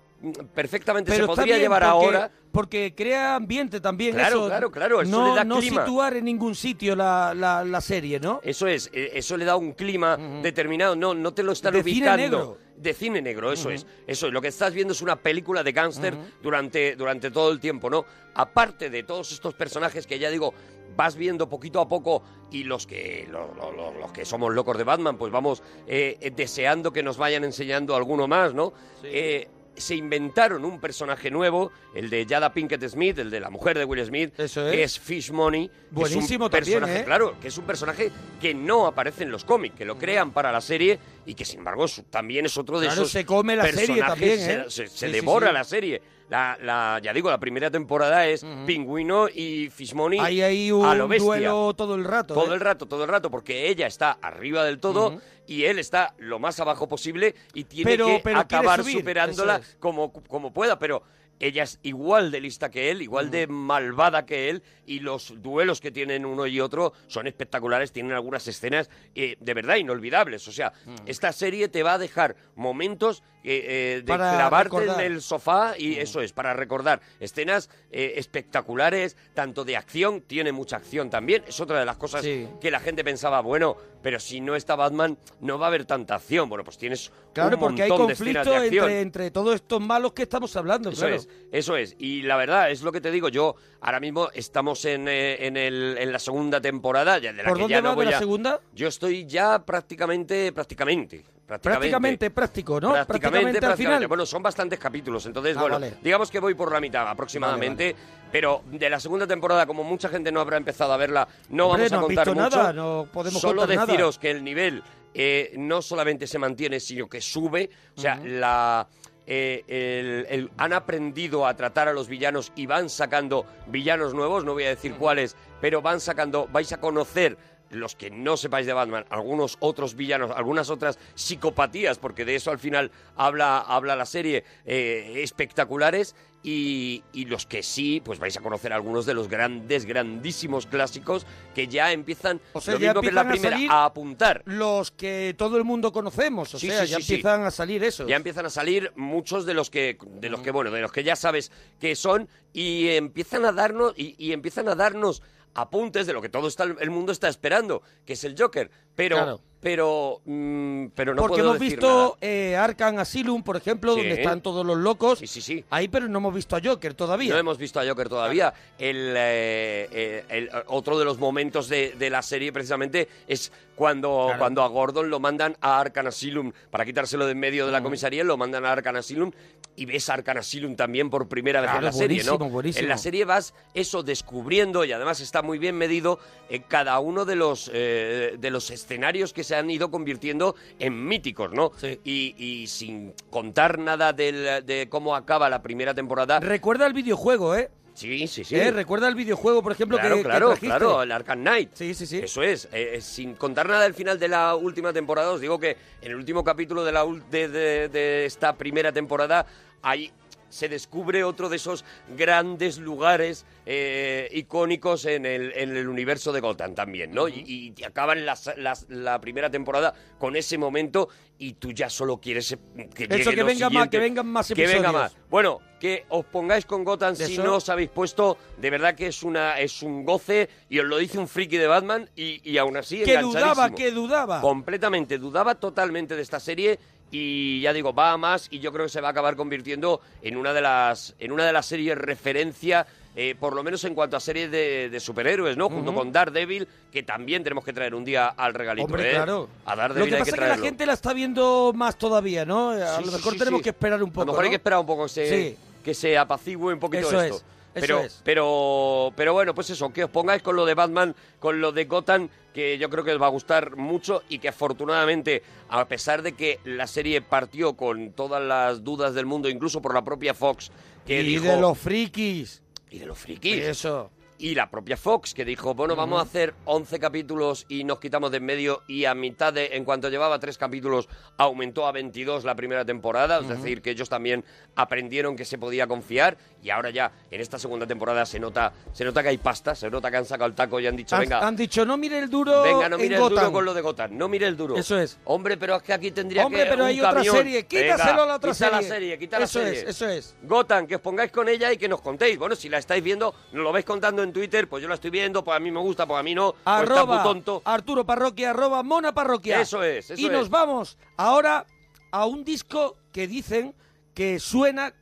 perfectamente 0.54 1.12
Pero 1.12 1.24
se 1.26 1.28
podría 1.28 1.46
bien 1.56 1.60
llevar 1.62 1.82
porque- 1.84 2.06
ahora. 2.06 2.32
Porque 2.52 2.94
crea 2.96 3.36
ambiente 3.36 3.80
también. 3.80 4.14
Claro, 4.14 4.40
eso, 4.40 4.48
claro, 4.48 4.72
claro, 4.72 5.02
eso 5.02 5.10
no, 5.12 5.30
le 5.30 5.36
da 5.36 5.44
no 5.46 5.60
clima. 5.60 5.86
situar 5.86 6.18
en 6.18 6.26
ningún 6.26 6.54
sitio 6.54 6.96
la, 6.98 7.34
la, 7.34 7.64
la 7.64 7.80
serie, 7.80 8.20
¿no? 8.20 8.42
Eso 8.44 8.68
es, 8.68 8.90
eh, 8.92 9.12
eso 9.14 9.38
le 9.38 9.46
da 9.46 9.56
un 9.56 9.72
clima 9.72 10.18
determinado, 10.42 10.96
no, 10.96 11.14
no 11.14 11.34
te 11.34 11.44
lo 11.44 11.54
están 11.54 11.74
De 11.74 11.82
cine 11.84 11.98
ubicando. 12.10 12.18
negro. 12.18 12.58
De 12.76 12.94
cine 12.94 13.22
negro, 13.22 13.52
eso 13.54 13.70
es. 13.70 13.86
Eso 14.08 14.28
es, 14.28 14.34
lo 14.34 14.42
que 14.42 14.48
estás 14.50 14.74
viendo 14.74 14.92
es 14.92 15.02
una 15.02 15.16
película 15.16 15.64
de 15.64 15.72
gángster 15.72 16.16
durante, 16.42 16.96
durante 16.96 17.30
todo 17.32 17.52
el 17.52 17.60
tiempo, 17.60 17.90
¿no? 17.90 18.06
Aparte 18.34 18.90
de 18.90 19.04
todos 19.04 19.32
estos 19.32 19.54
personajes 19.54 20.06
que 20.08 20.18
ya 20.20 20.30
digo, 20.30 20.54
vas 20.96 21.16
viendo 21.16 21.50
poquito 21.50 21.80
a 21.82 21.88
poco 21.88 22.24
y 22.52 22.64
los 22.64 22.86
que, 22.88 23.28
lo- 23.32 23.54
lo- 23.56 23.72
lo- 23.72 23.94
los 24.00 24.12
que 24.12 24.26
somos 24.26 24.54
locos 24.54 24.78
de 24.78 24.84
Batman, 24.84 25.18
pues 25.18 25.32
vamos 25.32 25.64
eh, 25.88 26.32
deseando 26.36 26.92
que 26.94 27.04
nos 27.04 27.18
vayan 27.18 27.44
enseñando 27.44 27.96
alguno 27.96 28.28
más, 28.28 28.54
¿no? 28.54 28.74
Eh, 29.04 29.48
se 29.74 29.96
inventaron 29.96 30.66
un 30.66 30.82
personaje 30.82 31.32
nuevo, 31.32 31.72
el 31.96 32.10
de 32.10 32.26
Jada 32.30 32.54
Pinkett 32.54 32.84
Smith, 32.90 33.18
el 33.20 33.30
de 33.32 33.40
la 33.40 33.50
mujer 33.50 33.78
de 33.78 33.86
Will 33.86 34.06
Smith, 34.06 34.38
es. 34.38 34.54
que 34.54 34.84
es 34.84 35.00
Fish 35.00 35.32
Money. 35.32 35.70
que 35.70 35.74
es 35.74 35.80
un 35.90 35.96
Buenísimo 35.96 36.50
también, 36.50 36.80
personaje, 36.80 37.00
¿eh? 37.00 37.06
Claro, 37.06 37.40
que 37.40 37.48
es 37.48 37.58
un 37.58 37.64
personaje 37.64 38.12
que 38.42 38.54
no 38.54 38.86
aparece 38.86 39.24
en 39.24 39.32
los 39.32 39.46
cómics, 39.46 39.76
que 39.78 39.86
lo 39.86 39.98
crean 39.98 40.32
para 40.32 40.52
la 40.52 40.60
serie 40.60 41.00
y 41.26 41.34
que 41.36 41.46
sin 41.46 41.60
embargo 41.60 41.86
también 42.10 42.46
es 42.46 42.58
otro 42.58 42.80
de 42.80 42.88
Claro, 42.88 43.02
esos 43.02 43.12
se 43.12 43.26
come 43.26 43.56
la 43.56 43.64
serie 43.66 43.88
personajes, 44.02 44.08
también, 44.10 44.40
se- 44.40 44.54
¿eh? 44.54 44.64
se, 44.68 44.88
se 44.88 44.88
Sí, 44.88 45.06
sí, 45.08 45.12
devora 45.12 45.48
sí. 45.50 45.54
la 45.54 45.64
serie. 45.64 46.02
La, 46.30 46.58
la- 46.62 47.00
ya 47.04 47.12
digo, 47.14 47.30
la 47.30 47.40
primera 47.40 47.70
temporada 47.70 48.26
es 48.26 48.46
Pingüino 48.66 49.28
y 49.28 49.70
Fishmoni 49.70 50.18
Hay 50.20 50.42
ahí 50.42 50.70
a 50.70 50.76
un 50.76 50.98
lo 50.98 51.08
bestia. 51.08 51.26
duelo 51.26 51.74
todo 51.74 51.96
el 51.96 52.06
rato. 52.06 52.34
Todo 52.34 52.52
¿eh? 52.52 52.56
el 52.56 52.60
rato, 52.62 52.86
todo 52.88 53.04
el 53.04 53.10
rato, 53.10 53.30
porque 53.30 53.68
ella 53.70 53.86
está 53.86 54.12
arriba 54.22 54.64
del 54.64 54.80
todo 54.80 55.20
y 55.46 55.66
él 55.66 55.78
está 55.78 56.14
lo 56.20 56.40
más 56.40 56.58
abajo 56.62 56.88
posible 56.88 57.36
y 57.54 57.66
tiene 57.66 57.92
Pero- 57.92 58.06
que 58.08 58.22
pero 58.24 58.40
acabar 58.40 58.82
subir, 58.82 59.00
superándola 59.00 59.58
es. 59.58 59.76
como, 59.80 60.14
como 60.14 60.54
pueda, 60.54 60.80
pero 60.80 61.04
ella 61.42 61.64
es 61.64 61.80
igual 61.84 62.32
de 62.32 62.40
lista 62.40 62.70
que 62.70 62.92
él, 62.92 63.02
igual 63.02 63.32
de 63.32 63.48
malvada 63.48 64.26
que 64.26 64.50
él, 64.50 64.64
y 64.86 65.00
los 65.00 65.42
duelos 65.42 65.82
que 65.82 65.92
tienen 65.92 66.26
uno 66.26 66.46
y 66.46 66.60
otro 66.60 66.94
son 67.08 67.28
espectaculares, 67.28 67.92
tienen 67.92 68.14
algunas 68.14 68.48
escenas 68.48 68.90
eh, 69.16 69.38
de 69.40 69.54
verdad 69.54 69.78
inolvidables. 69.78 70.48
O 70.48 70.52
sea, 70.52 70.72
esta 71.06 71.32
serie 71.32 71.68
te 71.68 71.84
va 71.84 71.94
a 71.94 71.98
dejar 71.98 72.36
momentos 72.56 73.24
eh, 73.44 73.96
de 73.98 74.04
Para 74.04 74.32
clavarte 74.36 74.64
recordar. 74.66 75.02
en 75.06 75.12
el 75.14 75.22
sofá 75.22 75.74
y 75.78 75.98
eso 75.98 76.22
es, 76.22 76.32
para 76.34 76.54
recordar 76.54 77.02
escenas 77.20 77.70
eh, 77.92 78.14
espectaculares, 78.18 79.16
tanto 79.34 79.64
de 79.66 79.78
acción, 79.78 80.22
tiene 80.22 80.52
mucha 80.52 80.78
acción 80.78 81.10
también, 81.10 81.44
es 81.48 81.60
otra 81.60 81.80
de 81.80 81.86
las 81.86 81.98
cosas 81.98 82.22
Sí. 82.24 82.48
que 82.60 82.70
la 82.72 82.80
gente 82.80 83.04
pensaba, 83.04 83.42
bueno, 83.42 83.76
pero 84.02 84.20
si 84.20 84.42
no 84.42 84.56
está 84.56 84.76
Batman 84.76 85.18
no 85.42 85.60
va 85.60 85.68
a 85.68 85.70
haber 85.70 85.86
tanta 85.86 86.16
acción. 86.16 86.50
Bueno, 86.50 86.64
pues 86.64 86.78
tienes 86.78 87.12
Claro, 87.34 87.56
un 87.56 87.60
porque 87.60 87.84
hay 87.84 87.90
montón 87.90 88.08
de 88.08 88.14
escenas 88.14 88.34
conflicto 88.48 88.52
de 88.52 88.66
acción. 88.68 88.86
entre, 88.86 89.02
entre 89.02 89.32
todos 89.32 89.56
estos 89.56 89.80
malos 89.80 90.14
que 90.14 90.24
estamos 90.24 90.56
hablando, 90.56 90.90
Eso 90.90 91.02
claro. 91.02 91.16
es, 91.16 91.30
eso 91.52 91.78
es. 91.78 91.96
Y 92.00 92.24
la 92.24 92.36
verdad, 92.36 92.72
es 92.72 92.82
lo 92.82 92.92
que 92.92 93.00
te 93.00 93.12
digo, 93.12 93.30
yo 93.30 93.56
ahora 93.82 94.00
mismo 94.00 94.30
estamos 94.34 94.84
en, 94.86 95.08
eh, 95.08 95.46
en, 95.48 95.58
el- 95.58 95.98
en 96.00 96.12
la 96.12 96.20
segunda 96.20 96.62
temporada, 96.62 97.18
ya 97.20 97.34
de 97.34 97.44
la 97.44 97.50
¿Por 97.50 97.58
que 97.58 97.62
dónde 97.64 97.74
ya 97.76 97.82
va 97.82 97.84
no 97.84 97.90
de 97.92 97.96
voy 97.96 98.06
la 98.06 98.16
a- 98.18 98.20
segunda? 98.20 98.60
Yo 98.74 98.88
estoy 98.88 99.26
ya 99.26 99.60
prácticamente, 99.66 100.52
prácticamente. 100.54 101.26
Prácticamente 101.48 102.30
práctico, 102.32 102.80
¿no? 102.80 102.94
Prácticamente, 102.94 103.50
al 103.58 103.60
prácticamente. 103.60 103.84
final. 103.84 104.08
Bueno, 104.08 104.26
son 104.26 104.42
bastantes 104.42 104.80
capítulos, 104.80 105.26
entonces, 105.26 105.58
Ah, 105.58 105.62
bueno, 105.62 105.76
vale. 105.82 105.96
digamos 106.02 106.32
que 106.32 106.40
voy 106.40 106.54
por 106.54 106.72
la 106.72 106.80
mitad 106.80 107.06
aproximadamente. 107.10 107.94
Pero 108.32 108.64
de 108.72 108.90
la 108.90 108.98
segunda 109.02 109.28
temporada, 109.28 109.66
como 109.66 109.84
mucha 109.84 110.08
gente 110.08 110.32
no 110.32 110.40
habrá 110.40 110.56
empezado 110.56 110.94
a 110.94 110.98
verla, 110.98 111.28
no 111.50 111.68
Hombre, 111.68 111.90
vamos 111.90 111.92
a 111.92 111.96
no 111.96 112.00
has 112.00 112.06
contar 112.06 112.26
visto 112.28 112.42
mucho. 112.42 112.58
nada, 112.58 112.72
no 112.74 113.08
podemos 113.12 113.42
Solo 113.42 113.62
contar 113.64 113.76
nada. 113.76 113.86
deciros 113.88 114.18
que 114.18 114.32
el 114.32 114.42
nivel 114.42 114.82
eh, 115.14 115.52
no 115.58 115.82
solamente 115.82 116.26
se 116.26 116.40
mantiene, 116.40 116.80
sino 116.80 117.10
que 117.10 117.20
sube. 117.20 117.70
O 117.98 118.00
sea, 118.00 118.16
la... 118.24 118.88
eh, 119.34 119.64
el- 119.70 120.26
el- 120.30 120.52
han 120.58 120.74
aprendido 120.74 121.48
a 121.48 121.56
tratar 121.56 121.88
a 121.88 121.94
los 121.94 122.10
villanos 122.10 122.52
y 122.54 122.66
van 122.66 122.90
sacando 122.90 123.46
villanos 123.68 124.14
nuevos, 124.14 124.44
no 124.44 124.52
voy 124.52 124.66
a 124.66 124.70
decir 124.70 124.96
cuáles, 124.96 125.38
pero 125.62 125.82
van 125.82 126.02
sacando, 126.02 126.50
vais 126.52 126.74
a 126.74 126.82
conocer 126.82 127.38
los 127.70 127.96
que 127.96 128.12
no 128.12 128.36
sepáis 128.36 128.68
de 128.68 128.74
Batman, 128.74 129.06
algunos 129.10 129.56
otros 129.62 129.96
villanos, 129.96 130.32
algunas 130.36 130.70
otras 130.70 131.00
psicopatías, 131.16 131.98
porque 131.98 132.26
de 132.26 132.36
eso 132.36 132.52
al 132.52 132.60
final 132.60 132.92
habla, 133.16 133.60
habla 133.60 133.96
la 133.96 134.06
serie, 134.06 134.44
eh, 134.66 135.22
espectaculares, 135.24 136.14
y, 136.44 137.04
y 137.14 137.26
los 137.26 137.46
que 137.46 137.62
sí, 137.64 138.02
pues 138.04 138.18
vais 138.20 138.36
a 138.36 138.42
conocer 138.42 138.74
algunos 138.74 139.06
de 139.06 139.14
los 139.14 139.28
grandes, 139.28 139.86
grandísimos 139.86 140.66
clásicos 140.66 141.26
que 141.54 141.68
ya 141.68 141.92
empiezan, 141.92 142.42
O 142.54 142.62
sea, 142.62 142.74
lo 142.76 142.80
mismo 142.80 143.02
que 143.02 143.08
es 143.08 143.14
la 143.14 143.22
a 143.22 143.28
primera, 143.30 143.58
a 143.70 143.86
apuntar. 143.86 144.42
Los 144.46 144.92
que 144.92 145.36
todo 145.38 145.58
el 145.58 145.64
mundo 145.64 145.92
conocemos, 145.92 146.54
o 146.56 146.60
Sí, 146.60 146.68
sea, 146.68 146.86
sí, 146.86 146.92
ya 146.92 146.98
sí, 146.98 147.04
sí. 147.04 147.14
empiezan 147.16 147.44
a 147.44 147.52
salir 147.52 147.84
eso. 147.84 148.08
Ya 148.08 148.16
empiezan 148.16 148.46
a 148.46 148.50
salir 148.50 148.92
muchos 148.96 149.46
de 149.46 149.54
los 149.54 149.70
que, 149.70 149.98
de 150.20 150.30
los 150.30 150.42
que 150.42 150.52
bueno, 150.52 150.72
de 150.72 150.82
los 150.82 150.92
que 150.92 151.04
ya 151.04 151.16
sabes 151.16 151.52
que 151.80 151.96
son 151.96 152.28
y 152.54 152.88
empiezan 152.90 153.46
a 153.46 153.52
darnos 153.52 153.94
y, 153.96 154.16
y 154.18 154.32
empiezan 154.34 154.68
a 154.68 154.76
darnos 154.76 155.22
apuntes 155.54 156.08
de 156.08 156.14
lo 156.14 156.22
que 156.22 156.30
todo 156.30 156.48
está, 156.48 156.64
el 156.64 156.90
mundo 156.90 157.12
está 157.12 157.28
esperando, 157.28 157.82
que 158.06 158.14
es 158.14 158.24
el 158.24 158.36
Joker. 158.38 158.72
Pero, 158.96 159.18
Claro. 159.18 159.42
Pero, 159.62 160.22
mm, 160.26 160.88
pero 160.96 161.14
no 161.14 161.22
Porque 161.22 161.36
puedo 161.38 161.50
hemos 161.52 161.60
decir 161.60 161.78
visto 161.78 162.18
eh, 162.20 162.56
Arkham 162.56 162.98
Asylum, 162.98 163.44
por 163.44 163.56
ejemplo, 163.58 163.94
Sí. 163.94 164.00
donde 164.02 164.16
están 164.22 164.42
todos 164.42 164.66
los 164.66 164.78
locos. 164.78 165.20
Sí, 165.20 165.28
sí, 165.28 165.42
sí. 165.42 165.64
Ahí, 165.70 165.88
pero 165.88 166.08
no 166.08 166.18
hemos 166.18 166.34
visto 166.34 166.56
a 166.56 166.62
Joker 166.64 166.94
todavía. 166.96 167.32
No 167.34 167.40
hemos 167.40 167.58
visto 167.58 167.80
a 167.80 167.86
Joker 167.88 168.10
todavía. 168.10 168.54
El, 168.80 169.14
eh, 169.16 169.88
eh, 169.92 170.26
el- 170.30 170.50
otro 170.68 170.98
de 170.98 171.06
los 171.06 171.20
momentos 171.20 171.70
de, 171.70 171.92
de 171.98 172.10
la 172.10 172.22
serie, 172.24 172.52
precisamente, 172.52 173.08
es 173.28 173.52
cuando, 173.76 174.26
Claro. 174.28 174.40
cuando 174.40 174.64
a 174.64 174.68
Gordon 174.68 175.10
lo 175.10 175.20
mandan 175.20 175.56
a 175.62 175.80
Arkham 175.80 176.08
Asylum 176.08 176.52
para 176.70 176.86
quitárselo 176.86 177.26
de 177.26 177.32
en 177.32 177.40
medio 177.40 177.66
de 177.66 177.72
la 177.72 177.82
comisaría, 177.82 178.24
lo 178.24 178.38
mandan 178.38 178.66
a 178.66 178.72
Arkham 178.74 178.96
Asylum 178.98 179.32
y 179.76 179.86
ves 179.86 180.10
a 180.10 180.16
Arkham 180.16 180.38
Asylum 180.38 180.76
también 180.76 181.10
por 181.10 181.28
primera 181.28 181.62
vez 181.62 181.72
en 181.76 181.86
la 181.86 181.92
serie, 181.92 182.24
¿no? 182.24 182.32
buenísimo, 182.38 182.50
buenísimo. 182.52 182.84
En 182.84 182.90
la 182.90 182.98
serie 182.98 183.26
vas 183.26 183.54
eso 183.74 184.04
descubriendo 184.04 184.84
y 184.86 184.92
además 184.92 185.20
está 185.22 185.42
muy 185.42 185.58
bien 185.60 185.78
medido 185.78 186.20
en 186.50 186.62
cada 186.64 187.00
uno 187.00 187.26
de 187.26 187.36
los 187.36 187.72
eh, 187.74 188.36
de 188.38 188.50
los 188.52 188.70
escenarios 188.70 189.34
que 189.34 189.44
se 189.44 189.51
han 189.56 189.70
ido 189.70 189.90
convirtiendo 189.92 190.56
en 190.80 191.06
míticos, 191.08 191.52
¿no? 191.54 191.72
Y, 192.04 192.36
y 192.38 192.68
sin 192.68 193.14
contar 193.30 193.80
nada 193.80 194.14
del- 194.14 194.66
de 194.66 194.88
cómo 194.90 195.16
acaba 195.16 195.50
la 195.50 195.62
primera 195.62 195.94
temporada. 195.94 196.40
Recuerda 196.40 196.86
el 196.88 196.94
videojuego, 196.94 197.56
¿eh? 197.56 197.70
Sí, 197.94 198.26
sí, 198.28 198.44
sí. 198.46 198.56
¿Eh? 198.56 198.72
Recuerda 198.72 199.08
el 199.10 199.16
videojuego, 199.16 199.62
por 199.62 199.74
ejemplo, 199.74 199.98
claro, 199.98 200.16
que, 200.16 200.22
que 200.24 200.28
claro, 200.30 200.48
trajiste. 200.48 200.68
claro, 200.68 201.04
el 201.04 201.12
Arkham 201.12 201.40
Knight. 201.42 201.72
Sí, 201.74 201.94
sí, 201.94 202.06
sí. 202.08 202.20
Eso 202.20 202.42
es. 202.42 202.66
Eh, 202.72 202.94
eh, 202.96 203.02
sin 203.02 203.36
contar 203.36 203.68
nada 203.68 203.84
del 203.84 203.94
final 203.94 204.18
de 204.18 204.30
la 204.30 204.56
última 204.56 204.94
temporada, 204.94 205.30
os 205.32 205.42
digo 205.42 205.60
que 205.60 205.76
en 206.02 206.12
el 206.12 206.16
último 206.16 206.44
capítulo 206.44 206.86
de, 206.86 206.92
la, 206.94 207.06
de, 207.30 207.48
de- 207.50 207.90
de 207.90 208.26
esta 208.26 208.56
primera 208.56 208.92
temporada, 208.94 209.46
ahí 209.82 210.10
se 210.50 210.70
descubre 210.70 211.24
otro 211.24 211.50
de 211.50 211.58
esos 211.58 211.84
grandes 212.18 212.78
lugares 212.78 213.46
eh, 213.66 214.28
icónicos 214.34 215.06
en 215.06 215.26
el, 215.26 215.52
en 215.56 215.76
el 215.76 215.88
universo 215.88 216.32
de 216.32 216.40
Gotham 216.40 216.74
también, 216.76 217.12
¿no? 217.12 217.28
Y, 217.28 217.74
y 217.78 217.84
acaban 217.84 218.26
las- 218.26 218.52
las- 218.58 218.86
la 218.90 219.20
primera 219.22 219.50
temporada 219.50 219.94
con 220.18 220.36
ese 220.36 220.58
momento 220.58 221.10
y 221.38 221.54
tú 221.54 221.72
ya 221.72 221.90
solo 221.90 222.20
quieres 222.20 222.58
que 222.96 223.08
Eso, 223.10 223.32
que 223.32 223.44
venga 223.44 223.70
más- 223.70 223.90
que 223.90 224.00
vengan 224.00 224.28
más 224.28 224.48
Que 224.48 224.54
venga 224.56 224.74
episodios. 224.74 224.94
más. 224.94 225.16
Bueno, 225.30 225.60
que 225.80 226.06
os 226.10 226.26
pongáis 226.26 226.66
con 226.66 226.84
Gotham 226.84 227.16
si 227.16 227.34
eso- 227.34 227.44
no 227.44 227.56
os 227.56 227.70
habéis 227.70 227.90
puesto, 227.90 228.38
de 228.58 228.70
verdad 228.70 228.94
que 228.96 229.08
es 229.08 229.24
una 229.24 229.60
es 229.60 229.82
un 229.82 230.06
goce 230.06 230.50
y 230.70 230.80
os 230.80 230.86
lo 230.86 230.98
dice 230.98 231.18
un 231.18 231.28
friki 231.28 231.58
de 231.58 231.68
Batman 231.68 232.10
y, 232.16 232.42
y 232.50 232.58
aún 232.58 232.78
así 232.78 233.02
Que 233.04 233.18
dudaba, 233.20 233.72
que 233.74 233.92
dudaba. 233.92 234.42
Completamente, 234.42 235.18
dudaba 235.18 235.56
totalmente 235.56 236.16
de 236.16 236.22
esta 236.22 236.40
serie 236.40 236.80
y 237.14 237.60
ya 237.62 237.74
digo, 237.74 237.94
va 237.94 238.12
a 238.14 238.18
más 238.18 238.48
y 238.52 238.60
yo 238.60 238.72
creo 238.72 238.86
que 238.86 238.92
se 238.92 239.02
va 239.02 239.10
a 239.10 239.12
acabar 239.12 239.36
convirtiendo 239.36 240.00
en 240.22 240.38
una 240.38 240.54
de 240.54 240.62
las 240.62 241.16
en 241.20 241.32
una 241.32 241.46
de 241.46 241.52
las 241.54 241.66
series 241.66 241.98
referencia 241.98 242.86
eh, 243.16 243.36
por 243.40 243.54
lo 243.54 243.64
menos 243.64 243.84
en 243.84 243.94
cuanto 243.94 244.16
a 244.16 244.20
series 244.20 244.50
de, 244.52 244.90
de 244.90 245.00
superhéroes, 245.00 245.58
¿no? 245.58 245.70
Junto 245.70 245.92
Ujú. 245.92 246.00
con 246.00 246.12
Daredevil, 246.12 246.68
que 246.92 247.04
también 247.04 247.44
tenemos 247.44 247.66
que 247.66 247.74
traer 247.74 247.94
un 247.94 248.06
día 248.06 248.28
al 248.28 248.54
regalito, 248.54 248.86
Hombre, 248.86 249.10
¿eh? 249.12 249.16
claro. 249.16 249.50
A 249.66 249.76
Lo 249.76 249.82
Daredevil 249.82 250.10
que 250.10 250.16
hay 250.16 250.20
pasa 250.22 250.32
que 250.32 250.38
es 250.38 250.50
que 250.52 250.58
la 250.58 250.66
gente 250.66 250.86
la 250.86 250.94
está 250.94 251.14
viendo 251.14 251.72
más 251.76 251.98
todavía, 251.98 252.46
¿no? 252.46 252.70
A 252.70 252.98
Sí, 253.00 253.06
lo 253.06 253.12
mejor 253.12 253.34
sí, 253.34 253.40
tenemos 253.40 253.60
sí. 253.60 253.64
que 253.64 253.70
esperar 253.72 254.02
un 254.02 254.12
poco, 254.12 254.22
A 254.22 254.26
lo 254.26 254.32
mejor 254.32 254.44
hay 254.46 254.50
¿no? 254.50 254.52
que 254.52 254.56
esperar 254.58 254.80
un 254.80 254.86
poco 254.86 255.04
que 255.04 255.10
se, 255.10 255.58
que 255.84 255.94
se 255.94 256.18
apacigüe 256.18 256.74
un 256.74 256.80
poquito 256.80 257.08
Eso 257.08 257.22
esto. 257.22 257.36
es, 257.36 257.42
eso 257.42 257.46
pero, 257.74 258.00
es. 258.00 258.22
pero, 258.24 259.14
pero 259.16 259.34
bueno, 259.34 259.54
pues 259.56 259.70
eso, 259.70 259.92
que 259.92 260.04
os 260.06 260.10
pongáis 260.10 260.42
con 260.42 260.56
lo 260.56 260.66
de 260.66 260.74
Batman, 260.74 261.14
con 261.40 261.60
lo 261.60 261.72
de 261.74 261.86
Gotham, 261.86 262.30
que 262.54 262.78
yo 262.78 262.90
creo 262.90 263.04
que 263.04 263.12
os 263.14 263.22
va 263.22 263.28
a 263.28 263.30
gustar 263.30 263.76
mucho 263.78 264.24
y 264.30 264.40
que 264.40 264.50
afortunadamente, 264.50 265.42
a 265.70 265.86
pesar 265.88 266.22
de 266.22 266.34
que 266.34 266.60
la 266.66 266.88
serie 266.88 267.22
partió 267.22 267.74
con 267.76 268.12
todas 268.12 268.42
las 268.44 268.84
dudas 268.84 269.14
del 269.14 269.26
mundo, 269.26 269.48
incluso 269.50 269.82
por 269.82 269.94
la 269.94 270.02
propia 270.04 270.34
Fox, 270.34 270.72
que 271.06 271.22
y 271.22 271.26
dijo... 271.26 271.46
de 271.46 271.60
los 271.62 271.78
frikis. 271.78 272.62
Y 272.92 273.00
de 273.00 273.06
los 273.06 273.18
frikis. 273.18 273.56
Eso. 273.64 274.12
Y 274.42 274.56
la 274.56 274.72
propia 274.72 274.98
Fox, 274.98 275.36
que 275.36 275.46
dijo, 275.46 275.76
bueno, 275.76 275.96
vamos 275.96 276.18
a 276.20 276.24
hacer 276.24 276.56
11 276.66 277.00
capítulos 277.00 277.68
y 277.70 277.84
nos 277.84 278.00
quitamos 278.00 278.32
de 278.32 278.38
en 278.38 278.46
medio. 278.46 278.82
Y 278.88 279.06
a 279.06 279.14
mitad 279.14 279.54
de, 279.54 279.68
en 279.74 279.86
cuanto 279.86 280.10
llevaba 280.10 280.40
tres 280.40 280.58
capítulos, 280.58 281.08
aumentó 281.38 281.86
a 281.86 281.92
22 281.92 282.44
la 282.44 282.56
primera 282.56 282.84
temporada. 282.84 283.40
Es 283.40 283.48
decir, 283.48 283.84
que 283.84 283.92
ellos 283.92 284.10
también 284.10 284.44
aprendieron 284.76 285.36
que 285.36 285.46
se 285.46 285.60
podía 285.60 285.86
confiar. 285.86 286.38
Y 286.64 286.72
ahora 286.72 286.90
ya, 286.90 287.12
en 287.30 287.40
esta 287.40 287.60
segunda 287.60 287.86
temporada, 287.86 288.26
se 288.26 288.40
nota, 288.40 288.74
se 288.94 289.06
nota 289.06 289.22
que 289.22 289.30
hay 289.30 289.38
pasta, 289.38 289.76
se 289.76 289.90
nota 289.92 290.10
que 290.10 290.18
han 290.18 290.26
sacado 290.26 290.48
el 290.48 290.56
taco 290.56 290.80
y 290.80 290.88
han 290.88 290.96
dicho, 290.96 291.16
Han, 291.16 291.22
venga, 291.22 291.48
han 291.48 291.56
dicho, 291.56 291.86
no 291.86 291.98
mire 291.98 292.18
el 292.20 292.30
duro 292.30 292.64
venga, 292.64 292.90
no 292.90 292.96
en 292.96 293.02
mire 293.04 293.16
el 293.16 293.22
duro 293.22 293.36
Gotham. 293.36 293.54
con 293.54 293.66
lo 293.66 293.74
de 293.76 293.82
Gotham, 293.82 294.18
no 294.18 294.28
mire 294.28 294.48
el 294.48 294.58
duro. 294.58 294.76
Eso 294.76 294.98
es. 295.00 295.20
Hombre, 295.26 295.58
pero 295.58 295.76
es 295.76 295.84
que 295.84 295.94
aquí 295.94 296.12
tendría 296.12 296.46
Hombre, 296.46 296.64
que 296.64 296.70
pero 296.70 296.84
un 296.84 296.90
hay 296.90 297.00
otra 297.00 297.14
camión. 297.14 297.36
serie, 297.36 297.66
quítaselo 297.68 298.06
Venga, 298.12 298.24
a 298.24 298.26
la 298.26 298.36
otra 298.36 298.52
quita 298.54 298.70
la 298.70 298.78
serie. 298.78 298.90
serie, 298.90 299.20
quita 299.20 299.40
la 299.40 299.46
Eso 299.46 299.60
serie. 299.60 299.80
es, 299.82 299.88
eso 299.88 300.08
es. 300.08 300.36
Gotham, 300.44 300.88
que 300.88 300.96
os 300.96 301.02
pongáis 301.02 301.32
con 301.32 301.48
ella 301.50 301.72
y 301.72 301.78
que 301.78 301.88
nos 301.88 302.02
contéis. 302.02 302.38
Bueno, 302.38 302.56
si 302.56 302.70
la 302.70 302.78
estáis 302.80 303.04
viendo, 303.04 303.34
nos 303.52 303.64
lo 303.64 303.72
vais 303.72 303.86
contando 303.86 304.24
en 304.24 304.31
Twitter, 304.34 304.68
pues 304.68 304.82
yo 304.82 304.90
la 304.90 304.96
estoy 304.96 305.10
viendo, 305.10 305.44
pues 305.44 305.56
a 305.56 305.60
mí 305.60 305.72
me 305.72 305.80
gusta, 305.80 306.06
pues 306.06 306.20
a 306.20 306.24
mí 306.24 306.34
no, 306.36 306.52
pues 306.52 306.60
está 306.62 306.78
Arroba 306.78 307.24
tonto. 307.24 307.62
Arturo 307.66 308.06
Parroquia, 308.06 308.52
arroba 308.52 308.84
Mona 308.84 309.14
Parroquia. 309.14 309.62
Eso 309.62 309.84
es, 309.84 310.12
eso 310.12 310.22
y 310.22 310.26
es. 310.26 310.32
nos 310.32 310.50
vamos 310.50 310.98
ahora 311.18 311.66
a 312.12 312.26
un 312.26 312.44
disco 312.44 312.98
que 313.12 313.28
dicen 313.28 313.76
que 314.14 314.40
suena 314.40 314.94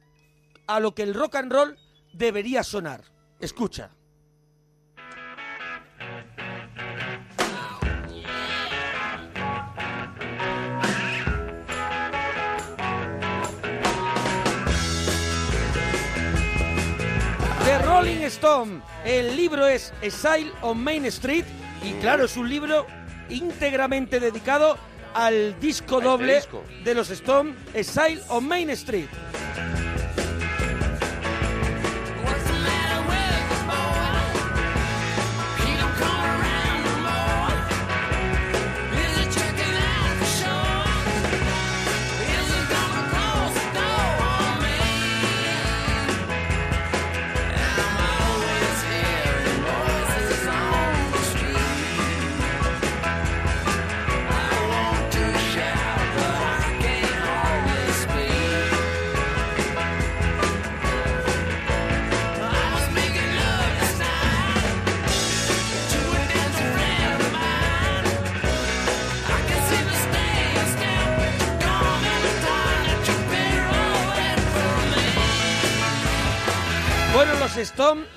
a 0.68 0.80
lo 0.80 0.94
que 0.94 1.04
el 1.04 1.14
rock 1.14 1.36
and 1.36 1.52
roll 1.52 1.78
debería 2.14 2.64
sonar. 2.64 3.04
Escucha. 3.40 3.92
Rolling 18.00 18.24
Stone. 18.28 18.82
El 19.04 19.36
libro 19.36 19.68
es 19.68 19.92
Exile 20.02 20.54
on 20.62 20.82
Main 20.82 21.04
Street 21.08 21.44
y 21.84 21.92
claro, 22.00 22.24
es 22.24 22.38
un 22.38 22.48
libro 22.48 22.88
íntegramente 23.28 24.22
dedicado 24.22 24.78
al 25.14 25.60
disco 25.60 25.98
este 25.98 26.08
doble 26.08 26.36
disco. 26.36 26.64
de 26.86 26.96
los 26.96 27.10
Stone, 27.10 27.56
Exile 27.74 28.22
on 28.30 28.48
Main 28.48 28.70
Street. 28.70 29.10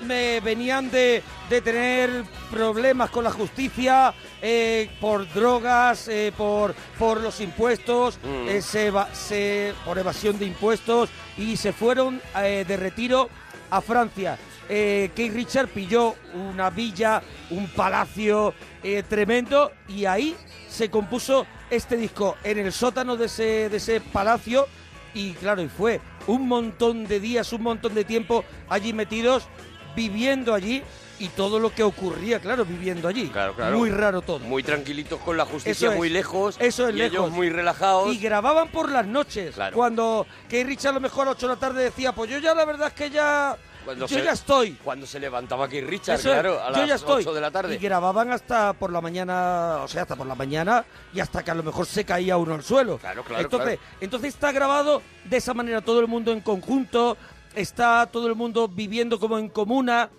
Me 0.01 0.41
venían 0.41 0.91
de, 0.91 1.23
de 1.49 1.61
tener 1.61 2.23
problemas 2.51 3.09
con 3.09 3.23
la 3.23 3.31
justicia 3.31 4.13
eh, 4.41 4.89
por 4.99 5.31
drogas, 5.33 6.07
eh, 6.09 6.33
por, 6.35 6.75
por 6.99 7.21
los 7.21 7.39
impuestos, 7.39 8.17
Mm. 8.23 8.47
eh, 8.49 8.61
se 8.61 9.73
por 9.85 9.97
evasión 9.97 10.37
de 10.37 10.45
impuestos 10.45 11.09
y 11.37 11.55
se 11.55 11.71
fueron 11.71 12.21
de 12.35 12.77
retiro 12.77 13.29
a 13.69 13.79
Francia. 13.81 14.37
Eh, 14.69 15.11
Keith 15.15 15.33
Richard 15.33 15.67
pilló 15.69 16.15
una 16.33 16.69
villa, 16.69 17.21
un 17.49 17.67
palacio 17.67 18.53
eh, 18.83 19.03
tremendo 19.07 19.71
y 19.87 20.05
ahí 20.05 20.35
se 20.69 20.89
compuso 20.89 21.45
este 21.69 21.95
disco 21.97 22.37
en 22.43 22.57
el 22.59 22.71
sótano 22.71 23.15
de 23.17 23.25
ese, 23.25 23.69
de 23.69 23.77
ese 23.77 23.99
palacio 24.01 24.67
y 25.13 25.31
claro, 25.33 25.61
y 25.61 25.67
fue 25.69 25.99
un 26.27 26.47
montón 26.47 27.05
de 27.05 27.19
días, 27.19 27.53
un 27.53 27.63
montón 27.63 27.93
de 27.93 28.03
tiempo 28.03 28.43
allí 28.69 28.93
metidos, 28.93 29.47
viviendo 29.95 30.53
allí 30.53 30.83
y 31.19 31.29
todo 31.29 31.59
lo 31.59 31.73
que 31.73 31.83
ocurría, 31.83 32.39
claro, 32.39 32.65
viviendo 32.65 33.07
allí. 33.07 33.29
Claro, 33.29 33.53
claro. 33.55 33.77
Muy 33.77 33.89
raro 33.91 34.21
todo. 34.21 34.39
Muy 34.39 34.63
tranquilitos 34.63 35.19
con 35.21 35.37
la 35.37 35.45
justicia, 35.45 35.91
es. 35.91 35.95
muy 35.95 36.09
lejos. 36.09 36.57
Eso 36.59 36.87
es 36.87 36.95
y 36.95 36.97
lejos. 36.97 37.13
ellos 37.13 37.31
muy 37.31 37.49
relajados. 37.49 38.13
Y 38.13 38.17
grababan 38.17 38.69
por 38.69 38.91
las 38.91 39.05
noches. 39.05 39.55
Claro. 39.55 39.75
Cuando 39.75 40.25
Keith 40.49 40.67
Richard 40.67 40.91
a 40.91 40.95
lo 40.95 41.01
mejor 41.01 41.27
a 41.27 41.31
las 41.31 41.37
8 41.37 41.47
de 41.47 41.53
la 41.53 41.59
tarde 41.59 41.83
decía, 41.83 42.13
pues 42.13 42.29
yo 42.29 42.39
ya 42.39 42.53
la 42.53 42.65
verdad 42.65 42.87
es 42.87 42.93
que 42.93 43.09
ya... 43.09 43.57
Cuando 43.85 44.07
yo 44.07 44.17
se- 44.17 44.23
ya 44.23 44.31
estoy. 44.31 44.71
Cuando 44.83 45.05
se 45.05 45.19
levantaba 45.19 45.65
aquí 45.65 45.81
Richard, 45.81 46.19
Eso 46.19 46.29
claro, 46.29 46.61
a 46.61 46.71
yo 46.71 46.77
las 46.77 46.87
ya 46.87 46.95
estoy. 46.95 47.21
8 47.23 47.33
de 47.33 47.41
la 47.41 47.51
tarde. 47.51 47.75
Y 47.75 47.77
grababan 47.77 48.31
hasta 48.31 48.73
por 48.73 48.91
la 48.91 49.01
mañana, 49.01 49.79
o 49.83 49.87
sea, 49.87 50.03
hasta 50.03 50.15
por 50.15 50.27
la 50.27 50.35
mañana 50.35 50.85
y 51.13 51.19
hasta 51.19 51.43
que 51.43 51.51
a 51.51 51.55
lo 51.55 51.63
mejor 51.63 51.85
se 51.85 52.05
caía 52.05 52.37
uno 52.37 52.53
al 52.55 52.63
suelo. 52.63 52.97
Claro, 52.97 53.23
claro, 53.23 53.43
entonces, 53.43 53.77
claro. 53.79 53.97
entonces 54.01 54.33
está 54.33 54.51
grabado 54.51 55.01
de 55.25 55.37
esa 55.37 55.53
manera, 55.53 55.81
todo 55.81 55.99
el 55.99 56.07
mundo 56.07 56.31
en 56.31 56.41
conjunto, 56.41 57.17
está 57.55 58.07
todo 58.11 58.27
el 58.27 58.35
mundo 58.35 58.67
viviendo 58.67 59.19
como 59.19 59.37
en 59.37 59.49
comuna 59.49 60.09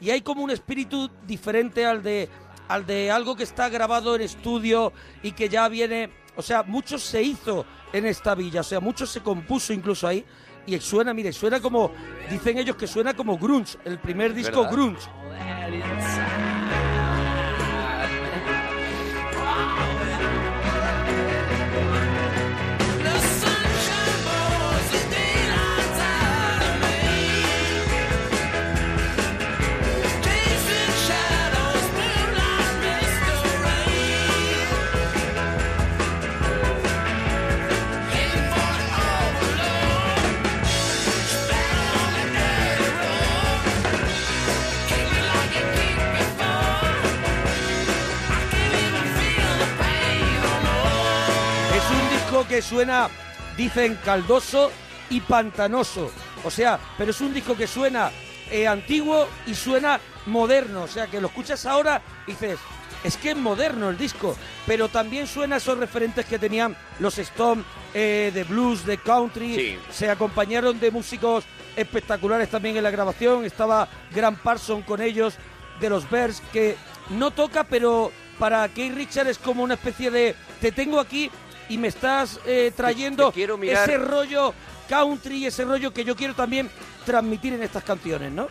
y 0.00 0.10
hay 0.10 0.20
como 0.22 0.42
un 0.42 0.50
espíritu 0.50 1.10
diferente 1.26 1.86
al 1.86 2.02
de 2.02 2.28
al 2.68 2.86
de 2.86 3.10
algo 3.10 3.36
que 3.36 3.42
está 3.42 3.68
grabado 3.68 4.14
en 4.16 4.22
estudio 4.22 4.92
y 5.22 5.32
que 5.32 5.48
ya 5.50 5.68
viene, 5.68 6.10
o 6.34 6.40
sea, 6.40 6.62
mucho 6.62 6.98
se 6.98 7.22
hizo 7.22 7.66
en 7.92 8.06
esta 8.06 8.34
villa, 8.34 8.60
o 8.62 8.64
sea, 8.64 8.80
mucho 8.80 9.06
se 9.06 9.20
compuso 9.20 9.72
incluso 9.74 10.08
ahí 10.08 10.24
y 10.66 10.78
suena, 10.80 11.12
mire, 11.14 11.32
suena 11.32 11.60
como 11.60 11.92
dicen 12.30 12.58
ellos 12.58 12.76
que 12.76 12.86
suena 12.86 13.14
como 13.14 13.38
grunge, 13.38 13.78
el 13.84 13.98
primer 13.98 14.32
disco 14.34 14.62
¿Verdad? 14.62 14.72
grunge. 14.72 16.53
Que 52.54 52.62
suena, 52.62 53.08
dicen, 53.56 53.98
caldoso 54.04 54.70
y 55.10 55.20
pantanoso. 55.20 56.12
O 56.44 56.50
sea, 56.52 56.78
pero 56.96 57.10
es 57.10 57.20
un 57.20 57.34
disco 57.34 57.56
que 57.56 57.66
suena 57.66 58.12
eh, 58.48 58.68
antiguo 58.68 59.26
y 59.44 59.56
suena 59.56 59.98
moderno. 60.26 60.84
O 60.84 60.86
sea, 60.86 61.08
que 61.08 61.20
lo 61.20 61.26
escuchas 61.26 61.66
ahora 61.66 62.00
y 62.28 62.30
dices, 62.30 62.60
es 63.02 63.16
que 63.16 63.32
es 63.32 63.36
moderno 63.36 63.90
el 63.90 63.98
disco. 63.98 64.36
Pero 64.68 64.88
también 64.88 65.26
suena 65.26 65.56
esos 65.56 65.76
referentes 65.76 66.26
que 66.26 66.38
tenían 66.38 66.76
los 67.00 67.18
Stones 67.18 67.64
eh, 67.92 68.30
de 68.32 68.44
blues, 68.44 68.86
de 68.86 68.98
country. 68.98 69.56
Sí. 69.56 69.78
Se 69.90 70.08
acompañaron 70.08 70.78
de 70.78 70.92
músicos 70.92 71.42
espectaculares 71.74 72.50
también 72.50 72.76
en 72.76 72.84
la 72.84 72.92
grabación. 72.92 73.44
Estaba 73.44 73.88
Grant 74.14 74.38
Parson 74.38 74.82
con 74.82 75.02
ellos, 75.02 75.34
de 75.80 75.90
los 75.90 76.08
Bears, 76.08 76.40
que 76.52 76.76
no 77.10 77.32
toca, 77.32 77.64
pero 77.64 78.12
para 78.38 78.68
Keith 78.68 78.94
Richard 78.94 79.28
es 79.28 79.38
como 79.38 79.64
una 79.64 79.74
especie 79.74 80.10
de 80.10 80.34
te 80.60 80.72
tengo 80.72 80.98
aquí 80.98 81.30
y 81.68 81.78
me 81.78 81.88
estás 81.88 82.38
eh, 82.46 82.72
trayendo 82.76 83.28
te 83.28 83.34
quiero 83.34 83.56
mirar. 83.56 83.88
ese 83.88 83.98
rollo 83.98 84.52
country, 84.88 85.46
ese 85.46 85.64
rollo 85.64 85.92
que 85.92 86.04
yo 86.04 86.14
quiero 86.14 86.34
también 86.34 86.70
transmitir 87.06 87.52
en 87.54 87.62
estas 87.62 87.84
canciones, 87.84 88.30
¿no? 88.32 88.48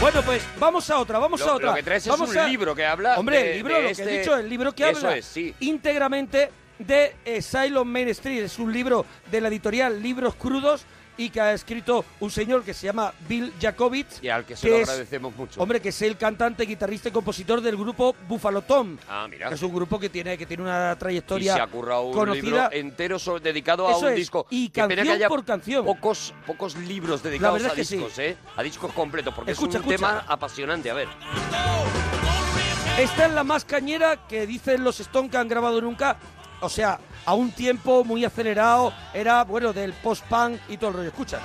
Bueno, 0.00 0.22
pues 0.22 0.42
vamos 0.58 0.90
a 0.90 0.98
otra, 0.98 1.18
vamos 1.18 1.40
Lo- 1.40 1.48
a 1.50 1.54
otra. 1.54 1.68
lo 1.70 1.74
que 1.76 1.82
traes 1.82 2.02
es 2.04 2.10
Vamos 2.10 2.28
un 2.30 2.36
a- 2.36 2.46
libro 2.46 2.74
que 2.74 2.84
habla 2.84 3.18
Hombre, 3.18 3.38
de- 3.42 3.50
el 3.52 3.56
libro, 3.56 3.74
de 3.74 3.80
lo 3.80 3.86
que 3.86 3.92
este- 3.92 4.14
he 4.14 4.18
dicho, 4.18 4.36
el 4.36 4.48
libro 4.50 4.72
que 4.74 4.90
Eso 4.90 4.98
habla 5.06 5.16
es, 5.16 5.24
sí. 5.24 5.54
íntegramente 5.60 6.50
de 6.78 7.16
eh, 7.24 7.40
Silent 7.40 7.86
Main 7.86 8.08
Street. 8.08 8.42
Es 8.42 8.58
un 8.58 8.70
libro 8.72 9.06
de 9.30 9.40
la 9.40 9.48
editorial 9.48 10.02
Libros 10.02 10.34
Crudos 10.34 10.84
y 11.16 11.30
que 11.30 11.40
ha 11.40 11.52
escrito 11.52 12.04
un 12.20 12.30
señor 12.30 12.62
que 12.64 12.74
se 12.74 12.86
llama 12.86 13.12
Bill 13.28 13.52
Jacobitz. 13.60 14.22
Y 14.22 14.28
al 14.28 14.44
que 14.44 14.56
se 14.56 14.68
lo 14.68 14.76
es- 14.76 14.88
agradecemos 14.88 15.34
mucho. 15.36 15.60
Hombre, 15.60 15.80
que 15.80 15.90
es 15.90 16.02
el 16.02 16.16
cantante, 16.16 16.64
guitarrista 16.66 17.08
y 17.08 17.12
compositor 17.12 17.60
del 17.60 17.76
grupo 17.76 18.14
Buffalo 18.28 18.62
Tom. 18.62 18.96
Ah, 19.08 19.26
mira. 19.30 19.48
Que 19.48 19.54
es 19.54 19.62
un 19.62 19.74
grupo 19.74 19.98
que 19.98 20.08
tiene, 20.08 20.36
que 20.38 20.46
tiene 20.46 20.62
una 20.62 20.92
Y 20.94 20.98
trayectoria 20.98 21.54
se 21.54 21.60
ha 21.60 21.66
currado 21.66 22.02
un 22.02 22.12
conocida. 22.14 22.68
libro 22.68 22.68
entero 22.72 23.18
dedicado 23.42 23.86
a 23.88 23.96
un 23.96 24.08
es, 24.08 24.16
disco. 24.16 24.46
y 24.50 24.68
canción 24.70 25.04
que 25.06 25.12
haya 25.12 25.28
por 25.28 25.44
canción. 25.44 25.84
Pocos, 25.84 26.34
pocos 26.46 26.76
libros 26.76 27.22
dedicados 27.22 27.64
a 27.64 27.70
sí. 27.70 27.96
discos, 27.96 28.18
¿eh? 28.18 28.36
A 28.56 28.62
discos 28.62 28.92
completos, 28.92 29.32
porque 29.34 29.52
Escucha, 29.52 29.78
es 29.78 29.84
un 29.84 29.92
escucha. 29.92 29.96
tema 30.12 30.24
apasionante. 30.28 30.90
A 30.90 30.94
ver. 30.94 31.08
Esta 32.98 33.26
es 33.26 33.32
la 33.32 33.42
más 33.42 33.64
cañera 33.64 34.26
que 34.28 34.46
dicen 34.46 34.84
los 34.84 35.00
Stone 35.00 35.28
que 35.28 35.36
han 35.36 35.48
grabado 35.48 35.80
nunca. 35.80 36.16
O 36.64 36.68
sea, 36.68 36.98
a 37.26 37.34
un 37.34 37.52
tiempo 37.52 38.04
muy 38.04 38.24
acelerado. 38.24 38.92
Era, 39.12 39.44
bueno, 39.44 39.72
del 39.72 39.92
post-punk 39.92 40.58
y 40.68 40.76
todo 40.76 40.90
el 40.90 40.96
rollo. 40.96 41.08
Escucha. 41.08 41.38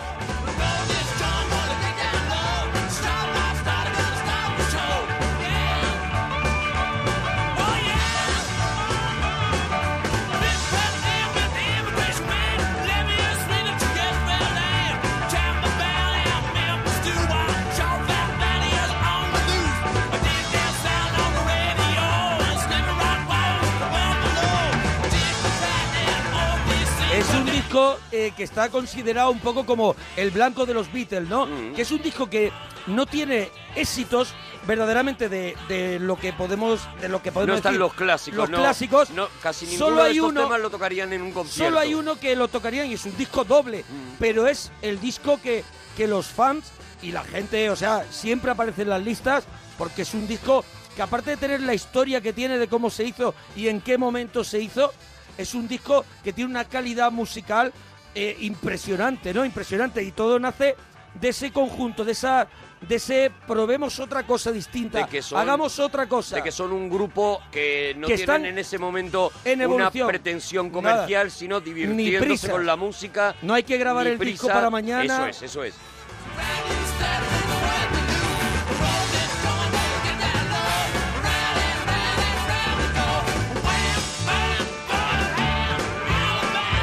Disco 27.69 27.99
eh, 28.11 28.31
que 28.35 28.43
está 28.43 28.69
considerado 28.69 29.29
un 29.29 29.39
poco 29.39 29.63
como 29.65 29.95
el 30.17 30.31
blanco 30.31 30.65
de 30.65 30.73
los 30.73 30.91
Beatles, 30.91 31.29
¿no? 31.29 31.45
Mm. 31.45 31.73
Que 31.75 31.83
es 31.83 31.91
un 31.91 32.01
disco 32.01 32.27
que 32.29 32.51
no 32.87 33.05
tiene 33.05 33.51
éxitos 33.75 34.33
verdaderamente 34.65 35.29
de, 35.29 35.55
de 35.67 35.99
lo 35.99 36.17
que 36.17 36.33
podemos 36.33 36.81
de 36.99 37.09
lo 37.09 37.21
que 37.21 37.31
podemos 37.31 37.53
No 37.53 37.57
están 37.57 37.73
decir. 37.73 37.79
los 37.79 37.93
clásicos, 37.93 38.37
Los 38.39 38.49
no. 38.49 38.57
clásicos. 38.57 39.09
No, 39.11 39.27
casi 39.43 39.65
ninguno 39.67 39.85
solo 39.85 40.01
de 40.03 40.09
hay 40.09 40.15
estos 40.17 40.29
uno, 40.31 40.41
temas 40.43 40.61
lo 40.61 40.69
tocarían 40.71 41.13
en 41.13 41.21
un 41.21 41.31
concierto. 41.31 41.65
Solo 41.65 41.79
hay 41.79 41.93
uno 41.93 42.15
que 42.19 42.35
lo 42.35 42.47
tocarían 42.47 42.87
y 42.87 42.93
es 42.93 43.05
un 43.05 43.15
disco 43.15 43.43
doble, 43.43 43.83
Mm. 43.87 44.15
pero 44.19 44.47
es 44.47 44.71
el 44.81 44.99
disco 44.99 45.39
que, 45.41 45.63
que 45.95 46.07
los 46.07 46.25
fans 46.27 46.71
y 47.03 47.11
la 47.11 47.23
gente, 47.23 47.69
o 47.69 47.75
sea, 47.75 48.03
siempre 48.09 48.49
aparece 48.51 48.81
en 48.81 48.89
las 48.89 49.03
listas 49.03 49.43
porque 49.77 50.01
es 50.01 50.13
un 50.15 50.27
disco 50.27 50.65
que 50.95 51.01
aparte 51.03 51.29
de 51.31 51.37
tener 51.37 51.61
la 51.61 51.73
historia 51.75 52.19
que 52.19 52.33
tiene 52.33 52.57
de 52.57 52.67
cómo 52.67 52.89
se 52.89 53.03
hizo 53.05 53.33
y 53.55 53.67
en 53.69 53.79
qué 53.79 53.97
momento 53.97 54.43
se 54.43 54.59
hizo, 54.59 54.91
es 55.39 55.53
un 55.55 55.67
disco 55.67 56.05
que 56.23 56.33
tiene 56.33 56.49
una 56.51 56.65
calidad 56.65 57.11
musical 57.11 57.71
eh, 58.13 58.35
impresionante, 58.41 59.33
¿no? 59.33 59.45
Impresionante 59.45 60.03
y 60.03 60.11
todo 60.11 60.37
nace 60.37 60.75
de 61.13 61.29
ese 61.29 61.51
conjunto, 61.51 62.03
de 62.03 62.11
esa 62.11 62.47
de 62.81 62.95
ese 62.95 63.31
probemos 63.45 63.99
otra 63.99 64.25
cosa 64.25 64.51
distinta, 64.51 64.99
De 64.99 65.05
que 65.07 65.21
son- 65.21 65.37
hagamos 65.39 65.79
otra 65.79 66.07
cosa. 66.07 66.37
De 66.37 66.43
que 66.43 66.51
son 66.51 66.71
un 66.71 66.89
grupo 66.89 67.41
que 67.51 67.93
no 67.97 68.07
Que 68.07 68.15
tienen 68.17 68.45
en 68.45 68.57
ese 68.57 68.77
momento 68.77 69.31
en 69.43 69.65
una 69.65 69.91
pretensión 69.91 70.69
comercial, 70.69 71.27
Nada. 71.27 71.29
sino 71.29 71.59
divirtiéndose 71.59 72.49
con 72.49 72.65
la 72.65 72.75
música. 72.75 73.35
No 73.41 73.53
hay 73.53 73.63
que 73.63 73.77
grabar 73.77 74.07
el 74.07 74.17
disco 74.19 74.47
para 74.47 74.69
mañana. 74.69 75.03
Eso 75.03 75.27
es, 75.27 75.41
eso 75.43 75.63
es. 75.63 75.75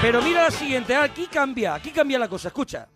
Pero 0.07 0.23
mira 0.23 0.45
la 0.45 0.53
siguiente, 0.53 0.95
aquí 0.95 1.27
cambia, 1.27 1.75
aquí 1.75 1.91
cambia 1.91 2.17
la 2.17 2.29
cosa, 2.29 2.47
escucha. 2.47 2.87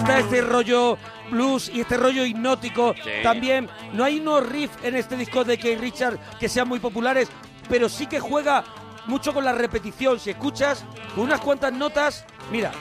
Está 0.00 0.18
este 0.18 0.40
rollo 0.40 0.96
blues 1.30 1.70
y 1.72 1.80
este 1.80 1.96
rollo 1.96 2.24
hipnótico. 2.24 2.94
También 3.22 3.68
no 3.92 4.04
hay 4.04 4.18
unos 4.18 4.46
riffs 4.48 4.76
en 4.82 4.96
este 4.96 5.16
disco 5.16 5.44
de 5.44 5.58
Keith 5.58 5.78
Richard 5.78 6.18
que 6.38 6.48
sean 6.48 6.68
muy 6.68 6.78
populares, 6.78 7.28
pero 7.68 7.88
sí 7.88 8.06
que 8.06 8.18
juega 8.18 8.64
mucho 9.06 9.34
con 9.34 9.44
la 9.44 9.52
repetición. 9.52 10.18
Si 10.18 10.30
escuchas 10.30 10.84
con 11.14 11.24
unas 11.24 11.40
cuantas 11.40 11.72
notas, 11.72 12.24
mira. 12.50 12.72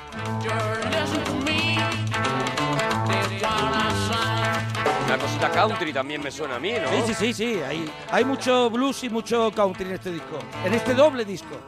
Una 5.05 5.17
cosita 5.17 5.49
country 5.49 5.91
también 5.91 6.21
me 6.21 6.31
suena 6.31 6.55
a 6.55 6.59
mí, 6.59 6.73
¿no? 6.73 6.89
Sí, 6.89 7.03
sí, 7.07 7.13
sí, 7.13 7.33
sí. 7.33 7.59
Hay, 7.67 7.91
hay 8.11 8.23
mucho 8.23 8.69
blues 8.69 9.03
y 9.03 9.09
mucho 9.09 9.51
country 9.51 9.85
en 9.85 9.93
este 9.93 10.11
disco. 10.11 10.39
En 10.63 10.73
este 10.73 10.93
doble 10.93 11.25
disco. 11.25 11.59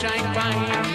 sunshine 0.00 0.34
fine. 0.34 0.89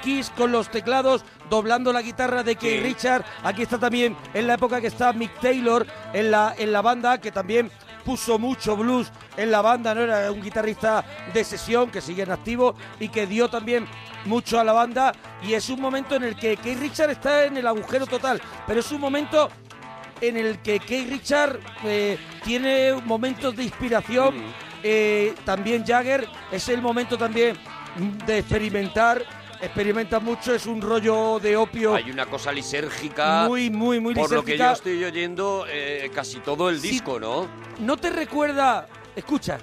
Keys 0.00 0.30
con 0.30 0.52
los 0.52 0.70
teclados 0.70 1.24
doblando 1.48 1.92
la 1.92 2.02
guitarra 2.02 2.42
de 2.42 2.56
Keith 2.56 2.82
Richard. 2.82 3.24
Aquí 3.42 3.62
está 3.62 3.78
también 3.78 4.16
en 4.34 4.46
la 4.46 4.54
época 4.54 4.80
que 4.80 4.86
está 4.86 5.12
Mick 5.12 5.40
Taylor 5.40 5.86
en 6.12 6.30
la, 6.30 6.54
en 6.56 6.72
la 6.72 6.82
banda, 6.82 7.18
que 7.18 7.32
también 7.32 7.70
puso 8.04 8.38
mucho 8.38 8.76
blues 8.76 9.10
en 9.36 9.50
la 9.50 9.60
banda, 9.60 9.94
¿no? 9.94 10.02
Era 10.02 10.32
un 10.32 10.42
guitarrista 10.42 11.04
de 11.32 11.44
sesión 11.44 11.90
que 11.90 12.00
sigue 12.00 12.22
en 12.22 12.30
activo 12.30 12.74
y 12.98 13.08
que 13.08 13.26
dio 13.26 13.48
también 13.48 13.86
mucho 14.24 14.58
a 14.58 14.64
la 14.64 14.72
banda. 14.72 15.12
Y 15.42 15.54
es 15.54 15.68
un 15.68 15.80
momento 15.80 16.16
en 16.16 16.24
el 16.24 16.36
que 16.36 16.56
Keith 16.56 16.78
Richard 16.78 17.10
está 17.10 17.44
en 17.44 17.56
el 17.56 17.66
agujero 17.66 18.06
total, 18.06 18.40
pero 18.66 18.80
es 18.80 18.90
un 18.92 19.00
momento 19.00 19.48
en 20.20 20.36
el 20.36 20.58
que 20.58 20.80
Keith 20.80 21.08
Richard 21.08 21.60
eh, 21.84 22.18
tiene 22.44 22.94
momentos 23.04 23.56
de 23.56 23.64
inspiración. 23.64 24.34
Eh, 24.82 25.34
también 25.44 25.84
Jagger 25.84 26.26
es 26.50 26.68
el 26.68 26.80
momento 26.80 27.16
también 27.18 27.56
de 28.26 28.38
experimentar. 28.38 29.39
Experimenta 29.62 30.20
mucho, 30.20 30.54
es 30.54 30.64
un 30.66 30.80
rollo 30.80 31.38
de 31.38 31.54
opio. 31.56 31.94
Hay 31.94 32.10
una 32.10 32.24
cosa 32.26 32.50
lisérgica. 32.50 33.44
Muy, 33.46 33.68
muy, 33.68 34.00
muy 34.00 34.14
Por 34.14 34.32
lo 34.32 34.42
que 34.44 34.56
yo 34.56 34.70
estoy 34.70 35.04
oyendo 35.04 35.66
eh, 35.68 36.10
casi 36.14 36.38
todo 36.38 36.70
el 36.70 36.80
disco, 36.80 37.20
¿no? 37.20 37.46
¿No 37.78 37.96
te 37.98 38.08
recuerda, 38.10 38.88
escucha, 39.14 39.58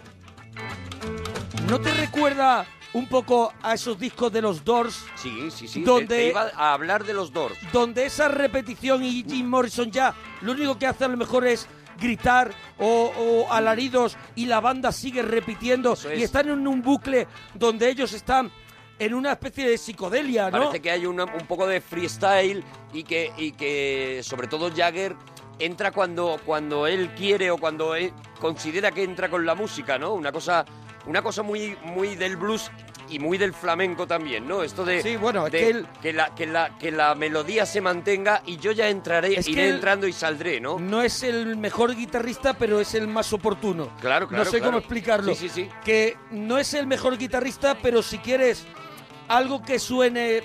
no 1.68 1.80
te 1.82 1.92
recuerda 1.94 2.66
un 2.94 3.08
poco 3.08 3.52
a 3.62 3.74
esos 3.74 3.98
discos 4.00 4.32
de 4.32 4.42
los 4.42 4.64
Doors? 4.64 5.04
Sí, 5.16 5.50
sí, 5.50 5.68
sí. 5.68 5.82
Donde- 5.82 6.08
Te- 6.08 6.28
iba 6.30 6.52
a 6.56 6.74
hablar 6.74 7.04
de 7.04 7.14
los 7.14 7.34
Doors. 7.34 7.56
donde 7.74 8.06
esa 8.06 8.28
repetición 8.28 9.04
y 9.04 9.24
Jim 9.28 9.48
Morrison 9.48 9.90
ya 9.92 10.14
lo 10.42 10.52
único 10.52 10.78
que 10.78 10.86
hace 10.88 11.06
a 11.06 11.08
lo 11.08 11.18
mejor 11.18 11.46
es 11.48 11.68
gritar 12.00 12.52
o, 12.78 13.12
o 13.18 13.52
alaridos 13.52 14.16
y 14.36 14.46
la 14.46 14.60
banda 14.62 14.92
sigue 14.92 15.24
repitiendo 15.24 15.98
y 16.16 16.22
están 16.22 16.48
en 16.50 16.68
un 16.68 16.84
bucle 16.84 17.28
donde 17.56 17.90
ellos 17.90 18.14
están 18.14 18.52
en 19.00 19.14
una 19.14 19.34
especie 19.34 19.68
de 19.70 19.78
psicodelia, 19.78 20.46
¿no? 20.50 20.58
Parece 20.60 20.82
que 20.82 20.92
hay 20.92 21.06
una- 21.06 21.26
un 21.26 21.46
poco 21.48 21.68
de 21.68 21.82
freestyle 21.82 22.64
y 22.94 23.04
que, 23.04 23.32
y 23.38 23.52
que 23.52 24.22
sobre 24.24 24.48
todo 24.48 24.72
Jagger 24.76 25.16
entra 25.60 25.92
cuando, 25.92 26.40
cuando 26.46 26.88
él 26.88 27.12
quiere 27.16 27.52
o 27.52 27.58
cuando 27.58 27.96
él 27.96 28.12
considera 28.40 28.92
que 28.92 29.04
entra 29.04 29.30
con 29.30 29.46
la 29.46 29.56
música, 29.56 29.98
¿no? 29.98 30.14
Una 30.14 30.32
cosa, 30.32 30.66
una 31.06 31.22
cosa 31.22 31.44
muy, 31.44 31.76
muy 31.84 32.16
del 32.16 32.38
blues 32.38 32.72
y 33.10 33.20
muy 33.20 33.38
del 33.38 33.54
flamenco 33.54 34.06
también, 34.06 34.48
¿no? 34.48 34.64
Esto 34.64 34.84
de, 34.84 35.02
Sí, 35.02 35.16
bueno, 35.16 35.46
es 35.48 35.54
de 35.54 35.60
que 35.60 35.70
él- 35.70 35.88
la, 36.16 36.36
que, 36.36 36.46
la, 36.46 36.78
que 36.78 36.92
la 36.92 37.16
melodía 37.16 37.66
se 37.66 37.80
mantenga 37.82 38.42
y 38.46 38.58
yo 38.58 38.72
ya 38.74 38.90
entraré, 38.90 39.40
Es 39.40 39.48
iré 39.48 39.70
él- 39.70 39.76
entrando 39.76 40.08
y 40.08 40.14
saldré, 40.14 40.60
¿no? 40.60 40.78
No 40.78 41.02
es 41.02 41.24
el 41.24 41.56
mejor 41.56 41.96
guitarrista, 41.96 42.54
pero 42.56 42.80
es 42.82 42.94
el 42.96 43.08
más 43.08 43.32
oportuno. 43.32 43.90
Claro, 44.02 44.28
claro, 44.28 44.44
No 44.44 44.50
sé 44.50 44.58
claro. 44.58 44.66
cómo 44.74 44.78
explicarlo. 44.80 45.34
Sí, 45.36 45.48
sí, 45.48 45.64
sí. 45.64 45.70
Que 45.86 46.18
no 46.32 46.58
es 46.58 46.74
el 46.74 46.86
mejor 46.86 47.18
guitarrista, 47.18 47.78
pero 47.82 48.02
si 48.04 48.18
quieres 48.18 48.66
algo 49.28 49.62
que 49.62 49.80
suene 49.80 50.44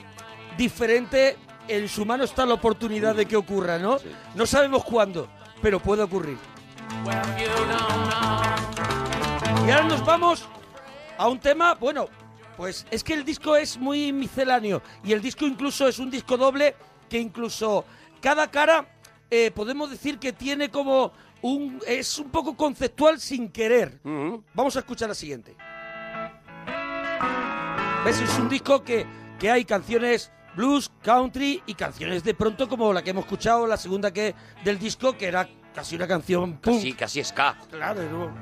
diferente, 0.57 1.37
en 1.69 1.89
su 1.89 2.05
mano 2.05 2.25
está 2.25 2.45
la 2.47 2.55
oportunidad 2.55 3.15
de 3.15 3.27
que 3.27 3.37
ocurra, 3.37 3.79
¿no? 3.79 3.99
No 4.35 4.47
sabemos 4.47 4.85
cuándo, 4.85 5.29
pero 5.61 5.81
puede 5.81 6.03
ocurrir. 6.03 6.39
Y 9.67 9.71
ahora 9.71 9.85
nos 9.85 10.05
vamos 10.05 10.49
a 11.17 11.29
un 11.29 11.39
tema, 11.39 11.75
bueno, 11.75 12.07
pues 12.57 12.87
es 12.91 13.03
que 13.03 13.15
el 13.15 13.25
disco 13.25 13.57
es 13.57 13.79
muy 13.79 14.13
misceláneo 14.13 14.83
y 15.05 15.13
el 15.13 15.23
disco 15.23 15.47
incluso 15.47 15.89
es 15.89 15.99
un 15.99 16.11
disco 16.11 16.37
doble 16.37 16.75
que 17.09 17.19
incluso 17.19 17.85
cada 18.21 18.51
cara 18.51 18.87
eh, 19.31 19.51
podemos 19.51 19.91
decir 19.91 20.19
que 20.19 20.33
tiene 20.33 20.71
como 20.71 21.13
un... 21.43 21.81
es 21.87 22.19
un 22.19 22.31
poco 22.31 22.57
conceptual 22.57 23.21
sin 23.21 23.51
querer. 23.51 24.01
Vamos 24.55 24.77
a 24.77 24.81
escuchar 24.81 25.09
la 25.09 25.15
siguiente. 25.15 25.57
¿Ves? 28.05 28.21
Es 28.21 28.37
un 28.37 28.49
disco 28.49 28.83
que, 28.83 29.07
que 29.39 29.49
hay 29.49 29.65
canciones 29.65 30.33
blues, 30.57 30.91
country 31.03 31.63
y 31.67 31.75
canciones 31.75 32.25
de 32.25 32.35
pronto 32.35 32.69
como 32.69 32.93
la 32.93 33.03
que 33.03 33.11
hemos 33.11 33.25
escuchado, 33.25 33.65
la 33.67 33.77
segunda 33.77 34.13
que 34.13 34.35
del 34.65 34.79
disco, 34.79 35.17
que 35.17 35.27
era 35.27 35.49
casi 35.73 35.95
una 35.95 36.09
canción 36.09 36.55
punk. 36.59 36.75
Casi, 36.75 36.93
casi 36.95 37.23
ska. 37.25 37.57
Claro, 37.71 38.03
¿no? 38.11 38.33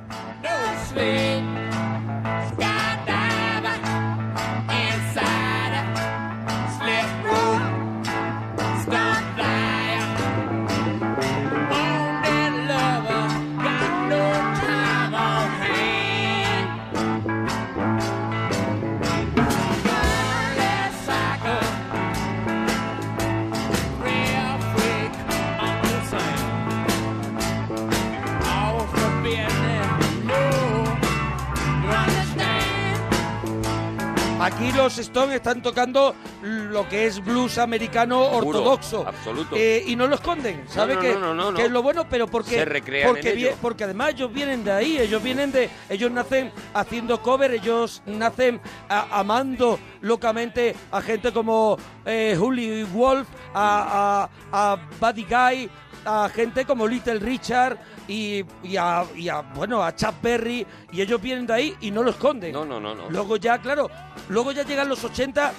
Aquí 34.53 34.73
los 34.73 34.99
Stones 34.99 35.37
están 35.37 35.63
tocando 35.63 36.15
lo 36.43 36.89
que 36.89 37.07
es 37.07 37.23
blues 37.25 37.57
americano 37.59 38.21
ortodoxo. 38.23 39.07
absoluto. 39.07 39.55
Eh, 39.57 39.85
y 39.87 39.97
no 39.97 40.07
lo 40.07 40.17
esconden, 40.17 40.65
¿sabe 40.69 40.95
no, 40.97 41.01
que, 41.01 41.15
no, 41.15 41.35
no, 41.35 41.55
que 41.55 41.65
es 41.65 41.71
lo 41.71 41.83
bueno? 41.83 42.07
Pero 42.09 42.27
porque, 42.27 42.57
Se 42.57 42.65
recrean 42.65 43.09
porque, 43.09 43.33
en 43.33 43.39
ello. 43.39 43.55
porque 43.63 43.85
además 43.85 44.11
ellos 44.11 44.33
vienen 44.33 44.65
de 44.65 44.73
ahí, 44.73 44.99
ellos 44.99 45.23
vienen 45.23 45.53
de... 45.53 45.71
Ellos 45.89 46.11
nacen 46.11 46.53
haciendo 46.75 47.23
cover, 47.23 47.53
ellos 47.53 48.03
nacen 48.07 48.61
a- 48.89 49.19
amando 49.21 49.79
locamente 50.01 50.75
a 50.91 51.01
gente 51.01 51.33
como 51.33 51.77
eh, 52.05 52.37
Julio 52.39 52.87
Wolf, 52.89 53.29
a, 53.55 54.29
a, 54.53 54.73
a 54.73 54.77
Buddy 55.01 55.25
Guy, 55.25 55.71
a 56.05 56.29
gente 56.29 56.65
como 56.65 56.87
Little 56.87 57.19
Richard 57.19 57.79
y, 58.09 58.45
y 58.63 58.77
a, 58.77 59.05
y 59.17 59.29
a, 59.29 59.41
bueno, 59.41 59.83
a 59.83 59.95
Chuck 59.95 60.15
Berry, 60.23 60.67
y 60.93 61.01
ellos 61.01 61.21
vienen 61.21 61.47
de 61.47 61.55
ahí 61.55 61.77
y 61.81 61.91
no 61.91 62.03
lo 62.03 62.11
esconden. 62.11 62.53
No, 62.53 62.65
no, 62.65 62.81
no, 62.81 62.95
no. 62.95 63.11
Luego 63.11 63.37
ya, 63.37 63.59
claro, 63.59 63.91
luego 64.29 64.53
ya 64.53 64.63
llegan 64.65 64.89
los 64.89 65.03
80 65.05 65.53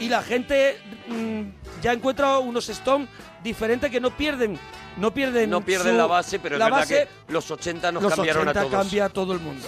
y 0.00 0.08
la 0.08 0.22
gente 0.22 0.78
mm, 1.08 1.80
ya 1.82 1.92
encuentra 1.92 2.38
unos 2.38 2.68
Stones 2.68 3.08
diferentes 3.42 3.90
que 3.90 4.00
no 4.00 4.10
pierden, 4.10 4.58
no 4.98 5.12
pierden, 5.12 5.48
No 5.50 5.60
pierden 5.62 5.92
su- 5.92 5.98
la 5.98 6.06
base, 6.06 6.38
pero 6.38 6.56
es 6.56 6.58
la 6.58 6.66
verdad 6.66 6.78
base, 6.80 7.08
que 7.26 7.32
los 7.32 7.50
80 7.50 7.92
nos 7.92 8.02
los 8.02 8.14
cambiaron 8.14 8.42
80 8.48 8.60
a 8.60 8.62
todos. 8.64 8.82
cambia 8.82 9.04
a 9.06 9.08
todo 9.08 9.32
el 9.32 9.40
mundo. 9.40 9.66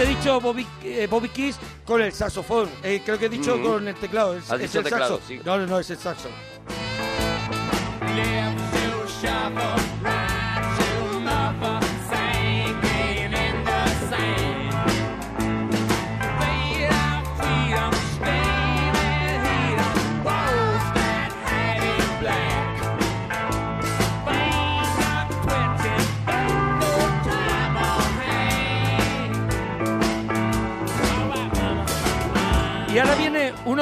He 0.00 0.06
dicho 0.06 0.40
Bobby, 0.40 0.66
eh, 0.82 1.06
Bobby 1.10 1.28
Keys 1.28 1.58
con 1.84 2.00
el 2.00 2.10
saxofón. 2.12 2.70
Eh, 2.82 3.02
creo 3.04 3.18
que 3.18 3.26
he 3.26 3.28
dicho 3.28 3.58
Mm. 3.58 3.62
con 3.62 3.86
el 3.88 3.94
teclado. 3.94 4.34
Es, 4.34 4.50
Has 4.50 4.58
es 4.60 4.70
dicho 4.72 4.78
el 4.78 4.84
teclado, 4.84 5.16
saxo. 5.18 5.28
sí. 5.28 5.40
No, 5.44 5.58
no, 5.58 5.66
no, 5.66 5.78
es 5.78 5.90
el 5.90 5.98
saxo. 5.98 6.28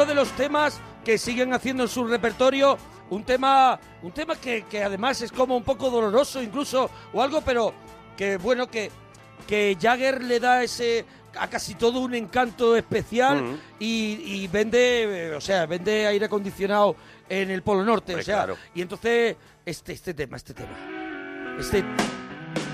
De 0.05 0.15
los 0.15 0.31
temas 0.33 0.81
que 1.05 1.19
siguen 1.19 1.53
haciendo 1.55 1.85
en 1.85 1.89
su 1.89 2.05
repertorio, 2.07 2.77
un 3.11 3.25
tema, 3.25 3.79
un 4.03 4.13
tema 4.13 4.37
que, 4.37 4.65
que 4.65 4.83
además 4.83 5.23
es 5.23 5.33
como 5.33 5.57
un 5.57 5.63
poco 5.65 5.89
doloroso 5.91 6.43
incluso 6.43 6.91
o 7.13 7.23
algo, 7.23 7.41
pero 7.41 7.73
que 8.17 8.37
bueno 8.37 8.67
que 8.69 8.91
que 9.47 9.79
Jagger 9.81 10.23
le 10.23 10.41
da 10.41 10.63
ese 10.63 11.07
a 11.39 11.49
casi 11.49 11.75
todo 11.77 12.01
un 12.01 12.15
encanto 12.15 12.75
especial 12.77 13.43
Mm. 13.43 13.55
y, 13.79 14.43
y 14.43 14.49
vende, 14.49 15.29
eh, 15.29 15.35
o 15.35 15.41
sea, 15.41 15.65
vende 15.67 16.07
aire 16.07 16.27
acondicionado 16.27 16.97
en 17.29 17.51
el 17.51 17.63
Polo 17.63 17.85
Norte, 17.85 18.13
Hombre, 18.13 18.23
o 18.23 18.25
sea, 18.25 18.35
claro. 18.37 18.57
y 18.75 18.83
entonces 18.83 19.37
este 19.65 19.93
este 19.93 20.13
tema, 20.15 20.37
este 20.37 20.53
tema, 20.55 20.77
este 21.59 21.85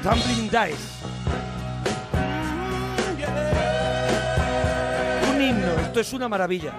Tumbling 0.02 0.48
Dice. 0.50 1.04
Un 5.30 5.42
himno, 5.42 5.72
esto 5.80 6.00
es 6.00 6.12
una 6.12 6.28
maravilla. 6.28 6.72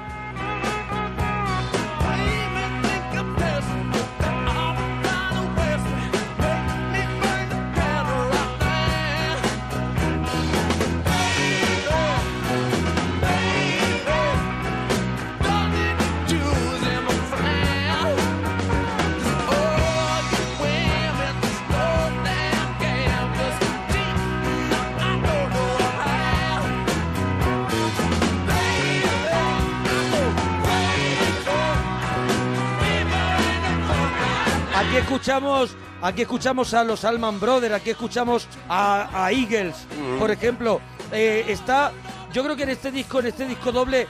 Aquí 34.96 35.04
escuchamos, 35.04 35.76
aquí 36.02 36.22
escuchamos 36.22 36.74
a 36.74 36.82
los 36.86 37.04
Alman 37.04 37.38
Brothers, 37.38 37.76
aquí 37.76 37.90
escuchamos 37.90 38.48
a, 38.70 39.26
a 39.26 39.30
Eagles, 39.30 39.76
por 40.18 40.32
ejemplo. 40.32 40.80
Eh, 41.12 41.44
está, 41.50 41.92
yo 42.32 42.42
creo 42.46 42.56
que 42.56 42.64
en 42.64 42.70
este 42.70 42.92
disco, 42.92 43.20
en 43.20 43.26
este 43.26 43.46
disco 43.46 43.74
doble, 43.74 44.08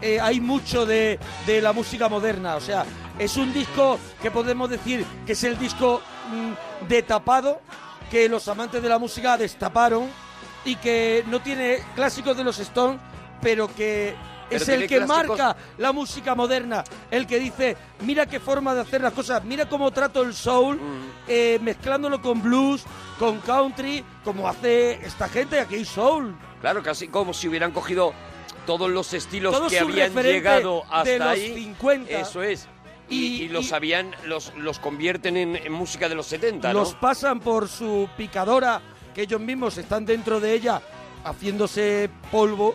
eh, 0.00 0.18
hay 0.18 0.40
mucho 0.40 0.86
de, 0.86 1.18
de 1.46 1.60
la 1.60 1.74
música 1.74 2.08
moderna. 2.08 2.56
O 2.56 2.62
sea, 2.62 2.86
es 3.18 3.36
un 3.36 3.52
disco 3.52 3.98
que 4.22 4.30
podemos 4.30 4.70
decir 4.70 5.04
que 5.26 5.32
es 5.32 5.44
el 5.44 5.58
disco 5.58 6.00
mm, 6.30 6.86
de 6.88 7.02
tapado, 7.02 7.60
que 8.10 8.26
los 8.26 8.48
amantes 8.48 8.82
de 8.82 8.88
la 8.88 8.98
música 8.98 9.36
destaparon 9.36 10.08
y 10.64 10.76
que 10.76 11.24
no 11.26 11.42
tiene 11.42 11.80
clásicos 11.94 12.34
de 12.38 12.44
los 12.44 12.58
Stones, 12.58 12.98
pero 13.42 13.68
que 13.68 14.14
es 14.56 14.68
el 14.68 14.86
que 14.86 14.98
clásicos- 14.98 15.08
marca 15.28 15.56
la 15.78 15.92
música 15.92 16.34
moderna, 16.34 16.84
el 17.10 17.26
que 17.26 17.38
dice, 17.38 17.76
mira 18.00 18.26
qué 18.26 18.40
forma 18.40 18.74
de 18.74 18.80
hacer 18.82 19.00
las 19.00 19.12
cosas, 19.12 19.44
mira 19.44 19.68
cómo 19.68 19.90
trato 19.90 20.22
el 20.22 20.34
soul, 20.34 20.76
Mm. 20.76 21.10
eh, 21.28 21.58
mezclándolo 21.62 22.20
con 22.20 22.42
blues, 22.42 22.84
con 23.18 23.38
country, 23.40 24.04
como 24.24 24.48
hace 24.48 24.94
esta 25.04 25.28
gente, 25.28 25.60
aquí 25.60 25.76
hay 25.76 25.84
soul. 25.84 26.36
Claro, 26.60 26.82
casi 26.82 27.08
como 27.08 27.32
si 27.34 27.48
hubieran 27.48 27.72
cogido 27.72 28.12
todos 28.66 28.90
los 28.90 29.12
estilos 29.14 29.58
que 29.68 29.78
habían 29.78 30.14
llegado 30.14 30.84
hasta 30.90 31.10
de 31.10 31.18
los 31.18 31.28
ahí. 31.28 31.54
50. 31.54 32.10
Eso 32.20 32.42
es. 32.42 32.68
Y, 33.08 33.48
los 33.48 33.72
habían, 33.72 34.14
los, 34.24 34.52
los 34.56 34.78
convierten 34.78 35.36
en, 35.36 35.56
en 35.56 35.72
música 35.72 36.08
de 36.08 36.14
los 36.14 36.26
70, 36.28 36.72
¿no? 36.72 36.78
Los 36.80 36.94
pasan 36.94 37.40
por 37.40 37.68
su 37.68 38.08
picadora, 38.16 38.80
que 39.14 39.22
ellos 39.22 39.40
mismos 39.40 39.76
están 39.76 40.06
dentro 40.06 40.40
de 40.40 40.54
ella 40.54 40.80
haciéndose 41.24 42.08
polvo 42.30 42.74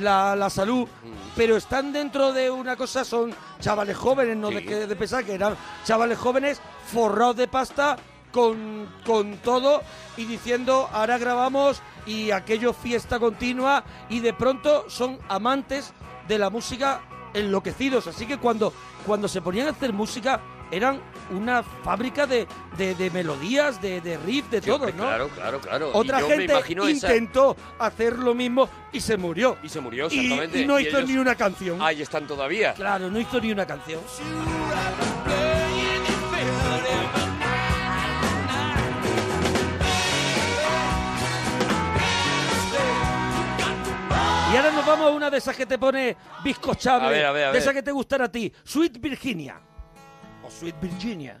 la, 0.00 0.34
la 0.36 0.50
salud, 0.50 0.86
Mm. 0.86 1.12
pero 1.36 1.56
están 1.56 1.92
dentro 1.92 2.32
de 2.32 2.50
una 2.50 2.76
cosa, 2.76 3.04
son 3.04 3.34
chavales 3.60 3.96
jóvenes, 3.96 4.36
no 4.36 4.48
de, 4.50 4.64
que- 4.64 4.86
de 4.86 4.96
pensar 4.96 5.24
que 5.24 5.34
eran 5.34 5.56
chavales 5.84 6.18
jóvenes 6.18 6.60
forrados 6.92 7.36
de 7.36 7.48
pasta 7.48 7.96
con, 8.32 8.88
con 9.06 9.38
todo 9.38 9.82
y 10.16 10.24
diciendo 10.26 10.88
ahora 10.92 11.16
grabamos 11.18 11.80
y 12.06 12.30
aquello 12.30 12.72
fiesta 12.72 13.18
continua 13.18 13.84
y 14.10 14.20
de 14.20 14.32
pronto 14.34 14.84
son 14.88 15.18
amantes 15.28 15.92
de 16.28 16.38
la 16.38 16.50
música 16.50 17.00
enloquecidos. 17.34 18.06
Así 18.06 18.26
que 18.26 18.38
cuando, 18.38 18.72
cuando 19.06 19.28
se 19.28 19.40
ponían 19.40 19.68
a 19.68 19.70
hacer 19.70 19.92
música 19.92 20.40
eran 20.70 21.00
una 21.30 21.62
fábrica 21.62 22.26
de, 22.26 22.46
de- 22.76 22.94
de 22.94 23.10
melodías, 23.10 23.80
de, 23.80 24.00
de 24.00 24.16
riff, 24.18 24.48
de 24.50 24.60
Sí, 24.60 24.66
todo, 24.66 24.86
¿no? 24.86 24.92
Claro, 24.92 25.28
claro, 25.28 25.60
claro. 25.60 25.90
Otra 25.94 26.20
gente 26.22 26.44
esa- 26.54 26.90
intentó 26.90 27.56
hacer 27.78 28.18
lo 28.18 28.34
mismo 28.34 28.68
y 28.92 29.00
se 29.00 29.16
murió. 29.16 29.56
Y 29.62 29.68
se 29.68 29.80
murió, 29.80 30.06
exactamente. 30.06 30.60
y 30.60 30.66
no 30.66 30.78
hizo 30.80 30.98
ellos- 30.98 31.08
ni 31.10 31.16
una 31.16 31.34
canción. 31.34 31.80
Ahí 31.82 32.02
están 32.02 32.26
todavía. 32.26 32.74
Claro, 32.74 33.10
no 33.10 33.18
hizo 33.20 33.40
ni 33.40 33.52
una 33.52 33.66
canción. 33.66 34.00
Y 44.52 44.56
ahora 44.56 44.70
nos 44.70 44.86
vamos 44.86 45.06
a 45.06 45.10
una 45.10 45.30
de 45.30 45.38
esas 45.38 45.54
que 45.54 45.66
te 45.66 45.78
pone 45.78 46.16
bizcochable, 46.42 47.06
A 47.06 47.10
ver, 47.10 47.26
a 47.26 47.32
ver, 47.32 47.44
a 47.46 47.52
de 47.52 47.58
esas 47.58 47.74
que 47.74 47.82
te 47.82 47.92
gustan 47.92 48.22
a 48.22 48.32
ti, 48.32 48.50
Sweet 48.64 48.98
Virginia. 48.98 49.60
O 50.48 50.50
Sweet 50.50 50.80
Virginia. 50.80 51.36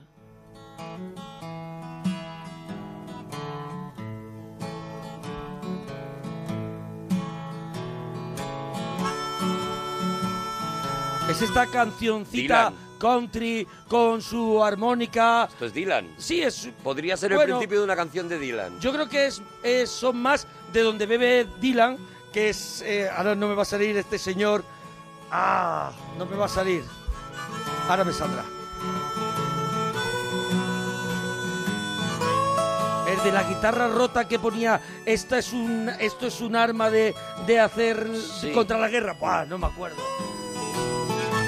Es 11.30 11.42
esta 11.42 11.66
cancioncita 11.66 12.72
country 12.98 13.66
con 13.86 14.22
su 14.22 14.62
armónica. 14.64 15.44
Esto 15.50 15.66
es 15.66 15.74
Dylan. 15.74 16.08
Sí, 16.16 16.42
es. 16.42 16.68
Podría 16.82 17.16
ser 17.16 17.32
el 17.32 17.38
principio 17.40 17.78
de 17.78 17.84
una 17.84 17.94
canción 17.96 18.28
de 18.28 18.38
Dylan. 18.38 18.80
Yo 18.80 18.92
creo 18.92 19.08
que 19.08 19.26
es, 19.26 19.42
es- 19.62 19.90
son 19.90 20.20
más 20.20 20.46
de 20.72 20.80
donde 20.82 21.06
bebe 21.06 21.46
Dylan, 21.60 21.98
que 22.32 22.48
es. 22.48 22.82
eh, 22.82 23.08
ahora 23.14 23.34
no 23.34 23.46
me 23.48 23.54
va 23.54 23.62
a 23.62 23.66
salir 23.66 23.96
este 23.96 24.18
señor. 24.18 24.64
Ah, 25.30 25.92
no 26.16 26.24
me 26.24 26.34
va 26.36 26.46
a 26.46 26.48
salir. 26.48 26.82
Ahora 27.88 28.04
me 28.04 28.12
saldrá. 28.12 28.44
De 33.24 33.32
la 33.32 33.42
guitarra 33.42 33.88
rota 33.88 34.26
que 34.28 34.38
ponía 34.38 34.80
esta 35.04 35.38
es 35.38 35.52
un 35.52 35.90
esto 36.00 36.26
es 36.28 36.40
un 36.40 36.56
arma 36.56 36.88
de, 36.88 37.14
de 37.46 37.60
hacer 37.60 38.06
Sí. 38.40 38.52
contra 38.52 38.78
la 38.78 38.88
guerra. 38.88 39.14
Buah, 39.14 39.44
no 39.44 39.58
me 39.58 39.66
acuerdo. 39.66 39.96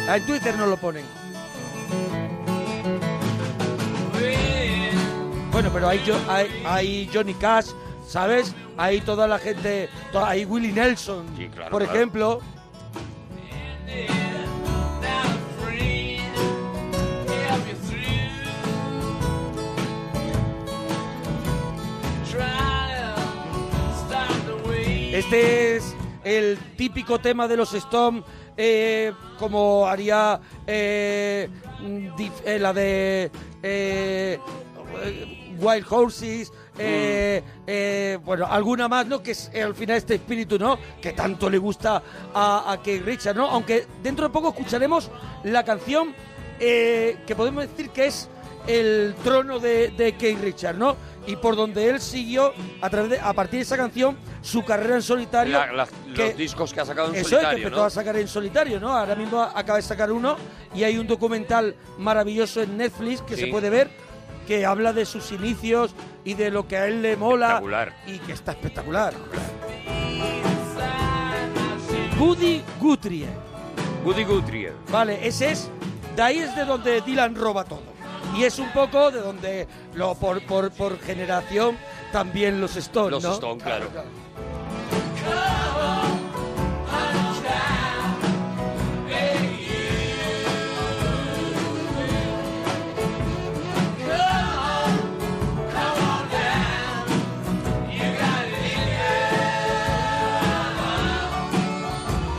En 0.09 0.27
Twitter 0.27 0.57
no 0.57 0.67
lo 0.67 0.77
ponen. 0.77 1.05
Bueno, 5.53 5.71
pero 5.73 5.89
hay, 5.89 6.01
hay, 6.29 6.63
hay 6.67 7.11
Johnny 7.13 7.35
Cash, 7.35 7.67
¿sabes? 8.07 8.55
Hay 8.77 9.01
toda 9.01 9.27
la 9.29 9.39
gente, 9.39 9.89
hay 10.15 10.45
Willie 10.45 10.73
Nelson, 10.73 11.27
claro, 11.55 11.71
por 11.71 11.83
claro. 11.83 11.97
ejemplo. 11.99 12.41
Este 25.21 25.77
es 25.77 25.95
el 26.25 26.57
típico 26.79 27.19
tema 27.19 27.47
de 27.47 27.55
los 27.55 27.75
Stones, 27.75 28.25
eh, 28.57 29.13
como 29.39 29.87
haría 29.87 30.41
eh, 30.67 31.47
mm, 31.79 32.07
eh, 32.47 32.59
la 32.59 32.73
de 32.73 33.31
eh, 33.63 34.39
Wild 35.59 35.87
Horses, 35.91 36.51
eh, 36.79 37.43
eh, 37.67 38.19
bueno, 38.25 38.47
alguna 38.47 38.89
más, 38.89 39.07
¿no? 39.09 39.23
Que 39.23 39.33
es 39.33 39.51
al 39.55 39.75
final 39.75 39.99
este 39.99 40.15
espíritu, 40.15 40.59
¿no? 40.59 40.79
Que 41.03 41.13
tanto 41.13 41.51
le 41.51 41.59
gusta 41.59 42.03
a, 42.33 42.73
a 42.73 42.83
Keith 42.83 43.05
Richards, 43.05 43.37
¿no? 43.37 43.47
Aunque 43.47 43.87
dentro 44.03 44.27
de 44.27 44.33
poco 44.33 44.49
escucharemos 44.49 45.11
la 45.45 45.63
canción 45.67 46.15
eh, 46.59 47.19
que 47.27 47.37
podemos 47.37 47.69
decir 47.69 47.91
que 47.91 48.07
es 48.07 48.27
el 48.67 49.15
trono 49.23 49.59
de, 49.59 49.89
de 49.91 50.13
Keith 50.13 50.41
Richards, 50.41 50.79
¿no? 50.79 50.97
Y 51.31 51.37
por 51.37 51.55
donde 51.55 51.89
él 51.89 52.01
siguió, 52.01 52.53
a, 52.81 52.91
través 52.91 53.11
de, 53.11 53.21
a 53.21 53.33
partir 53.33 53.59
de 53.59 53.63
esa 53.63 53.77
canción, 53.77 54.17
su 54.43 54.65
carrera 54.65 54.97
en 54.97 55.03
solitario. 55.03 55.53
La- 55.53 55.73
la- 55.73 55.87
que- 56.15 56.29
los 56.29 56.37
discos 56.37 56.73
que 56.75 56.81
ha 56.81 56.85
sacado 56.85 57.09
en 57.11 57.15
eso 57.15 57.21
es, 57.27 57.31
solitario, 57.31 57.57
que 57.59 57.63
empezó 57.65 57.81
¿no? 57.81 57.87
a 57.87 57.91
sacar 57.91 58.17
en 58.17 58.27
solitario, 58.29 58.81
¿no? 58.81 58.97
Ahora 58.97 59.15
mismo 59.15 59.41
acaba 59.41 59.77
de 59.77 59.83
sacar 59.83 60.11
uno 60.11 60.37
y 60.75 60.83
hay 60.83 60.99
un 60.99 61.07
documental 61.07 61.77
maravilloso 61.99 62.63
en 62.63 62.77
Netflix 62.77 63.23
que 63.23 63.37
Sí. 63.37 63.43
se 63.43 63.47
puede 63.47 63.71
ver 63.71 63.91
que 64.49 64.67
habla 64.67 64.93
de 64.93 65.05
sus 65.07 65.31
inicios 65.31 65.95
y 66.25 66.35
de 66.35 66.51
lo 66.51 66.67
que 66.67 66.77
a 66.77 66.87
él 66.87 67.01
le 67.03 67.17
mola 67.17 67.47
Espectacular. 67.47 67.93
y 68.09 68.19
que 68.19 68.33
está 68.33 68.53
espectacular. 68.53 69.15
Woody 72.19 72.63
Guthrie. 72.81 73.27
Woody 74.05 74.25
Guthrie. 74.25 74.73
Vale, 74.91 75.27
ese 75.27 75.53
es, 75.53 75.71
de 76.17 76.23
ahí 76.23 76.39
es 76.39 76.55
de 76.57 76.65
donde 76.65 77.01
Dylan 77.03 77.35
roba 77.35 77.65
todo. 77.65 77.90
Y 78.37 78.45
es 78.45 78.59
un 78.59 78.71
poco 78.73 79.11
de 79.11 79.21
donde, 79.21 79.69
lo, 79.95 80.15
por, 80.15 80.41
por, 80.47 80.71
por 80.71 80.99
generación, 81.01 81.77
también 82.13 82.61
los 82.61 82.77
Stones, 82.77 83.11
Los 83.13 83.23
¿no? 83.25 83.33
Stones, 83.35 83.63
claro. 83.63 83.87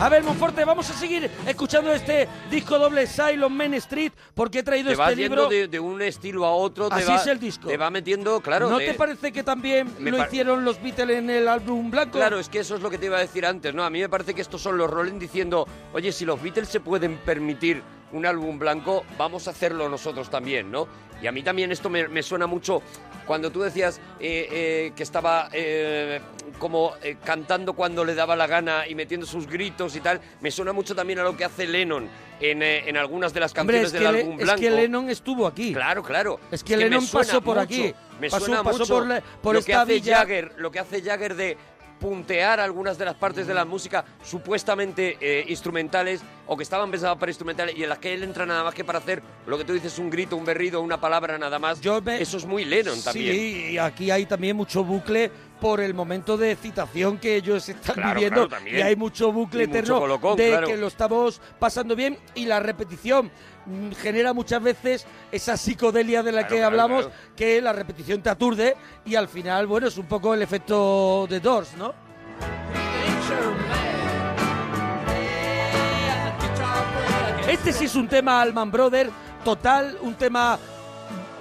Isabel 0.01 0.23
Monforte. 0.23 0.65
Vamos 0.65 0.89
a 0.89 0.93
seguir 0.93 1.29
escuchando 1.45 1.93
este 1.93 2.27
disco 2.49 2.79
doble 2.79 3.05
Silent 3.05 3.51
Man 3.51 3.75
Street 3.75 4.11
porque 4.33 4.59
he 4.59 4.63
traído 4.63 4.87
Te 4.87 4.93
este 4.99 5.15
libro. 5.15 5.47
de, 5.47 5.67
de 5.67 5.79
un 5.79 6.01
estilo 6.01 6.43
a 6.43 6.51
otro. 6.55 6.89
te 6.89 6.95
Así 6.95 7.05
va- 7.05 7.17
es 7.17 7.27
el 7.27 7.39
disco. 7.39 7.67
Te 7.67 7.77
va 7.77 7.91
metiendo, 7.91 8.41
claro. 8.41 8.67
¿No 8.67 8.79
te- 8.79 8.87
te 8.87 8.93
parece 8.95 9.31
que 9.31 9.43
también 9.43 9.93
Me 9.99 10.09
lo 10.09 10.17
hicieron 10.17 10.65
los 10.65 10.81
Beatles 10.81 11.19
en 11.19 11.29
el 11.29 11.47
álbum 11.47 11.91
blanco? 11.91 12.17
Claro, 12.17 12.39
es 12.39 12.49
que 12.49 12.57
eso 12.61 12.75
es 12.75 12.81
lo 12.81 12.89
que 12.89 12.97
te 12.97 13.05
iba 13.05 13.17
a 13.17 13.21
decir 13.21 13.45
antes, 13.45 13.75
¿no? 13.75 13.83
A 13.83 13.91
mí 13.91 13.99
me 13.99 14.09
parece 14.09 14.33
que 14.33 14.41
estos 14.41 14.59
son 14.59 14.75
los 14.75 14.89
Rolling 14.89 15.19
diciendo, 15.19 15.67
oye, 15.93 16.11
si 16.11 16.25
los 16.25 16.41
Beatles 16.41 16.69
se 16.69 16.79
pueden 16.79 17.17
permitir 17.17 17.83
un 18.13 18.25
álbum 18.25 18.59
blanco, 18.59 19.05
vamos 19.17 19.47
a 19.47 19.51
hacerlo 19.51 19.87
nosotros 19.89 20.29
también, 20.29 20.71
¿no? 20.71 20.87
Y 21.21 21.27
a 21.27 21.31
mí 21.31 21.43
también 21.43 21.71
esto 21.71 21.89
me, 21.89 22.07
me 22.07 22.23
suena 22.23 22.47
mucho 22.47 22.81
cuando 23.27 23.51
tú 23.51 23.61
decías 23.61 23.99
eh, 24.19 24.47
eh, 24.51 24.93
que 24.95 25.03
estaba 25.03 25.49
eh, 25.53 26.19
como 26.57 26.93
cantando 27.23 27.73
cuando 27.73 28.03
le 28.03 28.15
daba 28.15 28.35
la 28.35 28.47
gana 28.47 28.87
y 28.87 28.95
metiendo 28.95 29.25
sus 29.27 29.45
gritos 29.47 29.95
y 29.95 29.99
tal, 30.01 30.19
me 30.41 30.49
suena 30.49 30.73
mucho 30.73 30.95
también 30.95 31.19
a 31.19 31.23
lo 31.23 31.37
que 31.37 31.45
hace 31.45 31.67
Lennon 31.67 32.09
en, 32.39 32.63
en 32.63 32.97
algunas 32.97 33.33
de 33.35 33.39
las 33.39 33.55
Hombre, 33.55 33.81
canciones 33.81 33.87
es 33.87 33.91
que, 33.93 33.99
del 33.99 34.07
álbum 34.25 34.39
es 34.39 34.45
blanco. 34.45 34.61
que 34.61 34.71
Lennon 34.71 35.09
estuvo 35.11 35.45
aquí. 35.45 35.73
Claro, 35.73 36.01
claro. 36.01 36.39
Es 36.51 36.63
que 36.63 36.75
Lennon 36.75 37.05
pasó 37.07 37.39
por 37.41 37.57
mucho, 37.57 37.61
aquí. 37.65 37.93
Me 38.19 38.29
Pasó- 38.29 38.45
suena 38.45 38.63
pasó 38.63 38.79
mucho 38.79 38.93
por 38.93 39.05
la- 39.07 39.21
por 39.21 39.55
lo 39.55 39.63
que 39.63 39.73
hace 39.75 39.93
villa. 39.93 40.17
Jagger, 40.17 40.53
lo 40.57 40.71
que 40.71 40.79
hace 40.79 41.01
Jagger 41.03 41.35
de 41.35 41.57
puntear 42.01 42.59
algunas 42.59 42.97
de 42.97 43.05
las 43.05 43.13
partes 43.13 43.45
de 43.45 43.53
la 43.53 43.63
música 43.63 44.03
supuestamente 44.23 45.17
eh, 45.21 45.45
instrumentales 45.47 46.21
o 46.47 46.57
que 46.57 46.63
estaban 46.63 46.89
pensadas 46.89 47.15
para 47.17 47.29
instrumentales 47.29 47.77
y 47.77 47.83
en 47.83 47.89
las 47.89 47.99
que 47.99 48.13
él 48.13 48.23
entra 48.23 48.45
nada 48.45 48.63
más 48.63 48.73
que 48.73 48.83
para 48.83 48.97
hacer 48.97 49.21
lo 49.45 49.57
que 49.57 49.63
tú 49.63 49.71
dices 49.73 49.97
un 49.99 50.09
grito, 50.09 50.35
un 50.35 50.43
berrido, 50.43 50.81
una 50.81 50.99
palabra 50.99 51.37
nada 51.37 51.59
más. 51.59 51.79
Eso 51.79 52.37
es 52.37 52.45
muy 52.45 52.65
Lennon 52.65 53.01
también. 53.03 53.35
Sí, 53.35 53.67
y 53.73 53.77
aquí 53.77 54.09
hay 54.09 54.25
también 54.25 54.57
mucho 54.57 54.83
bucle 54.83 55.31
por 55.61 55.79
el 55.79 55.93
momento 55.93 56.37
de 56.37 56.51
excitación 56.53 57.19
que 57.19 57.35
ellos 57.35 57.69
están 57.69 57.93
Claro, 57.93 58.15
viviendo. 58.15 58.49
claro, 58.49 58.67
y 58.67 58.81
hay 58.81 58.95
mucho 58.95 59.31
bucle 59.31 59.65
Y 59.65 59.67
mucho 59.67 59.77
eterno 59.79 59.99
colocón, 59.99 60.35
de 60.35 60.49
claro. 60.49 60.67
que 60.67 60.75
lo 60.77 60.87
estamos 60.87 61.39
pasando 61.59 61.95
bien 61.95 62.17
y 62.33 62.45
la 62.45 62.59
repetición 62.59 63.29
genera 64.01 64.33
muchas 64.33 64.61
veces 64.61 65.05
esa 65.31 65.55
psicodelia 65.57 66.23
de 66.23 66.31
la 66.31 66.41
Claro, 66.41 66.55
que 66.55 66.63
hablamos, 66.63 67.05
claro. 67.05 67.21
que 67.35 67.61
la 67.61 67.73
repetición 67.73 68.21
te 68.21 68.29
aturde 68.29 68.75
y 69.05 69.15
al 69.15 69.27
final, 69.27 69.67
bueno, 69.67 69.87
es 69.87 69.97
un 69.97 70.05
poco 70.07 70.33
el 70.33 70.41
efecto 70.41 71.27
de 71.29 71.39
Doors, 71.39 71.75
¿no? 71.77 71.93
Este 77.47 77.73
sí 77.73 77.85
es 77.85 77.95
un 77.95 78.07
tema 78.07 78.41
Alman 78.41 78.71
Brother, 78.71 79.09
total, 79.43 79.97
un 80.01 80.15
tema 80.15 80.57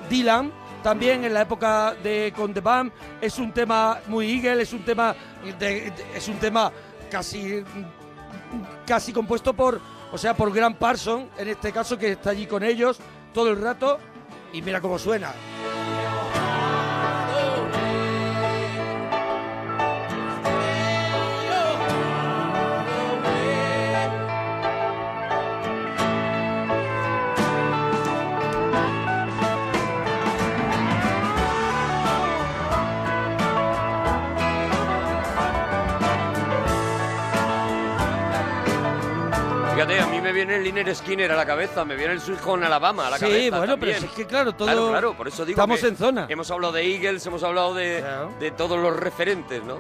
Dylan, 0.09 0.51
también 0.83 1.25
en 1.25 1.33
la 1.35 1.43
época 1.43 1.95
de 2.03 2.33
con 2.35 2.53
The 2.53 2.61
Band, 2.61 2.91
es 3.21 3.39
un 3.39 3.53
tema 3.53 3.99
muy 4.09 4.33
Eagle, 4.33 4.63
es 4.63 4.73
un 4.73 4.85
tema 4.85 5.15
de- 5.45 5.53
de- 5.91 5.93
es 6.15 6.27
un 6.29 6.37
tema 6.39 6.73
casi 7.11 7.63
casi 8.87 9.13
compuesto 9.13 9.53
por, 9.55 9.81
o 10.13 10.19
sea, 10.19 10.35
por 10.35 10.53
Grant 10.53 10.77
Parson, 10.77 11.29
en 11.39 11.49
este 11.49 11.73
caso 11.73 11.99
que 11.99 12.13
está 12.13 12.31
allí 12.31 12.47
con 12.47 12.63
ellos 12.63 12.99
todo 13.33 13.51
el 13.51 13.61
rato 13.61 13.99
y 14.53 14.63
mira 14.63 14.81
cómo 14.81 14.99
suena. 14.99 15.33
Me 40.31 40.35
viene 40.37 40.55
el 40.59 40.63
Liner 40.63 40.95
Skinner 40.95 41.33
a 41.33 41.35
la 41.37 41.45
cabeza, 41.45 41.85
me 41.85 41.97
viene 41.97 42.13
el 42.13 42.21
Home 42.47 42.65
Alabama 42.65 43.09
a 43.09 43.11
la 43.11 43.17
Sí, 43.19 43.25
cabeza. 43.25 43.59
bueno, 43.59 43.77
pero 43.81 43.93
también. 43.93 43.99
si 44.01 44.07
es 44.07 44.13
que 44.13 44.27
claro, 44.27 44.53
todo- 44.53 44.67
Claro, 44.69 44.89
claro, 44.91 45.15
por 45.17 45.27
eso 45.27 45.45
digo 45.45 45.57
estamos 45.61 45.81
que 45.81 45.89
en 45.89 45.97
zona. 45.97 46.27
Hemos 46.29 46.49
hablado 46.53 46.73
de 46.75 46.83
Eagles, 46.95 47.27
hemos 47.27 47.43
hablado 47.43 47.75
de, 47.75 48.05
de 48.39 48.51
todos 48.53 48.79
los 48.79 48.95
referentes, 48.97 49.61
¿no? 49.65 49.79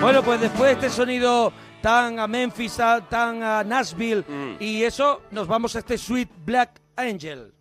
Bueno, 0.00 0.22
pues 0.22 0.40
después 0.40 0.64
de 0.80 0.86
este 0.86 0.90
sonido 0.90 1.52
tan 1.82 2.18
a 2.18 2.26
Memphis, 2.26 2.76
tan 3.10 3.42
a 3.42 3.62
Nashville 3.64 4.24
Mm. 4.26 4.56
y 4.60 4.84
eso, 4.84 5.22
nos 5.32 5.46
vamos 5.46 5.74
a 5.76 5.80
este 5.80 5.98
Sweet 5.98 6.30
Black 6.46 6.80
Angel. 6.96 7.52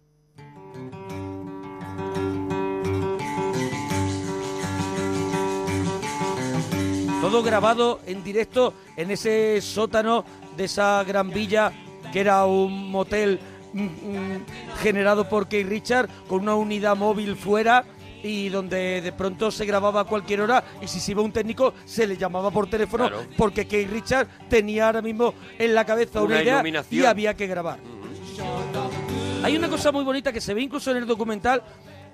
Todo 7.22 7.44
grabado 7.44 8.00
en 8.08 8.24
directo 8.24 8.74
en 8.98 9.12
ese 9.12 9.62
sótano 9.62 10.26
de 10.58 10.66
esa 10.66 11.04
gran 11.04 11.30
villa 11.30 11.72
que 12.12 12.20
era 12.20 12.46
un 12.46 12.90
motel 12.90 13.40
mm, 13.74 13.84
mm, 13.84 14.46
generado 14.82 15.30
por 15.30 15.48
Keith 15.48 15.68
Richard 15.68 16.10
con 16.28 16.42
una 16.42 16.56
unidad 16.56 16.98
móvil 16.98 17.36
fuera 17.36 17.86
y 18.24 18.50
donde 18.50 19.02
de 19.02 19.12
pronto 19.12 19.50
se 19.52 19.66
grababa 19.66 20.02
a 20.02 20.04
cualquier 20.06 20.42
hora 20.42 20.64
y 20.82 20.88
si 20.88 21.00
se 21.00 21.12
iba 21.12 21.22
un 21.22 21.32
técnico 21.32 21.74
se 21.86 22.06
le 22.08 22.18
llamaba 22.18 22.52
por 22.52 22.70
teléfono 22.70 23.08
Claro. 23.08 23.26
porque 23.38 23.68
Keith 23.68 23.90
Richard 23.90 24.28
tenía 24.50 24.88
ahora 24.88 25.02
mismo 25.02 25.34
en 25.58 25.74
la 25.74 25.86
cabeza 25.86 26.22
una, 26.22 26.36
Una 26.36 26.44
idea 26.44 26.84
y 26.90 27.04
había 27.06 27.34
que 27.34 27.48
grabar. 27.48 27.80
Hay 29.44 29.56
una 29.58 29.70
cosa 29.70 29.92
muy 29.92 30.04
bonita 30.04 30.32
que 30.32 30.42
se 30.42 30.54
ve 30.54 30.62
incluso 30.62 30.92
en 30.92 30.98
el 30.98 31.06
documental 31.08 31.64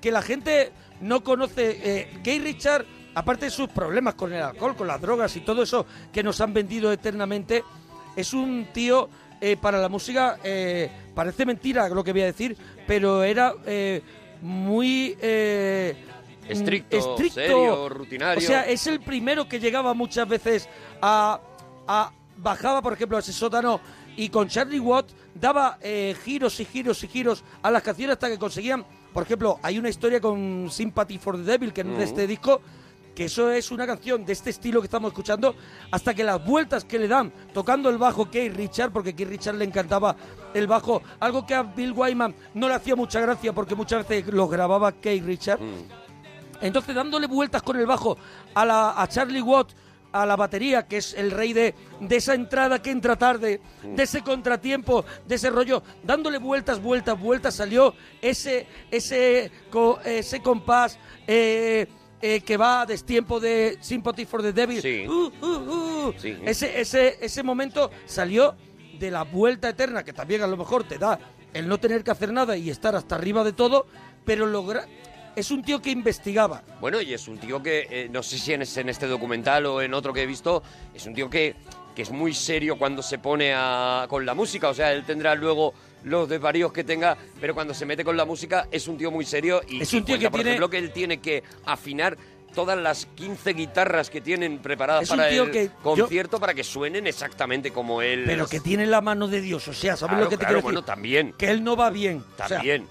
que 0.02 0.12
la 0.12 0.22
gente 0.22 0.72
no 1.02 1.24
conoce. 1.24 1.80
Eh, 1.84 2.20
Keith 2.24 2.44
Richard, 2.44 2.86
aparte 3.16 3.46
de 3.46 3.52
sus 3.52 3.68
problemas 3.70 4.14
con 4.16 4.32
el 4.32 4.42
alcohol, 4.42 4.76
con 4.76 4.88
las 4.88 5.02
drogas 5.02 5.36
y 5.36 5.42
todo 5.42 5.64
eso 5.64 5.86
que 6.12 6.24
nos 6.24 6.40
han 6.40 6.54
vendido 6.54 6.92
eternamente, 6.92 7.64
es 8.16 8.34
un 8.34 8.68
tío 8.74 9.10
eh, 9.42 9.58
para 9.60 9.78
la 9.80 9.90
música, 9.90 10.40
eh, 10.44 10.90
parece 11.14 11.46
mentira 11.46 11.90
lo 11.90 12.04
que 12.04 12.12
voy 12.14 12.22
a 12.22 12.26
decir, 12.28 12.56
pero 12.88 13.24
era 13.24 13.54
eh, 13.66 14.02
muy... 14.42 15.18
eh, 15.22 15.96
Estricto, 16.48 17.18
serio, 17.30 17.90
rutinario. 17.90 18.38
O 18.44 18.48
sea, 18.48 18.62
es 18.68 18.88
el 18.88 19.02
primero 19.02 19.48
que 19.48 19.60
llegaba 19.60 19.94
muchas 19.94 20.28
veces 20.28 20.70
a... 21.02 21.40
a 21.88 22.12
bajaba, 22.40 22.82
por 22.84 22.94
ejemplo, 22.94 23.18
a 23.18 23.20
ese 23.20 23.34
sótano 23.34 23.82
y 24.16 24.30
con 24.30 24.48
Charlie 24.48 24.80
Watt 24.80 25.08
daba 25.34 25.80
eh, 25.82 26.16
giros 26.24 26.60
y 26.60 26.66
giros 26.66 27.04
y 27.04 27.08
giros 27.08 27.44
a 27.64 27.72
las 27.72 27.82
canciones 27.82 28.14
hasta 28.14 28.30
que 28.30 28.38
conseguían... 28.38 28.86
Por 29.14 29.24
ejemplo, 29.24 29.60
hay 29.64 29.80
una 29.80 29.90
historia 29.90 30.22
con 30.22 30.70
Sympathy 30.70 31.18
for 31.18 31.36
the 31.36 31.42
Devil, 31.44 31.74
que 31.74 31.82
es 31.82 31.88
de 31.88 31.94
Mm. 31.94 32.02
este 32.02 32.28
disco, 32.28 32.62
que 33.18 33.26
eso 33.26 33.50
es 33.52 33.72
una 33.72 33.88
canción 33.88 34.24
de 34.24 34.34
este 34.34 34.52
estilo 34.52 34.80
que 34.80 34.86
estamos 34.86 35.10
escuchando, 35.10 35.56
hasta 35.90 36.14
que 36.14 36.24
las 36.24 36.46
vueltas 36.46 36.86
que 36.86 37.00
le 37.00 37.08
dan 37.08 37.34
tocando 37.52 37.90
el 37.90 37.98
bajo 37.98 38.30
Keith 38.30 38.56
Richard, 38.56 38.92
porque 38.92 39.16
Keith 39.16 39.28
Richard 39.28 39.56
le 39.56 39.66
encantaba 39.66 40.16
el 40.54 40.68
bajo, 40.68 41.02
algo 41.20 41.44
que 41.44 41.56
a 41.56 41.64
Bill 41.64 41.94
Wyman 41.94 42.36
no 42.54 42.68
le 42.68 42.76
hacía 42.76 42.96
mucha 42.96 43.20
gracia 43.20 43.54
porque 43.54 43.74
muchas 43.74 44.08
veces 44.08 44.32
lo 44.32 44.48
grababa 44.48 44.92
Keith 44.92 45.26
Richard. 45.26 45.60
Entonces, 46.62 46.94
dándole 46.94 47.26
vueltas 47.26 47.64
con 47.64 47.80
el 47.80 47.88
bajo 47.88 48.20
a, 48.54 48.64
la, 48.64 49.02
a 49.02 49.08
Charlie 49.08 49.42
Watt, 49.42 49.72
a 50.12 50.24
la 50.24 50.36
batería, 50.36 50.88
que 50.88 50.98
es 50.98 51.16
el 51.16 51.32
rey 51.32 51.54
de, 51.54 51.74
de 52.00 52.16
esa 52.18 52.36
entrada 52.36 52.84
que 52.84 52.92
entra 52.92 53.16
tarde, 53.16 53.62
de 53.82 54.04
ese 54.04 54.22
contratiempo, 54.22 55.04
de 55.26 55.34
ese 55.34 55.50
rollo, 55.50 55.82
dándole 56.04 56.38
vueltas, 56.38 56.80
vueltas, 56.80 57.20
vueltas, 57.20 57.56
salió 57.56 57.96
ese, 58.22 58.68
ese, 58.92 59.52
ese 60.06 60.42
compás 60.44 61.00
eh, 61.26 61.88
eh, 62.22 62.42
que 62.42 62.58
va 62.58 62.82
a 62.82 62.86
destiempo 62.86 63.40
de 63.40 63.78
Sympathy 63.82 64.26
for 64.26 64.42
the 64.42 64.54
Devil. 64.54 65.10
Uh, 65.10 65.32
uh, 65.42 65.48
uh. 65.48 66.14
Ese, 66.46 66.80
ese, 66.80 67.18
ese 67.22 67.44
momento 67.44 67.92
salió 68.06 68.56
de 69.00 69.12
la 69.12 69.24
vuelta 69.24 69.70
eterna, 69.70 70.04
que 70.04 70.14
también 70.14 70.42
a 70.42 70.48
lo 70.48 70.58
mejor 70.58 70.84
te 70.84 70.98
da 70.98 71.20
el 71.54 71.68
no 71.68 71.80
tener 71.80 72.04
que 72.04 72.12
hacer 72.12 72.34
nada 72.34 72.58
y 72.58 72.70
estar 72.70 72.96
hasta 72.96 73.16
arriba 73.16 73.44
de 73.44 73.54
todo, 73.54 73.88
pero 74.26 74.46
logra... 74.46 74.86
Es 75.36 75.52
un 75.52 75.62
tío 75.62 75.80
que 75.80 75.92
investigaba. 75.92 76.64
Bueno, 76.82 77.00
y 77.00 77.14
es 77.14 77.28
un 77.28 77.38
tío 77.38 77.62
que, 77.62 77.88
eh, 77.92 78.10
no 78.10 78.24
sé 78.24 78.40
si 78.40 78.54
en, 78.54 78.64
en 78.64 78.90
este 78.90 79.06
documental 79.06 79.68
o 79.68 79.84
en 79.84 79.94
otro 79.94 80.12
que 80.12 80.24
he 80.24 80.26
visto, 80.26 80.64
es 80.96 81.06
un 81.06 81.14
tío 81.14 81.30
que, 81.30 81.56
que 81.96 82.02
es 82.02 82.10
muy 82.10 82.34
serio 82.34 82.76
cuando 82.80 83.04
se 83.04 83.20
pone 83.20 83.54
a, 83.54 84.08
con 84.10 84.26
la 84.26 84.34
música. 84.34 84.70
O 84.70 84.74
sea, 84.74 84.92
él 84.92 85.04
tendrá 85.06 85.36
luego 85.36 85.76
los 86.04 86.30
desvaríos 86.30 86.72
que 86.72 86.84
tenga, 86.84 87.18
pero 87.42 87.54
cuando 87.54 87.74
se 87.74 87.86
mete 87.86 88.04
con 88.04 88.16
la 88.18 88.26
música 88.26 88.68
es 88.72 88.88
un 88.88 88.98
tío 88.98 89.12
muy 89.12 89.26
serio 89.26 89.62
y 89.68 89.82
Es 89.82 89.94
un 89.94 90.04
tío 90.06 90.16
cuenta, 90.16 90.20
que 90.20 90.30
por 90.32 90.38
tiene- 90.40 90.50
ejemplo, 90.52 90.70
que 90.70 90.78
él 90.78 90.92
tiene 90.92 91.20
que 91.20 91.44
afinar 91.66 92.18
todas 92.56 92.78
las 92.78 93.06
15 93.08 93.54
guitarras 93.54 94.10
que 94.10 94.22
tienen 94.22 94.60
preparadas 94.60 95.04
Es 95.04 95.10
para 95.10 95.30
el 95.30 95.52
que 95.52 95.66
yo- 95.68 95.72
concierto 95.84 96.40
para 96.40 96.54
que 96.54 96.64
suenen 96.64 97.06
exactamente 97.06 97.72
como 97.72 98.02
él. 98.02 98.24
Pero 98.26 98.48
que 98.48 98.60
tiene 98.60 98.86
la 98.88 99.02
mano 99.02 99.28
de 99.28 99.42
Dios, 99.42 99.68
o 99.68 99.74
sea, 99.74 99.96
¿sabes 99.96 100.12
Claro, 100.12 100.24
lo 100.24 100.30
que 100.30 100.38
te 100.38 100.40
claro, 100.40 100.54
quiero 100.56 100.58
decir? 100.60 100.64
bueno, 100.64 100.84
también. 100.84 101.34
Que 101.38 101.50
él 101.52 101.64
no 101.64 101.76
va 101.76 101.90
bien. 101.90 102.24
o 102.34 102.38
sea, 102.38 102.48
También. 102.48 102.88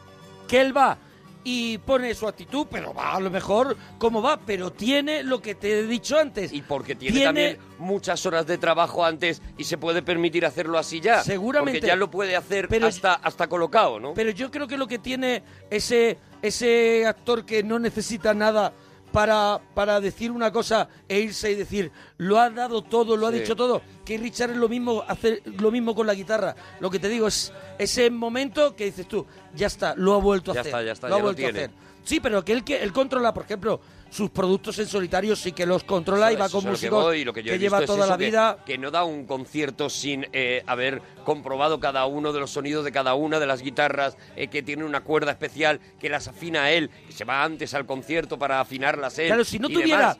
que 0.46 0.60
él 0.60 0.76
va 0.76 0.98
y 1.48 1.78
pone 1.78 2.12
su 2.12 2.26
actitud, 2.26 2.66
pero 2.68 2.92
va 2.92 3.14
a 3.14 3.20
lo 3.20 3.30
mejor 3.30 3.76
como 3.98 4.20
va, 4.20 4.36
pero 4.36 4.72
tiene 4.72 5.22
lo 5.22 5.40
que 5.40 5.54
te 5.54 5.78
he 5.78 5.82
dicho 5.86 6.18
antes. 6.18 6.52
Y 6.52 6.60
porque 6.60 6.96
tiene, 6.96 7.22
también 7.22 7.58
muchas 7.78 8.26
horas 8.26 8.48
de 8.48 8.58
trabajo 8.58 9.04
antes 9.04 9.40
y 9.56 9.62
se 9.62 9.78
puede 9.78 10.02
permitir 10.02 10.44
hacerlo 10.44 10.76
así 10.76 11.00
ya. 11.00 11.22
Seguramente. 11.22 11.78
Porque 11.78 11.86
ya 11.86 11.94
lo 11.94 12.10
puede 12.10 12.34
hacer 12.34 12.66
Pero- 12.66 12.88
hasta, 12.88 13.14
hasta 13.14 13.46
colocado, 13.46 14.00
¿no? 14.00 14.12
Pero 14.14 14.30
yo 14.30 14.50
creo 14.50 14.66
que 14.66 14.76
lo 14.76 14.88
que 14.88 14.98
tiene 14.98 15.44
ese, 15.70 16.18
ese 16.42 17.06
actor 17.06 17.46
que 17.46 17.62
no 17.62 17.78
necesita 17.78 18.34
nada 18.34 18.72
para, 19.12 19.60
para 19.74 20.00
decir 20.00 20.30
una 20.30 20.52
cosa 20.52 20.88
e 21.08 21.20
irse 21.20 21.50
y 21.50 21.54
decir, 21.54 21.90
lo 22.18 22.38
ha 22.38 22.50
dado 22.50 22.82
todo, 22.82 23.16
lo 23.16 23.26
ha 23.26 23.32
Sí. 23.32 23.38
dicho 23.40 23.56
todo, 23.56 23.82
que 24.04 24.18
Richard 24.18 24.50
es 24.50 24.56
lo 24.56 24.68
mismo, 24.68 25.04
hace 25.06 25.42
lo 25.44 25.70
mismo 25.70 25.94
con 25.94 26.06
la 26.06 26.14
guitarra. 26.14 26.54
Lo 26.80 26.90
que 26.90 26.98
te 26.98 27.08
digo 27.08 27.26
es 27.28 27.52
ese 27.78 28.10
momento 28.10 28.74
que 28.76 28.84
dices 28.86 29.08
tú, 29.08 29.26
ya 29.54 29.66
está, 29.68 29.94
lo 29.96 30.14
ha 30.14 30.18
vuelto 30.18 30.50
a 30.50 30.54
Ya 30.54 30.60
hacer. 30.60 30.70
está, 30.70 30.82
ya 30.82 30.92
está, 30.92 31.08
lo 31.08 31.14
ha 31.14 31.18
ya 31.18 31.22
lo 31.22 31.24
vuelto 31.32 31.46
a 31.46 31.48
hacer. 31.50 31.70
Sí, 32.04 32.20
pero 32.20 32.44
que 32.44 32.52
él, 32.52 32.62
que 32.64 32.82
él 32.82 32.92
controla, 32.92 33.32
por 33.34 33.44
ejemplo, 33.44 33.80
sus 34.16 34.30
productos 34.30 34.78
en 34.78 34.86
solitario 34.86 35.36
sí 35.36 35.52
que 35.52 35.66
los 35.66 35.84
controla 35.84 36.32
y 36.32 36.36
va 36.36 36.48
con 36.48 36.60
a 36.60 36.62
que 36.64 36.70
músicos 36.70 37.12
que, 37.34 37.42
lleva 37.42 37.80
es 37.80 37.86
toda 37.86 38.06
la 38.06 38.16
vida. 38.16 38.58
Que, 38.64 38.78
no 38.78 38.90
da 38.90 39.04
un 39.04 39.26
concierto 39.26 39.90
sin 39.90 40.26
eh, 40.32 40.62
haber 40.66 41.02
comprobado 41.22 41.78
cada 41.80 42.06
uno 42.06 42.32
de 42.32 42.40
los 42.40 42.50
sonidos 42.50 42.82
de 42.82 42.92
cada 42.92 43.14
una 43.14 43.38
de 43.38 43.46
las 43.46 43.60
guitarras, 43.60 44.16
eh, 44.34 44.48
que 44.48 44.62
tiene 44.62 44.84
una 44.84 45.02
cuerda 45.02 45.32
especial, 45.32 45.80
que 46.00 46.08
las 46.08 46.28
afina 46.28 46.70
él, 46.70 46.88
que 47.06 47.12
se 47.12 47.24
va 47.24 47.44
antes 47.44 47.74
al 47.74 47.84
concierto 47.84 48.38
para 48.38 48.58
afinarlas 48.58 49.18
él. 49.18 49.26
Claro, 49.26 49.44
si 49.44 49.58
no 49.58 49.68
tuviera 49.68 50.14
demás. 50.14 50.18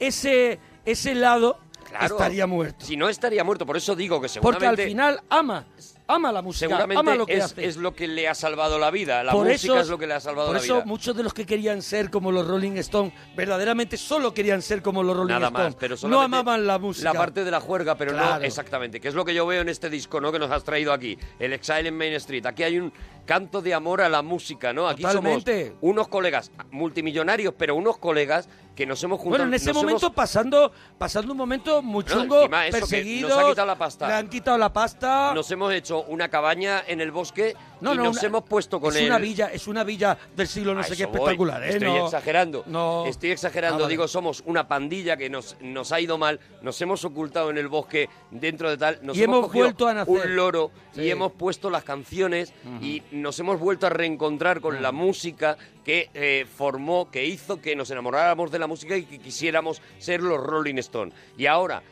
ese, 0.00 0.58
ese 0.84 1.14
lado, 1.14 1.60
Claro. 1.88 2.16
estaría 2.16 2.48
muerto. 2.48 2.84
Si 2.84 2.96
no 2.96 3.08
estaría 3.08 3.44
muerto, 3.44 3.64
por 3.64 3.76
eso 3.76 3.94
digo 3.94 4.16
que 4.16 4.22
Porque 4.22 4.58
seguramente... 4.58 4.82
al 4.82 4.88
final 4.88 5.20
ama, 5.28 5.66
ama 6.08 6.30
la 6.32 6.42
música, 6.42 6.66
Seguramente 6.68 7.00
ama 7.00 7.14
lo 7.14 7.26
que 7.26 7.36
es, 7.38 7.44
hace. 7.44 7.64
es 7.66 7.76
lo 7.76 7.94
que 7.94 8.06
le 8.08 8.28
ha 8.28 8.34
salvado 8.34 8.78
la 8.78 8.90
vida. 8.90 9.24
La 9.24 9.32
Por 9.32 9.46
música 9.46 9.72
eso- 9.74 9.80
es 9.80 9.88
lo 9.88 9.98
que 9.98 10.06
le 10.06 10.14
ha 10.14 10.20
salvado 10.20 10.48
Por 10.48 10.56
la 10.56 10.62
eso 10.62 10.74
vida. 10.76 10.84
muchos 10.86 11.16
de 11.16 11.22
los 11.22 11.34
que 11.34 11.44
querían 11.46 11.82
ser 11.82 12.10
como 12.10 12.30
los 12.32 12.46
Rolling 12.46 12.76
Stones, 12.78 13.12
verdaderamente 13.36 13.96
solo 13.96 14.32
querían 14.32 14.62
ser 14.62 14.82
como 14.82 15.02
los 15.02 15.16
Rolling 15.16 15.34
Nada 15.34 15.48
Stones. 15.48 15.66
más, 15.66 15.74
pero 15.76 15.96
no 16.08 16.20
amaban 16.20 16.66
la 16.66 16.78
música. 16.78 17.12
La 17.12 17.18
parte 17.18 17.44
de 17.44 17.50
la 17.50 17.60
juerga, 17.60 17.96
pero 17.96 18.12
no 18.12 18.36
exactamente. 18.36 19.00
Que 19.00 19.08
es 19.08 19.14
lo 19.14 19.24
que 19.24 19.34
yo 19.34 19.46
veo 19.46 19.62
en 19.62 19.68
este 19.68 19.90
disco, 19.90 20.20
¿no? 20.20 20.30
Que 20.32 20.38
nos 20.38 20.50
has 20.50 20.64
traído 20.64 20.92
aquí. 20.92 21.18
El 21.38 21.52
Exile 21.52 21.88
en 21.88 21.96
Main 21.96 22.12
Street. 22.14 22.46
Aquí 22.46 22.62
hay 22.62 22.78
un 22.78 22.92
canto 23.24 23.60
de 23.60 23.74
amor 23.74 24.00
a 24.02 24.08
la 24.08 24.22
música, 24.22 24.72
¿no? 24.72 24.88
Aquí 24.88 25.02
Totalmente. 25.02 25.66
somos 25.68 25.78
unos 25.80 26.08
colegas 26.08 26.52
multimillonarios, 26.70 27.54
pero 27.58 27.74
unos 27.74 27.98
colegas 27.98 28.48
que 28.76 28.86
nos 28.86 29.02
hemos 29.02 29.18
juntado. 29.18 29.38
Bueno, 29.42 29.44
en 29.48 29.54
ese 29.54 29.72
momento 29.72 30.06
hemos- 30.06 30.14
pasando, 30.14 30.70
pasando 30.98 31.32
un 31.32 31.38
momento 31.38 31.82
muy 31.82 32.04
No, 32.04 32.10
chungo, 32.12 32.42
eso, 32.42 32.50
perseguidos, 32.70 33.30
nos 33.30 33.38
ha 33.38 33.48
quitado 33.48 33.66
la 33.66 33.78
pasta. 33.78 34.06
le 34.08 34.14
han 34.14 34.28
quitado 34.28 34.58
la 34.58 34.72
pasta. 34.72 35.32
Nos 35.34 35.50
hemos 35.50 35.72
hecho 35.72 35.95
una 36.04 36.28
cabaña 36.28 36.82
en 36.86 37.00
el 37.00 37.10
bosque 37.10 37.54
No, 37.80 37.94
y 37.94 37.96
no, 37.96 38.04
nos 38.04 38.18
una- 38.18 38.26
hemos 38.26 38.44
puesto 38.44 38.80
con 38.80 38.96
es 38.96 39.02
una 39.02 39.18
villa, 39.18 39.46
es 39.52 39.66
una 39.66 39.84
villa 39.84 40.16
del 40.36 40.46
siglo 40.48 40.74
no 40.74 40.80
A 40.80 40.84
sé 40.84 40.96
qué 40.96 41.04
espectacular, 41.04 41.62
¿eh? 41.64 41.70
Estoy 41.70 41.88
No- 41.88 42.04
exagerando. 42.06 42.64
No. 42.66 43.04
Estoy 43.06 43.30
exagerando. 43.32 43.78
Ah, 43.78 43.82
vale. 43.82 43.92
Digo, 43.92 44.08
somos 44.08 44.42
una 44.46 44.66
pandilla 44.68 45.16
que 45.16 45.28
nos, 45.30 45.56
nos 45.60 45.92
ha 45.92 46.00
ido 46.00 46.18
mal, 46.18 46.40
nos 46.62 46.80
hemos 46.80 47.04
ocultado 47.04 47.50
en 47.50 47.58
el 47.58 47.68
bosque 47.68 48.08
dentro 48.30 48.70
de 48.70 48.76
tal, 48.76 48.98
nos 49.02 49.16
Y 49.16 49.22
hemos 49.22 49.52
vuelto 49.52 49.86
a 49.88 49.94
nacer. 49.94 50.12
un 50.14 50.36
loro 50.36 50.70
Sí. 50.92 51.02
y 51.02 51.10
hemos 51.10 51.32
puesto 51.32 51.68
las 51.70 51.84
canciones 51.84 52.52
y 52.80 53.02
nos 53.12 53.38
hemos 53.38 53.60
vuelto 53.60 53.86
a 53.86 53.90
reencontrar 53.90 54.60
con 54.60 54.80
la 54.82 54.92
música 54.92 55.56
que 55.84 56.10
eh, 56.14 56.46
formó, 56.56 57.10
que 57.10 57.24
hizo 57.24 57.60
que 57.60 57.76
nos 57.76 57.90
enamoráramos 57.90 58.50
de 58.50 58.58
la 58.58 58.66
música 58.66 58.96
y 58.96 59.04
que 59.04 59.18
quisiéramos 59.18 59.80
ser 59.98 60.20
los 60.22 60.38
Rolling 60.42 60.78
Stone. 60.78 61.12
Y 61.38 61.46
ahora 61.46 61.82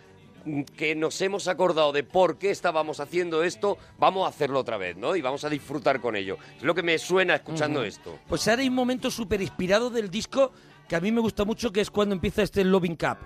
que 0.76 0.94
nos 0.94 1.20
hemos 1.20 1.48
acordado 1.48 1.92
de 1.92 2.04
por 2.04 2.38
qué 2.38 2.50
estábamos 2.50 3.00
haciendo 3.00 3.42
esto, 3.42 3.78
vamos 3.98 4.26
a 4.26 4.28
hacerlo 4.28 4.60
otra 4.60 4.76
vez, 4.76 4.96
¿no? 4.96 5.16
Y 5.16 5.22
vamos 5.22 5.44
a 5.44 5.48
disfrutar 5.48 6.00
con 6.00 6.16
ello. 6.16 6.38
Es 6.56 6.62
lo 6.62 6.74
que 6.74 6.82
me 6.82 6.98
suena 6.98 7.36
escuchando 7.36 7.82
esto. 7.82 8.18
Pues 8.28 8.46
ahora 8.48 8.62
hay 8.62 8.68
un 8.68 8.74
momento 8.74 9.10
súper 9.10 9.40
inspirado 9.40 9.90
del 9.90 10.10
disco 10.10 10.52
que 10.88 10.96
a 10.96 11.00
mí 11.00 11.10
me 11.12 11.20
gusta 11.20 11.44
mucho, 11.44 11.72
que 11.72 11.80
es 11.80 11.90
cuando 11.90 12.14
empieza 12.14 12.42
este 12.42 12.64
Loving 12.64 12.96
Cup. 12.96 13.18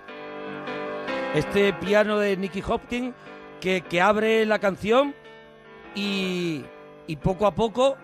Este 1.34 1.72
piano 1.74 2.18
de 2.18 2.36
Nicky 2.36 2.62
Hopkins 2.66 3.14
que, 3.60 3.82
que 3.82 4.00
abre 4.00 4.46
la 4.46 4.58
canción 4.58 5.14
y, 5.94 6.64
y 7.06 7.16
poco 7.16 7.46
a 7.46 7.54
poco 7.54 7.96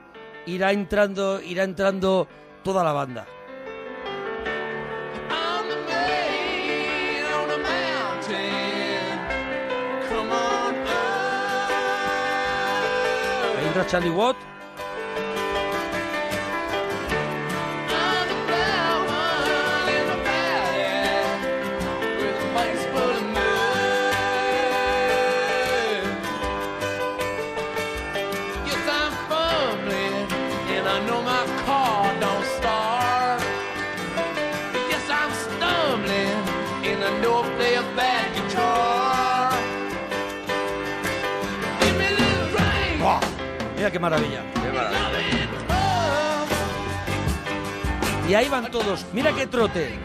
irá 0.47 0.73
entrando, 0.73 1.41
irá 1.41 1.65
entrando 1.65 2.29
toda 2.63 2.85
la 2.85 2.93
banda. 2.93 3.27
Charlie 13.83 14.11
Watt. 14.11 14.54
Mira 43.85 43.93
qué 43.93 43.99
maravilla. 43.99 44.43
Y 48.27 48.33
ahí 48.33 48.49
van 48.49 48.71
todos. 48.71 49.05
Mira 49.13 49.31
qué 49.35 49.47
trote. 49.47 49.99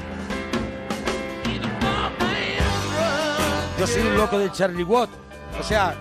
Yo 3.79 3.87
soy 3.87 4.01
un 4.01 4.17
loco 4.17 4.37
de 4.37 4.51
Charlie 4.51 4.83
Watt. 4.83 5.09
O 5.57 5.63
sea, 5.63 5.95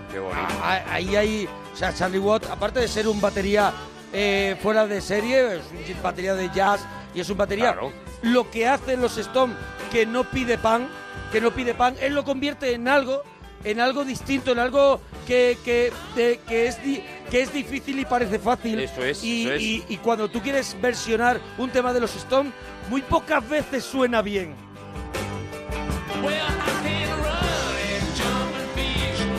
ahí 0.89 1.15
hay. 1.15 1.47
O 1.73 1.77
sea, 1.77 1.93
Charlie 1.93 2.19
Watt, 2.19 2.47
aparte 2.51 2.81
de 2.81 2.89
ser 2.89 3.07
un 3.07 3.21
batería 3.21 3.71
eh, 4.11 4.57
fuera 4.61 4.85
de 4.85 4.99
serie, 4.99 5.55
es 5.55 5.95
un 5.95 6.03
batería 6.03 6.35
de 6.35 6.49
jazz 6.53 6.85
y 7.15 7.21
es 7.21 7.29
un 7.29 7.37
batería. 7.37 7.77
Lo 8.23 8.51
que 8.51 8.67
hacen 8.67 8.99
los 8.99 9.17
Stones, 9.17 9.55
que 9.89 10.05
no 10.05 10.25
pide 10.25 10.57
pan, 10.57 10.89
que 11.31 11.39
no 11.39 11.51
pide 11.51 11.73
pan, 11.73 11.95
él 12.01 12.13
lo 12.13 12.25
convierte 12.25 12.73
en 12.73 12.89
algo, 12.89 13.23
en 13.63 13.79
algo 13.79 14.05
distinto, 14.05 14.51
en 14.51 14.59
algo 14.59 15.01
que, 15.27 15.57
que, 15.65 15.91
de- 16.15 16.39
que 16.47 16.67
es, 16.67 16.83
di- 16.83 17.03
que 17.29 17.41
es 17.41 17.53
difícil 17.53 17.99
y 17.99 18.05
parece 18.05 18.39
fácil. 18.39 18.79
Eso 18.79 19.03
es, 19.03 19.23
y, 19.23 19.43
eso 19.43 19.53
es. 19.53 19.61
y- 19.61 19.85
y 19.89 19.97
cuando 19.97 20.29
tú 20.29 20.41
quieres 20.41 20.75
versionar 20.81 21.39
un 21.57 21.69
tema 21.69 21.93
de 21.93 21.99
los 21.99 22.15
Stones, 22.15 22.53
muy 22.89 23.01
pocas 23.01 23.47
veces 23.47 23.83
suena 23.83 24.21
bien. 24.21 24.55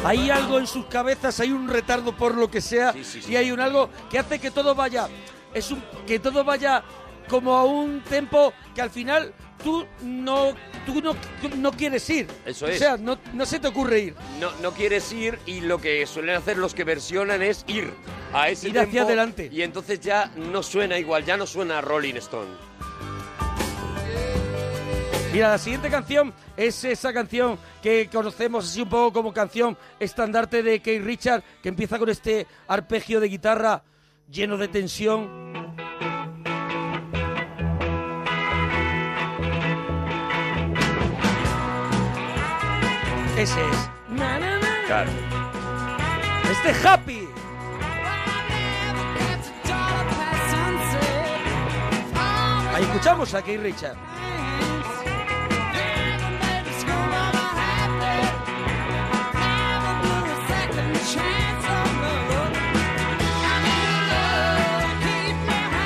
Hay 0.04 0.30
algo 0.30 0.58
en 0.58 0.66
sus 0.66 0.86
cabezas, 0.86 1.40
hay 1.40 1.52
un 1.52 1.68
retardo 1.68 2.12
por 2.16 2.34
lo 2.34 2.50
que 2.50 2.60
sea, 2.60 2.94
y 3.28 3.36
hay 3.36 3.50
un 3.52 3.60
algo 3.60 3.90
que 4.10 4.18
hace 4.18 4.38
que 4.38 4.50
todo 4.50 4.74
vaya, 4.74 5.08
es 5.52 5.70
un, 5.70 5.82
que 6.06 6.18
todo 6.18 6.42
vaya 6.42 6.82
como 7.28 7.54
a 7.54 7.64
un 7.64 8.00
tempo 8.00 8.52
que 8.74 8.80
al 8.80 8.90
final 8.90 9.34
tú 9.62 9.86
no, 10.02 10.54
tú 10.86 11.00
no, 11.00 11.14
no 11.56 11.72
quieres 11.72 12.08
ir. 12.10 12.26
Eso 12.44 12.66
O 12.66 12.68
es. 12.68 12.78
sea, 12.78 12.96
no, 12.96 13.18
no 13.32 13.46
se 13.46 13.58
te 13.60 13.68
ocurre 13.68 14.00
ir. 14.00 14.14
No, 14.40 14.50
no 14.62 14.72
quieres 14.72 15.10
ir 15.12 15.38
y 15.46 15.60
lo 15.60 15.78
que 15.78 16.06
suelen 16.06 16.36
hacer 16.36 16.58
los 16.58 16.74
que 16.74 16.84
versionan 16.84 17.42
es 17.42 17.64
ir 17.68 17.92
a 18.32 18.48
ese 18.48 18.68
Ir 18.68 18.78
hacia 18.78 18.90
tempo 18.92 19.06
adelante. 19.08 19.48
Y 19.52 19.62
entonces 19.62 20.00
ya 20.00 20.30
no 20.36 20.62
suena 20.62 20.98
igual, 20.98 21.24
ya 21.24 21.36
no 21.36 21.46
suena 21.46 21.78
a 21.78 21.80
Rolling 21.80 22.14
Stone. 22.16 22.50
Mira, 25.32 25.50
la 25.50 25.58
siguiente 25.58 25.88
canción 25.90 26.34
es 26.56 26.82
esa 26.82 27.12
canción 27.12 27.56
que 27.80 28.08
conocemos 28.12 28.64
así 28.68 28.82
un 28.82 28.88
poco 28.88 29.12
como 29.12 29.32
canción 29.32 29.78
estandarte 30.00 30.60
de 30.64 30.80
Keith 30.80 31.04
Richard, 31.04 31.44
que 31.62 31.68
empieza 31.68 32.00
con 32.00 32.08
este 32.08 32.48
arpegio 32.66 33.20
de 33.20 33.28
guitarra 33.28 33.84
lleno 34.28 34.56
de 34.56 34.66
tensión. 34.66 35.76
Ese 43.40 43.60
es. 43.70 43.90
Claro. 44.86 45.10
Este 46.50 46.86
Happy. 46.88 47.26
Ahí 52.74 52.82
escuchamos 52.84 53.34
a 53.34 53.42
Keith 53.42 53.60
Richard. 53.62 53.96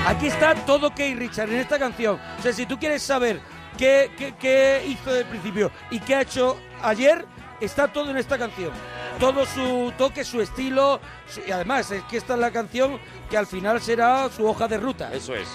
Aquí 0.07 0.27
está 0.27 0.55
todo 0.67 0.95
Keith 0.95 1.19
Richard 1.19 1.49
en 1.51 1.61
esta 1.61 1.79
canción. 1.79 2.21
O 2.39 2.43
sea, 2.43 2.53
si 2.53 2.67
tú 2.67 2.79
quieres 2.79 3.03
saber 3.03 3.41
qué, 3.79 4.11
qué- 4.19 4.35
qué 4.39 4.85
hizo 4.87 5.13
del 5.13 5.25
principio 5.27 5.71
y 5.91 5.99
qué 5.99 6.15
ha 6.17 6.21
hecho 6.23 6.59
ayer, 6.83 7.25
está 7.61 7.89
todo 7.89 8.11
en 8.11 8.17
esta 8.17 8.39
canción. 8.39 8.71
Todo 9.19 9.47
su 9.47 9.93
toque, 9.97 10.25
su 10.25 10.41
estilo. 10.41 11.01
y 11.47 11.51
además, 11.51 11.91
es 11.91 12.03
que 12.05 12.17
esta 12.17 12.35
es 12.35 12.41
la 12.41 12.51
canción 12.51 12.99
que 13.31 13.37
al 13.37 13.47
final 13.47 13.81
será 13.81 14.29
su 14.29 14.47
hoja 14.47 14.69
de 14.69 14.79
ruta. 14.79 15.13
Eso 15.13 15.35
es. 15.35 15.49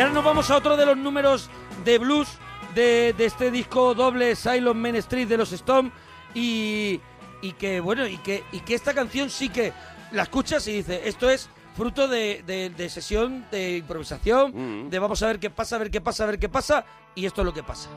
Ahora 0.00 0.12
nos 0.12 0.24
vamos 0.24 0.50
a 0.50 0.56
otro 0.56 0.76
de 0.76 0.86
los 0.86 0.96
números 0.96 1.50
de 1.84 1.98
blues 1.98 2.28
de, 2.74 3.14
de 3.16 3.24
este 3.26 3.50
disco 3.50 3.94
doble 3.94 4.36
Silent 4.36 4.76
Main 4.76 4.96
Street 4.96 5.26
de 5.28 5.36
los 5.36 5.52
Stones 5.52 5.92
y, 6.34 7.00
y 7.42 7.52
que 7.52 7.80
bueno 7.80 8.06
y 8.06 8.18
que, 8.18 8.44
y 8.52 8.60
que 8.60 8.74
esta 8.74 8.94
canción 8.94 9.30
sí 9.30 9.48
que 9.48 9.72
la 10.12 10.22
escuchas 10.24 10.66
y 10.68 10.72
dices 10.74 11.00
esto 11.04 11.28
es 11.30 11.48
fruto 11.76 12.08
de, 12.08 12.42
de- 12.46 12.70
de 12.70 12.88
sesión 12.88 13.46
de 13.50 13.78
improvisación 13.78 14.90
de 14.90 14.98
vamos 14.98 15.22
a 15.22 15.26
ver 15.28 15.38
qué 15.40 15.50
pasa 15.50 15.76
a 15.76 15.78
ver 15.78 15.90
qué 15.90 16.00
pasa 16.00 16.24
a 16.24 16.26
ver 16.26 16.38
qué 16.38 16.48
pasa 16.48 16.84
y 17.14 17.26
esto 17.26 17.40
es 17.42 17.44
lo 17.46 17.52
que 17.54 17.62
pasa 17.62 17.88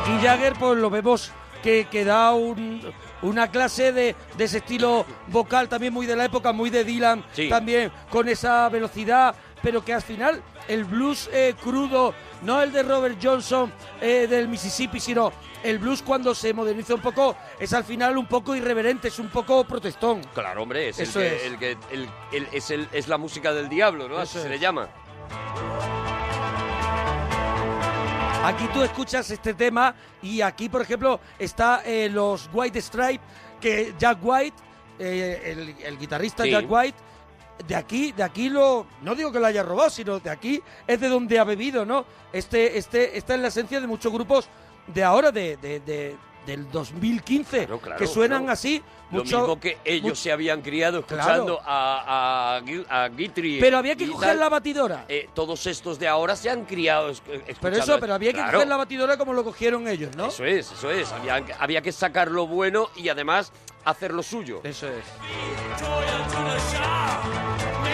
Aquí 0.00 0.18
Jagger, 0.22 0.54
pues 0.54 0.78
lo 0.78 0.90
vemos 0.90 1.30
que, 1.62 1.86
que 1.90 2.04
da 2.04 2.32
un- 2.32 2.80
una 3.22 3.50
clase 3.50 3.92
de, 3.92 4.16
de 4.36 4.44
ese 4.44 4.58
estilo 4.58 5.04
vocal 5.28 5.68
también 5.68 5.92
muy 5.92 6.06
de 6.06 6.16
la 6.16 6.24
época, 6.24 6.52
muy 6.52 6.70
de 6.70 6.84
Dylan, 6.84 7.24
Sí. 7.32 7.48
también 7.48 7.92
con 8.10 8.28
esa 8.28 8.68
velocidad, 8.70 9.34
pero 9.62 9.84
que 9.84 9.92
al 9.92 10.00
final 10.02 10.42
el 10.68 10.84
blues 10.84 11.28
eh, 11.32 11.54
crudo, 11.62 12.14
no 12.42 12.62
el 12.62 12.72
de 12.72 12.82
Robert 12.82 13.18
Johnson 13.22 13.70
eh, 14.00 14.26
del 14.28 14.48
Mississippi, 14.48 14.98
sino 15.00 15.32
el 15.62 15.78
blues 15.78 16.02
cuando 16.02 16.34
se 16.34 16.54
moderniza 16.54 16.94
un 16.94 17.02
poco, 17.02 17.36
es 17.58 17.72
al 17.74 17.84
final 17.84 18.16
un 18.16 18.26
poco 18.26 18.54
irreverente, 18.56 19.08
es 19.08 19.18
un 19.18 19.28
poco 19.28 19.64
protestón. 19.64 20.22
Claro, 20.32 20.62
hombre, 20.62 20.88
es, 20.88 20.98
Eso 20.98 21.20
el 21.20 21.28
que, 21.28 21.36
es. 21.36 21.42
el 21.44 21.58
que- 21.58 21.76
el- 21.90 22.08
el- 22.70 22.88
es, 22.92 23.06
la 23.08 23.18
música 23.18 23.52
del 23.52 23.68
diablo, 23.68 24.08
¿no? 24.08 24.16
Así 24.16 24.38
se 24.38 24.48
le 24.48 24.58
llama. 24.58 24.88
Aquí 28.44 28.66
tú 28.72 28.82
escuchas 28.82 29.30
este 29.30 29.52
tema 29.54 29.94
y 30.22 30.40
aquí, 30.40 30.68
por 30.68 30.80
ejemplo, 30.82 31.20
está 31.38 31.82
eh, 31.84 32.08
los 32.10 32.48
White 32.52 32.80
Stripe, 32.80 33.20
que 33.60 33.94
Jack 33.98 34.18
White, 34.22 34.56
eh, 34.98 35.42
el, 35.44 35.76
el 35.84 35.98
guitarrista 35.98 36.44
Sí. 36.44 36.50
Jack 36.50 36.64
White, 36.68 36.96
de 37.68 37.76
aquí, 37.76 38.12
de 38.12 38.22
aquí 38.22 38.48
lo, 38.48 38.86
no 39.02 39.14
digo 39.14 39.30
que 39.30 39.38
lo 39.38 39.46
haya 39.46 39.62
robado, 39.62 39.90
sino 39.90 40.18
de 40.20 40.30
aquí 40.30 40.62
es 40.86 40.98
de 41.00 41.08
donde 41.08 41.38
ha 41.38 41.44
bebido, 41.44 41.84
¿no? 41.84 42.06
Este, 42.32 42.78
este, 42.78 43.16
esta 43.18 43.34
es 43.34 43.40
la 43.40 43.48
esencia 43.48 43.78
de 43.80 43.86
muchos 43.86 44.10
grupos 44.12 44.48
de 44.86 45.04
ahora, 45.04 45.30
de, 45.30 45.56
de- 45.58 45.80
de- 45.80 46.16
del 46.46 46.70
2015, 46.70 47.66
claro, 47.66 47.98
que 47.98 48.06
suenan 48.06 48.38
claro. 48.44 48.52
así. 48.54 48.82
Lo 49.12 49.24
mismo 49.24 49.58
que 49.58 49.78
ellos 49.84 50.18
se 50.18 50.30
habían 50.30 50.62
criado 50.62 51.02
Claro. 51.04 51.22
escuchando 51.22 51.60
a, 51.64 52.56
a, 52.56 52.60
Gui- 52.60 52.86
a 52.88 53.08
Guitry. 53.08 53.58
Pero 53.60 53.78
había 53.78 53.96
que 53.96 54.06
coger 54.08 54.36
la 54.36 54.48
batidora. 54.48 55.04
Eh, 55.08 55.28
todos 55.34 55.66
estos 55.66 55.98
de 55.98 56.06
ahora 56.06 56.36
se 56.36 56.48
han 56.50 56.64
criado 56.64 57.10
es- 57.10 57.20
Pero 57.60 57.76
eso, 57.76 57.98
pero 57.98 58.14
había 58.14 58.30
que 58.30 58.38
Claro. 58.38 58.52
coger 58.52 58.68
la 58.68 58.76
batidora 58.76 59.16
como 59.16 59.32
lo 59.32 59.42
cogieron 59.42 59.88
ellos, 59.88 60.14
¿no? 60.16 60.26
Eso 60.26 60.44
es, 60.44 60.70
eso 60.70 60.90
es. 60.90 61.10
Había, 61.12 61.44
había 61.58 61.82
que 61.82 61.90
sacar 61.92 62.30
lo 62.30 62.46
bueno 62.46 62.88
y 62.96 63.08
además 63.08 63.52
hacer 63.84 64.12
lo 64.14 64.22
suyo. 64.22 64.60
Eso 64.62 64.86
es. 64.86 65.04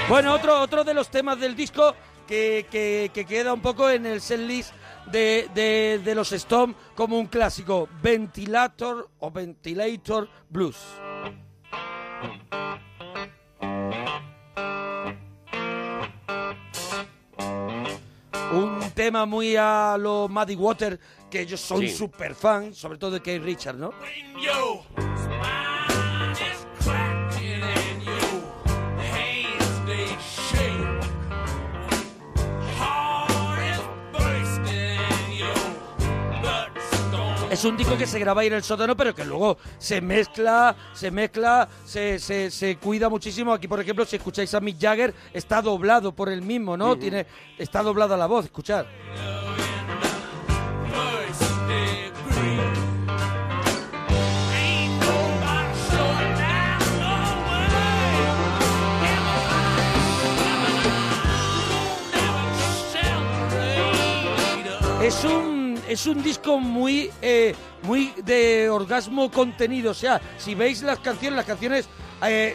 Bueno, 0.09 0.32
otro, 0.34 0.60
otro 0.60 0.84
de 0.84 0.94
los 0.94 1.09
temas 1.09 1.38
del 1.40 1.56
disco 1.56 1.94
que, 2.28 2.66
que- 2.70 3.10
que 3.12 3.24
queda 3.24 3.52
un 3.52 3.60
poco 3.60 3.88
en 3.90 4.06
el 4.06 4.20
setlist 4.20 4.72
de, 5.06 5.48
de, 5.55 6.01
de 6.05 6.14
los 6.14 6.32
Stones 6.32 6.76
como 6.94 7.18
un 7.18 7.26
clásico, 7.26 7.88
Ventilator 8.02 9.09
o 9.20 9.30
Ventilator 9.30 10.28
Blues. 10.48 10.76
Un 18.52 18.90
tema 18.94 19.26
muy 19.26 19.56
a 19.56 19.97
lo 19.98 20.28
Muddy 20.28 20.55
Water, 20.55 20.98
que 21.30 21.40
ellos 21.43 21.60
son 21.60 21.80
Sí. 21.80 21.88
super 21.88 22.34
fan, 22.34 22.74
sobre 22.74 22.98
todo 22.98 23.10
de 23.12 23.20
Keith 23.20 23.43
Richards, 23.43 23.78
¿no? 23.78 23.93
Yo, 24.40 24.84
Es 37.51 37.64
un 37.64 37.77
disco 37.77 37.97
que 37.97 38.06
se 38.06 38.18
graba 38.18 38.40
ahí 38.40 38.48
en 38.48 38.55
el 38.55 38.62
sótano, 38.62 38.97
pero 38.97 39.14
que 39.14 39.24
luego 39.24 39.56
se 39.78 40.01
mezcla, 40.01 40.74
se 40.93 41.10
mezcla, 41.10 41.68
se, 41.85 42.18
se, 42.18 42.51
se 42.51 42.77
cuida 42.77 43.09
muchísimo. 43.09 43.52
Aquí, 43.52 43.68
por 43.68 43.81
ejemplo, 43.81 44.05
si 44.05 44.16
escucháis 44.16 44.52
a 44.55 44.60
Mick 44.60 44.81
Jagger, 44.81 45.14
está 45.32 45.62
doblado 45.62 46.12
por 46.12 46.28
el 46.28 46.43
mismo, 46.43 46.77
¿no? 46.77 46.97
Tiene, 46.97 47.27
está 47.56 47.82
doblada 47.82 48.16
la 48.16 48.27
voz, 48.27 48.47
escuchad. 48.47 48.86
Es 65.97 66.06
un 66.06 66.23
disco 66.23 66.59
muy, 66.59 67.10
eh, 67.23 67.55
muy 67.85 68.12
de 68.23 68.68
orgasmo 68.68 69.31
contenido. 69.31 69.93
O 69.93 69.94
sea, 69.94 70.20
si 70.36 70.55
veis 70.55 70.82
las 70.82 70.98
canciones, 70.98 71.39
las 71.39 71.47
canciones 71.47 71.89
eh, 72.23 72.55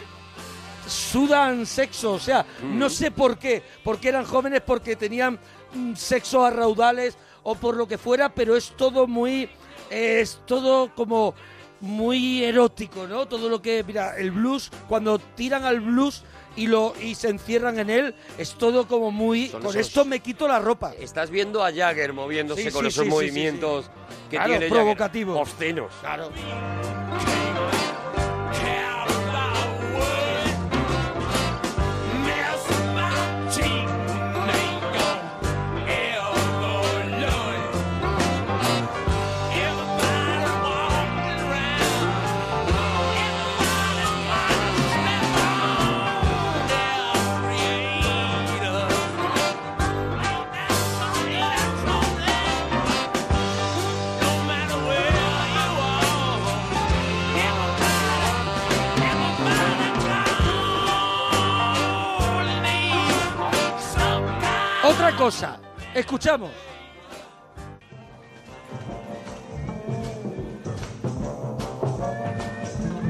sudan 0.86 1.66
sexo. 1.66 2.12
O 2.12 2.20
sea, 2.20 2.46
no 2.62 2.88
sé 2.88 3.10
por 3.10 3.38
qué. 3.38 3.64
Porque 3.82 4.10
eran 4.10 4.26
jóvenes, 4.26 4.62
porque 4.64 4.94
tenían 4.94 5.40
mm, 5.74 5.94
sexo 5.94 6.44
a 6.44 6.50
raudales 6.50 7.18
o 7.42 7.56
por 7.56 7.76
lo 7.76 7.88
que 7.88 7.98
fuera, 7.98 8.32
pero 8.32 8.56
es 8.56 8.76
todo 8.76 9.08
muy. 9.08 9.50
Es 9.90 10.40
todo 10.46 10.94
como 10.94 11.34
muy 11.80 12.44
erótico, 12.44 13.08
¿no? 13.08 13.26
Todo 13.26 13.48
lo 13.48 13.60
que, 13.60 13.82
mira, 13.82 14.16
el 14.16 14.30
blues, 14.30 14.70
cuando 14.88 15.18
tiran 15.18 15.64
al 15.64 15.80
blues 15.80 16.22
y 16.56 16.66
lo 16.66 16.94
y 17.00 17.14
se 17.14 17.28
encierran 17.28 17.78
en 17.78 17.90
él, 17.90 18.14
es 18.38 18.54
todo 18.54 18.86
como 18.86 19.10
muy. 19.10 19.48
Son 19.48 19.62
con 19.62 19.70
esos- 19.70 19.86
esto 19.88 20.04
me 20.04 20.20
quito 20.20 20.46
la 20.48 20.58
ropa. 20.58 20.92
Estás 20.98 21.30
viendo 21.30 21.64
a 21.64 21.72
Jagger 21.72 22.12
moviéndose 22.12 22.64
Sí, 22.64 22.70
con 22.70 22.82
sí, 22.82 22.88
esos 22.88 23.04
sí, 23.04 23.10
sí, 23.10 23.14
movimientos 23.14 23.86
sí, 23.86 23.90
que 24.30 24.36
Claro, 24.36 24.50
tiene 24.50 24.66
Jagger. 24.68 24.82
provocativos. 24.82 25.38
Obscenos. 25.38 25.92
Claro. 26.00 26.30
Cosa, 65.16 65.60
escuchamos. 65.94 66.50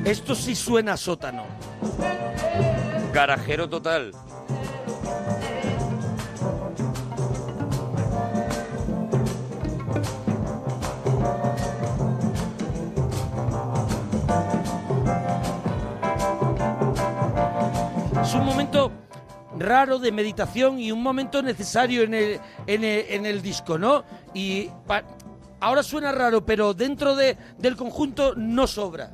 Esto 0.04 0.34
sí 0.34 0.54
suena 0.54 0.96
sótano. 0.96 1.44
Garajero 3.12 3.68
total. 3.68 4.12
raro 19.62 19.98
de 19.98 20.12
meditación 20.12 20.78
y 20.78 20.92
un 20.92 21.02
momento 21.02 21.42
necesario 21.42 22.02
en 22.02 22.14
el, 22.14 22.40
en 22.66 22.84
el, 22.84 23.06
en 23.08 23.26
el 23.26 23.42
disco, 23.42 23.78
¿no? 23.78 24.04
Y 24.34 24.68
ahora 25.60 25.82
suena 25.82 26.12
raro, 26.12 26.44
pero 26.44 26.74
dentro 26.74 27.14
de, 27.14 27.36
del 27.58 27.76
conjunto 27.76 28.34
no 28.36 28.66
sobra. 28.66 29.10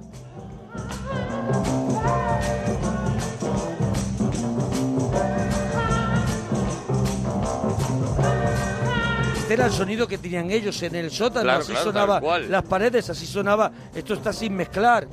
Este 9.49 9.55
era 9.55 9.67
el 9.67 9.73
sonido 9.73 10.07
que 10.07 10.19
tenían 10.19 10.51
ellos 10.51 10.83
en 10.83 10.95
el 10.95 11.11
sótano, 11.11 11.51
así 11.51 11.73
claro, 11.73 11.85
sonaban 11.85 12.51
las 12.51 12.65
paredes, 12.65 13.09
así 13.09 13.25
sonaba, 13.25 13.73
esto 13.95 14.13
está 14.13 14.31
sin 14.31 14.55
mezclar. 14.55 15.09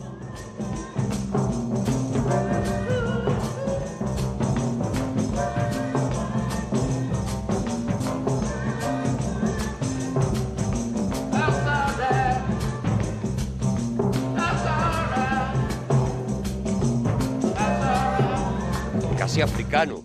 Casi 19.36 19.42
africano. 19.42 20.02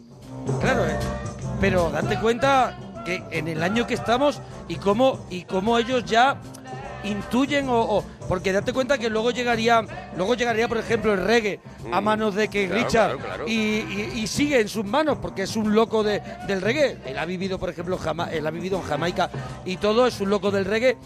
Claro, 0.61 0.85
eh, 0.87 0.97
pero 1.61 1.89
date 1.91 2.19
cuenta 2.19 2.77
que 3.05 3.23
en 3.31 3.47
el 3.47 3.63
año 3.63 3.87
que 3.87 3.95
estamos 3.95 4.41
y 4.67 4.75
cómo 4.75 5.25
y 5.31 5.43
cómo 5.45 5.79
ellos 5.79 6.05
ya 6.05 6.37
intuyen 7.05 7.69
o, 7.69 7.79
o- 7.81 8.05
porque 8.29 8.53
date 8.53 8.73
cuenta 8.73 8.99
que 8.99 9.09
luego 9.09 9.31
llegaría 9.31 9.83
luego 10.17 10.35
llegaría 10.35 10.67
por 10.67 10.79
ejemplo 10.79 11.15
el 11.15 11.25
reggae 11.25 11.61
a 11.93 12.01
Mm, 12.01 12.05
manos 12.05 12.35
de 12.35 12.49
que 12.49 12.67
claro, 12.67 12.83
Richard 12.85 13.11
claro, 13.19 13.25
claro. 13.25 13.45
Y, 13.49 13.53
y- 13.53 14.11
y 14.17 14.27
sigue 14.27 14.61
en 14.61 14.69
sus 14.69 14.85
manos 14.85 15.19
porque 15.23 15.43
es 15.45 15.55
un 15.57 15.75
loco 15.77 16.03
de- 16.03 16.21
del 16.49 16.61
reggae 16.61 16.99
él 17.07 17.17
ha 17.17 17.25
vivido 17.25 17.59
por 17.61 17.71
ejemplo 17.71 17.97
Jama- 17.99 18.31
él 18.33 18.45
ha 18.47 18.51
vivido 18.51 18.79
en 18.79 18.85
Jamaica 18.85 19.31
y 19.65 19.77
todo 19.77 20.07
es 20.09 20.21
un 20.21 20.29
loco 20.29 20.51
del 20.51 20.65
reggae 20.65 20.99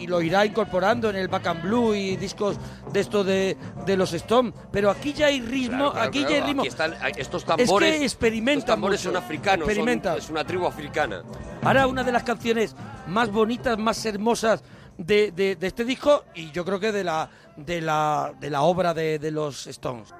y 0.00 0.06
lo 0.06 0.20
irá 0.22 0.44
incorporando 0.44 1.10
en 1.10 1.16
el 1.16 1.28
back 1.28 1.46
and 1.46 1.62
blue 1.62 1.94
y 1.94 2.16
discos 2.16 2.56
de 2.92 3.00
esto 3.00 3.22
de, 3.22 3.56
de 3.86 3.96
los 3.96 4.12
Stones 4.14 4.52
pero 4.72 4.90
aquí 4.90 5.12
ya 5.12 5.26
hay 5.26 5.40
ritmo 5.40 5.76
Claro, 5.76 5.92
claro, 5.92 6.08
aquí 6.08 6.20
ya 6.22 6.26
claro. 6.26 6.42
hay 6.42 6.48
ritmo 6.48 6.62
Aquí 6.62 6.68
están 6.68 6.94
estos 7.16 7.44
tambores. 7.44 7.92
es 7.94 7.98
que 7.98 8.04
experimentan 8.04 8.58
estos 8.60 8.74
tambores 8.74 9.00
mucho, 9.00 9.10
son 9.10 9.22
africanos. 9.22 9.68
son- 9.74 9.88
es 10.18 10.30
una 10.30 10.44
tribu 10.44 10.66
africana. 10.66 11.22
Ahora 11.62 11.86
una 11.86 12.02
de 12.02 12.12
las 12.12 12.22
canciones 12.22 12.74
más 13.06 13.30
bonitas, 13.30 13.78
más 13.78 14.04
hermosas 14.06 14.62
de, 14.98 15.30
de- 15.32 15.56
de 15.56 15.66
este 15.66 15.84
disco 15.84 16.24
y 16.34 16.50
yo 16.50 16.64
creo 16.64 16.80
que 16.80 16.92
de 16.92 17.04
la 17.04 17.28
de 17.56 17.80
la 17.82 18.32
de 18.40 18.48
la 18.50 18.62
obra 18.62 18.94
de, 18.94 19.18
de 19.18 19.30
los 19.30 19.66
Stones. 19.66 20.14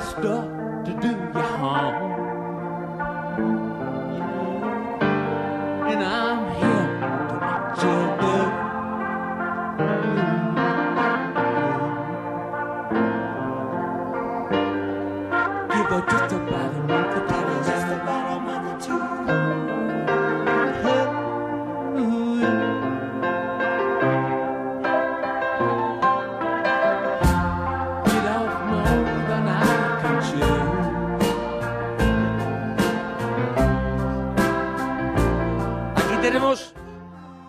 Dressed 0.00 0.24
up 0.24 0.49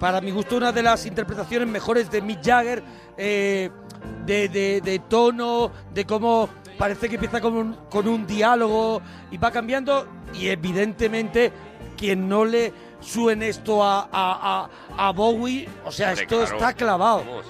para 0.02 0.20
mi 0.20 0.32
gusto 0.32 0.58
una 0.58 0.72
de 0.72 0.82
las 0.82 1.06
interpretaciones 1.06 1.68
mejores 1.68 2.10
de 2.10 2.24
Mick 2.24 2.44
Jagger 2.44 2.82
eh, 3.18 3.70
de, 4.26 4.50
de- 4.50 4.82
de 4.82 4.98
tono, 4.98 5.72
de 5.94 6.06
cómo 6.06 6.50
parece 6.80 7.08
que 7.08 7.16
empieza 7.16 7.40
con 7.40 7.54
un, 7.56 7.74
con 7.88 8.08
un 8.08 8.26
diálogo 8.26 9.00
y 9.30 9.38
va 9.38 9.52
cambiando 9.52 10.08
y 10.34 10.48
evidentemente 10.48 11.54
quien 11.96 12.28
no 12.28 12.46
le 12.46 12.74
suene 13.00 13.50
esto 13.50 13.84
a, 13.84 14.10
a- 14.12 14.64
a- 14.64 14.70
a 15.08 15.12
Bowie, 15.12 15.70
o 15.86 15.92
sea, 15.92 16.10
Hombre, 16.10 16.24
esto 16.24 16.38
claro. 16.40 16.56
está 16.56 16.74
clavado. 16.74 17.18
Vamos. 17.20 17.46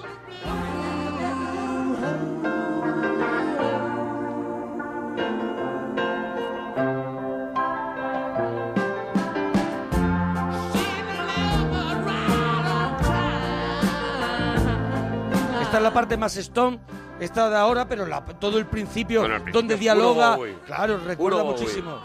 Esta 15.72 15.78
es 15.78 15.84
la 15.84 15.94
parte 15.94 16.18
más 16.18 16.36
Stone, 16.36 16.78
esta 17.18 17.48
de 17.48 17.56
ahora, 17.56 17.88
pero 17.88 18.04
la- 18.04 18.22
todo 18.22 18.58
el 18.58 18.66
principio, 18.66 19.20
Bueno, 19.20 19.36
al 19.36 19.40
principio 19.40 19.58
donde 19.62 19.76
dialoga, 19.78 20.36
Bowie. 20.36 20.54
claro, 20.66 20.98
recuerda 20.98 21.40
Bowie. 21.42 21.58
muchísimo. 21.62 21.98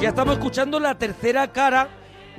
Ya 0.00 0.08
estamos 0.08 0.34
escuchando 0.34 0.80
la 0.80 0.96
tercera 0.96 1.52
cara 1.52 1.88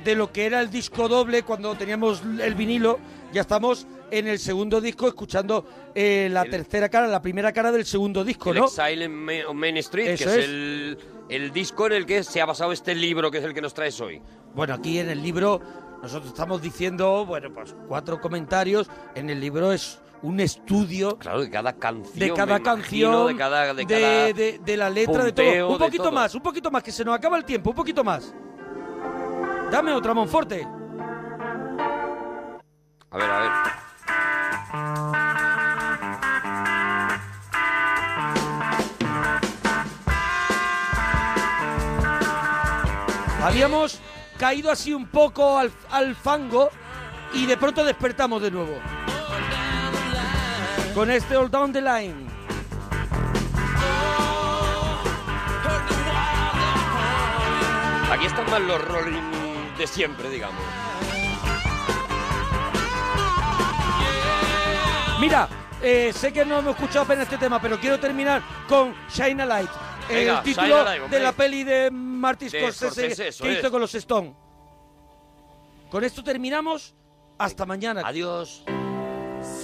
de 0.02 0.14
lo 0.14 0.30
que 0.32 0.44
era 0.46 0.60
el 0.60 0.70
disco 0.70 1.08
doble 1.08 1.42
cuando 1.42 1.74
teníamos 1.74 2.22
el 2.40 2.54
vinilo. 2.54 2.98
Ya 3.34 3.40
estamos 3.40 3.84
en 4.12 4.28
el 4.28 4.38
segundo 4.38 4.80
disco 4.80 5.08
escuchando 5.08 5.66
eh, 5.92 6.28
la 6.30 6.44
tercera 6.44 6.88
cara, 6.88 7.08
la 7.08 7.20
primera 7.20 7.52
cara 7.52 7.72
del 7.72 7.84
segundo 7.84 8.22
disco, 8.22 8.52
El 8.52 8.58
¿no? 8.58 8.64
Exile 8.66 9.06
on 9.46 9.56
Main 9.56 9.76
Street, 9.78 10.06
Eso 10.10 10.24
que 10.26 10.30
es, 10.30 10.36
es. 10.38 10.44
El, 10.44 10.98
el 11.28 11.52
disco 11.52 11.86
en 11.88 11.94
el 11.94 12.06
que 12.06 12.22
se 12.22 12.40
ha 12.40 12.46
basado 12.46 12.70
este 12.70 12.94
libro, 12.94 13.32
que 13.32 13.38
es 13.38 13.44
el 13.44 13.52
que 13.52 13.60
nos 13.60 13.74
traes 13.74 14.00
hoy. 14.00 14.22
Bueno, 14.54 14.72
aquí 14.74 15.00
en 15.00 15.10
el 15.10 15.20
libro 15.20 15.60
nosotros 16.00 16.28
estamos 16.28 16.62
diciendo, 16.62 17.26
bueno, 17.26 17.52
pues 17.52 17.74
cuatro 17.88 18.20
comentarios. 18.20 18.88
En 19.16 19.28
el 19.28 19.40
libro 19.40 19.72
es 19.72 19.98
un 20.22 20.38
estudio 20.38 21.18
Claro, 21.18 21.40
de 21.40 21.50
cada 21.50 21.72
canción. 21.72 22.16
de 22.16 22.32
cada 22.32 22.56
imagino, 22.58 22.64
canción, 22.64 23.26
de 23.26 23.36
cada, 23.36 23.74
de 23.74 23.74
de, 23.74 23.86
cada 23.86 24.32
de- 24.32 24.60
de 24.64 24.76
la 24.76 24.90
letra, 24.90 25.24
de 25.24 25.32
todo. 25.32 25.70
Un 25.72 25.78
poquito 25.78 26.04
todo. 26.04 26.12
más, 26.12 26.34
un 26.36 26.40
poquito 26.42 26.70
más, 26.70 26.84
que 26.84 26.92
se 26.92 27.04
nos 27.04 27.16
acaba 27.16 27.36
el 27.36 27.44
tiempo, 27.44 27.70
un 27.70 27.76
poquito 27.76 28.04
más. 28.04 28.32
Dame 29.72 29.92
otra, 29.92 30.14
Monforte. 30.14 30.64
A 33.14 33.16
ver, 33.16 33.30
a 33.30 33.38
ver. 33.38 33.50
Habíamos 43.44 44.00
caído 44.36 44.72
así 44.72 44.92
un 44.92 45.06
poco 45.06 45.58
al, 45.58 45.70
al 45.92 46.16
fango 46.16 46.70
y 47.32 47.46
de 47.46 47.56
pronto 47.56 47.84
despertamos 47.84 48.42
de 48.42 48.50
nuevo. 48.50 48.80
Con 50.92 51.08
este 51.12 51.36
All 51.36 51.48
Down 51.48 51.72
the 51.72 51.80
Line. 51.80 52.26
Aquí 58.10 58.26
están 58.26 58.50
más 58.50 58.60
los 58.60 58.84
Rolling 58.88 59.76
de 59.78 59.86
siempre, 59.86 60.28
digamos. 60.30 60.83
Mira, 65.24 65.48
eh, 65.82 66.12
sé 66.12 66.34
que 66.34 66.44
no 66.44 66.58
hemos 66.58 66.74
escuchado 66.74 67.06
apenas 67.06 67.24
este 67.24 67.38
tema, 67.38 67.58
pero 67.58 67.80
quiero 67.80 67.98
terminar 67.98 68.42
con 68.68 68.94
Shine 69.08 69.42
a 69.42 69.46
Light. 69.46 69.70
Venga, 70.06 70.36
el 70.38 70.42
título 70.42 70.66
Shine 70.66 70.80
a 70.80 70.84
Light, 70.84 71.02
hombre. 71.02 71.18
de 71.18 71.24
la 71.24 71.32
peli 71.32 71.64
de 71.64 71.90
Martin 71.90 72.50
De 72.50 72.60
Scorsese 72.60 72.90
Scorsese, 72.90 73.28
eso 73.28 73.44
que 73.44 73.52
es. 73.54 73.58
hizo 73.60 73.70
con 73.70 73.80
los 73.80 73.94
Stone. 73.94 74.34
Con 75.90 76.04
esto 76.04 76.22
terminamos. 76.22 76.94
Hasta 77.38 77.64
mañana. 77.64 78.02
Adiós. 78.04 78.64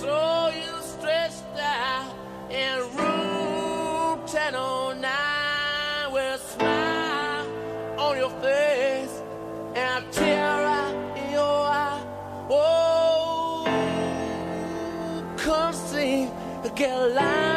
So 0.01 0.49
you 0.51 0.81
stressed 0.83 1.45
out 1.61 2.11
in 2.51 2.79
room 2.97 4.21
1009 4.27 6.13
with 6.13 6.23
a 6.23 6.39
smile 6.39 7.47
on 7.99 8.17
your 8.19 8.31
face 8.41 9.23
and 9.77 10.07
a 10.07 10.11
tear 10.11 10.67
in 11.17 11.33
your 11.33 11.69
eye. 11.69 12.01
Oh, 12.49 12.90
girl 16.77 17.19
I 17.19 17.50